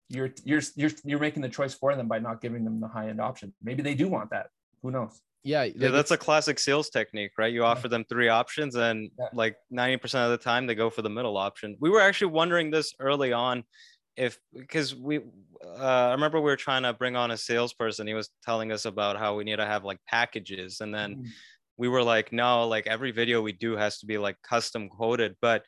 you're 0.09 0.31
you're 0.43 0.61
you're 0.75 0.91
you're 1.03 1.19
making 1.19 1.41
the 1.41 1.49
choice 1.49 1.73
for 1.73 1.95
them 1.95 2.07
by 2.07 2.19
not 2.19 2.39
giving 2.39 2.63
them 2.63 2.79
the 2.79 2.87
high 2.87 3.09
end 3.09 3.19
option 3.19 3.53
maybe 3.61 3.81
they 3.83 3.95
do 3.95 4.07
want 4.07 4.29
that 4.29 4.47
who 4.81 4.91
knows 4.91 5.19
yeah 5.43 5.63
Yeah, 5.63 5.89
that's 5.89 6.11
a 6.11 6.17
classic 6.17 6.59
sales 6.59 6.89
technique, 6.89 7.31
right? 7.37 7.53
You 7.53 7.63
offer 7.63 7.87
them 7.87 8.03
three 8.09 8.27
options, 8.27 8.75
and 8.75 9.09
Yeah. 9.17 9.29
like 9.33 9.55
90% 9.71 10.25
of 10.25 10.31
the 10.31 10.43
time, 10.43 10.67
they 10.67 10.75
go 10.75 10.89
for 10.89 11.03
the 11.03 11.09
middle 11.09 11.37
option. 11.37 11.77
We 11.79 11.89
were 11.89 12.01
actually 12.01 12.33
wondering 12.33 12.69
this 12.69 12.93
early 12.99 13.31
on 13.31 13.63
if 14.17 14.39
because 14.53 14.95
we 14.95 15.19
uh, 15.19 16.07
I 16.09 16.11
remember 16.11 16.39
we 16.39 16.51
were 16.51 16.55
trying 16.55 16.83
to 16.83 16.93
bring 16.93 17.15
on 17.15 17.31
a 17.31 17.37
salesperson. 17.37 18.07
He 18.07 18.13
was 18.13 18.29
telling 18.43 18.71
us 18.71 18.85
about 18.85 19.17
how 19.17 19.35
we 19.35 19.43
need 19.43 19.57
to 19.57 19.65
have 19.65 19.83
like 19.83 19.99
packages, 20.07 20.81
and 20.81 20.93
then 20.93 21.17
Mm. 21.17 21.31
we 21.77 21.87
were 21.87 22.03
like, 22.03 22.31
no, 22.33 22.67
like 22.67 22.87
every 22.87 23.11
video 23.11 23.41
we 23.41 23.53
do 23.53 23.77
has 23.77 23.99
to 23.99 24.05
be 24.07 24.17
like 24.17 24.37
custom 24.41 24.89
quoted. 24.89 25.35
But 25.41 25.63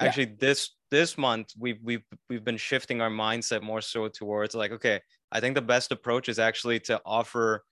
Yeah. 0.00 0.06
actually, 0.06 0.36
this 0.38 0.76
this 0.90 1.16
month 1.16 1.50
we've 1.58 1.78
we've 1.82 2.04
we've 2.28 2.44
been 2.44 2.56
shifting 2.56 3.00
our 3.00 3.10
mindset 3.10 3.62
more 3.62 3.80
so 3.80 4.08
towards 4.08 4.54
like, 4.54 4.72
okay, 4.72 5.00
I 5.30 5.40
think 5.40 5.54
the 5.54 5.62
best 5.62 5.92
approach 5.92 6.28
is 6.28 6.38
actually 6.38 6.80
to 6.80 7.00
offer 7.06 7.64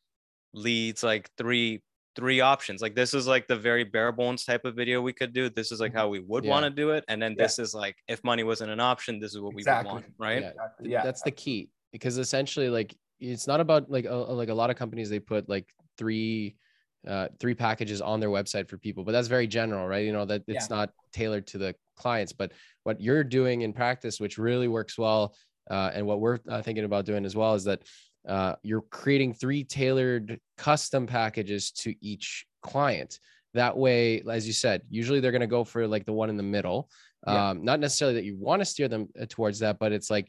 leads 0.54 1.02
like 1.02 1.30
three 1.38 1.82
three 2.16 2.40
options. 2.40 2.82
Like 2.82 2.94
this 2.94 3.14
is 3.14 3.26
like 3.26 3.46
the 3.46 3.56
very 3.56 3.84
bare 3.84 4.12
bones 4.12 4.44
type 4.44 4.64
of 4.64 4.74
video 4.74 5.00
we 5.00 5.12
could 5.12 5.32
do. 5.32 5.48
This 5.48 5.72
is 5.72 5.80
like 5.80 5.92
Mhm. 5.92 5.96
how 5.96 6.08
we 6.08 6.20
would 6.20 6.44
Yeah. 6.44 6.50
want 6.50 6.64
to 6.64 6.70
do 6.70 6.90
it, 6.90 7.04
and 7.08 7.20
then 7.22 7.32
Yeah. 7.32 7.44
this 7.44 7.58
is 7.58 7.74
like 7.74 7.96
if 8.08 8.22
money 8.24 8.42
wasn't 8.42 8.70
an 8.70 8.80
option, 8.80 9.20
this 9.20 9.34
is 9.34 9.40
what 9.40 9.54
we 9.54 9.60
Exactly. 9.62 9.94
would 9.94 10.02
want, 10.02 10.14
right? 10.18 10.42
yeah, 10.42 10.52
yeah 10.80 11.02
that's 11.02 11.22
the 11.22 11.30
key 11.30 11.70
because 11.92 12.18
essentially 12.18 12.68
like 12.68 12.94
it's 13.20 13.46
not 13.46 13.60
about 13.60 13.90
like 13.90 14.06
a, 14.06 14.14
like 14.14 14.48
a 14.48 14.54
lot 14.54 14.70
of 14.70 14.76
companies 14.76 15.10
they 15.10 15.20
put 15.20 15.48
like 15.48 15.68
three 15.98 16.56
uh 17.06 17.28
three 17.38 17.54
packages 17.54 18.00
on 18.00 18.20
their 18.20 18.28
website 18.28 18.68
for 18.68 18.76
people 18.78 19.04
but 19.04 19.12
that's 19.12 19.28
very 19.28 19.46
general 19.46 19.86
right 19.86 20.04
you 20.04 20.12
know 20.12 20.24
that 20.24 20.42
it's 20.46 20.68
not 20.70 20.90
tailored 21.12 21.46
to 21.46 21.58
the 21.58 21.74
clients 21.96 22.32
but 22.32 22.52
what 22.84 23.00
you're 23.00 23.24
doing 23.24 23.62
in 23.62 23.72
practice 23.72 24.20
which 24.20 24.36
really 24.38 24.68
works 24.68 24.98
well 24.98 25.34
uh, 25.70 25.90
and 25.94 26.04
what 26.06 26.20
we're 26.20 26.38
uh, 26.48 26.60
thinking 26.62 26.84
about 26.84 27.04
doing 27.04 27.24
as 27.24 27.34
well 27.36 27.54
is 27.54 27.64
that 27.64 27.82
uh, 28.28 28.54
you're 28.62 28.82
creating 28.90 29.32
three 29.34 29.64
tailored 29.64 30.38
custom 30.58 31.06
packages 31.06 31.70
to 31.72 31.94
each 32.00 32.46
client 32.62 33.18
that 33.54 33.76
way 33.76 34.22
as 34.30 34.46
you 34.46 34.52
said 34.52 34.82
usually 34.90 35.20
they're 35.20 35.32
going 35.32 35.40
to 35.40 35.46
go 35.46 35.64
for 35.64 35.86
like 35.86 36.04
the 36.04 36.12
one 36.12 36.28
in 36.30 36.36
the 36.36 36.42
middle 36.42 36.88
Yeah. 37.26 37.50
um, 37.50 37.64
not 37.64 37.80
necessarily 37.80 38.14
that 38.14 38.24
you 38.24 38.36
want 38.38 38.60
to 38.60 38.66
steer 38.66 38.88
them 38.88 39.08
uh, 39.20 39.26
towards 39.28 39.58
that 39.60 39.78
but 39.78 39.92
it's 39.92 40.10
like 40.10 40.28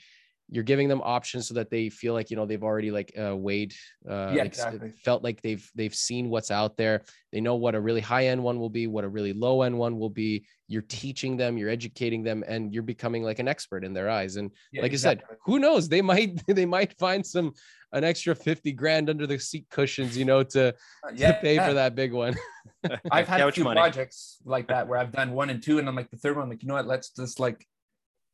you're 0.52 0.64
giving 0.66 0.88
them 0.90 1.02
options 1.04 1.48
so 1.48 1.54
that 1.56 1.70
they 1.72 1.90
feel 1.90 2.14
like 2.14 2.30
you 2.30 2.36
know 2.36 2.46
they've 2.46 2.64
already 2.64 2.92
like 2.92 3.12
uh, 3.18 3.36
weighed 3.36 3.74
uh 4.10 4.32
Yeah, 4.36 4.44
like, 4.44 4.46
exactly. 4.46 4.92
felt 5.04 5.24
like 5.24 5.42
they've 5.42 5.68
they've 5.74 5.96
seen 5.96 6.30
what's 6.30 6.52
out 6.52 6.78
there 6.78 7.02
they 7.32 7.42
know 7.42 7.56
what 7.56 7.74
a 7.74 7.82
really 7.82 8.02
high 8.02 8.28
end 8.28 8.44
one 8.44 8.60
will 8.60 8.70
be 8.70 8.86
what 8.88 9.04
a 9.04 9.10
really 9.10 9.34
low 9.34 9.62
end 9.64 9.78
one 9.78 9.98
will 9.98 10.10
be 10.10 10.46
you're 10.68 10.82
teaching 10.84 11.38
them 11.38 11.58
you're 11.58 11.70
educating 11.70 12.22
them 12.22 12.44
and 12.48 12.74
you're 12.74 12.84
becoming 12.84 13.24
like 13.24 13.40
an 13.40 13.48
expert 13.48 13.84
in 13.84 13.94
their 13.94 14.10
eyes 14.10 14.36
and 14.36 14.52
Yeah, 14.72 14.82
like 14.84 14.92
exactly. 14.94 15.26
I 15.26 15.30
said, 15.30 15.38
who 15.46 15.60
knows? 15.60 15.90
They 15.90 16.02
might 16.02 16.42
they 16.48 16.66
might 16.66 16.98
find 17.00 17.26
some 17.26 17.54
an 17.94 18.04
extra 18.06 18.34
50 18.34 18.72
grand 18.72 19.10
under 19.10 19.28
the 19.28 19.38
seat 19.38 19.66
cushions, 19.70 20.18
you 20.18 20.24
know, 20.24 20.44
to, 20.44 20.74
Uh, 21.04 21.12
to 21.12 21.34
pay 21.42 21.58
for 21.60 21.74
that 21.74 21.94
big 21.94 22.14
one. 22.14 22.36
I've 23.12 23.28
had 23.28 23.42
a 23.42 23.52
few 23.52 23.66
money. 23.66 23.80
projects 23.80 24.38
like 24.46 24.68
that 24.68 24.88
where 24.88 24.98
I've 24.98 25.12
done 25.12 25.32
one 25.32 25.50
and 25.50 25.62
two, 25.62 25.78
and 25.80 25.90
I'm 25.90 25.96
like 25.96 26.10
the 26.10 26.18
third 26.18 26.38
one, 26.38 26.48
like 26.50 26.62
you 26.64 26.68
know 26.70 26.76
what? 26.76 26.88
Let's 26.88 27.10
just 27.10 27.40
like 27.40 27.66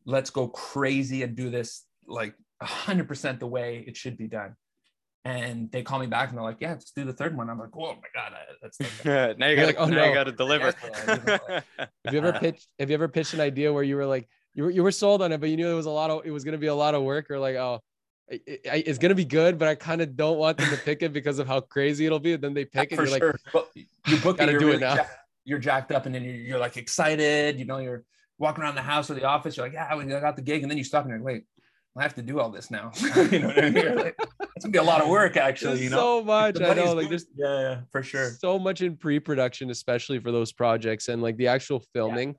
let's 0.05 0.30
go 0.30 0.47
crazy 0.47 1.24
and 1.24 1.36
do 1.36 1.49
this 1.49 1.84
like 2.08 2.34
hundred 2.62 3.08
percent 3.08 3.39
the 3.39 3.47
way 3.47 3.84
it 3.88 3.95
should 3.97 4.18
be 4.18 4.28
done. 4.28 4.55
and 5.26 5.70
they 5.72 5.84
call 5.84 5.99
me 5.99 6.08
back 6.08 6.30
and 6.30 6.38
they're 6.38 6.43
like, 6.45 6.58
"Yeah, 6.62 6.72
let's 6.72 6.91
do 6.91 7.03
the 7.03 7.14
third 7.14 7.36
one." 7.36 7.49
I'm 7.49 7.60
like, 7.60 7.76
"Oh 7.76 7.93
my 7.95 8.10
god, 8.14 8.34
that's 8.62 8.80
like, 9.05 9.38
now 9.38 9.47
you 9.47 9.55
You're 9.55 9.55
got 9.58 9.66
like, 9.68 9.76
to 9.76 9.82
"Oh, 9.82 9.86
now 9.88 9.95
no." 9.95 10.05
you 10.08 10.14
got 10.14 10.24
to 10.26 10.32
deliver. 10.32 10.74
Yeah, 10.84 11.60
Have 12.05 12.14
you 12.14 12.20
ever 12.20 12.34
pitched? 12.34 12.68
Have 12.80 12.89
you 12.89 12.93
ever 12.93 13.08
pitched 13.10 13.34
an 13.34 13.41
idea 13.41 13.72
where 13.74 13.84
you 13.84 13.95
were 13.97 14.05
like, 14.05 14.28
you 14.53 14.64
were, 14.64 14.70
you 14.72 14.84
were 14.84 14.91
sold 14.91 15.22
on 15.22 15.32
it, 15.34 15.39
but 15.41 15.49
you 15.49 15.58
knew 15.58 15.70
it 15.70 15.76
was 15.76 15.86
a 15.86 15.91
lot 15.91 16.10
of, 16.10 16.26
it 16.26 16.32
was 16.32 16.43
going 16.43 16.53
to 16.53 16.58
be 16.58 16.68
a 16.68 16.76
lot 16.76 16.95
of 16.95 17.03
work, 17.03 17.30
or 17.30 17.38
like, 17.39 17.55
oh, 17.58 17.80
it, 18.30 18.41
it- 18.47 18.62
it's 18.88 18.97
going 18.99 19.10
to 19.10 19.16
be 19.16 19.26
good, 19.26 19.58
but 19.60 19.68
I 19.68 19.76
kind 19.76 20.01
of 20.01 20.16
don't 20.16 20.38
want 20.38 20.58
them 20.58 20.70
to 20.70 20.78
pick 20.78 21.03
it 21.03 21.12
because 21.14 21.39
of 21.39 21.47
how 21.47 21.60
crazy 21.60 22.05
it'll 22.05 22.20
be. 22.20 22.34
And 22.34 22.41
then 22.43 22.53
they 22.53 22.66
pick 22.66 22.91
it. 22.91 22.95
for 22.95 23.03
You're 23.03 23.12
like, 23.12 23.22
sure. 23.22 23.36
But 23.53 23.70
you 23.76 23.86
ah, 24.08 24.20
book 24.24 24.36
it, 24.38 24.39
Gotta 24.39 24.51
you're 24.53 24.62
do 24.62 24.72
it 24.72 24.80
now. 24.80 24.95
jack- 24.95 25.18
you're 25.43 25.60
jacked 25.60 25.91
up, 25.91 26.05
and 26.05 26.16
then 26.16 26.24
you're, 26.24 26.36
you're 26.36 26.60
like 26.60 26.78
excited. 26.78 27.60
You 27.60 27.66
know, 27.66 27.78
you're 27.80 28.03
walking 28.39 28.64
around 28.64 28.76
the 28.76 28.82
house 28.82 29.10
or 29.12 29.14
the 29.16 29.26
office. 29.26 29.58
You're 29.58 29.66
like, 29.66 29.74
"Yeah, 29.74 29.95
we 29.95 30.05
got 30.05 30.36
the 30.38 30.41
gig," 30.41 30.62
and 30.62 30.70
then 30.72 30.78
you 30.78 30.84
stop 30.86 31.03
and 31.03 31.10
you're 31.12 31.20
like, 31.20 31.26
"Wait, 31.26 31.43
I 31.97 32.03
have 32.03 32.15
to 32.15 32.21
do 32.21 32.39
all 32.39 32.49
this 32.49 32.69
now." 32.71 32.91
you 33.31 33.39
know 33.39 33.47
what 33.47 33.63
I 33.63 33.69
mean? 33.69 33.95
Like, 33.95 34.15
it's 34.55 34.65
gonna 34.65 34.71
be 34.71 34.77
a 34.77 34.83
lot 34.83 35.01
of 35.01 35.09
work, 35.09 35.37
actually. 35.37 35.83
You 35.83 35.89
know, 35.89 35.97
so 35.97 36.23
much. 36.23 36.61
I 36.61 36.73
know, 36.73 36.93
like 36.93 37.09
there's 37.09 37.25
yeah, 37.35 37.59
yeah, 37.59 37.79
for 37.91 38.03
sure. 38.03 38.31
so 38.31 38.57
much 38.59 38.81
in 38.81 38.95
pre-production, 38.97 39.69
especially 39.69 40.19
for 40.19 40.31
those 40.31 40.51
projects, 40.51 41.07
and 41.07 41.21
like 41.21 41.37
the 41.37 41.47
actual 41.47 41.83
filming 41.93 42.35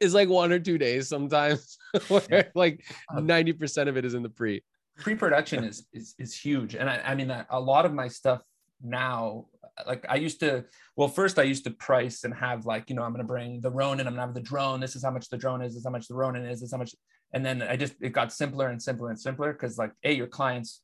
is 0.00 0.14
like 0.14 0.28
one 0.28 0.52
or 0.52 0.58
two 0.58 0.78
days 0.78 1.08
sometimes, 1.08 1.78
where 2.08 2.50
like 2.54 2.84
Uh, 3.14 3.20
ninety 3.20 3.52
percent 3.52 3.88
of 3.88 3.96
it 3.96 4.04
is 4.04 4.14
in 4.14 4.22
the 4.22 4.30
pre. 4.30 4.62
pre-production 4.98 5.64
is, 5.64 5.86
is 5.92 6.14
is 6.18 6.36
huge 6.36 6.74
and 6.74 6.88
I, 6.88 7.00
I 7.04 7.14
mean 7.14 7.30
a 7.30 7.60
lot 7.60 7.86
of 7.86 7.94
my 7.94 8.08
stuff 8.08 8.42
now 8.82 9.46
like 9.86 10.04
i 10.08 10.16
used 10.16 10.40
to 10.40 10.64
well 10.96 11.08
first 11.08 11.38
i 11.38 11.42
used 11.42 11.64
to 11.64 11.70
price 11.70 12.24
and 12.24 12.34
have 12.34 12.66
like 12.66 12.90
you 12.90 12.96
know 12.96 13.02
i'm 13.02 13.12
going 13.12 13.24
to 13.26 13.26
bring 13.26 13.60
the 13.60 13.70
ronin 13.70 14.06
i'm 14.06 14.14
going 14.14 14.20
to 14.20 14.26
have 14.26 14.34
the 14.34 14.40
drone 14.40 14.80
this 14.80 14.94
is 14.96 15.02
how 15.02 15.10
much 15.10 15.28
the 15.30 15.38
drone 15.38 15.62
is 15.62 15.72
this 15.72 15.80
is 15.80 15.84
how 15.84 15.90
much 15.90 16.08
the 16.08 16.14
ronin 16.14 16.44
is 16.44 16.60
this 16.60 16.68
is 16.68 16.72
how 16.72 16.78
much 16.78 16.94
and 17.32 17.44
then 17.44 17.62
i 17.62 17.76
just 17.76 17.94
it 18.00 18.10
got 18.10 18.32
simpler 18.32 18.68
and 18.68 18.82
simpler 18.82 19.10
and 19.10 19.18
simpler 19.18 19.52
because 19.52 19.78
like 19.78 19.92
hey 20.02 20.12
your 20.12 20.26
clients 20.26 20.82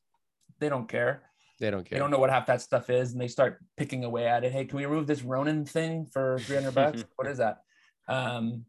they 0.59 0.69
don't 0.69 0.87
care. 0.87 1.23
They 1.59 1.71
don't 1.71 1.83
care, 1.85 1.97
they 1.97 1.99
don't 1.99 2.11
know 2.11 2.19
what 2.19 2.29
half 2.29 2.45
that 2.45 2.61
stuff 2.61 2.89
is 2.89 3.11
and 3.11 3.19
they 3.19 3.27
start 3.27 3.59
picking 3.75 4.05
away 4.05 4.27
at 4.27 4.45
it. 4.45 4.53
Hey 4.53 4.63
can 4.63 4.77
we 4.77 4.85
remove 4.85 5.07
this 5.07 5.23
ronin 5.23 5.65
thing 5.65 6.05
for 6.05 6.39
300 6.39 6.71
bucks? 6.75 7.03
What 7.15 7.27
is 7.27 7.39
that? 7.39 7.59
Um 8.07 8.65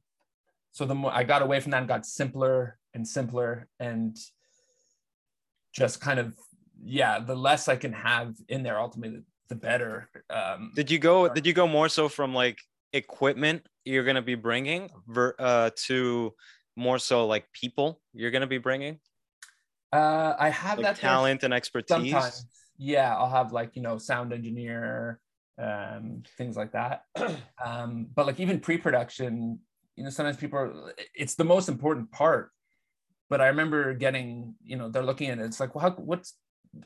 so 0.72 0.86
the 0.86 0.94
more 0.94 1.12
i 1.12 1.24
got 1.24 1.42
away 1.42 1.60
from 1.60 1.72
that 1.72 1.78
and 1.78 1.88
got 1.88 2.06
simpler 2.06 2.78
and 2.94 3.06
simpler 3.06 3.68
and 3.80 4.16
just 5.72 6.00
kind 6.00 6.20
of 6.20 6.36
yeah 6.82 7.18
the 7.18 7.34
less 7.34 7.66
i 7.68 7.76
can 7.76 7.92
have 7.92 8.34
in 8.48 8.62
there 8.62 8.80
ultimately 8.80 9.20
the 9.48 9.54
better. 9.54 10.08
Um 10.28 10.72
did 10.74 10.90
you 10.90 10.98
go? 10.98 11.28
Did 11.28 11.46
you 11.46 11.52
go 11.52 11.66
more 11.68 11.88
so 11.88 12.08
from 12.08 12.34
like 12.34 12.58
equipment 12.92 13.64
you're 13.84 14.04
gonna 14.04 14.22
be 14.22 14.34
bringing 14.34 14.90
ver, 15.06 15.34
uh, 15.38 15.70
to 15.86 16.34
more 16.76 16.98
so 16.98 17.26
like 17.26 17.50
people 17.52 18.00
you're 18.12 18.30
gonna 18.30 18.46
be 18.46 18.58
bringing, 18.58 18.98
uh 19.92 20.34
i 20.38 20.48
have 20.48 20.78
like 20.78 20.86
that 20.86 20.96
talent 20.96 21.42
and 21.42 21.52
expertise? 21.52 21.88
sometimes. 21.88 22.46
Yeah 22.78 23.14
i'll 23.16 23.28
have 23.28 23.52
like 23.52 23.76
you 23.76 23.82
know 23.82 23.98
sound 23.98 24.32
engineer 24.32 25.20
um 25.60 26.22
things 26.38 26.56
like 26.56 26.72
that. 26.72 27.04
Um 27.64 28.06
but 28.14 28.26
like 28.26 28.40
even 28.40 28.60
pre-production 28.60 29.58
you 29.96 30.04
know 30.04 30.10
sometimes 30.10 30.36
people 30.38 30.58
are 30.58 30.94
it's 31.14 31.34
the 31.34 31.44
most 31.44 31.68
important 31.68 32.10
part. 32.10 32.50
But 33.28 33.40
i 33.40 33.48
remember 33.48 33.94
getting 33.94 34.54
you 34.64 34.76
know 34.76 34.88
they're 34.88 35.02
looking 35.02 35.28
at 35.30 35.38
it 35.38 35.44
it's 35.44 35.60
like 35.60 35.74
well 35.74 35.82
how, 35.82 35.90
what's 35.90 36.34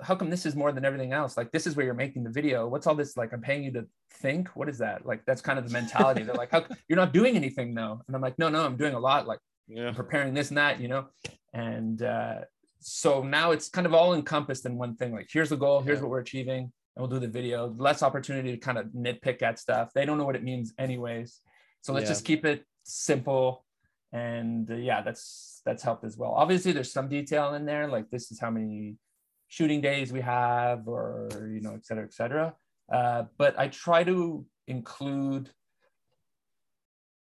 how 0.01 0.14
come 0.14 0.30
this 0.30 0.47
is 0.47 0.57
more 0.57 0.72
than 0.72 0.85
everything 0.85 1.12
else? 1.12 1.37
Like 1.37 1.53
this 1.53 1.66
is 1.66 1.76
where 1.76 1.85
you're 1.85 1.95
making 1.95 2.24
the 2.24 2.30
video. 2.30 2.66
What's 2.66 2.87
all 2.87 2.95
this 2.95 3.16
like 3.16 3.32
i'm 3.32 3.41
paying 3.41 3.64
you 3.64 3.72
to 3.72 3.87
think? 4.14 4.49
What 4.57 4.68
is 4.68 4.78
that? 4.78 5.07
Like 5.07 5.24
that's 5.26 5.43
kind 5.43 5.59
of 5.59 5.66
the 5.66 5.72
mentality. 5.72 6.22
They're 6.22 6.35
like 6.35 6.51
how 6.51 6.64
you're 6.89 6.97
not 6.97 7.12
doing 7.12 7.37
anything 7.37 7.74
though. 7.74 8.01
And 8.07 8.16
i'm 8.16 8.22
like 8.22 8.39
no 8.39 8.49
no 8.49 8.64
i'm 8.64 8.76
doing 8.76 8.95
a 8.95 8.99
lot. 8.99 9.26
Like 9.26 9.41
Yeah. 9.68 9.88
I'm 9.88 9.94
preparing 9.94 10.34
this 10.34 10.48
and 10.50 10.58
that, 10.58 10.80
you 10.80 10.88
know. 10.88 11.06
And 11.52 12.02
uh, 12.02 12.40
so 12.80 13.22
now 13.22 13.52
it's 13.52 13.68
kind 13.68 13.86
of 13.86 13.94
all 13.94 14.14
encompassed 14.14 14.66
in 14.66 14.76
one 14.76 14.96
thing. 14.96 15.12
Like, 15.12 15.28
here's 15.32 15.50
the 15.50 15.56
goal, 15.56 15.80
here's 15.80 15.98
Yeah. 15.98 16.02
what 16.02 16.10
we're 16.10 16.20
achieving, 16.20 16.64
and 16.64 16.70
we'll 16.96 17.08
do 17.08 17.18
the 17.18 17.28
video. 17.28 17.74
Less 17.76 18.02
opportunity 18.02 18.50
to 18.50 18.58
kind 18.58 18.78
of 18.78 18.86
nitpick 18.88 19.42
at 19.42 19.58
stuff. 19.58 19.90
They 19.94 20.04
don't 20.04 20.18
know 20.18 20.24
what 20.26 20.36
it 20.36 20.42
means, 20.42 20.74
anyways. 20.78 21.40
So 21.80 21.92
let's 21.92 22.04
Yeah. 22.04 22.10
just 22.10 22.24
keep 22.24 22.44
it 22.44 22.64
simple. 22.82 23.64
And 24.12 24.70
uh, 24.70 24.74
yeah, 24.76 25.02
that's 25.02 25.60
that's 25.64 25.82
helped 25.82 26.04
as 26.04 26.16
well. 26.16 26.32
Obviously, 26.32 26.72
there's 26.72 26.92
some 26.92 27.08
detail 27.08 27.54
in 27.54 27.64
there, 27.64 27.88
like 27.88 28.10
this 28.10 28.30
is 28.30 28.38
how 28.38 28.50
many 28.50 28.96
shooting 29.48 29.80
days 29.80 30.12
we 30.12 30.20
have, 30.20 30.86
or 30.86 31.28
you 31.52 31.60
know, 31.60 31.74
et 31.74 31.84
cetera, 31.86 32.04
et 32.04 32.12
cetera. 32.12 32.54
Uh, 32.92 33.24
but 33.38 33.58
I 33.58 33.68
try 33.68 34.04
to 34.04 34.44
include 34.66 35.50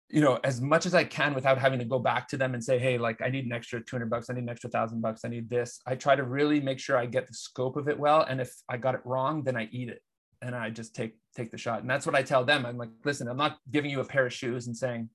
you 0.09 0.21
know 0.21 0.39
as 0.45 0.61
much 0.61 0.87
as 0.87 0.95
i 0.95 1.03
can 1.03 1.35
without 1.35 1.59
having 1.59 1.79
to 1.79 1.85
go 1.85 1.99
back 1.99 2.29
to 2.29 2.37
them 2.37 2.55
and 2.55 2.63
say 2.63 2.79
hey 2.79 2.97
like 2.99 3.21
i 3.23 3.29
need 3.29 3.45
an 3.45 3.53
extra 3.53 3.81
200 3.81 4.09
bucks 4.09 4.31
i 4.31 4.33
need 4.33 4.43
an 4.43 4.49
extra 4.49 4.71
thousand 4.71 5.01
bucks 5.01 5.25
i 5.25 5.29
need 5.29 5.49
this 5.51 5.81
i 5.87 5.95
try 5.95 6.15
to 6.15 6.23
really 6.23 6.61
make 6.61 6.79
sure 6.79 6.97
i 6.97 7.07
get 7.07 7.27
the 7.27 7.35
scope 7.35 7.77
of 7.77 7.89
it 7.89 7.99
well 7.99 8.23
and 8.23 8.41
if 8.41 8.53
i 8.69 8.77
got 8.77 8.95
it 8.95 9.01
wrong 9.05 9.43
then 9.43 9.57
i 9.57 9.69
eat 9.73 9.89
it 9.89 10.03
and 10.43 10.55
i 10.55 10.71
just 10.71 10.95
take 10.95 11.19
take 11.35 11.51
the 11.51 11.59
shot 11.59 11.81
and 11.81 11.91
that's 11.91 12.07
what 12.07 12.15
i 12.15 12.23
tell 12.23 12.45
them. 12.45 12.65
I'm 12.65 12.77
like 12.77 12.91
listen 13.05 13.27
i'm 13.27 13.37
not 13.37 13.59
giving 13.71 13.91
you 13.91 14.01
a 14.01 14.05
pair 14.05 14.27
of 14.27 14.33
shoes 14.33 14.67
and 14.67 14.77
saying 14.77 15.09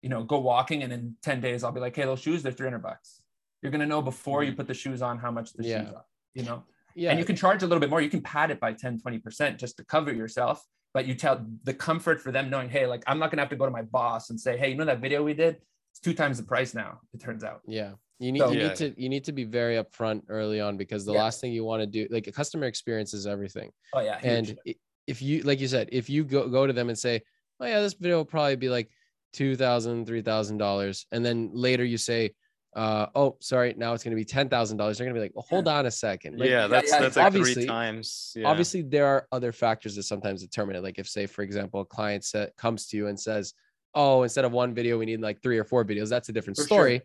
you 0.00 0.08
know 0.08 0.24
go 0.24 0.38
walking 0.38 0.82
and 0.82 0.92
in 0.92 1.14
10 1.22 1.40
days 1.40 1.62
i'll 1.62 1.72
be 1.72 1.80
like 1.80 1.94
hey 1.94 2.04
those 2.04 2.20
shoes 2.20 2.42
they're 2.42 2.52
300 2.52 2.82
bucks 2.82 3.22
you're 3.62 3.70
going 3.70 3.80
to 3.80 3.86
know 3.86 4.02
before 4.02 4.42
you 4.42 4.50
mm-hmm. 4.50 4.56
put 4.56 4.66
the 4.66 4.74
shoes 4.74 5.02
on 5.02 5.18
how 5.18 5.30
much 5.30 5.52
the 5.52 5.64
Yeah. 5.64 5.84
shoes 5.84 5.94
are 5.94 6.04
you 6.34 6.42
know? 6.44 6.64
Yeah. 6.94 7.10
and 7.10 7.18
you 7.18 7.24
can 7.24 7.36
charge 7.36 7.62
a 7.62 7.66
little 7.66 7.80
bit 7.80 7.88
more. 7.88 8.02
You 8.02 8.10
can 8.10 8.20
pad 8.20 8.50
it 8.50 8.60
by 8.60 8.74
10 8.74 9.00
20% 9.00 9.56
just 9.58 9.76
to 9.78 9.84
cover 9.84 10.12
yourself 10.12 10.62
but 10.94 11.06
you 11.06 11.14
tell 11.14 11.44
the 11.64 11.74
comfort 11.74 12.20
for 12.20 12.30
them 12.32 12.50
knowing 12.50 12.68
hey 12.68 12.86
like 12.86 13.02
i'm 13.06 13.18
not 13.18 13.30
going 13.30 13.38
to 13.38 13.42
have 13.42 13.50
to 13.50 13.56
go 13.56 13.64
to 13.64 13.70
my 13.70 13.82
boss 13.82 14.30
and 14.30 14.40
say 14.40 14.56
hey 14.56 14.68
you 14.70 14.74
know 14.76 14.84
that 14.84 15.00
video 15.00 15.22
we 15.22 15.34
did 15.34 15.56
it's 15.90 16.00
two 16.00 16.14
times 16.14 16.36
the 16.38 16.42
price 16.44 16.74
now 16.74 17.00
it 17.12 17.20
turns 17.20 17.44
out 17.44 17.60
Yeah. 17.66 17.92
You 18.18 18.30
need, 18.30 18.38
So- 18.38 18.52
you 18.52 18.60
Yeah. 18.60 18.68
need 18.68 18.76
to 18.76 18.94
you 19.02 19.08
need 19.08 19.24
to 19.24 19.32
be 19.32 19.44
very 19.44 19.76
upfront 19.82 20.22
early 20.28 20.60
on 20.60 20.76
because 20.76 21.04
the 21.04 21.12
Yeah. 21.12 21.22
last 21.24 21.40
thing 21.40 21.52
you 21.52 21.64
want 21.64 21.80
to 21.82 21.86
do 21.86 22.06
like 22.10 22.28
a 22.28 22.32
customer 22.32 22.66
experience 22.66 23.12
is 23.14 23.26
everything. 23.26 23.70
oh 23.92 24.00
yeah. 24.00 24.18
And 24.22 24.56
i- 24.66 24.76
if 25.08 25.20
you 25.20 25.42
like 25.42 25.58
you 25.60 25.66
said, 25.68 25.88
if 25.90 26.08
you 26.08 26.24
go 26.24 26.48
go 26.48 26.66
to 26.66 26.72
them 26.72 26.88
and 26.88 26.98
say, 26.98 27.22
Oh 27.60 27.66
yeah, 27.66 27.80
this 27.80 27.94
video 27.94 28.18
will 28.18 28.24
probably 28.24 28.56
be 28.56 28.68
like 28.68 28.88
two 29.32 29.56
thousand, 29.56 30.06
three 30.06 30.22
thousand 30.22 30.58
dollars, 30.58 31.06
and 31.10 31.24
then 31.24 31.50
later 31.52 31.84
you 31.84 31.98
say, 31.98 32.32
uh, 32.74 33.06
oh, 33.14 33.36
sorry, 33.40 33.74
now 33.76 33.92
it's 33.92 34.02
gonna 34.02 34.16
be 34.16 34.24
ten 34.24 34.48
thousand 34.48 34.76
dollars. 34.78 34.96
They're 34.98 35.06
gonna 35.06 35.14
be 35.18 35.20
like, 35.20 35.32
well, 35.34 35.46
hold 35.48 35.68
on 35.68 35.86
a 35.86 35.90
second. 35.90 36.38
Like, 36.38 36.48
yeah, 36.48 36.66
that's 36.66 36.90
yeah, 36.90 37.00
that's 37.00 37.16
like 37.16 37.26
obviously- 37.26 37.54
three 37.54 37.66
times. 37.66 38.32
Yeah. 38.34 38.48
obviously 38.48 38.82
there 38.82 39.06
are 39.06 39.26
other 39.30 39.52
factors 39.52 39.94
that 39.96 40.04
sometimes 40.04 40.40
determine 40.42 40.76
it 40.76 40.82
like 40.82 40.98
if 40.98 41.08
say 41.08 41.26
for 41.26 41.42
example 41.42 41.80
a 41.80 41.84
client 41.84 42.24
sa- 42.24 42.46
comes 42.56 42.86
to 42.88 42.96
you 42.96 43.08
and 43.08 43.18
says 43.20 43.52
oh 43.94 44.22
instead 44.22 44.44
of 44.46 44.52
one 44.52 44.72
video 44.74 44.98
we 44.98 45.04
need 45.04 45.20
like 45.20 45.42
three 45.42 45.58
or 45.58 45.64
four 45.64 45.84
videos 45.84 46.08
that's 46.08 46.28
a 46.30 46.32
different 46.32 46.56
For 46.56 46.62
sure. 46.62 46.66
story 46.66 47.02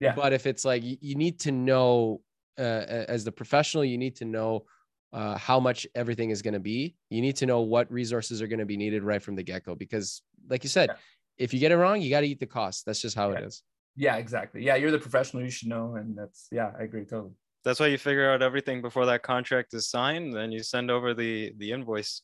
Yeah. 0.00 0.14
but 0.14 0.34
if 0.34 0.46
it's 0.46 0.64
like 0.66 0.82
you, 0.84 0.98
you 1.00 1.14
need 1.14 1.40
to 1.40 1.50
know 1.52 2.20
uh, 2.58 2.62
as 2.62 3.24
the 3.24 3.32
professional 3.32 3.84
you 3.86 3.96
need 3.96 4.16
to 4.16 4.26
know 4.26 4.66
uh, 5.14 5.38
how 5.38 5.58
much 5.58 5.86
everything 5.94 6.28
is 6.30 6.42
going 6.42 6.54
to 6.54 6.60
be 6.60 6.94
you 7.08 7.22
need 7.22 7.36
to 7.36 7.46
know 7.46 7.60
what 7.62 7.90
resources 7.90 8.42
are 8.42 8.46
going 8.48 8.58
to 8.58 8.66
be 8.66 8.76
needed 8.76 9.02
right 9.02 9.22
from 9.22 9.34
the 9.34 9.42
get-go 9.42 9.74
because 9.74 10.20
like 10.50 10.62
you 10.62 10.68
said 10.68 10.90
Yeah. 10.90 10.96
if 11.38 11.54
you 11.54 11.60
get 11.60 11.72
it 11.72 11.76
wrong 11.78 12.02
you 12.02 12.10
got 12.10 12.20
to 12.20 12.28
eat 12.28 12.38
the 12.40 12.46
cost 12.46 12.84
that's 12.84 13.00
just 13.00 13.16
how 13.16 13.30
it 13.30 13.38
Yeah. 13.40 13.46
is 13.46 13.62
yeah 13.96 14.16
exactly 14.16 14.62
yeah 14.62 14.76
you're 14.76 14.90
the 14.90 14.98
professional 14.98 15.42
you 15.42 15.50
should 15.50 15.68
know 15.68 15.94
and 15.96 16.16
that's 16.16 16.48
yeah 16.52 16.70
i 16.78 16.82
agree 16.82 17.04
totally 17.04 17.32
that's 17.66 17.80
why 17.80 17.88
you 17.88 17.98
figure 17.98 18.30
out 18.30 18.42
everything 18.42 18.80
before 18.80 19.06
that 19.06 19.24
contract 19.24 19.74
is 19.74 19.90
signed. 19.90 20.32
Then 20.32 20.52
you 20.52 20.62
send 20.62 20.88
over 20.88 21.14
the 21.14 21.52
the 21.58 21.72
invoice. 21.72 22.22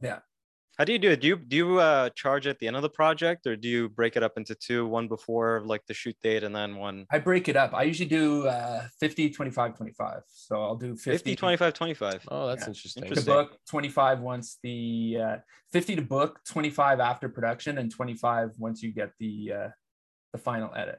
Yeah. 0.00 0.20
How 0.78 0.84
do 0.84 0.92
you 0.92 0.98
do 0.98 1.10
it? 1.10 1.20
Do 1.20 1.26
you 1.28 1.36
do 1.36 1.56
you 1.56 1.78
uh, 1.80 2.08
charge 2.16 2.46
at 2.46 2.58
the 2.60 2.66
end 2.66 2.74
of 2.76 2.80
the 2.80 2.88
project, 2.88 3.46
or 3.46 3.56
do 3.56 3.68
you 3.68 3.90
break 3.90 4.16
it 4.16 4.22
up 4.22 4.32
into 4.38 4.54
two? 4.54 4.88
One 4.88 5.06
before 5.06 5.62
like 5.66 5.82
the 5.86 5.92
shoot 5.92 6.16
date, 6.22 6.44
and 6.44 6.56
then 6.56 6.76
one 6.76 7.04
i 7.10 7.18
break 7.18 7.48
it 7.50 7.56
up 7.56 7.74
i 7.74 7.82
usually 7.82 8.08
do 8.08 8.46
uh 8.46 8.82
50 9.00 9.30
25 9.30 9.76
25 9.76 10.22
so 10.26 10.62
i'll 10.62 10.76
do 10.76 10.96
50, 10.96 11.10
50, 11.10 11.36
25, 11.36 11.74
25. 11.74 12.28
oh 12.30 12.46
that's 12.48 12.62
Yeah. 12.62 12.68
interesting 12.68 13.04
to 13.04 13.20
book 13.22 13.58
25 13.68 14.20
once 14.20 14.58
the 14.62 15.18
uh 15.20 15.36
50 15.72 15.96
to 15.96 16.02
book 16.02 16.40
25 16.48 17.00
after 17.00 17.28
production 17.28 17.76
and 17.78 17.90
25 17.90 18.52
once 18.58 18.82
you 18.82 18.92
get 18.92 19.10
the 19.20 19.52
uh 19.52 19.68
the 20.34 20.38
final 20.38 20.70
edit. 20.74 20.98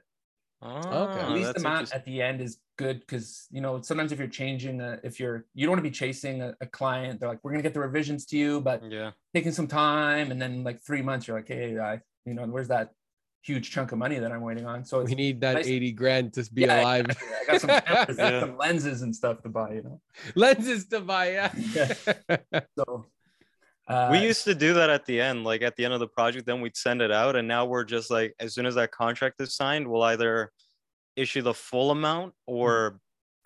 Oh, 0.62 1.10
at 1.10 1.30
least 1.32 1.48
that's 1.48 1.60
amount 1.62 1.94
at 1.94 2.06
the 2.06 2.22
end 2.22 2.40
is 2.42 2.58
good 2.78 3.02
because 3.02 3.46
you 3.52 3.62
know 3.62 3.82
sometimes 3.82 4.12
if 4.14 4.18
you're 4.18 4.28
changing 4.44 4.80
a, 4.82 4.98
if 5.04 5.20
you're 5.20 5.46
you 5.54 5.66
don't 5.66 5.74
want 5.74 5.80
to 5.84 5.90
be 5.90 5.96
chasing 6.04 6.42
a, 6.42 6.56
a 6.62 6.66
client 6.66 7.20
they're 7.20 7.30
like 7.30 7.40
we're 7.44 7.52
gonna 7.52 7.62
get 7.62 7.74
the 7.74 7.80
revisions 7.80 8.26
to 8.28 8.38
you 8.38 8.62
but 8.62 8.82
Yeah. 8.90 9.12
taking 9.34 9.52
some 9.52 9.68
time 9.68 10.32
and 10.32 10.42
then 10.42 10.64
like 10.64 10.80
three 10.82 11.02
months 11.02 11.28
you're 11.28 11.38
like 11.38 11.48
hey 11.48 11.78
I 11.78 12.00
you 12.26 12.34
know 12.34 12.44
where's 12.46 12.70
that 12.70 12.92
huge 13.44 13.70
chunk 13.70 13.92
of 13.92 14.00
money 14.00 14.18
that 14.18 14.32
I'm 14.32 14.42
waiting 14.42 14.66
on? 14.66 14.84
So 14.86 15.04
we 15.04 15.14
need 15.14 15.40
that 15.42 15.54
nice- 15.56 15.68
80 15.68 15.92
grand 15.92 16.34
to 16.34 16.42
be 16.52 16.62
Yeah, 16.64 16.82
alive. 16.82 17.06
exactly. 17.06 17.38
I 17.42 17.46
got 17.52 17.62
some 17.62 17.70
cameras, 17.86 18.18
Yeah. 18.18 18.40
some 18.40 18.58
lenses 18.58 19.02
and 19.04 19.16
stuff 19.16 19.44
to 19.44 19.50
buy 19.50 19.74
you 19.78 19.84
know? 19.84 20.02
Lenses 20.36 20.88
to 20.88 21.00
buy 21.02 21.26
yeah, 21.34 21.52
so 22.80 23.06
uh, 23.88 24.10
we 24.12 24.20
used 24.20 24.44
to 24.46 24.56
do 24.56 24.74
that 24.74 24.90
at 24.90 25.06
the 25.06 25.22
end, 25.22 25.44
like 25.44 25.62
at 25.62 25.76
the 25.76 25.86
end 25.86 25.94
of 25.94 26.00
the 26.00 26.08
project, 26.08 26.46
then 26.46 26.62
we'd 26.62 26.76
send 26.76 27.02
it 27.02 27.12
out. 27.12 27.36
And 27.36 27.48
now 27.48 27.66
we're 27.66 27.84
just 27.84 28.10
like, 28.10 28.34
as 28.40 28.54
soon 28.54 28.66
as 28.66 28.76
that 28.76 28.92
contract 28.92 29.40
is 29.42 29.56
signed, 29.56 29.88
we'll 29.88 30.04
either 30.04 30.52
issue 31.16 31.42
the 31.42 31.54
full 31.54 31.92
amount 31.92 32.34
or 32.46 33.00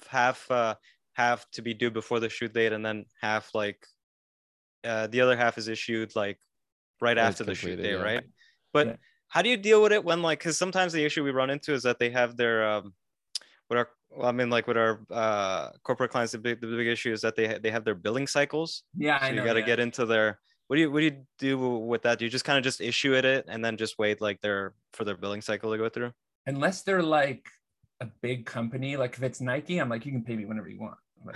half 0.08 0.50
uh 0.50 0.76
half 1.14 1.46
to 1.52 1.62
be 1.62 1.74
due 1.74 1.92
before 1.92 2.20
the 2.20 2.30
shoot 2.30 2.54
date 2.54 2.72
and 2.72 2.86
then 2.86 3.06
half 3.22 3.54
like 3.54 3.86
uh 4.86 5.08
the 5.08 5.22
other 5.22 5.36
half 5.36 5.58
is 5.58 5.68
issued 5.68 6.16
like 6.16 6.40
right 7.02 7.18
it's 7.18 7.28
after 7.28 7.44
the 7.44 7.54
shoot 7.54 7.76
date, 7.76 7.92
yeah. 7.92 8.02
right? 8.02 8.24
But 8.74 8.88
Yeah. 8.88 8.96
how 9.28 9.42
do 9.42 9.50
you 9.50 9.58
deal 9.58 9.82
with 9.82 9.92
it 9.92 10.04
when 10.04 10.22
like 10.22 10.40
because 10.40 10.58
sometimes 10.58 10.94
the 10.94 11.04
issue 11.04 11.24
we 11.24 11.32
run 11.32 11.50
into 11.50 11.74
is 11.74 11.84
that 11.84 12.00
they 12.00 12.10
have 12.12 12.38
their 12.38 12.68
um 12.68 12.94
with 13.70 13.78
our 13.78 13.90
well, 14.12 14.28
I 14.28 14.32
mean, 14.32 14.49
like 14.49 14.68
with 14.68 14.78
our 14.78 14.99
uh, 15.12 15.70
corporate 15.84 16.12
clients, 16.12 16.32
the 16.34 16.38
big 16.39 16.62
the 16.62 16.68
big 16.68 16.88
issue 16.88 17.12
is 17.12 17.22
that 17.22 17.36
they 17.36 17.57
they 17.60 17.72
have 17.72 17.84
their 17.86 17.95
billing 17.95 18.28
cycles. 18.28 18.84
Yeah, 18.97 19.20
So 19.20 19.26
I 19.26 19.32
know. 19.32 19.41
you 19.41 19.47
got 19.47 19.53
to 19.53 19.60
yeah. 19.62 19.66
get 19.66 19.80
into 19.80 20.05
their. 20.05 20.39
What 20.68 20.76
do 20.76 20.82
you 20.82 20.91
what 20.91 20.99
do 20.99 21.05
you 21.05 21.18
do 21.39 21.57
with 21.57 22.03
that? 22.03 22.20
Do 22.20 22.26
you 22.26 22.32
just 22.32 22.45
kind 22.45 22.57
of 22.57 22.64
just 22.64 22.80
issue 22.82 23.16
it 23.16 23.26
it 23.26 23.45
and 23.47 23.64
then 23.66 23.76
just 23.78 23.97
wait 23.97 24.22
like 24.22 24.39
their 24.41 24.74
for 24.93 25.03
their 25.03 25.18
billing 25.18 25.41
cycle 25.41 25.72
to 25.72 25.78
go 25.78 25.89
through? 25.89 26.12
unless 26.47 26.82
they're 26.82 27.03
like 27.03 27.45
a 28.01 28.07
big 28.22 28.45
company, 28.45 28.97
like 28.97 29.14
if 29.16 29.22
it's 29.22 29.39
Nike, 29.41 29.78
I'm 29.78 29.89
like, 29.89 30.03
you 30.05 30.12
can 30.12 30.24
pay 30.24 30.36
me 30.36 30.45
whenever 30.45 30.68
you 30.70 30.80
want. 30.80 30.95
Like, 31.24 31.36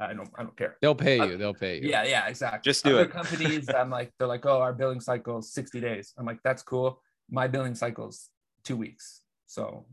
I, 0.00 0.10
I 0.10 0.14
don't, 0.14 0.30
I 0.38 0.42
don't 0.44 0.56
care. 0.56 0.76
They'll 0.80 0.94
pay 0.94 1.18
Uh, 1.18 1.24
you. 1.26 1.36
They'll 1.36 1.52
pay 1.52 1.80
you. 1.82 1.88
Yeah, 1.90 2.04
yeah, 2.04 2.28
exactly. 2.28 2.60
Just 2.64 2.82
do 2.84 2.92
Other 2.94 3.02
it. 3.06 3.10
companies, 3.20 3.68
I'm 3.68 3.90
like, 3.90 4.12
they're 4.16 4.28
like, 4.28 4.46
oh, 4.46 4.60
our 4.60 4.72
billing 4.72 5.00
cycle 5.00 5.38
is 5.38 5.52
60 5.52 5.80
days. 5.80 6.14
I'm 6.16 6.24
like, 6.24 6.38
that's 6.44 6.62
cool. 6.62 7.02
My 7.30 7.46
billing 7.48 7.74
cycle's 7.74 8.30
two 8.62 8.76
weeks. 8.76 9.22
So 9.48 9.84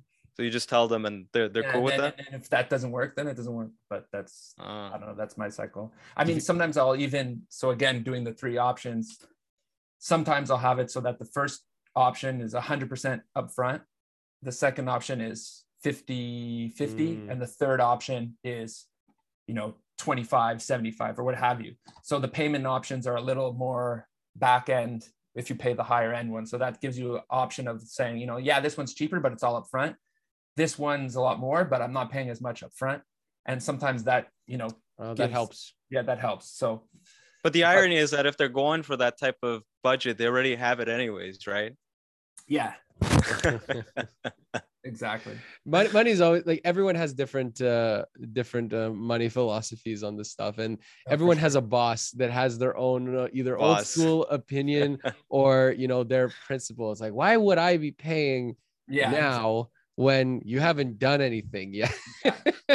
So 0.42 0.46
you 0.46 0.50
just 0.50 0.70
tell 0.70 0.88
them 0.88 1.06
and 1.06 1.28
they're 1.34 1.50
they're 1.50 1.62
yeah, 1.62 1.72
cool 1.72 1.84
with 1.84 1.98
then- 1.98 2.14
that. 2.18 2.20
And 2.26 2.42
if 2.42 2.50
that 2.50 2.68
doesn't 2.68 2.90
work, 2.90 3.16
then 3.16 3.28
it 3.28 3.36
doesn't 3.36 3.54
work. 3.54 3.70
But 3.92 4.08
that's 4.12 4.56
I 4.58 4.64
Uh, 4.88 4.98
don't 4.98 5.08
know. 5.10 5.16
That's 5.16 5.38
my 5.38 5.50
cycle. 5.50 5.94
I 6.18 6.24
mean, 6.26 6.40
sometimes 6.42 6.78
I'll 6.78 6.96
even 6.96 7.44
so 7.50 7.70
again 7.70 8.02
doing 8.02 8.24
the 8.24 8.34
three 8.34 8.58
options. 8.58 9.20
Sometimes 10.00 10.50
I'll 10.50 10.66
have 10.70 10.80
it 10.80 10.90
so 10.90 11.00
that 11.02 11.20
the 11.20 11.26
first 11.38 11.62
option 11.96 12.42
is 12.42 12.56
100% 12.56 13.22
upfront. 13.38 13.82
The 14.42 14.52
second 14.52 14.90
option 14.90 15.22
is 15.22 15.64
50 15.84 16.70
50 16.70 17.18
Mm. 17.18 17.30
and 17.32 17.40
the 17.40 17.46
third 17.62 17.80
option 17.80 18.36
is 18.44 18.88
you 19.48 19.54
know 19.54 19.76
25 20.00 20.60
75 20.64 21.20
or 21.20 21.24
what 21.24 21.36
have 21.36 21.62
you. 21.62 21.76
So 22.02 22.18
the 22.18 22.28
payment 22.40 22.66
options 22.66 23.06
are 23.06 23.18
a 23.18 23.22
little 23.30 23.54
more 23.54 24.08
back 24.36 24.70
end 24.70 25.08
if 25.36 25.50
you 25.52 25.56
pay 25.56 25.74
the 25.74 25.84
higher 25.84 26.12
end 26.20 26.32
one. 26.32 26.46
So 26.48 26.58
that 26.58 26.82
gives 26.82 26.98
you 26.98 27.18
an 27.18 27.22
option 27.30 27.68
of 27.68 27.82
saying, 27.84 28.18
you 28.18 28.26
know, 28.26 28.38
yeah, 28.38 28.60
this 28.60 28.76
one's 28.76 28.96
cheaper 28.96 29.20
but 29.20 29.32
it's 29.34 29.44
all 29.44 29.56
upfront. 29.62 29.96
This 30.58 30.78
one's 30.78 31.16
a 31.16 31.22
lot 31.22 31.40
more 31.40 31.64
but 31.66 31.82
I'm 31.82 31.94
not 31.94 32.12
paying 32.12 32.30
as 32.30 32.42
much 32.42 32.62
upfront. 32.64 33.02
And 33.46 33.62
sometimes 33.62 34.04
that, 34.04 34.28
you 34.48 34.58
know, 34.58 34.70
Uh, 35.00 35.14
that 35.16 35.18
gives- 35.18 35.32
helps. 35.34 35.74
yeah, 35.90 36.04
that 36.04 36.20
helps. 36.20 36.50
So 36.52 36.88
but 37.44 37.54
the 37.54 37.64
irony 37.64 37.96
is 37.98 38.12
that 38.12 38.26
if 38.28 38.38
they're 38.38 38.50
going 38.50 38.84
for 38.84 38.96
that 38.98 39.18
type 39.18 39.38
of 39.42 39.64
budget, 39.84 40.18
they 40.20 40.28
already 40.28 40.54
have 40.56 40.80
it 40.80 40.88
anyways, 40.90 41.48
right? 41.48 41.74
yeah, 42.48 42.74
exactly. 44.84 45.38
money, 45.66 45.90
money's 45.90 46.22
always 46.22 46.46
like 46.46 46.60
everyone 46.66 46.96
has 46.96 47.14
different 47.14 47.62
uh 47.62 48.04
different 48.34 48.74
uh, 48.74 48.90
money 48.90 49.30
philosophies 49.30 50.04
on 50.04 50.18
this 50.18 50.32
stuff 50.32 50.58
and 50.58 50.78
everyone 51.08 51.38
has 51.38 51.56
a 51.56 51.62
boss 51.62 52.12
that 52.12 52.32
has 52.32 52.58
their 52.58 52.76
own 52.78 53.16
uh, 53.16 53.28
either 53.32 53.58
old 53.58 53.86
school 53.86 54.26
opinion 54.26 54.98
or 55.30 55.74
you 55.78 55.88
know 55.88 56.04
their 56.04 56.30
principle 56.48 56.92
it's 56.92 57.00
like 57.02 57.14
why 57.14 57.38
would 57.38 57.58
i 57.58 57.78
be 57.78 57.92
paying 57.92 58.56
yeah 58.88 59.12
now 59.12 59.70
when 59.96 60.42
you 60.46 60.60
haven't 60.60 61.00
done 61.00 61.22
anything 61.22 61.74
yet 61.74 61.94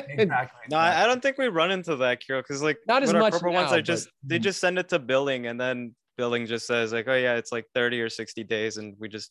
exactly. 0.08 0.60
No, 0.70 0.76
I, 0.78 1.04
I 1.04 1.06
don't 1.06 1.22
think 1.22 1.38
we 1.38 1.48
run 1.48 1.70
into 1.70 1.96
that, 1.96 2.22
Kyrill, 2.22 2.42
because 2.42 2.62
like 2.62 2.78
Not 2.86 3.02
as 3.02 3.08
with 3.08 3.16
our 3.16 3.22
much 3.22 3.32
corporate 3.32 3.54
ones, 3.54 3.70
now, 3.70 3.76
I 3.76 3.80
just 3.80 4.08
they 4.22 4.38
Mhm. 4.38 4.42
just 4.42 4.60
send 4.60 4.78
it 4.78 4.88
to 4.90 4.98
billing, 4.98 5.46
and 5.46 5.60
then 5.60 5.94
billing 6.16 6.46
just 6.46 6.66
says 6.66 6.92
like, 6.92 7.08
oh 7.08 7.14
yeah, 7.14 7.36
it's 7.36 7.52
like 7.52 7.66
thirty 7.74 8.00
or 8.00 8.08
sixty 8.08 8.44
days, 8.44 8.76
and 8.76 8.94
we 8.98 9.08
just 9.08 9.30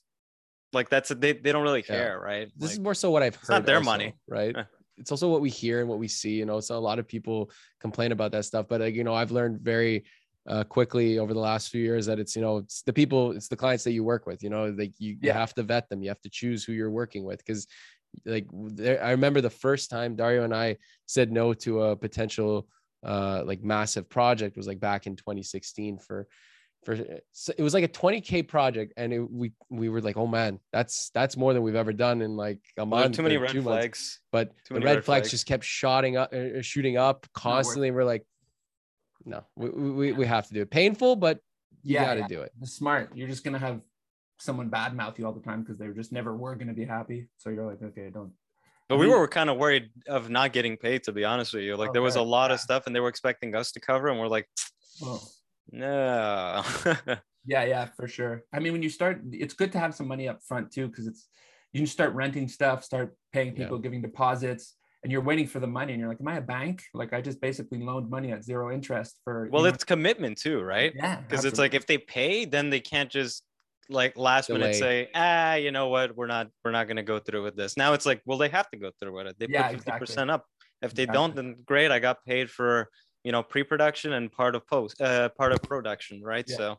like 0.74 0.90
that's 0.90 1.12
a, 1.12 1.16
they 1.16 1.34
they 1.34 1.52
don't 1.52 1.64
really 1.64 1.84
Yeah. 1.88 1.96
care, 1.96 2.20
right? 2.20 2.52
this 2.58 2.72
is 2.72 2.80
more 2.80 2.94
so 2.94 3.12
what 3.12 3.24
i've 3.24 3.36
heard 3.36 3.42
it's 3.44 3.50
not 3.50 3.66
their 3.66 3.78
also, 3.78 3.90
money. 3.90 4.14
right 4.28 4.56
it's 4.98 5.12
also 5.12 5.30
what 5.30 5.42
we 5.42 5.50
hear 5.50 5.80
and 5.82 5.90
what 5.90 6.00
we 6.00 6.08
see 6.08 6.32
you 6.32 6.46
know 6.46 6.60
so 6.60 6.78
a 6.78 6.80
lot 6.80 7.00
of 7.00 7.08
people 7.08 7.52
complain 7.82 8.12
about 8.12 8.32
that 8.32 8.46
stuff 8.46 8.66
but 8.70 8.82
like, 8.82 8.96
you 8.96 9.04
know 9.04 9.14
i've 9.14 9.32
learned 9.32 9.60
very 9.62 10.06
uh, 10.48 10.64
quickly 10.64 11.18
over 11.18 11.34
the 11.34 11.40
last 11.40 11.70
few 11.70 11.82
years 11.82 12.06
that 12.06 12.20
it's 12.20 12.36
you 12.36 12.42
know 12.42 12.58
it's 12.58 12.82
the 12.84 12.94
people 12.94 13.32
it's 13.32 13.48
the 13.48 13.56
clients 13.56 13.84
that 13.84 13.94
you 13.94 14.04
work 14.04 14.28
with 14.28 14.44
you 14.44 14.50
know 14.50 14.68
like 14.78 14.94
you, 15.00 15.18
you 15.22 15.32
have 15.32 15.54
to 15.54 15.64
vet 15.64 15.90
them 15.90 16.04
you 16.04 16.10
have 16.10 16.22
to 16.22 16.30
choose 16.30 16.64
who 16.64 16.74
you're 16.74 16.92
working 16.92 17.24
with 17.24 17.40
because 17.40 17.68
like 18.26 18.46
there, 18.54 19.04
i 19.04 19.12
remember 19.12 19.42
the 19.42 19.50
first 19.50 19.90
time 19.90 20.16
dario 20.16 20.44
and 20.44 20.56
i 20.56 20.78
said 21.08 21.32
no 21.32 21.54
to 21.54 21.82
a 21.82 21.96
potential 21.96 22.68
uh 23.06 23.42
like 23.46 23.64
massive 23.64 24.08
project 24.08 24.56
was 24.56 24.68
like 24.68 24.80
back 24.80 25.08
in 25.08 25.16
2016 25.16 25.98
for 25.98 26.28
for 26.84 26.96
so 27.32 27.52
it 27.58 27.64
was 27.64 27.74
like 27.74 27.84
a 27.84 27.88
20k 27.88 28.48
project 28.48 28.94
and 28.96 29.12
it, 29.12 29.20
we 29.20 29.52
we 29.70 29.90
were 29.90 30.02
like 30.02 30.16
oh 30.18 30.28
man 30.28 30.60
that's 30.72 31.10
that's 31.16 31.36
more 31.36 31.54
than 31.54 31.64
we've 31.64 31.76
ever 31.76 31.92
done 31.92 32.22
in 32.22 32.38
like 32.38 32.60
a 32.78 32.86
well, 32.86 33.02
month 33.02 33.16
too 33.16 33.24
many 33.24 33.38
red 33.38 33.50
two 33.50 33.64
months 33.64 33.80
flags. 33.82 34.20
but 34.32 34.50
Too 34.66 34.76
the 34.76 34.80
many 34.80 34.86
red, 34.86 34.96
red 34.98 35.06
flags, 35.06 35.24
flags. 35.24 35.32
just 35.32 35.48
kept 35.48 35.64
shooting 35.64 36.16
up 36.16 36.32
uh, 36.32 36.62
shooting 36.62 36.98
up 36.98 37.26
constantly 37.34 37.88
and 37.88 37.98
we're 37.98 38.04
like 38.06 38.24
no 39.26 39.44
we, 39.56 39.70
we, 39.70 40.12
we 40.12 40.26
have 40.26 40.48
to 40.48 40.54
do 40.54 40.62
it 40.62 40.70
painful 40.70 41.16
but 41.16 41.40
you 41.84 41.94
Yeah, 41.96 42.06
got 42.06 42.14
to 42.16 42.20
yeah. 42.22 42.28
do 42.28 42.42
it 42.42 42.52
smart. 42.64 43.12
You're 43.16 43.28
just 43.28 43.44
gonna 43.44 43.60
have 43.60 43.82
someone 44.40 44.70
badmouth 44.72 45.18
you 45.20 45.26
all 45.26 45.34
the 45.34 45.42
time 45.42 45.62
because 45.62 45.78
they 45.78 45.88
just 45.90 46.12
never 46.12 46.36
were 46.36 46.56
gonna 46.56 46.74
be 46.74 46.86
happy. 46.86 47.28
So 47.38 47.50
you're 47.52 47.66
like, 47.66 47.82
okay, 47.82 48.10
don't. 48.12 48.32
But 48.90 48.98
we 48.98 49.06
We- 49.08 49.14
were 49.14 49.28
kind 49.28 49.50
of 49.52 49.58
worried 49.58 49.90
of 50.08 50.30
not 50.30 50.52
getting 50.52 50.78
paid, 50.78 51.04
to 51.04 51.12
be 51.12 51.24
honest 51.26 51.54
with 51.54 51.64
you. 51.64 51.76
Like 51.78 51.90
Oh, 51.90 51.94
there 51.94 52.02
was 52.02 52.16
a 52.16 52.22
lot 52.22 52.50
yeah. 52.50 52.56
of 52.56 52.60
stuff, 52.60 52.88
and 52.88 52.96
they 52.96 53.00
were 53.00 53.08
expecting 53.10 53.56
us 53.56 53.72
to 53.74 53.80
cover, 53.80 54.08
and 54.08 54.20
we're 54.20 54.28
like, 54.28 54.48
Oh. 55.04 55.22
no. 55.72 56.64
Yeah, 57.48 57.64
yeah, 57.66 57.86
for 57.96 58.08
sure. 58.08 58.44
I 58.52 58.58
mean, 58.60 58.74
when 58.74 58.82
you 58.82 58.90
start, 58.90 59.22
it's 59.32 59.54
good 59.54 59.72
to 59.74 59.78
have 59.80 59.94
some 59.94 60.08
money 60.08 60.28
up 60.28 60.42
front 60.42 60.72
too, 60.72 60.88
because 60.88 61.06
it's 61.06 61.28
you 61.74 61.80
can 61.82 61.86
start 61.88 62.14
renting 62.16 62.48
stuff, 62.48 62.84
start 62.84 63.16
paying 63.32 63.50
Yeah. 63.56 63.66
people, 63.66 63.78
giving 63.78 64.02
deposits, 64.02 64.74
and 65.06 65.12
you're 65.12 65.22
waiting 65.22 65.46
for 65.46 65.60
the 65.60 65.68
money, 65.68 65.94
and 65.94 66.00
you're 66.00 66.10
like, 66.10 66.20
"Am 66.20 66.28
I 66.28 66.38
a 66.38 66.42
bank? 66.42 66.82
Like, 66.96 67.14
I 67.14 67.22
just 67.22 67.40
basically 67.40 67.78
loaned 67.78 68.10
money 68.10 68.32
at 68.32 68.44
zero 68.44 68.74
interest 68.74 69.22
for." 69.24 69.48
well, 69.52 69.62
you 69.62 69.70
know- 69.70 69.76
it's 69.76 69.84
commitment 69.84 70.36
too, 70.40 70.60
right? 70.62 70.94
yeah, 70.96 71.22
Because 71.22 71.46
it's 71.46 71.60
like 71.60 71.76
if 71.76 71.86
they 71.86 72.00
pay, 72.00 72.46
then 72.46 72.72
they 72.72 72.80
can't 72.80 73.12
just 73.12 73.44
like 73.88 74.18
last 74.18 74.50
minute 74.50 74.74
say, 74.74 75.12
ah, 75.14 75.54
you 75.54 75.70
know 75.70 75.90
what, 75.90 76.16
we're 76.18 76.26
not, 76.26 76.48
we're 76.64 76.72
not 76.72 76.88
gonna 76.88 77.04
go 77.04 77.20
through 77.20 77.44
with 77.44 77.56
this. 77.56 77.78
Now 77.78 77.94
it's 77.94 78.08
like, 78.08 78.24
well, 78.26 78.40
they 78.40 78.50
have 78.50 78.68
to 78.72 78.78
go 78.78 78.90
through 79.00 79.16
with 79.16 79.28
it. 79.28 79.36
They 79.38 79.46
Yeah, 79.48 79.62
put 79.62 79.74
fifty 79.74 79.90
exactly. 79.90 80.08
percent 80.08 80.32
up. 80.32 80.46
If 80.82 80.96
they 80.96 81.06
don't, 81.06 81.36
then 81.36 81.58
great. 81.68 81.92
I 81.92 82.00
got 82.00 82.26
paid 82.26 82.50
for 82.50 82.90
you 83.24 83.32
know 83.32 83.44
pre-production 83.44 84.14
and 84.14 84.32
part 84.32 84.56
of 84.56 84.66
post, 84.66 85.00
uh, 85.00 85.30
part 85.38 85.52
of 85.52 85.62
production, 85.62 86.24
right? 86.24 86.46
Yeah. 86.48 86.58
So 86.58 86.78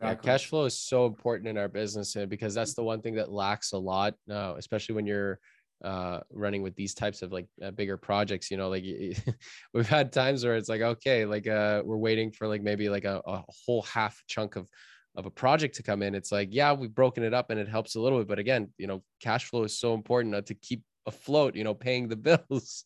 Yeah, 0.00 0.14
cash 0.14 0.46
flow 0.46 0.64
is 0.64 0.78
so 0.78 1.04
important 1.04 1.48
in 1.48 1.58
our 1.58 1.68
business 1.68 2.16
uh, 2.16 2.24
because 2.24 2.54
that's 2.54 2.72
the 2.72 2.82
one 2.84 3.02
thing 3.02 3.16
that 3.16 3.30
lacks 3.30 3.72
a 3.72 3.78
lot, 3.78 4.14
uh, 4.30 4.54
especially 4.56 4.94
when 4.94 5.06
you're 5.06 5.38
uh, 5.84 6.20
running 6.32 6.62
with 6.62 6.74
these 6.74 6.94
types 6.94 7.22
of 7.22 7.32
like 7.32 7.46
uh, 7.62 7.70
bigger 7.70 7.96
projects. 7.96 8.50
You 8.50 8.56
know, 8.56 8.68
like 8.68 8.84
we've 9.74 9.88
had 9.88 10.12
times 10.12 10.44
where 10.44 10.56
it's 10.56 10.68
like, 10.68 10.80
okay, 10.80 11.24
like 11.24 11.46
uh, 11.46 11.82
we're 11.84 11.96
waiting 11.96 12.32
for 12.32 12.48
like 12.48 12.62
maybe 12.62 12.88
like 12.88 13.04
a, 13.04 13.22
a 13.26 13.44
whole 13.66 13.82
half 13.82 14.22
chunk 14.26 14.56
of 14.56 14.68
of 15.14 15.26
a 15.26 15.30
project 15.30 15.74
to 15.76 15.82
come 15.82 16.02
in. 16.02 16.14
It's 16.14 16.30
like, 16.30 16.48
yeah, 16.52 16.72
we've 16.72 16.94
broken 16.94 17.24
it 17.24 17.34
up 17.34 17.50
and 17.50 17.58
it 17.58 17.68
helps 17.68 17.96
a 17.96 18.00
little 18.00 18.18
bit, 18.18 18.28
but 18.28 18.38
again, 18.38 18.72
you 18.78 18.86
know, 18.86 19.02
cash 19.20 19.46
flow 19.46 19.64
is 19.64 19.78
so 19.78 19.94
important 19.94 20.34
uh, 20.34 20.42
to 20.42 20.54
keep 20.54 20.82
afloat. 21.06 21.56
You 21.56 21.64
know, 21.64 21.74
paying 21.74 22.08
the 22.08 22.16
bills. 22.48 22.84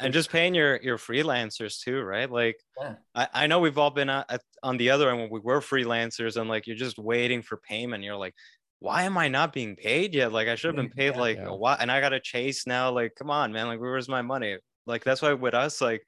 and 0.00 0.12
just 0.12 0.30
paying 0.30 0.54
your 0.54 0.80
your 0.82 0.98
freelancers 0.98 1.80
too, 1.82 2.00
right? 2.02 2.30
Like 2.30 2.56
Yeah. 2.80 2.94
I, 3.14 3.28
I 3.34 3.46
know 3.46 3.60
we've 3.60 3.78
all 3.78 3.90
been 3.90 4.10
at, 4.10 4.30
at, 4.30 4.42
on 4.62 4.76
the 4.76 4.90
other 4.90 5.10
end 5.10 5.20
when 5.20 5.30
we 5.30 5.40
were 5.40 5.60
freelancers 5.60 6.36
and 6.36 6.48
like 6.48 6.66
you're 6.66 6.76
just 6.76 6.98
waiting 6.98 7.42
for 7.42 7.56
payment. 7.56 8.04
You're 8.04 8.16
like, 8.16 8.34
why 8.82 9.04
am 9.04 9.16
I 9.16 9.28
not 9.28 9.52
being 9.52 9.76
paid 9.76 10.12
yet? 10.12 10.32
Like 10.32 10.48
I 10.48 10.56
should 10.56 10.68
have 10.68 10.76
been 10.76 10.88
mm, 10.90 10.96
paid 10.96 11.14
Yeah. 11.14 11.20
like 11.20 11.36
Yeah. 11.36 11.48
a 11.48 11.56
while, 11.56 11.76
and 11.78 11.90
I 11.90 12.00
gotta 12.00 12.18
chase 12.18 12.66
now. 12.66 12.90
Like, 12.90 13.14
come 13.14 13.30
on, 13.30 13.52
man. 13.52 13.68
Like, 13.68 13.78
where's 13.80 14.08
my 14.08 14.22
money? 14.22 14.58
Like 14.86 15.04
that's 15.04 15.22
why 15.22 15.32
with 15.34 15.54
us, 15.54 15.80
like, 15.80 16.04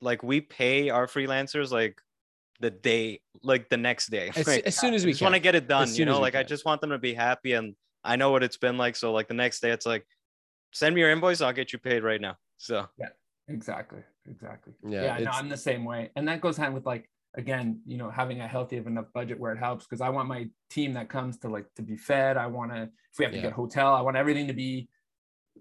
like 0.00 0.22
we 0.22 0.40
pay 0.40 0.88
our 0.88 1.06
freelancers 1.06 1.70
like 1.70 2.00
the 2.60 2.70
day, 2.70 3.20
like 3.42 3.68
the 3.68 3.76
next 3.76 4.10
day. 4.10 4.28
As, 4.34 4.46
Like, 4.46 4.64
as 4.64 4.74
soon 4.74 4.94
as 4.94 5.04
I 5.04 5.06
we 5.06 5.12
just 5.12 5.22
want 5.22 5.34
to 5.34 5.40
get 5.40 5.54
it 5.54 5.68
done. 5.68 5.94
You 5.94 6.06
know, 6.06 6.14
we 6.14 6.22
like 6.22 6.34
I 6.34 6.42
just 6.42 6.64
want 6.64 6.80
them 6.80 6.90
to 6.90 6.98
be 6.98 7.12
happy, 7.12 7.52
and 7.52 7.76
I 8.02 8.16
know 8.16 8.30
what 8.30 8.42
it's 8.42 8.56
been 8.56 8.78
like. 8.78 8.96
So 8.96 9.12
like 9.12 9.28
the 9.28 9.34
next 9.34 9.60
day, 9.60 9.70
it's 9.70 9.84
like, 9.84 10.06
send 10.72 10.94
me 10.94 11.02
your 11.02 11.10
invoice. 11.10 11.42
I'll 11.42 11.52
get 11.52 11.74
you 11.74 11.78
paid 11.78 12.02
right 12.02 12.20
now. 12.20 12.36
So 12.56 12.86
yeah, 12.98 13.08
Exactly. 13.48 14.00
Exactly. 14.30 14.72
Yeah, 14.82 15.18
Yeah. 15.18 15.24
no, 15.24 15.30
I'm 15.32 15.50
the 15.50 15.58
same 15.58 15.84
way. 15.84 16.10
And 16.16 16.26
that 16.28 16.40
goes 16.40 16.56
hand 16.56 16.72
with 16.72 16.86
like, 16.86 17.10
again, 17.34 17.80
you 17.86 17.96
know, 17.98 18.10
having 18.10 18.40
a 18.40 18.48
healthy 18.48 18.76
of 18.78 18.86
enough 18.86 19.06
budget 19.14 19.38
where 19.38 19.52
it 19.52 19.58
helps 19.58 19.84
because 19.84 20.00
I 20.00 20.08
want 20.08 20.28
my 20.28 20.48
team 20.70 20.94
that 20.94 21.08
comes 21.08 21.38
to 21.38 21.48
like 21.48 21.66
to 21.76 21.82
be 21.82 21.96
fed. 21.96 22.36
I 22.36 22.46
want 22.46 22.72
to, 22.72 22.82
if 22.84 23.18
we 23.18 23.24
have 23.24 23.32
to 23.32 23.38
Yeah. 23.38 23.44
get 23.44 23.52
hotel, 23.52 23.94
I 23.94 24.00
want 24.00 24.16
everything 24.16 24.46
to 24.48 24.54
be 24.54 24.88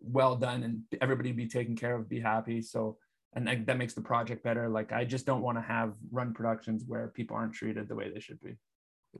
well 0.02 0.36
done 0.36 0.64
and 0.64 0.82
everybody 1.02 1.32
be 1.32 1.48
taken 1.48 1.76
care 1.76 1.96
of, 1.96 2.08
be 2.10 2.20
happy. 2.20 2.62
So, 2.62 2.98
and 3.34 3.48
that, 3.48 3.66
that 3.68 3.78
makes 3.78 3.94
the 3.94 4.02
project 4.02 4.44
better. 4.44 4.70
Like, 4.70 4.92
I 4.92 5.04
just 5.06 5.26
don't 5.26 5.42
want 5.42 5.58
to 5.58 5.62
have 5.62 5.94
run 6.12 6.34
productions 6.34 6.84
where 6.88 7.10
people 7.10 7.36
aren't 7.36 7.54
treated 7.54 7.88
the 7.88 7.96
way 7.96 8.12
they 8.12 8.20
should 8.20 8.40
be. 8.42 8.56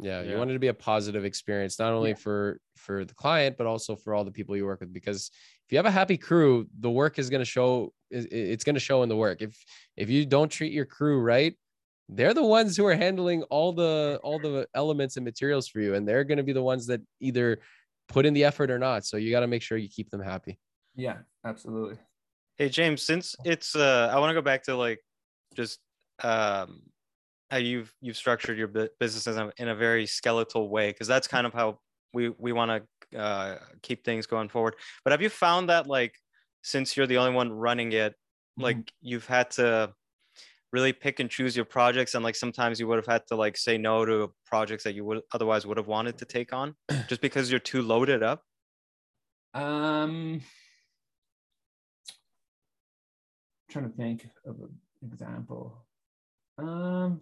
yeah 0.02 0.22
you 0.22 0.32
Yeah. 0.32 0.38
want 0.38 0.50
it 0.50 0.54
to 0.54 0.60
be 0.60 0.68
a 0.68 0.74
positive 0.74 1.26
experience 1.26 1.80
not 1.80 1.92
only 1.94 2.10
Yeah. 2.12 2.24
for 2.26 2.60
for 2.76 3.06
the 3.06 3.14
client 3.24 3.58
but 3.58 3.66
also 3.68 3.96
for 3.96 4.14
all 4.14 4.24
the 4.30 4.32
people 4.32 4.56
you 4.56 4.66
work 4.66 4.80
with 4.82 4.94
because 4.94 5.22
if 5.66 5.72
you 5.72 5.78
have 5.78 5.86
a 5.94 5.98
happy 6.02 6.18
crew 6.18 6.68
the 6.80 6.90
work 7.02 7.18
is 7.20 7.30
going 7.30 7.42
to 7.48 7.52
show 7.58 7.94
it's 8.12 8.64
going 8.64 8.76
to 8.82 8.86
show 8.90 9.02
in 9.04 9.10
the 9.10 9.16
work 9.26 9.42
if 9.42 9.54
if 10.04 10.08
you 10.10 10.26
don't 10.26 10.52
treat 10.58 10.72
your 10.72 10.86
crew 10.86 11.20
right 11.20 11.54
they're 12.10 12.34
the 12.34 12.44
ones 12.44 12.78
who 12.78 12.86
are 12.86 12.96
handling 12.96 13.44
all 13.44 13.74
the 13.74 14.20
all 14.24 14.40
the 14.40 14.68
elements 14.74 15.18
and 15.18 15.26
materials 15.26 15.68
for 15.68 15.80
you 15.82 15.94
and 15.96 16.08
they're 16.08 16.24
going 16.24 16.38
to 16.38 16.44
be 16.44 16.54
the 16.54 16.64
ones 16.64 16.88
that 16.88 17.02
either 17.20 17.60
put 18.08 18.26
in 18.26 18.34
the 18.34 18.44
effort 18.44 18.72
or 18.72 18.80
not 18.80 19.06
so 19.06 19.18
you 19.18 19.32
got 19.32 19.42
to 19.42 19.48
make 19.48 19.62
sure 19.62 19.78
you 19.78 19.90
keep 19.90 20.10
them 20.10 20.22
happy 20.22 20.60
Yeah, 20.96 21.20
absolutely. 21.46 22.00
Hey 22.58 22.70
James, 22.70 23.04
since 23.04 23.36
it's 23.46 23.76
uh 23.76 24.10
I 24.14 24.20
want 24.20 24.32
to 24.32 24.34
go 24.34 24.42
back 24.42 24.64
to 24.64 24.76
like 24.76 25.00
just 25.56 25.80
um 26.24 26.84
how 27.52 27.58
you've 27.58 27.94
you've 28.02 28.18
structured 28.18 28.58
your 28.58 28.68
bu- 28.68 28.90
business 29.00 29.28
in 29.28 29.38
a, 29.38 29.54
in 29.58 29.68
a 29.70 29.76
very 29.76 30.06
skeletal 30.06 30.70
way 30.70 30.92
because 30.92 31.08
that's 31.08 31.28
kind 31.28 31.48
of 31.48 31.54
how 31.54 31.80
we 32.14 32.30
we 32.30 32.52
want 32.52 32.86
to 33.12 33.20
uh 33.20 33.60
keep 33.82 34.04
things 34.04 34.26
going 34.26 34.50
forward. 34.50 34.76
But 35.04 35.12
have 35.12 35.22
you 35.22 35.30
found 35.30 35.70
that 35.70 35.88
like 35.88 36.16
since 36.64 36.98
you're 36.98 37.08
the 37.08 37.18
only 37.18 37.34
one 37.36 37.52
running 37.52 37.92
it, 37.94 38.16
like 38.58 38.78
Mhm. 38.78 38.88
you've 39.02 39.28
had 39.28 39.52
to 39.52 39.94
really 40.74 40.94
pick 40.94 41.20
and 41.20 41.30
choose 41.30 41.56
your 41.56 41.66
projects 41.66 42.14
and 42.14 42.24
like 42.24 42.36
sometimes 42.36 42.80
you 42.80 42.88
would 42.88 42.98
have 42.98 43.06
had 43.06 43.26
to 43.28 43.36
like 43.36 43.56
say 43.58 43.78
no 43.78 44.06
to 44.06 44.34
projects 44.46 44.84
that 44.84 44.94
you 44.94 45.06
would 45.06 45.22
otherwise 45.34 45.66
would 45.66 45.78
have 45.78 45.88
wanted 45.88 46.18
to 46.18 46.26
take 46.26 46.52
on 46.54 46.76
just 47.08 47.22
because 47.22 47.50
you're 47.50 47.60
too 47.60 47.82
loaded 47.82 48.22
up 48.22 48.44
Um, 49.54 50.42
trying 53.70 53.90
to 53.90 53.96
think 53.96 54.28
of 54.46 54.56
an 54.60 54.80
example. 55.12 55.86
Um, 56.58 57.22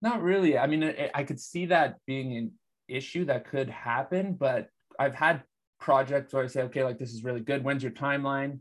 not 0.00 0.22
really. 0.22 0.58
I 0.58 0.66
mean, 0.66 0.84
I, 0.84 1.10
I 1.14 1.24
could 1.24 1.40
see 1.40 1.66
that 1.66 1.96
being 2.06 2.36
an 2.36 2.52
issue 2.88 3.24
that 3.26 3.46
could 3.46 3.68
happen, 3.68 4.34
but 4.34 4.68
I've 4.98 5.14
had 5.14 5.42
projects 5.80 6.32
where 6.32 6.44
I 6.44 6.46
say, 6.46 6.62
okay, 6.62 6.84
like 6.84 6.98
this 6.98 7.12
is 7.12 7.24
really 7.24 7.40
good. 7.40 7.64
When's 7.64 7.82
your 7.82 7.92
timeline? 7.92 8.60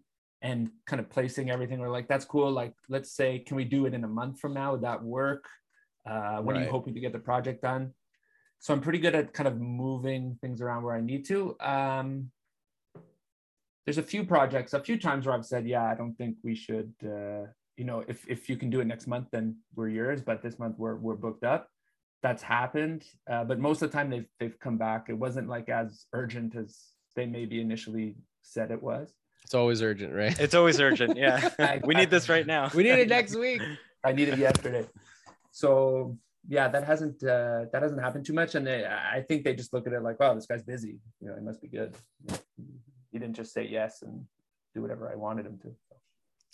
And 0.52 0.60
kind 0.90 1.02
of 1.02 1.10
placing 1.10 1.50
everything. 1.50 1.78
We're 1.80 1.98
like, 2.00 2.08
that's 2.08 2.28
cool. 2.34 2.50
Like, 2.62 2.74
let's 2.88 3.12
say, 3.12 3.30
can 3.40 3.58
we 3.58 3.66
do 3.66 3.86
it 3.88 3.94
in 3.94 4.04
a 4.06 4.08
month 4.08 4.40
from 4.40 4.54
now? 4.54 4.72
Would 4.72 4.86
that 4.90 5.04
work? 5.04 5.44
Uh, 6.10 6.38
when 6.44 6.56
are 6.56 6.64
you 6.64 6.72
hoping 6.78 6.94
to 6.94 7.02
get 7.06 7.12
the 7.12 7.20
project 7.32 7.60
done? 7.70 7.94
So 8.60 8.74
I'm 8.74 8.80
pretty 8.80 9.00
good 9.00 9.14
at 9.14 9.34
kind 9.34 9.50
of 9.52 9.56
moving 9.60 10.38
things 10.42 10.62
around 10.62 10.84
where 10.84 10.96
I 10.96 11.02
need 11.02 11.24
to. 11.26 11.40
Um, 11.60 12.32
there's 13.86 13.98
a 13.98 14.10
few 14.14 14.24
projects, 14.26 14.74
a 14.74 14.80
few 14.80 14.98
times 14.98 15.26
where 15.26 15.36
I've 15.36 15.46
said, 15.46 15.68
yeah, 15.68 15.86
I 15.92 15.96
don't 15.96 16.16
think 16.16 16.38
we 16.44 16.56
should. 16.56 16.94
Uh, 17.04 17.48
you 17.76 17.86
know, 17.90 18.04
if 18.08 18.20
if 18.28 18.50
you 18.50 18.56
can 18.56 18.70
do 18.70 18.80
it 18.80 18.88
next 18.88 19.06
month, 19.08 19.28
then 19.32 19.58
we're 19.76 19.90
yours. 19.90 20.22
But 20.22 20.42
this 20.42 20.58
month 20.58 20.76
we're 20.78 20.96
we're 20.96 21.22
booked 21.26 21.44
up. 21.44 21.70
That's 22.24 22.42
happened, 22.42 23.04
uh, 23.32 23.44
but 23.44 23.60
most 23.60 23.82
of 23.82 23.92
the 23.92 23.98
time 23.98 24.10
they've 24.10 24.30
they've 24.40 24.60
come 24.60 24.78
back. 24.78 25.02
It 25.10 25.18
wasn't 25.26 25.48
like 25.56 25.68
as 25.70 26.06
urgent 26.14 26.56
as 26.56 26.70
they 27.16 27.26
maybe 27.26 27.60
initially 27.60 28.16
said 28.42 28.72
it 28.72 28.82
was. 28.82 29.14
It's 29.48 29.56
always 29.56 29.82
urgent, 29.82 30.14
right? 30.14 30.38
it's 30.38 30.54
always 30.54 30.78
urgent 30.82 31.16
yeah 31.16 31.80
we 31.86 31.96
need 31.96 32.10
this 32.10 32.28
right 32.28 32.46
now 32.46 32.70
we 32.76 32.84
need 32.84 33.00
it 33.00 33.08
next 33.08 33.34
week. 33.34 33.62
I 34.04 34.12
needed 34.12 34.38
yesterday. 34.38 34.86
So 35.52 36.18
yeah, 36.48 36.68
that 36.68 36.84
hasn't 36.84 37.24
uh, 37.24 37.66
that 37.72 37.82
hasn't 37.82 38.02
happened 38.02 38.26
too 38.26 38.34
much, 38.34 38.56
and 38.56 38.66
they, 38.66 38.86
I 38.86 39.22
think 39.28 39.44
they 39.44 39.56
just 39.56 39.74
look 39.74 39.88
at 39.88 39.94
it 39.94 40.02
like, 40.02 40.20
wow, 40.20 40.34
this 40.34 40.46
guy's 40.46 40.64
busy. 40.64 41.00
You 41.22 41.30
know, 41.30 41.36
he 41.36 41.42
must 41.42 41.62
be 41.62 41.68
good. 41.68 41.96
He 43.12 43.20
didn't 43.20 43.36
just 43.36 43.54
say 43.54 43.68
yes 43.68 44.02
and 44.02 44.26
do 44.74 44.82
whatever 44.82 45.12
I 45.12 45.16
wanted 45.16 45.46
him 45.46 45.58
to. 45.64 45.76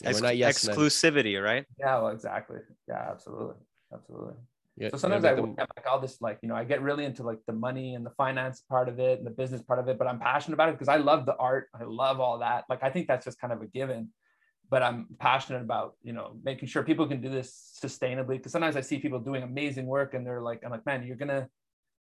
Yeah, 0.01 0.09
Ex- 0.09 0.21
we're 0.21 0.27
not 0.27 0.37
yes 0.37 0.65
men. 0.65 0.75
exclusivity 0.75 1.41
right 1.43 1.65
Yeah, 1.79 1.99
well, 1.99 2.09
exactly. 2.09 2.59
Yeah, 2.87 3.07
absolutely, 3.11 3.55
absolutely. 3.93 4.35
Yeah, 4.75 4.89
So 4.89 4.97
sometimes 4.97 5.23
I 5.23 5.35
them- 5.35 5.55
I'm 5.59 5.67
like 5.77 5.85
all 5.87 5.99
this 5.99 6.19
like 6.19 6.39
you 6.41 6.49
know 6.49 6.55
I 6.55 6.63
get 6.63 6.81
really 6.81 7.05
into 7.05 7.21
like 7.21 7.39
the 7.45 7.53
money 7.53 7.93
and 7.93 8.03
the 8.05 8.09
finance 8.11 8.61
part 8.61 8.89
of 8.89 8.99
it 8.99 9.19
and 9.19 9.27
the 9.27 9.31
business 9.31 9.61
part 9.61 9.79
of 9.79 9.87
it, 9.87 9.99
but 9.99 10.07
I'm 10.07 10.19
passionate 10.19 10.55
about 10.55 10.69
it 10.69 10.73
because 10.73 10.87
I 10.87 10.97
love 10.97 11.25
the 11.25 11.35
art. 11.35 11.67
I 11.79 11.83
love 11.83 12.19
all 12.19 12.39
that. 12.39 12.63
Like 12.69 12.81
I 12.81 12.89
think 12.89 13.07
that's 13.07 13.25
just 13.25 13.39
kind 13.39 13.53
of 13.53 13.61
a 13.61 13.67
given. 13.67 14.09
But 14.69 14.81
I'm 14.81 15.07
passionate 15.19 15.61
about 15.61 15.93
you 16.01 16.13
know 16.13 16.37
making 16.43 16.69
sure 16.69 16.81
people 16.81 17.05
can 17.07 17.21
do 17.21 17.29
this 17.29 17.77
sustainably 17.83 18.37
because 18.37 18.51
sometimes 18.51 18.75
I 18.75 18.81
see 18.81 18.97
people 18.97 19.19
doing 19.19 19.43
amazing 19.43 19.85
work 19.85 20.15
and 20.15 20.25
they're 20.25 20.41
like 20.41 20.61
I'm 20.65 20.71
like 20.71 20.85
man 20.87 21.03
you're 21.05 21.17
gonna 21.17 21.47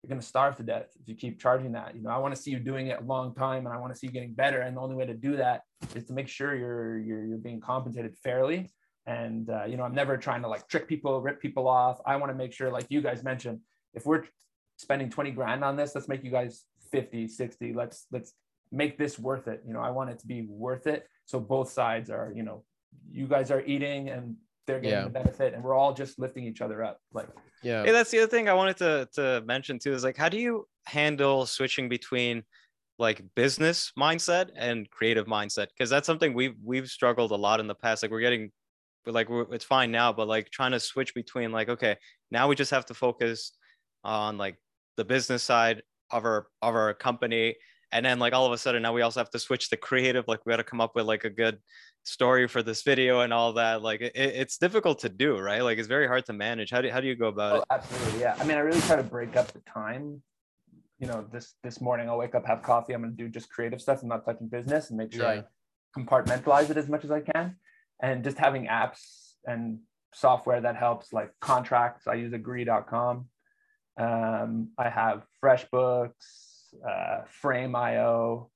you're 0.03 0.09
gonna 0.09 0.23
starve 0.23 0.57
to 0.59 0.62
death 0.62 0.87
if 1.01 1.09
you 1.09 1.16
keep 1.16 1.41
charging 1.41 1.73
that. 1.73 1.97
You 1.97 2.03
know 2.03 2.11
I 2.11 2.18
want 2.18 2.37
to 2.37 2.41
see 2.41 2.53
you 2.53 2.61
doing 2.61 2.87
it 2.87 3.01
a 3.01 3.05
long 3.05 3.35
time 3.35 3.66
and 3.66 3.75
I 3.75 3.79
want 3.79 3.93
to 3.93 3.99
see 3.99 4.07
you 4.07 4.12
getting 4.12 4.35
better 4.35 4.61
and 4.61 4.77
the 4.77 4.81
only 4.81 4.95
way 4.95 5.07
to 5.07 5.14
do 5.14 5.37
that 5.39 5.62
is 5.97 6.05
to 6.05 6.12
make 6.12 6.29
sure 6.29 6.55
you're 6.55 6.99
you're 6.99 7.25
you're 7.25 7.39
being 7.39 7.61
compensated 7.61 8.16
fairly 8.23 8.71
and 9.07 9.49
uh, 9.51 9.65
you 9.65 9.77
know 9.77 9.83
i'm 9.85 9.95
never 9.95 10.17
trying 10.17 10.43
to 10.43 10.49
like 10.49 10.67
trick 10.69 10.87
people 10.89 11.21
rip 11.21 11.41
people 11.41 11.67
off 11.69 12.01
i 12.07 12.17
want 12.17 12.31
to 12.31 12.37
make 12.37 12.53
sure 12.53 12.71
like 12.71 12.87
you 12.91 13.01
guys 13.01 13.23
mentioned 13.25 13.59
if 13.95 14.05
we're 14.07 14.25
spending 14.77 15.11
20 15.11 15.31
grand 15.33 15.65
on 15.65 15.77
this 15.77 15.95
let's 15.95 16.09
make 16.09 16.23
you 16.25 16.31
guys 16.31 16.65
50 16.93 17.29
60 17.29 17.73
let's 17.73 18.07
let's 18.13 18.33
make 18.73 18.99
this 18.99 19.19
worth 19.19 19.49
it 19.49 19.63
you 19.67 19.73
know 19.73 19.81
i 19.81 19.91
want 19.91 20.11
it 20.11 20.19
to 20.19 20.27
be 20.27 20.43
worth 20.49 20.87
it 20.87 21.07
so 21.25 21.41
both 21.41 21.71
sides 21.71 22.11
are 22.11 22.33
you 22.35 22.43
know 22.43 22.65
you 23.11 23.27
guys 23.27 23.51
are 23.51 23.63
eating 23.63 24.09
and 24.11 24.37
they're 24.67 24.81
getting 24.81 24.99
Yeah. 24.99 25.05
the 25.05 25.11
benefit 25.11 25.55
and 25.55 25.65
we're 25.65 25.75
all 25.75 25.93
just 25.95 26.19
lifting 26.19 26.45
each 26.45 26.61
other 26.61 26.85
up 26.85 27.01
like 27.13 27.29
yeah. 27.63 27.85
Hey, 27.85 27.93
that's 27.93 28.11
the 28.11 28.21
other 28.21 28.27
thing 28.27 28.49
I 28.49 28.55
wanted 28.55 28.79
to 28.79 29.07
to 29.17 29.43
mention 29.45 29.79
too. 29.79 29.93
Is 29.93 30.03
like, 30.03 30.17
how 30.17 30.31
do 30.31 30.39
you 30.39 30.67
handle 30.87 31.45
switching 31.45 31.91
between 31.91 32.43
like 32.99 33.23
business 33.35 33.93
mindset 33.99 34.49
and 34.57 34.89
creative 34.89 35.27
mindset? 35.27 35.67
Because 35.69 35.91
that's 35.91 36.07
something 36.07 36.33
we've 36.33 36.55
we've 36.65 36.89
struggled 36.89 37.33
a 37.33 37.37
lot 37.37 37.61
in 37.61 37.67
the 37.67 37.75
past. 37.75 38.03
Like, 38.03 38.11
we're 38.13 38.21
getting, 38.23 38.51
but 39.05 39.15
like, 39.15 39.29
we're, 39.29 39.53
it's 39.53 39.65
fine 39.65 39.91
now. 39.91 40.13
But 40.13 40.29
like, 40.29 40.51
trying 40.51 40.73
to 40.73 40.81
switch 40.81 41.15
between 41.15 41.53
like, 41.53 41.69
okay, 41.69 41.97
now 42.31 42.49
we 42.49 42.55
just 42.55 42.71
have 42.71 42.87
to 42.87 42.95
focus 42.95 43.53
on 44.05 44.39
like 44.39 44.57
the 44.97 45.05
business 45.05 45.43
side 45.43 45.83
of 46.11 46.25
our 46.25 46.47
of 46.63 46.75
our 46.75 46.95
company, 46.95 47.57
and 47.93 48.05
then 48.05 48.19
like 48.19 48.33
all 48.33 48.47
of 48.47 48.53
a 48.53 48.59
sudden 48.59 48.83
now 48.83 48.93
we 48.93 49.03
also 49.03 49.21
have 49.21 49.31
to 49.31 49.39
switch 49.39 49.71
the 49.71 49.77
creative. 49.77 50.27
Like, 50.29 50.45
we 50.45 50.51
got 50.51 50.57
to 50.57 50.65
come 50.65 50.81
up 50.81 50.95
with 50.95 51.07
like 51.07 51.25
a 51.25 51.31
good 51.31 51.59
story 52.05 52.49
for 52.49 52.63
this 52.63 52.83
video 52.83 53.21
and 53.21 53.33
all 53.33 53.53
that 53.53 53.83
like 53.83 54.01
it, 54.01 54.13
it's 54.15 54.57
difficult 54.57 55.01
to 55.01 55.09
do 55.09 55.39
right 55.39 55.61
like 55.63 55.79
it's 55.79 55.87
very 55.87 56.07
hard 56.07 56.25
to 56.25 56.33
manage 56.33 56.71
how 56.71 56.81
do, 56.81 56.89
how 56.91 56.99
do 56.99 57.07
you 57.07 57.15
go 57.15 57.29
about 57.29 57.53
oh, 57.53 57.59
it 57.59 57.65
Oh, 57.71 57.75
absolutely. 57.75 58.21
Yeah. 58.21 58.37
I 58.39 58.45
mean, 58.45 58.57
I 58.57 58.61
really 58.61 58.81
try 58.83 58.97
to 58.97 59.03
break 59.03 59.37
up 59.37 59.53
the 59.53 59.61
time. 59.61 60.23
You 60.99 61.07
know, 61.07 61.27
this 61.33 61.55
this 61.63 61.81
morning 61.81 62.09
I'll 62.09 62.19
wake 62.19 62.35
up, 62.35 62.47
have 62.47 62.63
coffee. 62.63 62.93
I'm 62.93 63.03
gonna 63.03 63.13
do 63.13 63.29
just 63.29 63.49
creative 63.51 63.81
stuff. 63.81 64.03
I'm 64.03 64.09
not 64.09 64.25
touching 64.25 64.49
business 64.49 64.91
and 64.91 64.99
make 64.99 65.13
sure 65.13 65.23
Yeah. 65.23 65.43
I 65.43 65.99
compartmentalize 65.99 66.71
it 66.71 66.77
as 66.77 66.89
much 66.89 67.05
as 67.05 67.11
I 67.11 67.21
can. 67.21 67.57
And 68.03 68.25
just 68.25 68.39
having 68.39 68.67
apps 68.67 69.35
and 69.47 69.81
software 70.15 70.61
that 70.61 70.77
helps, 70.77 71.13
like 71.13 71.33
contracts. 71.41 72.07
I 72.07 72.15
use 72.15 72.33
agree.com. 72.33 73.27
Um, 73.99 74.69
I 74.79 74.89
have 74.89 75.25
FreshBooks, 75.43 76.13
uh, 76.89 77.23
Frame.io. 77.29 78.51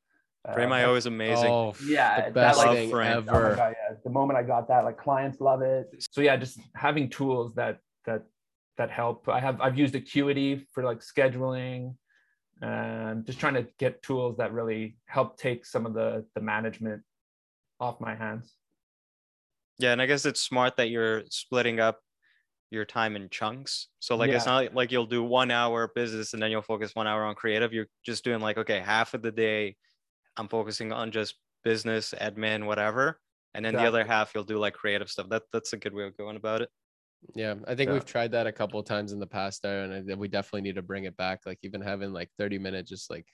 uh, 0.48 0.52
Frame.io 0.52 0.94
is 0.94 1.06
amazing. 1.06 1.50
Oh, 1.50 1.74
yeah, 1.86 2.16
the 2.16 2.22
that, 2.22 2.34
best 2.34 2.58
like, 2.58 2.70
thing 2.70 2.90
Frame. 2.90 3.24
Oh 3.28 3.34
ever. 3.34 3.56
God, 3.56 3.74
yeah. 3.76 3.96
The 4.02 4.10
moment 4.10 4.38
I 4.38 4.42
got 4.42 4.68
that, 4.68 4.84
like 4.84 4.96
clients 4.96 5.40
love 5.40 5.62
it. 5.62 5.86
So 6.10 6.20
yeah, 6.20 6.36
just 6.36 6.58
having 6.74 7.10
tools 7.10 7.54
that 7.56 7.78
that 8.06 8.22
that 8.78 8.90
help. 8.90 9.28
I 9.28 9.40
have 9.40 9.60
I've 9.60 9.78
used 9.78 9.94
Acuity 9.94 10.66
for 10.72 10.82
like 10.82 11.00
scheduling, 11.00 11.94
and 12.62 13.26
just 13.26 13.38
trying 13.38 13.54
to 13.54 13.66
get 13.78 14.02
tools 14.02 14.38
that 14.38 14.52
really 14.52 14.96
help 15.06 15.36
take 15.36 15.66
some 15.66 15.84
of 15.84 15.92
the 15.94 16.24
the 16.34 16.40
management 16.40 17.02
off 17.80 18.00
my 18.00 18.14
hands. 18.14 18.54
Yeah, 19.78 19.92
and 19.92 20.00
I 20.00 20.06
guess 20.06 20.24
it's 20.24 20.40
smart 20.40 20.76
that 20.76 20.88
you're 20.90 21.24
splitting 21.30 21.80
up 21.80 22.00
your 22.70 22.84
time 22.84 23.16
in 23.16 23.28
chunks. 23.30 23.88
So 24.00 24.16
like 24.16 24.32
it's 24.32 24.46
not 24.46 24.74
like 24.74 24.92
you'll 24.92 25.06
do 25.06 25.22
one 25.24 25.50
hour 25.50 25.90
business 25.94 26.34
and 26.34 26.42
then 26.42 26.50
you'll 26.50 26.62
focus 26.62 26.94
one 26.94 27.06
hour 27.06 27.24
on 27.24 27.34
creative. 27.36 27.72
You're 27.72 27.88
just 28.04 28.24
doing 28.24 28.40
like, 28.40 28.58
okay, 28.58 28.80
half 28.80 29.14
of 29.14 29.22
the 29.22 29.32
day 29.32 29.76
I'm 30.36 30.48
focusing 30.48 30.92
on 30.92 31.12
just 31.12 31.36
business, 31.64 32.14
admin, 32.14 32.66
whatever. 32.66 33.20
And 33.54 33.64
then 33.64 33.76
the 33.76 33.86
other 33.86 34.04
half 34.04 34.34
you'll 34.34 34.44
do 34.44 34.58
like 34.58 34.74
creative 34.74 35.10
stuff. 35.10 35.28
That 35.30 35.44
that's 35.52 35.72
a 35.74 35.78
good 35.78 35.94
way 35.94 36.04
of 36.04 36.16
going 36.16 36.36
about 36.36 36.62
it. 36.62 36.70
Yeah, 37.34 37.54
I 37.66 37.74
think 37.74 37.90
Yeah. 37.90 37.92
we've 37.92 38.04
tried 38.04 38.32
that 38.32 38.46
a 38.46 38.52
couple 38.52 38.78
of 38.78 38.86
times 38.86 39.12
in 39.12 39.18
the 39.18 39.26
past 39.26 39.62
there, 39.62 39.84
and 39.84 40.10
I, 40.10 40.14
we 40.14 40.28
definitely 40.28 40.60
need 40.62 40.74
to 40.74 40.82
bring 40.82 41.04
it 41.04 41.16
back. 41.16 41.46
Like 41.46 41.58
even 41.62 41.80
having 41.80 42.12
like 42.12 42.30
30 42.38 42.58
minute 42.58 42.86
just 42.86 43.08
like 43.10 43.26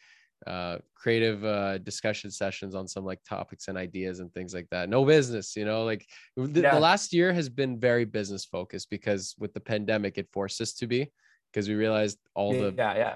uh 0.46 0.78
creative 0.94 1.44
uh 1.44 1.78
discussion 1.78 2.30
sessions 2.30 2.74
on 2.74 2.88
some 2.88 3.04
like 3.04 3.20
topics 3.28 3.68
and 3.68 3.76
ideas 3.76 4.20
and 4.20 4.32
things 4.32 4.54
like 4.54 4.66
that. 4.70 4.88
No 4.88 5.04
business, 5.04 5.54
you 5.56 5.64
know, 5.64 5.84
like 5.84 6.06
the, 6.36 6.60
Yeah. 6.62 6.74
the 6.74 6.80
last 6.80 7.12
year 7.12 7.32
has 7.32 7.48
been 7.48 7.78
very 7.78 8.04
business 8.04 8.44
focused 8.44 8.88
because 8.90 9.34
with 9.38 9.52
the 9.52 9.60
pandemic 9.60 10.16
it 10.18 10.28
forced 10.32 10.60
us 10.60 10.72
to 10.74 10.86
be 10.86 11.12
because 11.52 11.68
we 11.68 11.74
realized 11.74 12.18
all 12.34 12.54
yeah, 12.54 12.60
the 12.62 12.74
yeah, 12.76 12.94
yeah. 12.96 13.14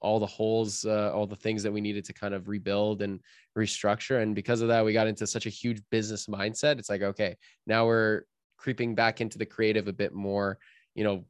all 0.00 0.20
the 0.20 0.26
holes, 0.26 0.84
uh, 0.84 1.10
all 1.14 1.26
the 1.26 1.36
things 1.36 1.62
that 1.62 1.72
we 1.72 1.80
needed 1.80 2.04
to 2.04 2.12
kind 2.12 2.34
of 2.34 2.48
rebuild 2.48 3.02
and 3.02 3.20
restructure. 3.58 4.22
And 4.22 4.34
because 4.34 4.60
of 4.60 4.68
that, 4.68 4.84
we 4.84 4.92
got 4.92 5.06
into 5.06 5.26
such 5.26 5.46
a 5.46 5.50
huge 5.50 5.80
business 5.90 6.26
mindset. 6.26 6.78
It's 6.78 6.90
like, 6.90 7.02
okay, 7.02 7.36
now 7.66 7.86
we're 7.86 8.22
creeping 8.58 8.94
back 8.94 9.20
into 9.20 9.38
the 9.38 9.46
creative 9.46 9.88
a 9.88 9.92
bit 9.92 10.12
more, 10.14 10.58
you 10.94 11.04
know, 11.04 11.24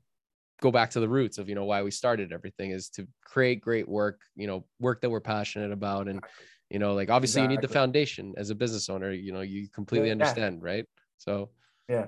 go 0.61 0.71
back 0.71 0.91
to 0.91 1.01
the 1.01 1.09
roots 1.09 1.39
of, 1.39 1.49
you 1.49 1.55
know, 1.55 1.65
why 1.65 1.83
we 1.83 1.91
started 1.91 2.33
everything 2.33 2.71
is 2.71 2.89
to 2.91 3.07
create 3.25 3.61
great 3.61 3.89
work, 3.89 4.21
you 4.37 4.47
know, 4.47 4.65
work 4.81 5.01
that 5.01 5.11
we're 5.11 5.21
passionate 5.21 5.73
about. 5.73 6.09
And, 6.09 6.23
you 6.71 6.79
know, 6.79 6.95
like 6.95 7.11
obviously 7.11 7.43
you 7.43 7.49
need 7.49 7.61
the 7.61 7.69
foundation 7.69 8.35
as 8.37 8.51
a 8.51 8.55
business 8.55 8.89
owner, 8.89 9.11
you 9.13 9.33
know, 9.33 9.41
you 9.43 9.69
completely 9.69 10.09
Yeah. 10.09 10.13
understand, 10.13 10.63
right? 10.63 10.87
So, 11.19 11.51
Yeah. 11.89 12.07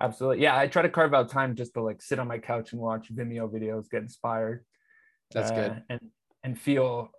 Absolutely. 0.00 0.42
Yeah. 0.42 0.58
I 0.58 0.66
try 0.66 0.82
to 0.82 0.88
carve 0.88 1.14
out 1.14 1.30
time 1.30 1.54
just 1.54 1.74
to 1.74 1.80
like 1.80 2.02
sit 2.02 2.18
on 2.18 2.26
my 2.26 2.38
couch 2.38 2.72
and 2.72 2.80
watch 2.80 3.12
Vimeo 3.14 3.48
videos, 3.48 3.88
get 3.88 4.02
inspired. 4.02 4.64
That's 5.30 5.50
good. 5.52 5.70
uh, 5.70 5.80
And 5.88 6.00
and 6.42 6.60
feel 6.60 7.10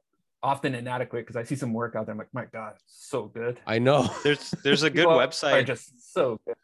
often 0.44 0.76
inadequate 0.76 1.26
because 1.26 1.38
I 1.38 1.44
see 1.44 1.56
some 1.56 1.74
work 1.74 1.96
out 1.96 2.06
there. 2.06 2.14
I'm 2.14 2.20
like, 2.20 2.34
my 2.34 2.46
God, 2.46 2.74
so 2.86 3.24
good. 3.28 3.60
I 3.66 3.80
know. 3.80 4.08
There's 4.24 4.52
there's 4.64 4.84
a 4.84 4.90
good 4.92 5.04
People 5.08 5.14
Are 5.20 5.28
website. 5.28 5.66
just 5.66 6.14
so 6.14 6.38
good. 6.46 6.56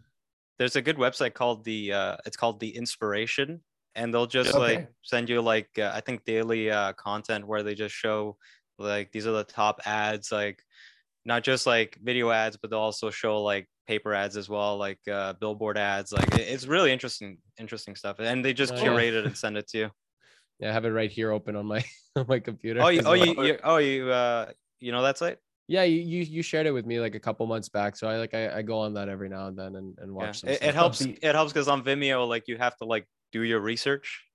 There's 0.58 0.76
a 0.76 0.82
good 0.82 0.98
website 0.98 1.34
called 1.34 1.64
the 1.64 1.94
uh 1.94 2.18
it's 2.26 2.38
called 2.38 2.60
the 2.60 2.76
inspiration 2.76 3.62
and 3.96 4.14
they'll 4.14 4.28
just 4.28 4.56
Okay. 4.56 4.76
like 4.78 4.88
send 5.02 5.30
you 5.30 5.42
like 5.42 5.70
uh, 5.78 5.92
i 5.94 6.02
think 6.02 6.24
daily 6.26 6.70
uh 6.72 6.94
content 6.94 7.46
where 7.48 7.64
they 7.64 7.76
just 7.76 7.96
show 7.96 8.38
like 8.78 9.12
these 9.12 9.28
are 9.28 9.32
the 9.32 9.44
top 9.44 9.80
ads 9.86 10.32
like 10.32 10.64
not 11.26 11.44
just 11.44 11.66
like 11.68 11.98
video 12.02 12.30
ads 12.32 12.58
but 12.58 12.70
they'll 12.70 12.80
also 12.80 13.10
show 13.10 13.42
like 13.44 13.68
paper 13.88 14.14
ads 14.14 14.38
as 14.38 14.50
well 14.50 14.78
like 14.78 15.00
uh 15.12 15.34
billboard 15.34 15.78
ads 15.78 16.12
like 16.12 16.34
it's 16.36 16.66
really 16.68 16.92
interesting 16.92 17.38
interesting 17.60 17.96
stuff 17.96 18.18
and 18.20 18.44
they 18.46 18.54
just 18.54 18.74
Oh, 18.74 18.78
yeah. 18.78 18.84
curate 18.84 19.14
it 19.14 19.26
and 19.26 19.38
send 19.38 19.58
it 19.58 19.68
to 19.68 19.78
you 19.78 19.90
Yeah, 20.60 20.70
I 20.70 20.74
have 20.74 20.86
it 20.86 20.90
right 20.92 21.12
here 21.12 21.32
open 21.32 21.56
on 21.56 21.66
my 21.66 21.84
on 22.16 22.26
my 22.28 22.40
computer. 22.40 22.82
oh 22.82 22.88
you 22.90 23.02
oh 23.06 23.14
well. 23.14 23.26
you, 23.26 23.44
you 23.46 23.60
oh 23.64 23.78
you 23.78 24.10
uh 24.12 24.52
You 24.80 24.92
know 24.92 25.04
that 25.04 25.18
site? 25.18 25.38
Yeah, 25.72 25.84
you, 25.84 26.02
you 26.02 26.24
you 26.24 26.42
shared 26.42 26.68
it 26.68 26.72
with 26.72 26.86
me 26.86 27.00
like 27.00 27.16
a 27.16 27.20
couple 27.20 27.46
months 27.48 27.70
back. 27.70 27.96
So 27.96 28.10
I 28.10 28.18
like 28.18 28.34
I, 28.34 28.58
I 28.58 28.62
go 28.62 28.80
on 28.80 28.94
that 28.96 29.08
every 29.08 29.30
now 29.30 29.48
and 29.48 29.58
then 29.58 29.78
and, 29.78 29.98
and 30.00 30.14
watch 30.14 30.26
Yeah. 30.26 30.32
some 30.42 30.50
It, 30.50 30.56
stuff. 30.58 30.70
it 30.70 30.76
helps. 30.76 31.02
It 31.02 31.24
helps 31.24 31.54
because 31.54 31.70
on 31.70 31.82
Vimeo, 31.82 32.28
like 32.28 32.50
you 32.50 32.58
have 32.58 32.76
to 32.78 32.86
like 32.86 33.08
do 33.32 33.44
your 33.44 33.62
research. 33.62 34.26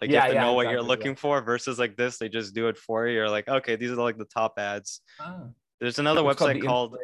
Like 0.00 0.10
you 0.10 0.16
Yeah, 0.16 0.22
have 0.22 0.30
to 0.30 0.34
yeah, 0.34 0.40
know 0.42 0.54
what 0.54 0.68
you're 0.68 0.80
exactly, 0.80 0.88
yeah. 0.88 0.88
looking 0.96 1.14
for 1.16 1.40
versus 1.42 1.78
like 1.78 1.96
this, 1.96 2.18
they 2.18 2.28
just 2.28 2.54
do 2.54 2.66
it 2.66 2.76
for 2.76 3.06
you. 3.06 3.14
You're 3.14 3.30
like, 3.30 3.48
okay, 3.48 3.76
these 3.76 3.92
are 3.92 3.96
like 3.96 4.18
the 4.18 4.24
top 4.24 4.54
ads. 4.58 5.00
Ah. 5.20 5.48
There's 5.80 6.00
another 6.00 6.22
It's 6.22 6.40
website 6.40 6.60
The 6.60 6.66
called 6.66 6.96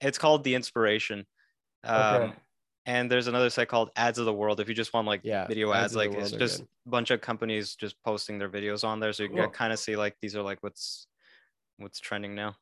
it's 0.00 0.18
called 0.18 0.42
The 0.42 0.56
Inspiration. 0.56 1.24
Um, 1.84 2.22
Okay. 2.22 2.34
and 2.86 3.10
there's 3.10 3.28
another 3.28 3.50
site 3.50 3.68
called 3.68 3.90
Ads 3.94 4.18
of 4.18 4.26
the 4.26 4.34
World. 4.34 4.58
If 4.58 4.68
you 4.68 4.74
just 4.74 4.92
want 4.92 5.06
like 5.06 5.20
Yeah, 5.24 5.46
video 5.46 5.72
Ads 5.72 5.94
ads, 5.94 5.96
like 5.96 6.10
it's 6.14 6.32
just 6.32 6.60
good. 6.60 6.68
a 6.86 6.90
bunch 6.90 7.10
of 7.12 7.20
companies 7.20 7.76
just 7.76 7.94
posting 8.04 8.38
their 8.38 8.50
videos 8.50 8.82
on 8.82 8.98
there, 8.98 9.12
so 9.12 9.22
you 9.22 9.28
Cool. 9.28 9.38
can 9.38 9.50
kind 9.50 9.72
of 9.72 9.78
see 9.78 9.94
like 9.94 10.16
these 10.20 10.34
are 10.34 10.42
like 10.42 10.62
what's 10.62 11.06
what's 11.78 12.00
trending 12.00 12.34
now. 12.34 12.56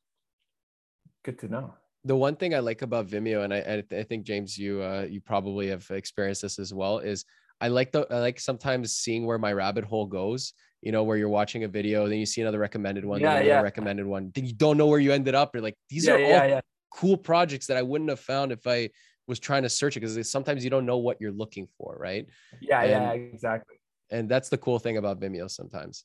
Good 1.25 1.39
to 1.41 1.49
know. 1.49 1.75
the 2.05 2.15
one 2.17 2.37
thing 2.37 2.55
I 2.55 2.59
like 2.59 2.83
about 2.83 3.07
Vimeo, 3.07 3.45
and 3.45 3.55
I, 3.55 3.59
I, 3.59 3.83
th- 3.89 3.93
I 3.93 4.03
think 4.03 4.27
James, 4.27 4.59
you 4.59 4.83
uh, 4.83 5.07
you 5.09 5.21
probably 5.21 5.69
have 5.69 5.91
experienced 5.91 6.43
this 6.43 6.59
as 6.59 6.75
well, 6.75 6.99
is 6.99 7.25
I 7.61 7.69
like 7.69 7.93
the 7.93 8.07
I 8.11 8.19
like 8.19 8.39
sometimes 8.41 8.93
seeing 8.97 9.25
where 9.25 9.39
my 9.39 9.53
rabbit 9.53 9.85
hole 9.85 10.07
goes. 10.07 10.53
You 10.83 10.93
know, 10.93 11.03
where 11.03 11.17
you're 11.17 11.31
watching 11.31 11.65
a 11.65 11.69
video, 11.69 12.07
then 12.09 12.19
you 12.19 12.27
see 12.27 12.43
another 12.43 12.59
recommended 12.59 13.07
one, 13.07 13.23
then 13.23 13.31
Yeah, 13.31 13.37
another 13.39 13.49
yeah. 13.49 13.61
recommended 13.63 14.05
one. 14.05 14.31
Then 14.35 14.45
you 14.45 14.53
don't 14.53 14.77
know 14.77 14.87
where 14.87 15.01
you 15.01 15.13
ended 15.13 15.35
up. 15.35 15.55
You're 15.55 15.63
like, 15.63 15.79
these 15.89 16.07
yeah, 16.07 16.13
are 16.13 16.19
yeah, 16.19 16.43
all 16.43 16.49
yeah. 16.51 16.61
cool 16.91 17.17
projects 17.17 17.67
that 17.69 17.79
I 17.79 17.83
wouldn't 17.83 18.11
have 18.11 18.21
found 18.21 18.53
if 18.53 18.67
I 18.67 18.91
was 19.27 19.39
trying 19.39 19.63
to 19.63 19.71
search 19.71 19.97
it 19.97 20.01
because 20.01 20.31
sometimes 20.31 20.63
you 20.63 20.69
don't 20.69 20.85
know 20.85 20.99
what 20.99 21.17
you're 21.23 21.33
looking 21.33 21.69
for, 21.79 21.97
right? 21.99 22.27
Yeah, 22.61 22.85
yeah, 22.85 23.13
exactly. 23.13 23.77
And 24.11 24.29
that's 24.29 24.51
the 24.51 24.59
cool 24.59 24.79
thing 24.79 24.99
about 24.99 25.19
Vimeo 25.21 25.51
sometimes. 25.51 26.05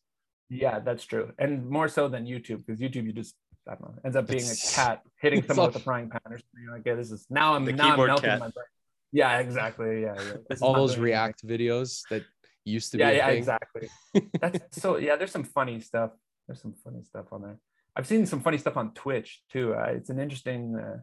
Yeah, 0.50 0.80
that's 0.80 1.04
true. 1.06 1.32
And 1.38 1.70
more 1.70 1.88
so 1.88 2.08
than 2.08 2.26
YouTube, 2.26 2.66
because 2.66 2.80
YouTube 2.80 3.06
you 3.06 3.14
just 3.14 3.36
I 3.68 3.72
don't 3.76 3.82
know, 3.82 3.96
ends 4.04 4.16
up 4.18 4.28
being 4.28 4.44
a 4.44 4.56
cat 4.74 5.02
hitting 5.22 5.44
someone 5.48 5.68
with 5.68 5.76
a 5.76 5.80
frying 5.80 6.10
pan 6.10 6.22
or 6.26 6.38
something. 6.40 6.64
You're 6.64 6.74
like, 6.74 6.84
yeah, 6.86 6.96
this 6.96 7.12
is 7.12 7.28
now 7.30 7.54
I'm 7.54 7.66
The 7.66 7.74
now 7.74 7.92
I'm 7.92 8.08
melting 8.08 8.30
cat. 8.30 8.40
my 8.40 8.48
brain. 8.48 8.66
Yeah, 9.12 9.40
exactly. 9.40 10.02
Yeah, 10.02 10.16
yeah. 10.50 10.56
All 10.62 10.74
those 10.74 10.98
React 10.98 11.46
videos 11.48 12.02
that 12.10 12.24
used 12.66 12.92
to 12.94 12.98
anything. 13.02 13.14
be 13.14 13.18
Yeah, 13.18 13.28
yeah, 13.28 13.34
exactly. 13.38 13.90
That's 14.42 14.82
so 14.82 14.98
yeah, 14.98 15.16
there's 15.18 15.32
some 15.32 15.44
funny 15.44 15.80
stuff. 15.82 16.12
There's 16.48 16.62
some 16.62 16.74
funny 16.84 17.04
stuff 17.04 17.26
on 17.32 17.42
there. 17.44 17.60
I've 17.96 18.08
seen 18.08 18.26
some 18.26 18.40
funny 18.42 18.58
stuff 18.58 18.78
on 18.78 18.94
Twitch 18.94 19.42
too. 19.52 19.74
Uh, 19.76 19.92
it's 19.96 20.10
an 20.10 20.20
interesting 20.20 20.76
uh, 20.76 20.98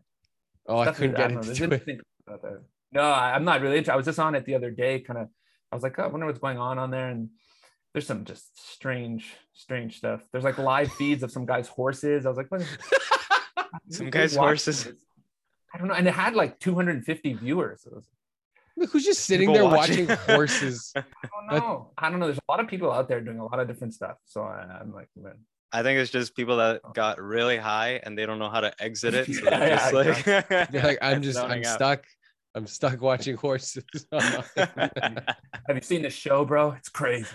Oh, 0.69 0.79
I 0.81 0.91
couldn't 0.93 1.13
that- 1.13 1.19
get 1.19 1.31
know, 1.31 1.37
into 1.39 1.47
there's 1.47 1.61
it. 1.61 1.65
interesting 1.65 2.01
about 2.27 2.43
that. 2.43 2.63
No, 2.93 3.03
I- 3.03 3.35
I'm 3.35 3.45
not 3.45 3.61
really 3.61 3.79
into. 3.79 3.93
I 3.93 3.97
was 3.97 4.07
just 4.07 4.19
on 4.19 4.35
it 4.35 4.45
the 4.45 4.55
other 4.57 4.71
day, 4.73 5.01
kind 5.01 5.21
of. 5.21 5.29
I 5.71 5.77
was 5.77 5.83
like, 5.83 5.99
oh, 5.99 6.05
I 6.05 6.07
wonder 6.09 6.27
what's 6.27 6.39
going 6.39 6.59
on 6.59 6.79
on 6.79 6.91
there, 6.91 7.09
and 7.09 7.29
there's 7.97 8.07
some 8.07 8.27
just 8.27 8.73
strange, 8.73 9.33
strange 9.55 9.97
stuff. 9.97 10.21
There's 10.31 10.45
like 10.45 10.59
live 10.59 10.93
feeds 10.93 11.23
of 11.23 11.31
some 11.33 11.47
guy's 11.47 11.67
horses. 11.67 12.27
I 12.27 12.29
was 12.29 12.37
like, 12.37 12.51
what? 12.51 12.61
is- 12.61 12.77
Some 13.89 14.11
guy's 14.11 14.37
horses. 14.37 14.85
this? 14.85 14.95
I 15.75 15.79
don't 15.79 15.89
know, 15.89 15.95
and 15.95 16.07
it 16.07 16.13
had 16.13 16.35
like 16.35 16.59
250 16.61 17.33
viewers. 17.35 17.87
It 17.87 17.95
was, 17.95 18.05
Who's 18.91 19.03
just 19.07 19.25
sitting 19.25 19.49
People 19.49 19.55
there 19.69 19.79
watching. 19.79 20.07
watching 20.09 20.25
horses? 20.35 20.93
I 20.95 21.03
don't 21.51 21.59
know. 21.59 21.91
I 21.97 22.11
don't 22.11 22.21
know. 22.21 22.27
There's 22.27 22.37
a 22.39 22.53
lot 22.53 22.61
of 22.61 22.69
people 22.69 22.93
out 22.93 23.09
there 23.09 23.23
doing 23.23 23.39
a 23.39 23.45
lot 23.47 23.59
of 23.61 23.67
different 23.67 23.95
stuff. 23.95 24.19
So 24.27 24.43
I, 24.43 24.79
I'm 24.81 24.93
like, 24.93 25.09
man, 25.17 25.37
I 25.73 25.83
think 25.83 25.99
it's 25.99 26.11
just 26.11 26.37
people 26.37 26.59
that 26.59 26.83
got 26.95 27.19
really 27.19 27.57
high 27.57 28.01
and 28.03 28.17
they 28.19 28.27
don't 28.27 28.39
know 28.39 28.51
how 28.51 28.61
to 28.61 28.75
exit 28.83 29.15
it. 29.15 29.27
So 29.35 29.45
Yeah, 29.45 29.91
they're 29.91 30.19
yeah, 30.27 30.43
like, 30.51 30.73
You're 30.73 30.83
like, 30.83 30.99
I'm 31.01 31.23
just, 31.23 31.39
I'm 31.39 31.61
out. 31.61 31.67
stuck. 31.67 32.05
I'm 32.57 32.67
stuck 32.67 33.01
watching 33.03 33.37
horses. 33.47 33.85
have 34.13 35.75
you 35.75 35.81
seen 35.83 36.03
the 36.03 36.11
show, 36.11 36.45
bro? 36.45 36.73
It's 36.73 36.89
crazy. 36.89 37.29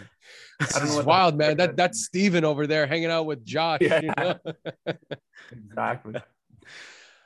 This 0.60 0.76
I 0.76 0.80
don't 0.80 0.90
know 0.90 0.96
what 0.96 1.06
wild, 1.06 1.38
man. 1.38 1.58
that 1.58 1.58
That 1.58 1.70
is. 1.72 1.76
that's 1.78 2.06
Steven 2.06 2.44
over 2.44 2.66
there 2.66 2.88
hanging 2.88 3.12
out 3.12 3.28
with 3.28 3.46
Josh. 3.46 3.80
Yeah. 3.82 4.02
You 4.02 4.14
know? 4.18 4.36
Exactly. 5.52 6.16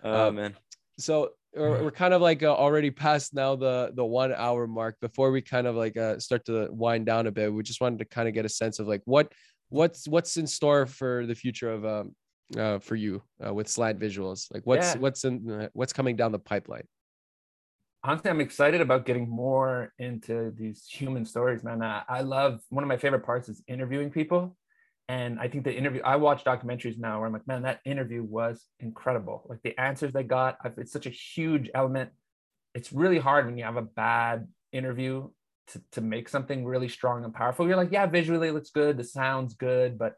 oh 0.04 0.28
Um, 0.30 0.36
man. 0.36 0.56
So 0.98 1.32
we're, 1.56 1.84
we're 1.84 1.92
kind 1.92 2.14
of 2.14 2.22
like 2.22 2.44
uh, 2.44 2.54
already 2.54 2.90
past 2.92 3.34
now 3.34 3.56
the 3.56 3.92
the 3.94 4.04
one 4.06 4.34
hour 4.34 4.68
mark. 4.68 4.98
Before 5.00 5.32
we 5.32 5.42
kind 5.42 5.68
of 5.68 5.76
like 5.76 5.96
uh, 5.98 6.20
start 6.20 6.46
to 6.46 6.68
wind 6.72 7.06
down 7.06 7.28
a 7.28 7.32
bit, 7.32 7.54
we 7.54 7.62
just 7.64 7.82
wanted 7.82 8.00
to 8.00 8.06
kind 8.06 8.28
of 8.28 8.34
get 8.34 8.46
a 8.46 8.50
sense 8.50 8.80
of 8.80 8.88
like 8.88 9.02
what 9.06 9.32
what's 9.70 10.08
what's 10.08 10.38
in 10.38 10.48
store 10.48 10.86
for 10.86 11.26
the 11.26 11.36
future 11.36 11.72
of 11.72 11.86
um 11.86 12.16
uh, 12.58 12.80
for 12.80 12.96
you 12.96 13.22
uh, 13.46 13.54
with 13.54 13.68
slant 13.68 14.00
visuals. 14.00 14.48
Like 14.54 14.64
what's 14.66 14.96
Yeah. 14.96 15.00
what's 15.02 15.24
in 15.24 15.50
uh, 15.50 15.70
what's 15.74 15.94
coming 15.94 16.16
down 16.16 16.32
the 16.32 16.40
pipeline. 16.40 16.88
Honestly 18.06 18.30
i'm 18.30 18.42
excited 18.42 18.82
about 18.82 19.06
getting 19.06 19.28
more 19.30 19.92
into 20.00 20.52
these 20.58 20.86
human 20.88 21.26
stories 21.26 21.64
man. 21.64 21.82
I, 21.82 22.04
I 22.08 22.22
love 22.22 22.62
one 22.70 22.84
of 22.84 22.88
my 22.88 22.98
favorite 22.98 23.26
parts 23.26 23.50
is 23.50 23.64
interviewing 23.68 24.12
people. 24.12 24.56
And 25.08 25.40
i 25.40 25.48
think 25.48 25.64
the 25.64 25.76
interview 25.76 26.02
i 26.04 26.16
watch 26.16 26.44
documentaries 26.44 26.98
now 26.98 27.18
where 27.18 27.28
i'm 27.28 27.34
like 27.34 27.48
man 27.48 27.64
that 27.64 27.80
interview 27.86 28.24
was 28.24 28.66
incredible. 28.80 29.46
Like 29.50 29.62
the 29.64 29.80
answers 29.80 30.14
they 30.14 30.24
got 30.24 30.58
I've- 30.64 30.82
it's 30.82 30.92
such 30.92 31.06
a 31.06 31.12
huge 31.12 31.70
element. 31.74 32.12
It's 32.74 32.92
really 32.92 33.20
hard 33.20 33.46
when 33.46 33.58
you 33.58 33.64
have 33.64 33.78
a 33.78 33.82
bad 33.82 34.48
interview 34.72 35.30
to, 35.68 35.82
to 35.94 36.02
make 36.02 36.30
something 36.30 36.66
really 36.66 36.90
strong 36.90 37.24
and 37.24 37.34
powerful. 37.34 37.68
You're 37.68 37.78
like 37.78 37.92
yeah 37.92 38.06
visually 38.06 38.50
it 38.50 38.54
looks 38.54 38.72
good 38.72 38.98
the 38.98 39.04
sounds 39.04 39.54
good 39.56 39.98
but 39.98 40.16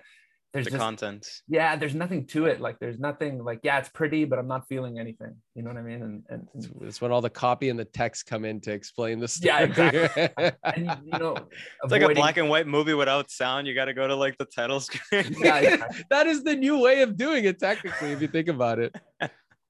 there's 0.53 0.65
The 0.65 0.71
just 0.71 0.81
content. 0.81 1.27
yeah 1.49 1.75
there's 1.75 1.93
nothing 1.93 2.25
to 2.27 2.45
it 2.45 2.61
like 2.61 2.79
there's 2.79 2.99
nothing 2.99 3.43
like 3.43 3.59
yeah 3.63 3.79
it's 3.79 3.89
pretty 3.89 4.23
but 4.25 4.39
i'm 4.39 4.47
not 4.47 4.67
feeling 4.67 4.97
anything 4.97 5.35
you 5.55 5.61
know 5.61 5.69
what 5.69 5.77
i 5.77 5.81
mean 5.81 6.01
and 6.01 6.23
and, 6.29 6.47
It's, 6.55 6.65
and 6.67 6.81
it's 6.83 7.01
when 7.01 7.11
all 7.11 7.21
the 7.21 7.29
copy 7.29 7.67
and 7.69 7.77
the 7.77 7.85
text 7.85 8.25
come 8.25 8.45
in 8.45 8.61
to 8.61 8.71
explain 8.71 9.19
the 9.19 9.27
story. 9.27 9.47
Yeah, 9.53 9.59
exactly. 9.63 10.29
and 10.63 10.85
you 11.05 11.19
know 11.19 11.35
It's 11.83 11.91
like 11.91 12.01
a 12.01 12.13
black 12.13 12.37
and 12.37 12.47
white 12.49 12.65
movie 12.67 12.93
without 12.93 13.29
sound. 13.29 13.67
You 13.67 13.75
got 13.75 13.85
to 13.85 13.93
go 13.93 14.07
to 14.07 14.15
like 14.15 14.37
the 14.37 14.45
title 14.45 14.79
screen. 14.79 15.35
yeah, 15.39 15.57
exactly. 15.57 16.03
that 16.09 16.27
is 16.27 16.43
the 16.43 16.55
new 16.55 16.79
way 16.79 17.01
of 17.01 17.17
doing 17.17 17.43
it, 17.45 17.59
technically, 17.59 18.11
if 18.13 18.21
you 18.21 18.27
think 18.29 18.47
about 18.47 18.79
it. 18.79 18.95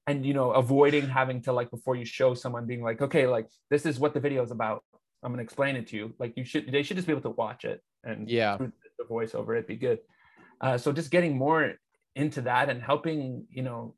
and 0.06 0.24
you 0.24 0.32
know 0.32 0.52
avoiding 0.52 1.06
having 1.08 1.42
to 1.42 1.52
like 1.52 1.70
before 1.70 1.96
you 1.96 2.04
show 2.04 2.34
someone 2.34 2.66
being 2.66 2.82
like 2.82 3.02
okay 3.02 3.26
like 3.26 3.46
this 3.70 3.84
is 3.84 3.98
what 3.98 4.14
the 4.14 4.20
video 4.20 4.42
is 4.42 4.50
about 4.50 4.82
i'm 5.22 5.30
going 5.32 5.36
to 5.38 5.42
explain 5.42 5.76
it 5.76 5.86
to 5.88 5.96
you 5.96 6.14
like 6.18 6.32
you 6.38 6.44
should 6.44 6.70
they 6.72 6.82
should 6.82 6.96
just 6.96 7.06
be 7.06 7.12
able 7.12 7.20
to 7.30 7.36
watch 7.44 7.64
it 7.66 7.82
and 8.04 8.28
Yeah. 8.30 8.56
the 8.56 9.04
voice 9.04 9.34
over 9.34 9.54
it 9.54 9.66
be 9.66 9.76
good 9.76 9.98
uh, 10.60 10.78
so 10.78 10.92
just 10.92 11.10
getting 11.10 11.36
more 11.36 11.74
into 12.16 12.40
that 12.42 12.68
and 12.68 12.82
helping 12.82 13.46
you 13.50 13.62
know 13.62 13.94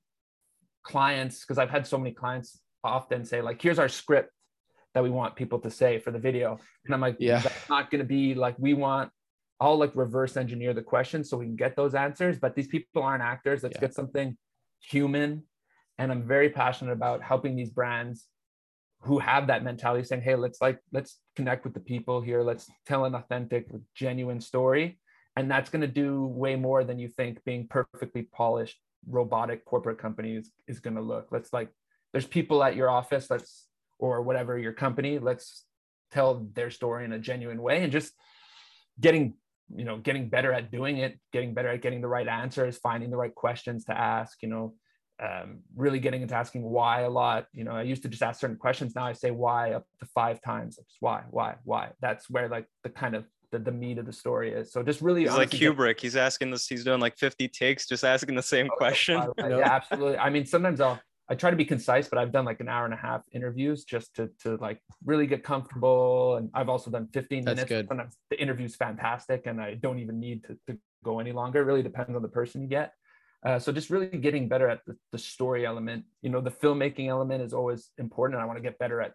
clients 0.83 1.41
because 1.41 1.59
i've 1.59 1.71
had 1.71 1.87
so 1.87 1.99
many 1.99 2.13
clients 2.13 2.61
often 2.85 3.25
say 3.25 3.41
like 3.43 3.61
here's 3.61 3.79
our 3.79 3.89
script 3.89 4.33
that 4.95 5.03
we 5.03 5.11
want 5.11 5.37
people 5.37 5.59
to 5.61 5.71
say 5.71 5.99
for 5.99 6.11
the 6.11 6.19
video. 6.19 6.59
And 6.85 6.95
i'm 6.95 7.01
like 7.01 7.17
Yeah. 7.19 7.41
that's 7.41 7.69
not 7.69 7.91
going 7.91 8.01
to 8.01 8.07
be 8.07 8.35
like 8.35 8.57
we 8.59 8.75
want 8.75 9.11
i'll 9.61 9.77
like 9.79 9.95
reverse 9.95 10.37
engineer 10.37 10.75
the 10.75 10.83
questions 10.83 11.29
so 11.31 11.37
we 11.37 11.47
can 11.47 11.57
get 11.57 11.77
those 11.77 11.95
answers 11.95 12.39
but 12.39 12.55
these 12.55 12.69
people 12.69 13.03
aren't 13.03 13.23
actors. 13.23 13.63
Let's 13.63 13.77
Yeah. 13.77 13.83
get 13.83 13.95
something 13.95 14.37
human. 14.81 15.45
And 15.99 16.11
i'm 16.11 16.27
very 16.27 16.51
passionate 16.51 16.93
about 16.93 17.23
helping 17.23 17.57
these 17.57 17.71
brands 17.71 18.27
who 19.03 19.19
have 19.19 19.47
that 19.47 19.65
mentality 19.65 20.05
saying 20.05 20.23
hey 20.23 20.35
let's 20.35 20.61
like 20.61 20.79
let's 20.93 21.21
connect 21.37 21.65
with 21.65 21.75
the 21.75 21.81
people 21.81 22.21
here. 22.21 22.43
Let's 22.43 22.71
tell 22.87 23.05
an 23.07 23.15
authentic 23.15 23.67
genuine 23.95 24.41
story 24.41 25.00
and 25.41 25.51
that's 25.51 25.71
going 25.71 25.81
to 25.81 25.89
do 25.89 26.27
way 26.27 26.55
more 26.55 26.85
than 26.85 26.99
you 26.99 27.09
think 27.09 27.43
being 27.45 27.67
perfectly 27.67 28.23
polished 28.23 28.77
robotic 29.09 29.65
corporate 29.65 29.97
company 29.97 30.37
is, 30.37 30.51
is 30.69 30.81
going 30.81 30.97
to 30.97 31.03
look. 31.03 31.29
Let's 31.31 31.51
like 31.51 31.71
there's 32.13 32.27
people 32.27 32.63
at 32.63 32.77
your 32.77 32.91
office 32.91 33.31
let's 33.31 33.67
or 33.99 34.21
whatever 34.21 34.59
your 34.59 34.75
company 34.75 35.19
let's 35.19 35.65
tell 36.11 36.47
their 36.55 36.71
story 36.71 37.07
in 37.07 37.13
a 37.13 37.19
genuine 37.19 37.63
way 37.63 37.83
and 37.83 37.91
just 37.91 38.13
getting 39.01 39.35
you 39.75 39.85
know 39.85 39.97
getting 39.97 40.29
better 40.29 40.53
at 40.53 40.71
doing 40.71 40.99
it 40.99 41.19
getting 41.33 41.55
better 41.55 41.69
at 41.69 41.81
getting 41.81 42.03
the 42.03 42.09
right 42.09 42.29
answers 42.29 42.77
finding 42.77 43.09
the 43.11 43.17
right 43.17 43.35
questions 43.35 43.85
to 43.85 43.97
ask 43.97 44.43
you 44.43 44.49
know 44.49 44.75
um, 45.23 45.61
really 45.77 46.01
getting 46.01 46.23
into 46.23 46.35
asking 46.35 46.63
why 46.63 47.03
a 47.03 47.11
lot. 47.11 47.47
You 47.53 47.65
know 47.65 47.73
i 47.73 47.83
used 47.83 48.03
to 48.03 48.09
just 48.09 48.23
ask 48.23 48.41
certain 48.41 48.57
questions. 48.57 48.95
Now 48.95 49.07
i 49.07 49.13
say 49.13 49.31
why 49.31 49.73
up 49.73 49.85
to 50.01 50.07
five 50.07 50.41
times. 50.41 50.79
Why 51.01 51.23
why 51.31 51.57
why? 51.65 51.91
That's 52.01 52.29
where 52.31 52.49
like 52.49 52.67
the 52.85 52.91
kind 52.91 53.15
of 53.15 53.25
the, 53.53 53.59
the 53.59 53.73
meat 53.73 53.99
of 53.99 54.07
the 54.07 54.13
story 54.13 54.53
is 54.53 54.73
so 54.73 54.83
just 54.83 55.01
really 55.01 55.23
He's 55.23 55.31
like 55.31 55.39
honestly 55.51 55.59
get- 55.59 55.77
Kubrick. 55.77 56.01
He's 56.01 56.17
asking 56.17 56.51
this. 56.51 56.67
He's 56.69 56.85
doing 56.85 57.01
like 57.01 57.17
50 57.19 57.49
takes, 57.49 57.87
just 57.87 58.05
asking 58.05 58.35
the 58.37 58.43
same 58.43 58.69
question. 58.69 59.17
Uh, 59.17 59.29
No. 59.49 59.59
Yeah, 59.59 59.71
absolutely. 59.73 60.19
I 60.19 60.31
mean, 60.31 60.47
sometimes 60.47 60.81
I'll 60.81 61.01
I 61.29 61.37
try 61.37 61.51
to 61.51 61.57
be 61.57 61.65
concise, 61.65 62.09
but 62.09 62.19
I've 62.19 62.33
done 62.33 62.45
like 62.45 62.59
an 62.61 62.69
hour 62.69 62.85
and 62.85 62.93
a 62.93 62.97
half 62.97 63.23
interviews 63.33 63.85
just 63.85 64.15
to 64.17 64.31
to 64.43 64.57
like 64.57 64.81
really 65.05 65.27
get 65.29 65.45
comfortable. 65.45 66.37
And 66.37 66.51
I've 66.55 66.69
also 66.69 66.91
done 66.91 67.09
15 67.13 67.45
That's 67.45 67.55
minutes. 67.57 67.69
good. 67.69 67.89
Sometimes 67.89 68.17
the 68.31 68.41
interview's 68.41 68.75
fantastic, 68.77 69.47
and 69.47 69.61
I 69.61 69.75
don't 69.75 70.01
even 70.01 70.19
need 70.19 70.43
to, 70.45 70.59
to 70.67 70.79
go 71.05 71.21
any 71.21 71.33
longer. 71.33 71.61
It 71.61 71.65
really 71.67 71.83
depends 71.85 72.15
on 72.17 72.23
the 72.23 72.29
person 72.29 72.63
you 72.63 72.69
get. 72.69 72.93
Uh, 73.47 73.59
so 73.59 73.73
just 73.73 73.91
really 73.91 74.09
getting 74.09 74.49
better 74.49 74.69
at 74.69 74.81
the, 74.87 74.95
the 75.13 75.19
story 75.19 75.65
element. 75.65 76.05
You 76.21 76.31
know, 76.31 76.41
the 76.41 76.51
filmmaking 76.51 77.09
element 77.09 77.43
is 77.43 77.53
always 77.55 77.91
important. 77.97 78.35
And 78.35 78.43
I 78.43 78.47
want 78.47 78.59
to 78.59 78.63
get 78.63 78.79
better 78.79 79.01
at 79.01 79.13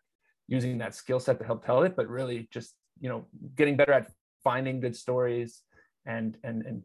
using 0.47 0.77
that 0.79 0.95
skill 0.95 1.19
set 1.19 1.37
to 1.39 1.45
help 1.45 1.65
tell 1.65 1.83
it, 1.83 1.95
but 1.95 2.07
really 2.07 2.47
just 2.51 2.73
you 3.01 3.09
know 3.09 3.25
getting 3.57 3.75
better 3.75 3.91
at 3.91 4.09
finding 4.45 4.79
good 4.79 4.95
stories 4.95 5.63
and 6.05 6.37
and 6.47 6.57
and 6.69 6.83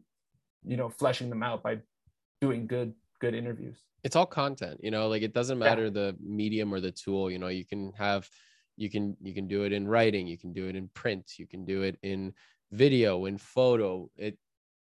you 0.65 0.75
know 0.75 0.89
fleshing 0.89 1.29
them 1.29 1.43
out 1.43 1.63
by 1.63 1.73
doing 2.41 2.67
good 2.67 2.93
good 3.23 3.35
interviews 3.41 3.77
it's 4.03 4.15
all 4.15 4.25
content 4.25 4.77
you 4.83 4.91
know 4.91 5.07
like 5.07 5.21
it 5.21 5.33
doesn't 5.33 5.59
Yeah. 5.59 5.69
matter 5.69 5.89
the 5.89 6.15
medium 6.41 6.73
or 6.73 6.79
the 6.81 6.91
tool 6.91 7.31
you 7.31 7.39
know 7.39 7.47
you 7.59 7.65
can 7.65 7.93
have 7.93 8.27
you 8.83 8.89
can 8.89 9.15
you 9.21 9.33
can 9.33 9.47
do 9.47 9.63
it 9.63 9.71
in 9.71 9.87
writing 9.87 10.25
you 10.27 10.39
can 10.43 10.51
do 10.59 10.67
it 10.67 10.75
in 10.75 10.89
print 11.01 11.25
you 11.37 11.47
can 11.47 11.63
do 11.65 11.83
it 11.83 11.95
in 12.01 12.33
video 12.71 13.25
in 13.25 13.37
photo 13.37 14.09
it 14.17 14.35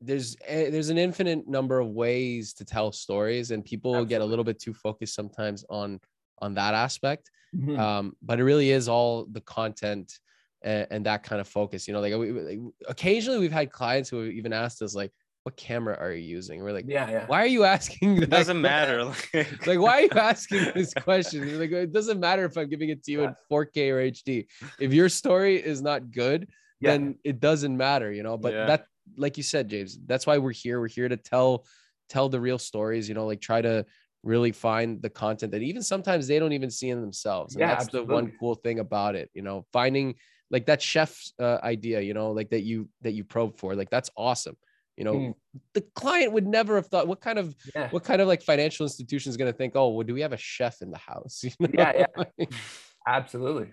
there's 0.01 0.35
a, 0.47 0.69
there's 0.69 0.89
an 0.89 0.97
infinite 0.97 1.47
number 1.47 1.79
of 1.79 1.89
ways 1.89 2.53
to 2.53 2.63
tell 2.65 2.91
stories 2.91 3.51
and 3.51 3.63
people 3.65 4.05
get 4.05 4.21
a 4.21 4.25
little 4.31 4.43
bit 4.51 4.59
too 4.59 4.73
focused 4.73 5.15
sometimes 5.15 5.63
on 5.69 5.99
on 6.45 6.53
that 6.53 6.73
aspect 6.73 7.31
Mhm. 7.55 7.79
um 7.79 8.05
but 8.21 8.39
it 8.39 8.43
really 8.51 8.71
is 8.79 8.87
all 8.89 9.25
the 9.37 9.41
content 9.41 10.19
and, 10.61 10.87
and 10.89 11.05
that 11.05 11.23
kind 11.23 11.39
of 11.41 11.47
focus 11.47 11.87
you 11.87 11.93
know 11.93 11.99
like, 12.01 12.13
we, 12.15 12.31
like 12.31 12.59
occasionally 12.87 13.39
we've 13.39 13.51
had 13.51 13.71
clients 13.71 14.09
who 14.09 14.23
have 14.23 14.31
even 14.31 14.53
asked 14.53 14.81
us 14.81 14.95
like 14.95 15.11
what 15.43 15.55
camera 15.55 15.95
are 15.99 16.11
you 16.11 16.21
using 16.21 16.61
we're 16.61 16.71
like 16.71 16.85
yeah, 16.87 17.09
yeah. 17.09 17.25
why 17.27 17.41
are 17.41 17.47
you 17.47 17.63
asking 17.63 18.19
that 18.19 18.29
doesn't 18.29 18.59
matter. 18.59 19.05
like 19.65 19.79
why 19.79 19.99
are 19.99 20.01
you 20.01 20.09
asking 20.11 20.65
this 20.75 20.93
question 20.93 21.45
We're 21.45 21.59
like 21.59 21.71
it 21.71 21.93
doesn't 21.93 22.19
matter 22.19 22.43
if 22.45 22.57
i'm 22.57 22.69
giving 22.69 22.89
it 22.89 23.03
to 23.05 23.11
you 23.11 23.23
in 23.23 23.35
4k 23.51 23.91
or 23.91 24.11
hd 24.11 24.45
if 24.79 24.93
your 24.93 25.09
story 25.09 25.55
is 25.55 25.81
not 25.81 26.11
good 26.11 26.49
Yeah. 26.79 26.91
then 26.91 27.17
it 27.23 27.39
doesn't 27.39 27.75
matter 27.75 28.11
you 28.11 28.23
know 28.23 28.37
but 28.37 28.53
Yeah. 28.53 28.65
that 28.65 28.85
like 29.15 29.37
you 29.37 29.43
said 29.43 29.69
james 29.69 29.97
that's 30.05 30.27
why 30.27 30.37
we're 30.37 30.51
here 30.51 30.79
we're 30.81 30.89
here 30.89 31.07
to 31.07 31.17
tell 31.17 31.65
tell 32.09 32.29
the 32.29 32.41
real 32.41 32.59
stories 32.59 33.07
you 33.07 33.15
know 33.15 33.25
like 33.25 33.41
try 33.41 33.61
to 33.61 33.85
really 34.23 34.51
find 34.51 35.01
the 35.01 35.09
content 35.09 35.51
that 35.53 35.61
even 35.61 35.81
sometimes 35.81 36.27
they 36.27 36.39
don't 36.39 36.51
even 36.51 36.69
see 36.69 36.89
in 36.89 36.99
themselves 36.99 37.55
and 37.55 37.61
Yeah, 37.61 37.75
that's 37.75 37.87
the 37.87 38.03
one 38.03 38.33
cool 38.39 38.55
thing 38.55 38.79
about 38.79 39.15
it 39.15 39.29
you 39.33 39.41
know 39.41 39.65
finding 39.71 40.15
like 40.51 40.65
that 40.65 40.81
chef's 40.81 41.33
uh, 41.39 41.57
idea 41.63 42.01
you 42.01 42.13
know 42.13 42.31
like 42.31 42.49
that 42.49 42.61
you 42.61 42.89
that 43.01 43.13
you 43.13 43.23
probe 43.23 43.57
for 43.57 43.75
like 43.75 43.89
that's 43.89 44.09
awesome 44.15 44.55
you 44.95 45.03
know 45.03 45.13
Mm. 45.13 45.33
the 45.73 45.81
client 45.95 46.33
would 46.33 46.47
never 46.47 46.75
have 46.75 46.87
thought 46.87 47.07
what 47.07 47.21
kind 47.21 47.37
of 47.37 47.55
yeah. 47.75 47.89
what 47.89 48.03
kind 48.03 48.21
of 48.21 48.27
like 48.27 48.41
financial 48.41 48.85
institution 48.85 49.29
is 49.29 49.37
going 49.37 49.51
to 49.51 49.57
think 49.57 49.73
oh 49.75 49.89
well 49.89 50.05
do 50.05 50.13
we 50.13 50.21
have 50.21 50.33
a 50.33 50.37
chef 50.37 50.81
in 50.81 50.91
the 50.91 50.97
house 50.97 51.41
you 51.43 51.51
know? 51.59 51.69
Yeah, 51.73 52.05
yeah. 52.37 52.45
Absolutely. 53.07 53.71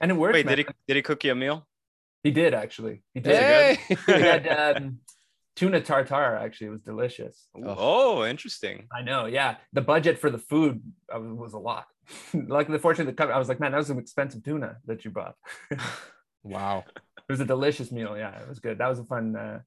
And 0.00 0.10
it 0.10 0.14
worked. 0.14 0.34
Wait, 0.34 0.46
man. 0.46 0.56
did 0.56 0.66
he 0.66 0.74
did 0.88 0.96
he 0.96 1.02
cook 1.02 1.22
you 1.24 1.32
a 1.32 1.34
meal? 1.34 1.66
He 2.22 2.30
did 2.30 2.54
actually. 2.54 3.02
He 3.12 3.20
did. 3.20 3.36
Hey! 3.36 3.78
He 4.06 4.12
had 4.12 4.48
um, 4.48 4.98
tuna 5.56 5.80
tartare. 5.80 6.36
Actually, 6.36 6.68
it 6.68 6.70
was 6.70 6.82
delicious. 6.82 7.46
Oh, 7.64 8.24
interesting. 8.24 8.86
I 8.96 9.02
know. 9.02 9.26
Yeah, 9.26 9.56
the 9.72 9.80
budget 9.82 10.18
for 10.18 10.30
the 10.30 10.38
food 10.38 10.82
was 11.12 11.52
a 11.52 11.58
lot. 11.58 11.86
like 12.34 12.68
the 12.68 12.78
fortune 12.78 13.06
that 13.06 13.20
I 13.20 13.38
was 13.38 13.48
like, 13.48 13.60
man, 13.60 13.72
that 13.72 13.78
was 13.78 13.86
some 13.86 13.98
expensive 13.98 14.44
tuna 14.44 14.76
that 14.86 15.04
you 15.04 15.10
bought. 15.10 15.36
Wow. 16.44 16.84
It 16.96 17.32
was 17.32 17.40
a 17.40 17.46
delicious 17.46 17.90
meal. 17.90 18.16
Yeah, 18.16 18.38
it 18.38 18.46
was 18.46 18.58
good. 18.58 18.78
That 18.78 18.88
was 18.88 18.98
a 18.98 19.04
fun. 19.04 19.34
Uh, 19.34 19.60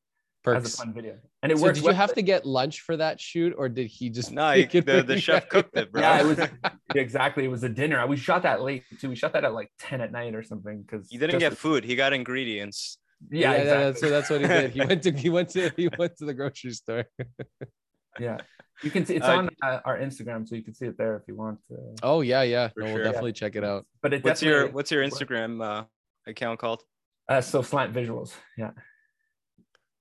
that 0.45 0.61
was 0.61 0.76
a 0.76 0.77
fun 0.77 0.93
video, 0.93 1.18
and 1.43 1.51
it 1.51 1.57
so 1.57 1.64
worked. 1.64 1.76
did 1.76 1.84
you 1.84 1.91
have 1.91 2.14
to 2.14 2.22
get 2.22 2.45
lunch 2.45 2.81
for 2.81 2.95
that 2.95 3.19
shoot 3.19 3.53
or 3.57 3.68
did 3.68 3.88
he 3.88 4.09
just 4.09 4.31
No, 4.31 4.51
he- 4.51 4.64
the, 4.65 5.03
the 5.05 5.19
chef 5.19 5.49
cooked 5.49 5.76
it, 5.76 5.91
bro. 5.91 6.01
Yeah, 6.01 6.22
it 6.22 6.26
was 6.26 6.39
exactly. 6.95 7.43
It 7.43 7.49
was 7.49 7.64
a 7.64 7.69
dinner. 7.69 8.05
We 8.07 8.15
shot 8.15 8.43
that 8.43 8.61
late 8.61 8.84
too. 9.01 9.09
We 9.09 9.15
shot 9.15 9.34
that 9.34 9.43
at 9.43 9.53
like 9.53 9.72
ten 9.80 9.99
at 9.99 10.11
night 10.11 10.35
or 10.35 10.43
something. 10.43 10.84
Because 10.84 11.09
He 11.09 11.18
didn't 11.18 11.39
get 11.39 11.57
food. 11.57 11.84
He 11.84 11.95
got 11.95 12.14
ingredients. 12.14 12.97
Yeah, 13.30 13.52
yeah, 13.52 13.53
exactly. 13.53 13.84
that's, 13.84 13.99
so 14.02 14.10
that's 14.10 14.30
what 14.30 14.41
he 14.41 14.48
did 14.48 14.72
he 14.72 14.80
went 14.85 15.03
to 15.03 15.11
he 15.11 15.30
went 15.30 15.49
to 15.49 15.72
he 15.76 15.89
went 15.98 16.15
to 16.18 16.26
the 16.26 16.34
grocery 16.34 16.72
store 16.72 17.06
yeah. 18.19 18.38
You 18.84 18.91
can 18.91 19.06
see 19.07 19.15
it's 19.15 19.26
Uh, 19.26 19.38
on 19.38 19.49
uh, 19.64 19.80
our 19.85 19.98
Instagram, 19.98 20.48
so 20.48 20.53
you 20.56 20.61
can 20.64 20.76
see 20.76 20.85
it 20.85 20.99
there 20.99 21.15
if 21.18 21.23
you 21.27 21.35
want. 21.35 21.60
To. 21.68 21.77
oh 22.03 22.22
yeah 22.22 22.44
yeah 22.44 22.69
no 22.77 22.85
sure. 22.85 22.94
we'll 22.95 23.03
definitely 23.03 23.34
check 23.34 23.56
it 23.56 23.64
out 23.64 23.85
But 24.03 24.14
it 24.14 24.23
What's 24.23 24.44
your 24.44 24.68
What's 24.69 24.91
your 24.91 25.03
Instagram 25.03 25.64
uh, 25.65 25.85
account 26.27 26.60
called? 26.60 26.84
Uh, 27.27 27.41
so 27.41 27.61
slant 27.61 27.91
visuals. 27.94 28.34
Yeah. 28.57 28.72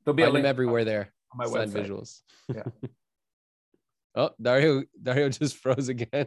There'll 0.04 0.14
be 0.14 0.22
a 0.22 0.26
find 0.26 0.34
link 0.34 0.44
them 0.44 0.50
everywhere 0.50 0.84
there 0.84 1.12
on 1.32 1.38
my 1.38 1.46
Send 1.46 1.72
website. 1.72 1.86
visuals 1.86 2.20
Yeah. 2.54 2.62
oh 4.14 4.30
dario 4.40 4.84
dario 5.02 5.28
just 5.28 5.56
froze 5.56 5.88
again 5.88 6.26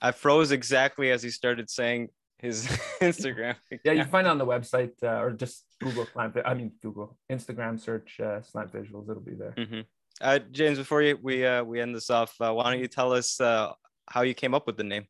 I 0.00 0.10
froze 0.12 0.50
exactly 0.50 1.10
as 1.10 1.22
he 1.22 1.30
started 1.30 1.70
saying 1.70 2.08
his 2.42 2.66
Instagram. 3.00 3.56
Yeah, 3.84 3.92
you 3.92 4.02
can 4.02 4.10
find 4.10 4.26
it 4.26 4.30
on 4.30 4.38
the 4.38 4.46
website 4.46 4.92
uh, 5.02 5.22
or 5.22 5.30
just 5.30 5.64
Google 5.80 6.06
slant. 6.12 6.36
I 6.44 6.54
mean 6.54 6.72
Google 6.82 7.16
Instagram 7.30 7.80
search 7.80 8.20
uh, 8.20 8.42
slant 8.42 8.72
visuals. 8.72 9.08
It'll 9.08 9.22
be 9.22 9.34
there. 9.34 9.54
Mhm. 9.56 9.86
Uh, 10.20 10.38
James, 10.50 10.78
before 10.78 11.02
you, 11.02 11.18
we 11.22 11.46
uh, 11.46 11.64
we 11.64 11.80
end 11.80 11.94
this 11.94 12.10
off, 12.10 12.38
uh, 12.40 12.52
why 12.52 12.70
don't 12.70 12.80
you 12.80 12.88
tell 12.88 13.12
us 13.12 13.40
uh, 13.40 13.72
how 14.08 14.22
you 14.22 14.34
came 14.34 14.54
up 14.54 14.66
with 14.66 14.76
the 14.76 14.84
name? 14.84 15.06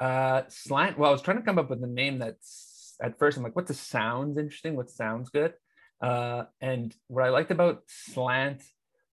Uh, 0.00 0.42
slant. 0.48 0.98
Well, 0.98 1.10
I 1.10 1.12
was 1.12 1.22
trying 1.22 1.36
to 1.36 1.42
come 1.42 1.58
up 1.58 1.68
with 1.70 1.82
a 1.84 1.86
name 1.86 2.18
that's 2.18 2.96
at 3.02 3.18
first 3.18 3.36
I'm 3.36 3.42
like, 3.44 3.56
what 3.56 3.66
the 3.66 3.74
sounds 3.74 4.38
interesting? 4.38 4.76
What 4.76 4.90
sounds 4.90 5.28
good? 5.30 5.52
Uh, 6.00 6.44
and 6.60 6.94
what 7.08 7.24
I 7.24 7.28
liked 7.30 7.50
about 7.50 7.82
slant 7.86 8.62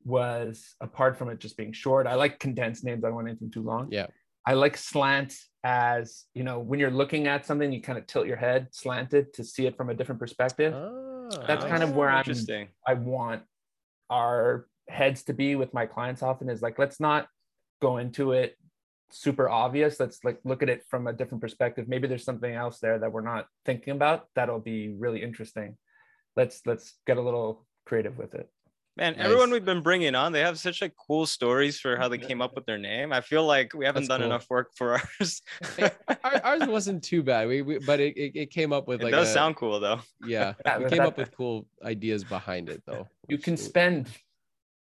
was 0.05 0.75
apart 0.81 1.17
from 1.17 1.31
it 1.31 1.39
just 1.41 1.57
being 1.57 1.73
short, 1.73 2.07
I 2.07 2.15
like 2.15 2.39
condensed 2.39 2.85
names. 2.85 3.05
I 3.05 3.09
don't 3.09 3.17
want 3.17 3.29
anything 3.29 3.51
too 3.51 3.63
long. 3.63 3.89
Yeah. 3.91 4.07
I 4.47 4.55
like 4.55 4.77
slant 4.77 5.35
as 5.65 6.25
you 6.35 6.45
know 6.45 6.61
when 6.61 6.79
you're 6.79 6.91
looking 6.91 7.27
at 7.27 7.45
something, 7.45 7.73
you 7.73 7.83
kind 7.83 7.99
of 7.99 8.07
tilt 8.07 8.27
your 8.27 8.37
head 8.37 8.69
slanted 8.71 9.33
to 9.35 9.45
see 9.45 9.67
it 9.67 9.77
from 9.77 9.91
a 9.91 9.95
different 9.95 10.21
perspective. 10.21 10.73
Ah, 10.75 11.45
That's 11.47 11.65
kind 11.65 11.83
of 11.83 11.97
where 11.97 12.09
I'm- 12.09 12.19
interesting. 12.21 12.69
I 12.87 12.95
want 12.95 13.43
our 14.09 14.69
heads 14.89 15.25
to 15.25 15.33
be 15.35 15.57
with 15.57 15.75
my 15.75 15.87
clients 15.87 16.23
often 16.23 16.49
is 16.49 16.63
like, 16.63 16.79
let's 16.79 17.01
not 17.01 17.27
go 17.83 17.97
into 17.97 18.33
it 18.33 18.57
super 19.11 19.49
obvious. 19.49 19.99
Let's 19.99 20.23
like 20.25 20.39
look 20.45 20.63
at 20.63 20.69
it 20.69 20.85
from 20.89 21.07
a 21.09 21.13
different 21.13 21.41
perspective. 21.43 21.89
Maybe 21.89 22.07
there's 22.07 22.25
something 22.25 22.55
else 22.55 22.79
there 22.79 22.99
that 23.01 23.13
we're 23.13 23.23
not 23.23 23.47
thinking 23.65 23.93
about 23.93 24.27
that'll 24.37 24.61
be 24.61 24.95
really 24.97 25.23
interesting. 25.23 25.77
Let's 26.37 26.61
let's 26.67 26.95
get 27.07 27.17
a 27.17 27.23
little 27.23 27.67
creative 27.87 28.19
with 28.19 28.35
it. 28.35 28.49
Man, 28.99 29.15
Nice. 29.15 29.25
everyone 29.27 29.51
we've 29.51 29.65
been 29.65 29.83
bringing 29.83 30.15
on, 30.15 30.33
they 30.33 30.41
have 30.41 30.59
such 30.59 30.81
like 30.81 30.95
cool 31.07 31.27
stories 31.27 31.79
for 31.79 31.97
how 31.99 32.09
they 32.09 32.17
came 32.17 32.41
up 32.41 32.55
with 32.57 32.65
their 32.65 32.79
name. 32.79 33.13
I 33.13 33.21
feel 33.21 33.45
like 33.45 33.75
we 33.75 33.85
haven't 33.85 34.03
That's 34.05 34.09
done 34.09 34.21
cool. 34.21 34.27
enough 34.27 34.47
work 34.49 34.71
for 34.75 34.99
ours. 35.21 35.43
Our- 36.25 36.41
ours 36.45 36.67
wasn't 36.67 37.05
too 37.05 37.23
bad 37.23 37.47
we, 37.49 37.61
we 37.63 37.79
but 37.79 38.01
it, 38.01 38.17
it, 38.17 38.33
it 38.37 38.51
came 38.51 38.73
up 38.73 38.89
with 38.89 39.01
it 39.01 39.05
like 39.05 39.13
does 39.13 39.29
a- 39.29 39.33
sound 39.33 39.57
cool 39.57 39.81
though. 39.81 40.01
yeah 40.27 40.55
Yeah, 40.65 40.79
we 40.83 40.89
came 40.89 41.03
up 41.03 41.19
with 41.19 41.37
cool 41.37 41.67
ideas 41.85 42.25
behind 42.25 42.69
it 42.71 42.83
though 42.87 43.07
You 43.29 43.37
can 43.39 43.57
spend 43.57 44.09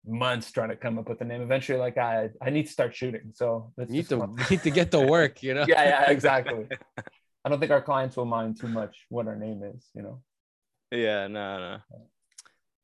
months 0.07 0.53
trying 0.53 0.69
to 0.69 0.77
come 0.77 0.99
up 0.99 1.09
with 1.09 1.20
a 1.23 1.24
name. 1.24 1.41
Eventually, 1.43 1.78
like 1.78 1.97
I 1.99 2.28
I 2.41 2.51
need 2.51 2.66
to 2.66 2.73
start 2.73 2.95
shooting. 2.95 3.32
So 3.35 3.73
let's 3.77 3.91
need 3.91 4.09
to 4.11 4.19
come- 4.19 4.36
need 4.51 4.62
to 4.62 4.70
get 4.70 4.91
to 4.93 5.01
work 5.01 5.43
you 5.43 5.55
know 5.55 5.65
yeah, 5.66 5.82
yeah, 5.82 6.11
exactly. 6.11 6.66
I 7.45 7.49
don't 7.49 7.59
think 7.61 7.73
our 7.73 7.82
clients 7.82 8.16
will 8.16 8.27
mind 8.27 8.61
too 8.61 8.69
much 8.69 9.07
what 9.09 9.27
our 9.27 9.36
name 9.36 9.62
is, 9.74 9.89
you 9.95 10.03
know. 10.03 10.23
Yeah, 10.93 11.27
no, 11.27 11.59
no. 11.59 11.77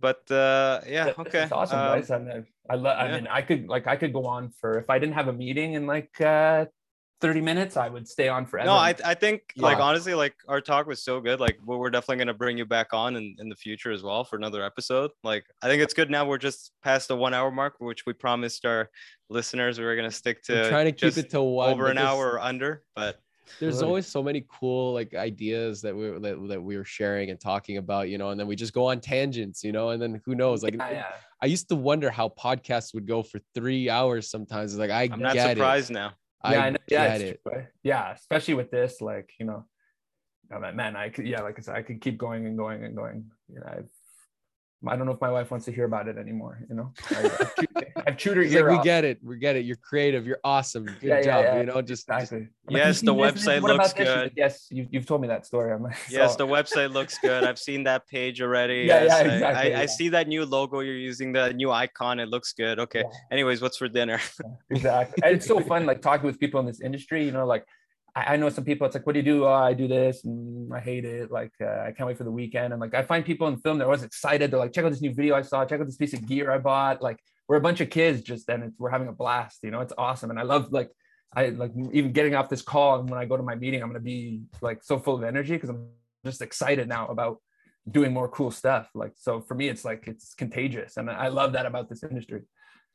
But 0.01 0.31
uh, 0.31 0.81
yeah, 0.87 1.05
That- 1.07 1.19
okay. 1.19 1.43
It's 1.45 1.53
awesome, 1.53 1.79
Um, 1.79 1.99
guys. 1.99 2.11
I 2.11 2.19
mean, 2.19 2.47
I 2.69 2.75
love. 2.77 2.97
I 2.99 3.07
yeah. 3.09 3.15
mean, 3.17 3.27
I 3.29 3.43
could 3.43 3.69
like 3.69 3.87
I 3.87 3.97
could 3.97 4.13
go 4.13 4.25
on 4.27 4.51
for 4.51 4.79
if 4.79 4.89
I 4.89 4.99
didn't 4.99 5.15
have 5.15 5.29
a 5.29 5.33
meeting 5.33 5.75
in 5.75 5.87
like 5.87 6.19
uh, 6.21 6.67
thirty 7.21 7.41
minutes, 7.43 7.77
I 7.77 7.89
would 7.89 8.09
stay 8.09 8.29
on 8.29 8.47
forever. 8.47 8.67
no, 8.69 8.73
I, 8.75 8.95
I 9.05 9.13
think 9.15 9.43
like 9.57 9.79
honestly, 9.79 10.15
like 10.15 10.35
our 10.49 10.61
talk 10.63 10.87
was 10.87 11.03
so 11.03 11.21
good. 11.21 11.39
Like 11.41 11.59
we're 11.65 11.77
we're 11.77 11.91
definitely 11.91 12.17
gonna 12.25 12.33
bring 12.35 12.57
you 12.57 12.65
back 12.65 12.95
on 12.95 13.17
in, 13.17 13.37
in 13.39 13.49
the 13.51 13.57
future 13.57 13.91
as 13.91 14.03
well 14.03 14.25
for 14.25 14.37
another 14.37 14.65
episode. 14.65 15.11
Like 15.23 15.45
I 15.63 15.67
think 15.69 15.83
it's 15.83 15.93
good 15.95 16.11
now 16.11 16.25
we're 16.27 16.39
just 16.39 16.73
past 16.83 17.09
the 17.09 17.17
one 17.17 17.35
hour 17.35 17.51
mark, 17.51 17.75
which 17.79 18.07
we 18.07 18.13
promised 18.15 18.65
our 18.65 18.89
listeners 19.29 19.79
we 19.79 19.85
were 19.85 19.97
gonna 19.97 20.11
stick 20.11 20.39
We're 20.49 20.63
to 20.65 20.69
trying 20.71 20.87
to 20.87 20.93
keep 20.93 21.17
it 21.19 21.31
to 21.31 21.43
one 21.43 21.71
over 21.73 21.89
an 21.89 21.97
there's- 21.97 22.09
hour 22.11 22.33
or 22.33 22.41
under. 22.41 22.85
But 22.97 23.21
there's 23.59 23.75
Absolutely. 23.75 23.89
always 23.89 24.07
so 24.07 24.23
many 24.23 24.45
cool 24.49 24.95
like 24.95 25.15
ideas 25.15 25.83
that 25.83 25.95
we 25.97 26.11
that, 26.11 26.49
that 26.49 26.63
we 26.63 26.77
were 26.77 26.85
sharing 26.85 27.31
and 27.31 27.41
talking 27.41 27.79
about 27.79 28.09
you 28.09 28.19
know 28.19 28.31
and 28.31 28.39
then 28.39 28.47
we 28.47 28.57
just 28.57 28.73
go 28.73 28.87
on 28.87 29.01
tangents 29.01 29.65
you 29.65 29.73
know 29.73 29.91
and 29.91 30.01
then 30.01 30.21
who 30.25 30.35
knows 30.35 30.63
like 30.63 30.75
yeah, 30.75 30.91
yeah. 30.91 31.07
i 31.43 31.47
used 31.47 31.69
to 31.69 31.77
wonder 31.77 32.11
how 32.11 32.29
podcasts 32.29 32.95
would 32.95 33.07
go 33.07 33.23
for 33.23 33.41
three 33.55 33.91
hours 33.91 34.31
sometimes 34.31 34.73
it's 34.73 34.79
like 34.79 34.91
i 34.91 35.03
I'm 35.03 35.21
not 35.21 35.35
get 35.35 35.57
surprised 35.57 35.91
now. 35.91 36.13
i, 36.43 36.55
yeah, 36.55 36.61
I 36.61 36.71
know. 36.71 36.79
yeah, 36.89 37.19
get 37.19 37.21
it 37.21 37.41
true, 37.47 37.67
yeah, 37.83 38.13
especially 38.13 38.55
with 38.55 38.71
this, 38.71 39.01
like 39.01 39.31
you 39.39 39.47
know, 39.47 39.65
oh, 40.53 40.61
man, 40.61 40.77
man, 40.77 40.97
I 40.97 41.09
could, 41.09 41.27
yeah, 41.27 41.41
like 41.41 41.59
I 41.59 41.63
said, 41.63 41.77
I 41.77 41.83
could 41.83 42.01
keep 42.01 42.19
going 42.19 42.47
and 42.47 42.57
going 42.57 42.85
and 42.85 42.97
going. 42.97 43.31
You 43.49 43.61
know, 43.61 43.67
I've, 43.67 43.89
I 44.87 44.97
don't 44.97 45.05
know 45.05 45.13
if 45.13 45.21
my 45.21 45.31
wife 45.31 45.51
wants 45.51 45.67
to 45.67 45.73
hear 45.73 45.85
about 45.85 46.09
it 46.09 46.17
anymore. 46.17 46.65
You 46.69 46.75
know, 46.75 46.93
I, 47.11 47.31
I've, 48.07 48.17
chewed, 48.17 48.37
her 48.39 48.43
ear 48.43 48.69
like 48.71 48.79
we 48.79 48.85
get 48.85 49.05
it 49.05 49.19
we 49.23 49.37
get 49.37 49.55
it 49.57 49.67
you're 49.67 49.77
creative 49.77 50.27
you're 50.27 50.41
awesome 50.43 50.87
good 50.87 50.97
Yeah, 51.03 51.17
yeah, 51.17 51.23
job 51.23 51.45
yeah. 51.45 51.59
you 51.61 51.67
know 51.67 51.83
just, 51.83 52.07
just 52.09 52.33
Exactly. 52.33 52.49
I'm 52.69 52.77
Yes, 52.77 53.03
"You 53.03 53.07
the 53.07 53.13
seen 53.13 53.35
this? 53.35 53.45
website 53.45 53.63
looks 53.63 53.93
good. 53.93 54.23
like, 54.23 54.33
yes, 54.37 54.67
you, 54.71 54.87
you've 54.91 55.05
told 55.07 55.21
me 55.21 55.29
that 55.29 55.45
story. 55.45 55.73
I'm 55.73 55.83
like, 55.83 55.97
Yes, 56.11 56.33
so- 56.33 56.39
the 56.39 56.47
website 56.47 56.93
looks 56.93 57.19
good. 57.19 57.45
I've 57.45 57.59
seen 57.59 57.85
that 57.85 58.07
page 58.09 58.41
already. 58.41 58.85
Yeah, 58.89 59.05
yes, 59.05 59.09
yeah, 59.09 59.17
I- 59.17 59.35
exactly, 59.35 59.75
I, 59.75 59.79
I 59.79 59.81
yeah. 59.83 59.87
see 59.87 60.09
that 60.11 60.29
new 60.29 60.47
logo 60.47 60.81
you're 60.81 60.95
using, 60.97 61.33
the 61.33 61.53
new 61.53 61.71
icon. 61.71 62.19
It 62.21 62.29
looks 62.31 62.53
good. 62.55 62.79
Okay. 62.79 63.01
Yeah. 63.01 63.19
Anyways, 63.31 63.61
what's 63.61 63.77
for 63.77 63.89
dinner? 63.89 64.19
exactly. 64.71 65.23
And 65.25 65.37
it's 65.37 65.47
so 65.47 65.61
fun, 65.61 65.85
like 65.87 66.01
talking 66.01 66.27
with 66.27 66.39
people 66.41 66.61
in 66.61 66.67
this 66.67 66.81
industry. 66.81 67.25
You 67.25 67.33
know, 67.33 67.45
like 67.47 67.65
I, 68.15 68.35
I 68.35 68.37
know 68.37 68.49
some 68.49 68.65
people. 68.65 68.87
It's 68.87 68.95
like, 68.95 69.07
what 69.07 69.15
do 69.15 69.21
you 69.21 69.25
do? 69.25 69.45
Oh, 69.45 69.53
I 69.53 69.73
do 69.75 69.89
this, 69.89 70.25
and 70.25 70.73
I 70.73 70.81
hate 70.81 71.05
it. 71.05 71.31
Like, 71.31 71.53
uh, 71.61 71.83
I 71.87 71.93
can't 71.93 72.07
wait 72.07 72.19
for 72.19 72.25
the 72.25 72.31
weekend. 72.31 72.73
And 72.73 72.81
like, 72.81 72.95
I 72.95 73.03
find 73.03 73.25
people 73.25 73.49
in 73.49 73.57
film. 73.59 73.79
They're 73.79 73.87
always 73.87 74.03
excited. 74.03 74.51
They're 74.51 74.61
like, 74.61 74.73
check 74.73 74.85
out 74.85 74.91
this 74.91 75.03
new 75.03 75.15
video 75.15 75.35
I 75.35 75.43
saw. 75.43 75.65
Check 75.65 75.81
out 75.81 75.87
this 75.87 75.97
piece 75.97 76.15
of 76.15 76.27
gear 76.27 76.51
I 76.51 76.59
bought. 76.59 77.03
Like, 77.03 77.19
we're 77.49 77.57
a 77.57 77.61
bunch 77.61 77.81
of 77.81 77.91
kids, 77.91 78.23
just 78.23 78.49
and 78.49 78.65
it's, 78.65 78.79
we're 78.79 78.91
having 78.91 79.09
a 79.09 79.13
blast. 79.13 79.61
You 79.63 79.71
know, 79.71 79.81
it's 79.81 79.93
awesome. 79.97 80.31
And 80.31 80.39
I 80.39 80.43
love 80.43 80.73
like. 80.73 80.91
I 81.33 81.51
like 81.51 81.71
even 81.93 82.11
getting 82.11 82.35
off 82.35 82.49
this 82.49 82.61
call 82.61 82.99
and 82.99 83.09
when 83.09 83.21
I 83.21 83.25
go 83.25 83.37
to 83.37 83.43
my 83.45 83.55
meeting, 83.55 83.81
I'm 83.81 83.89
gonna 83.89 84.01
be 84.01 84.41
like 84.63 84.83
so 84.83 84.99
full 84.99 85.15
of 85.15 85.23
energy 85.23 85.53
because 85.53 85.71
I'm 85.71 85.87
just 86.25 86.43
excited 86.43 86.89
now 86.89 87.07
about 87.07 87.37
doing 87.89 88.13
more 88.13 88.29
cool 88.29 88.51
stuff. 88.51 88.91
Like 88.97 89.13
so 89.15 89.41
for 89.41 89.55
me, 89.55 89.69
it's 89.69 89.85
like 89.85 90.09
it's 90.09 90.35
contagious, 90.35 90.97
and 90.97 91.09
I 91.09 91.29
love 91.29 91.53
that 91.53 91.67
about 91.67 91.89
this 91.89 92.03
industry. 92.03 92.43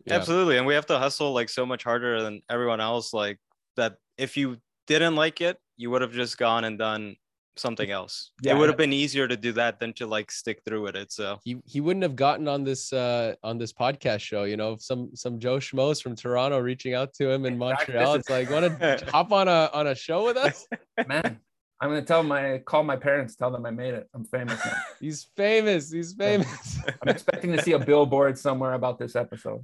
Yeah. 0.05 0.15
Absolutely. 0.15 0.57
And 0.57 0.67
we 0.67 0.73
have 0.73 0.85
to 0.87 0.99
hustle 0.99 1.31
like 1.31 1.47
so 1.47 1.65
much 1.65 1.85
harder 1.85 2.21
than 2.21 2.41
everyone 2.49 2.81
else. 2.81 3.13
Like 3.13 3.39
that 3.77 3.95
if 4.17 4.35
you 4.35 4.57
didn't 4.87 5.15
like 5.15 5.41
it, 5.41 5.57
you 5.77 5.89
would 5.91 6.01
have 6.01 6.13
just 6.13 6.37
gone 6.37 6.63
and 6.63 6.77
done 6.77 7.15
something 7.57 7.89
else. 7.89 8.31
Yeah, 8.41 8.53
it 8.53 8.57
would 8.57 8.69
have 8.69 8.77
been 8.77 8.93
easier 8.93 9.27
to 9.27 9.37
do 9.37 9.51
that 9.53 9.79
than 9.79 9.93
to 9.93 10.07
like 10.07 10.31
stick 10.31 10.61
through 10.65 10.81
with 10.81 10.95
it. 10.95 11.11
So 11.11 11.39
he 11.43 11.61
he 11.65 11.81
wouldn't 11.81 12.03
have 12.03 12.15
gotten 12.15 12.47
on 12.47 12.63
this 12.63 12.91
uh 12.93 13.35
on 13.43 13.57
this 13.57 13.73
podcast 13.73 14.21
show 14.21 14.43
you 14.43 14.57
know 14.57 14.77
some 14.79 15.11
some 15.15 15.39
joe 15.39 15.57
schmoes 15.57 16.01
from 16.01 16.15
toronto 16.15 16.59
reaching 16.59 16.93
out 16.93 17.13
to 17.13 17.29
him 17.29 17.45
in 17.45 17.57
montreal 17.57 18.15
it's 18.15 18.29
like 18.29 18.49
want 18.49 18.79
to 18.79 19.05
hop 19.11 19.31
on 19.31 19.47
a 19.47 19.69
on 19.73 19.87
a 19.87 19.95
show 19.95 20.25
with 20.25 20.37
us 20.37 20.67
man. 21.07 21.39
I'm 21.81 21.89
gonna 21.89 22.03
tell 22.03 22.23
my 22.23 22.59
call 22.59 22.83
my 22.83 22.95
parents, 22.95 23.35
tell 23.35 23.51
them 23.51 23.65
I 23.65 23.69
made 23.69 23.93
it. 23.93 24.07
I'm 24.13 24.23
famous 24.23 24.63
now. 24.65 24.77
he's 25.01 25.27
famous 25.35 25.91
he's 25.91 26.13
famous 26.13 26.79
I'm 27.01 27.09
expecting 27.09 27.51
to 27.51 27.61
see 27.61 27.73
a 27.73 27.79
billboard 27.79 28.37
somewhere 28.37 28.73
about 28.73 28.97
this 28.97 29.15
episode. 29.15 29.63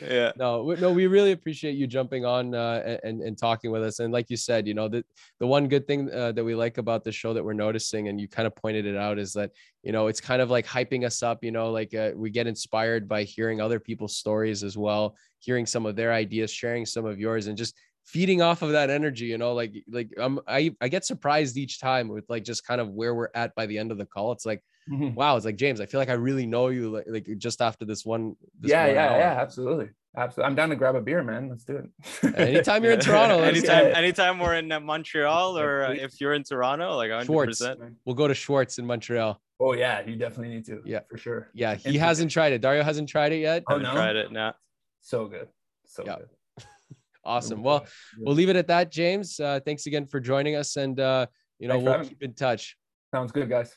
Yeah. 0.00 0.32
no 0.36 0.62
we- 0.62 0.76
no 0.76 0.92
we 0.92 1.06
really 1.06 1.32
appreciate 1.32 1.72
you 1.72 1.86
jumping 1.86 2.24
on 2.24 2.54
uh 2.54 2.98
and 3.02 3.22
and 3.22 3.38
talking 3.38 3.70
with 3.70 3.82
us 3.82 3.98
and 3.98 4.12
like 4.12 4.28
you 4.28 4.36
said 4.36 4.66
you 4.66 4.74
know 4.74 4.88
the 4.88 5.04
the 5.40 5.46
one 5.46 5.68
good 5.68 5.86
thing 5.86 6.10
uh, 6.12 6.32
that 6.32 6.44
we 6.44 6.54
like 6.54 6.78
about 6.78 7.04
the 7.04 7.12
show 7.12 7.32
that 7.32 7.44
we're 7.44 7.52
noticing 7.52 8.08
and 8.08 8.20
you 8.20 8.28
kind 8.28 8.46
of 8.46 8.54
pointed 8.54 8.86
it 8.86 8.96
out 8.96 9.18
is 9.18 9.32
that 9.32 9.50
you 9.82 9.92
know 9.92 10.06
it's 10.06 10.20
kind 10.20 10.42
of 10.42 10.50
like 10.50 10.66
hyping 10.66 11.04
us 11.04 11.22
up 11.22 11.42
you 11.42 11.50
know 11.50 11.70
like 11.70 11.94
uh, 11.94 12.10
we 12.14 12.30
get 12.30 12.46
inspired 12.46 13.08
by 13.08 13.22
hearing 13.22 13.60
other 13.60 13.80
people's 13.80 14.16
stories 14.16 14.62
as 14.62 14.76
well 14.76 15.16
hearing 15.38 15.66
some 15.66 15.86
of 15.86 15.96
their 15.96 16.12
ideas 16.12 16.50
sharing 16.50 16.84
some 16.84 17.06
of 17.06 17.18
yours 17.18 17.46
and 17.46 17.56
just 17.56 17.74
feeding 18.04 18.40
off 18.40 18.62
of 18.62 18.70
that 18.70 18.88
energy 18.90 19.24
you 19.26 19.38
know 19.38 19.52
like 19.52 19.74
like 19.90 20.08
um, 20.20 20.40
i 20.46 20.74
i 20.80 20.88
get 20.88 21.04
surprised 21.04 21.56
each 21.56 21.80
time 21.80 22.08
with 22.08 22.24
like 22.28 22.44
just 22.44 22.64
kind 22.64 22.80
of 22.80 22.90
where 22.90 23.14
we're 23.14 23.30
at 23.34 23.54
by 23.54 23.66
the 23.66 23.76
end 23.76 23.90
of 23.90 23.98
the 23.98 24.06
call 24.06 24.30
it's 24.30 24.46
like 24.46 24.62
wow 24.88 25.36
it's 25.36 25.44
like 25.44 25.56
james 25.56 25.80
i 25.80 25.86
feel 25.86 25.98
like 26.00 26.08
i 26.08 26.12
really 26.14 26.46
know 26.46 26.68
you 26.68 26.90
like, 26.90 27.04
like 27.08 27.28
just 27.38 27.60
after 27.60 27.84
this 27.84 28.04
one 28.04 28.36
this 28.60 28.70
yeah, 28.70 28.86
one 28.86 28.94
yeah, 28.94 29.08
hour. 29.10 29.18
yeah, 29.18 29.40
absolutely. 29.40 29.88
Absolutely. 30.18 30.48
I'm 30.48 30.54
down 30.54 30.70
to 30.70 30.76
grab 30.76 30.94
a 30.94 31.00
beer, 31.02 31.22
man. 31.22 31.50
Let's 31.50 31.64
do 31.64 31.76
it. 31.76 32.34
Anytime 32.38 32.82
you're 32.82 32.94
in 32.94 33.00
Toronto, 33.00 33.42
anytime, 33.42 33.84
anytime 33.94 34.38
we're 34.38 34.54
in 34.54 34.72
uh, 34.72 34.80
Montreal 34.80 35.58
or 35.62 35.84
uh, 35.84 35.90
if 35.92 36.18
you're 36.22 36.32
in 36.32 36.42
Toronto, 36.42 36.96
like 36.96 37.10
100%. 37.10 37.24
Schwartz. 37.26 37.62
we'll 38.06 38.14
go 38.14 38.26
to 38.26 38.32
schwartz 38.32 38.78
in 38.78 38.86
montreal 38.86 39.38
Oh 39.60 39.74
yeah, 39.74 40.00
you 40.06 40.16
definitely 40.16 40.54
need 40.54 40.64
to. 40.66 40.80
Yeah. 40.86 41.00
for 41.10 41.18
sure. 41.18 41.50
yeah 41.52 41.72
he 41.72 41.74
Interesting. 41.74 42.00
hasn't 42.00 42.30
tried 42.30 42.52
it 42.54 42.62
dario 42.62 42.82
hasn't 42.82 43.10
tried 43.10 43.32
it 43.32 43.40
yet 43.40 43.62
Oh, 43.68 43.76
no? 43.76 43.92
tried 43.92 44.16
it 44.16 44.32
now. 44.32 44.54
So 45.02 45.26
good. 45.26 45.48
So 45.84 46.02
Yeah. 46.06 46.16
good. 46.16 46.64
awesome 47.24 47.62
well 47.62 47.84
we'll 48.18 48.34
leave 48.34 48.48
it 48.48 48.56
at 48.56 48.68
that 48.68 48.90
james 48.90 49.38
uh 49.38 49.60
thanks 49.66 49.84
again 49.86 50.06
for 50.06 50.18
joining 50.18 50.54
us 50.56 50.76
and 50.76 50.98
uh 50.98 51.26
you 51.58 51.68
know 51.68 51.74
Thanks 51.74 51.84
we'll 51.90 52.08
keep 52.08 52.22
in 52.22 52.32
touch 52.32 52.74
sounds 53.12 53.32
good, 53.32 53.50
guys. 53.50 53.74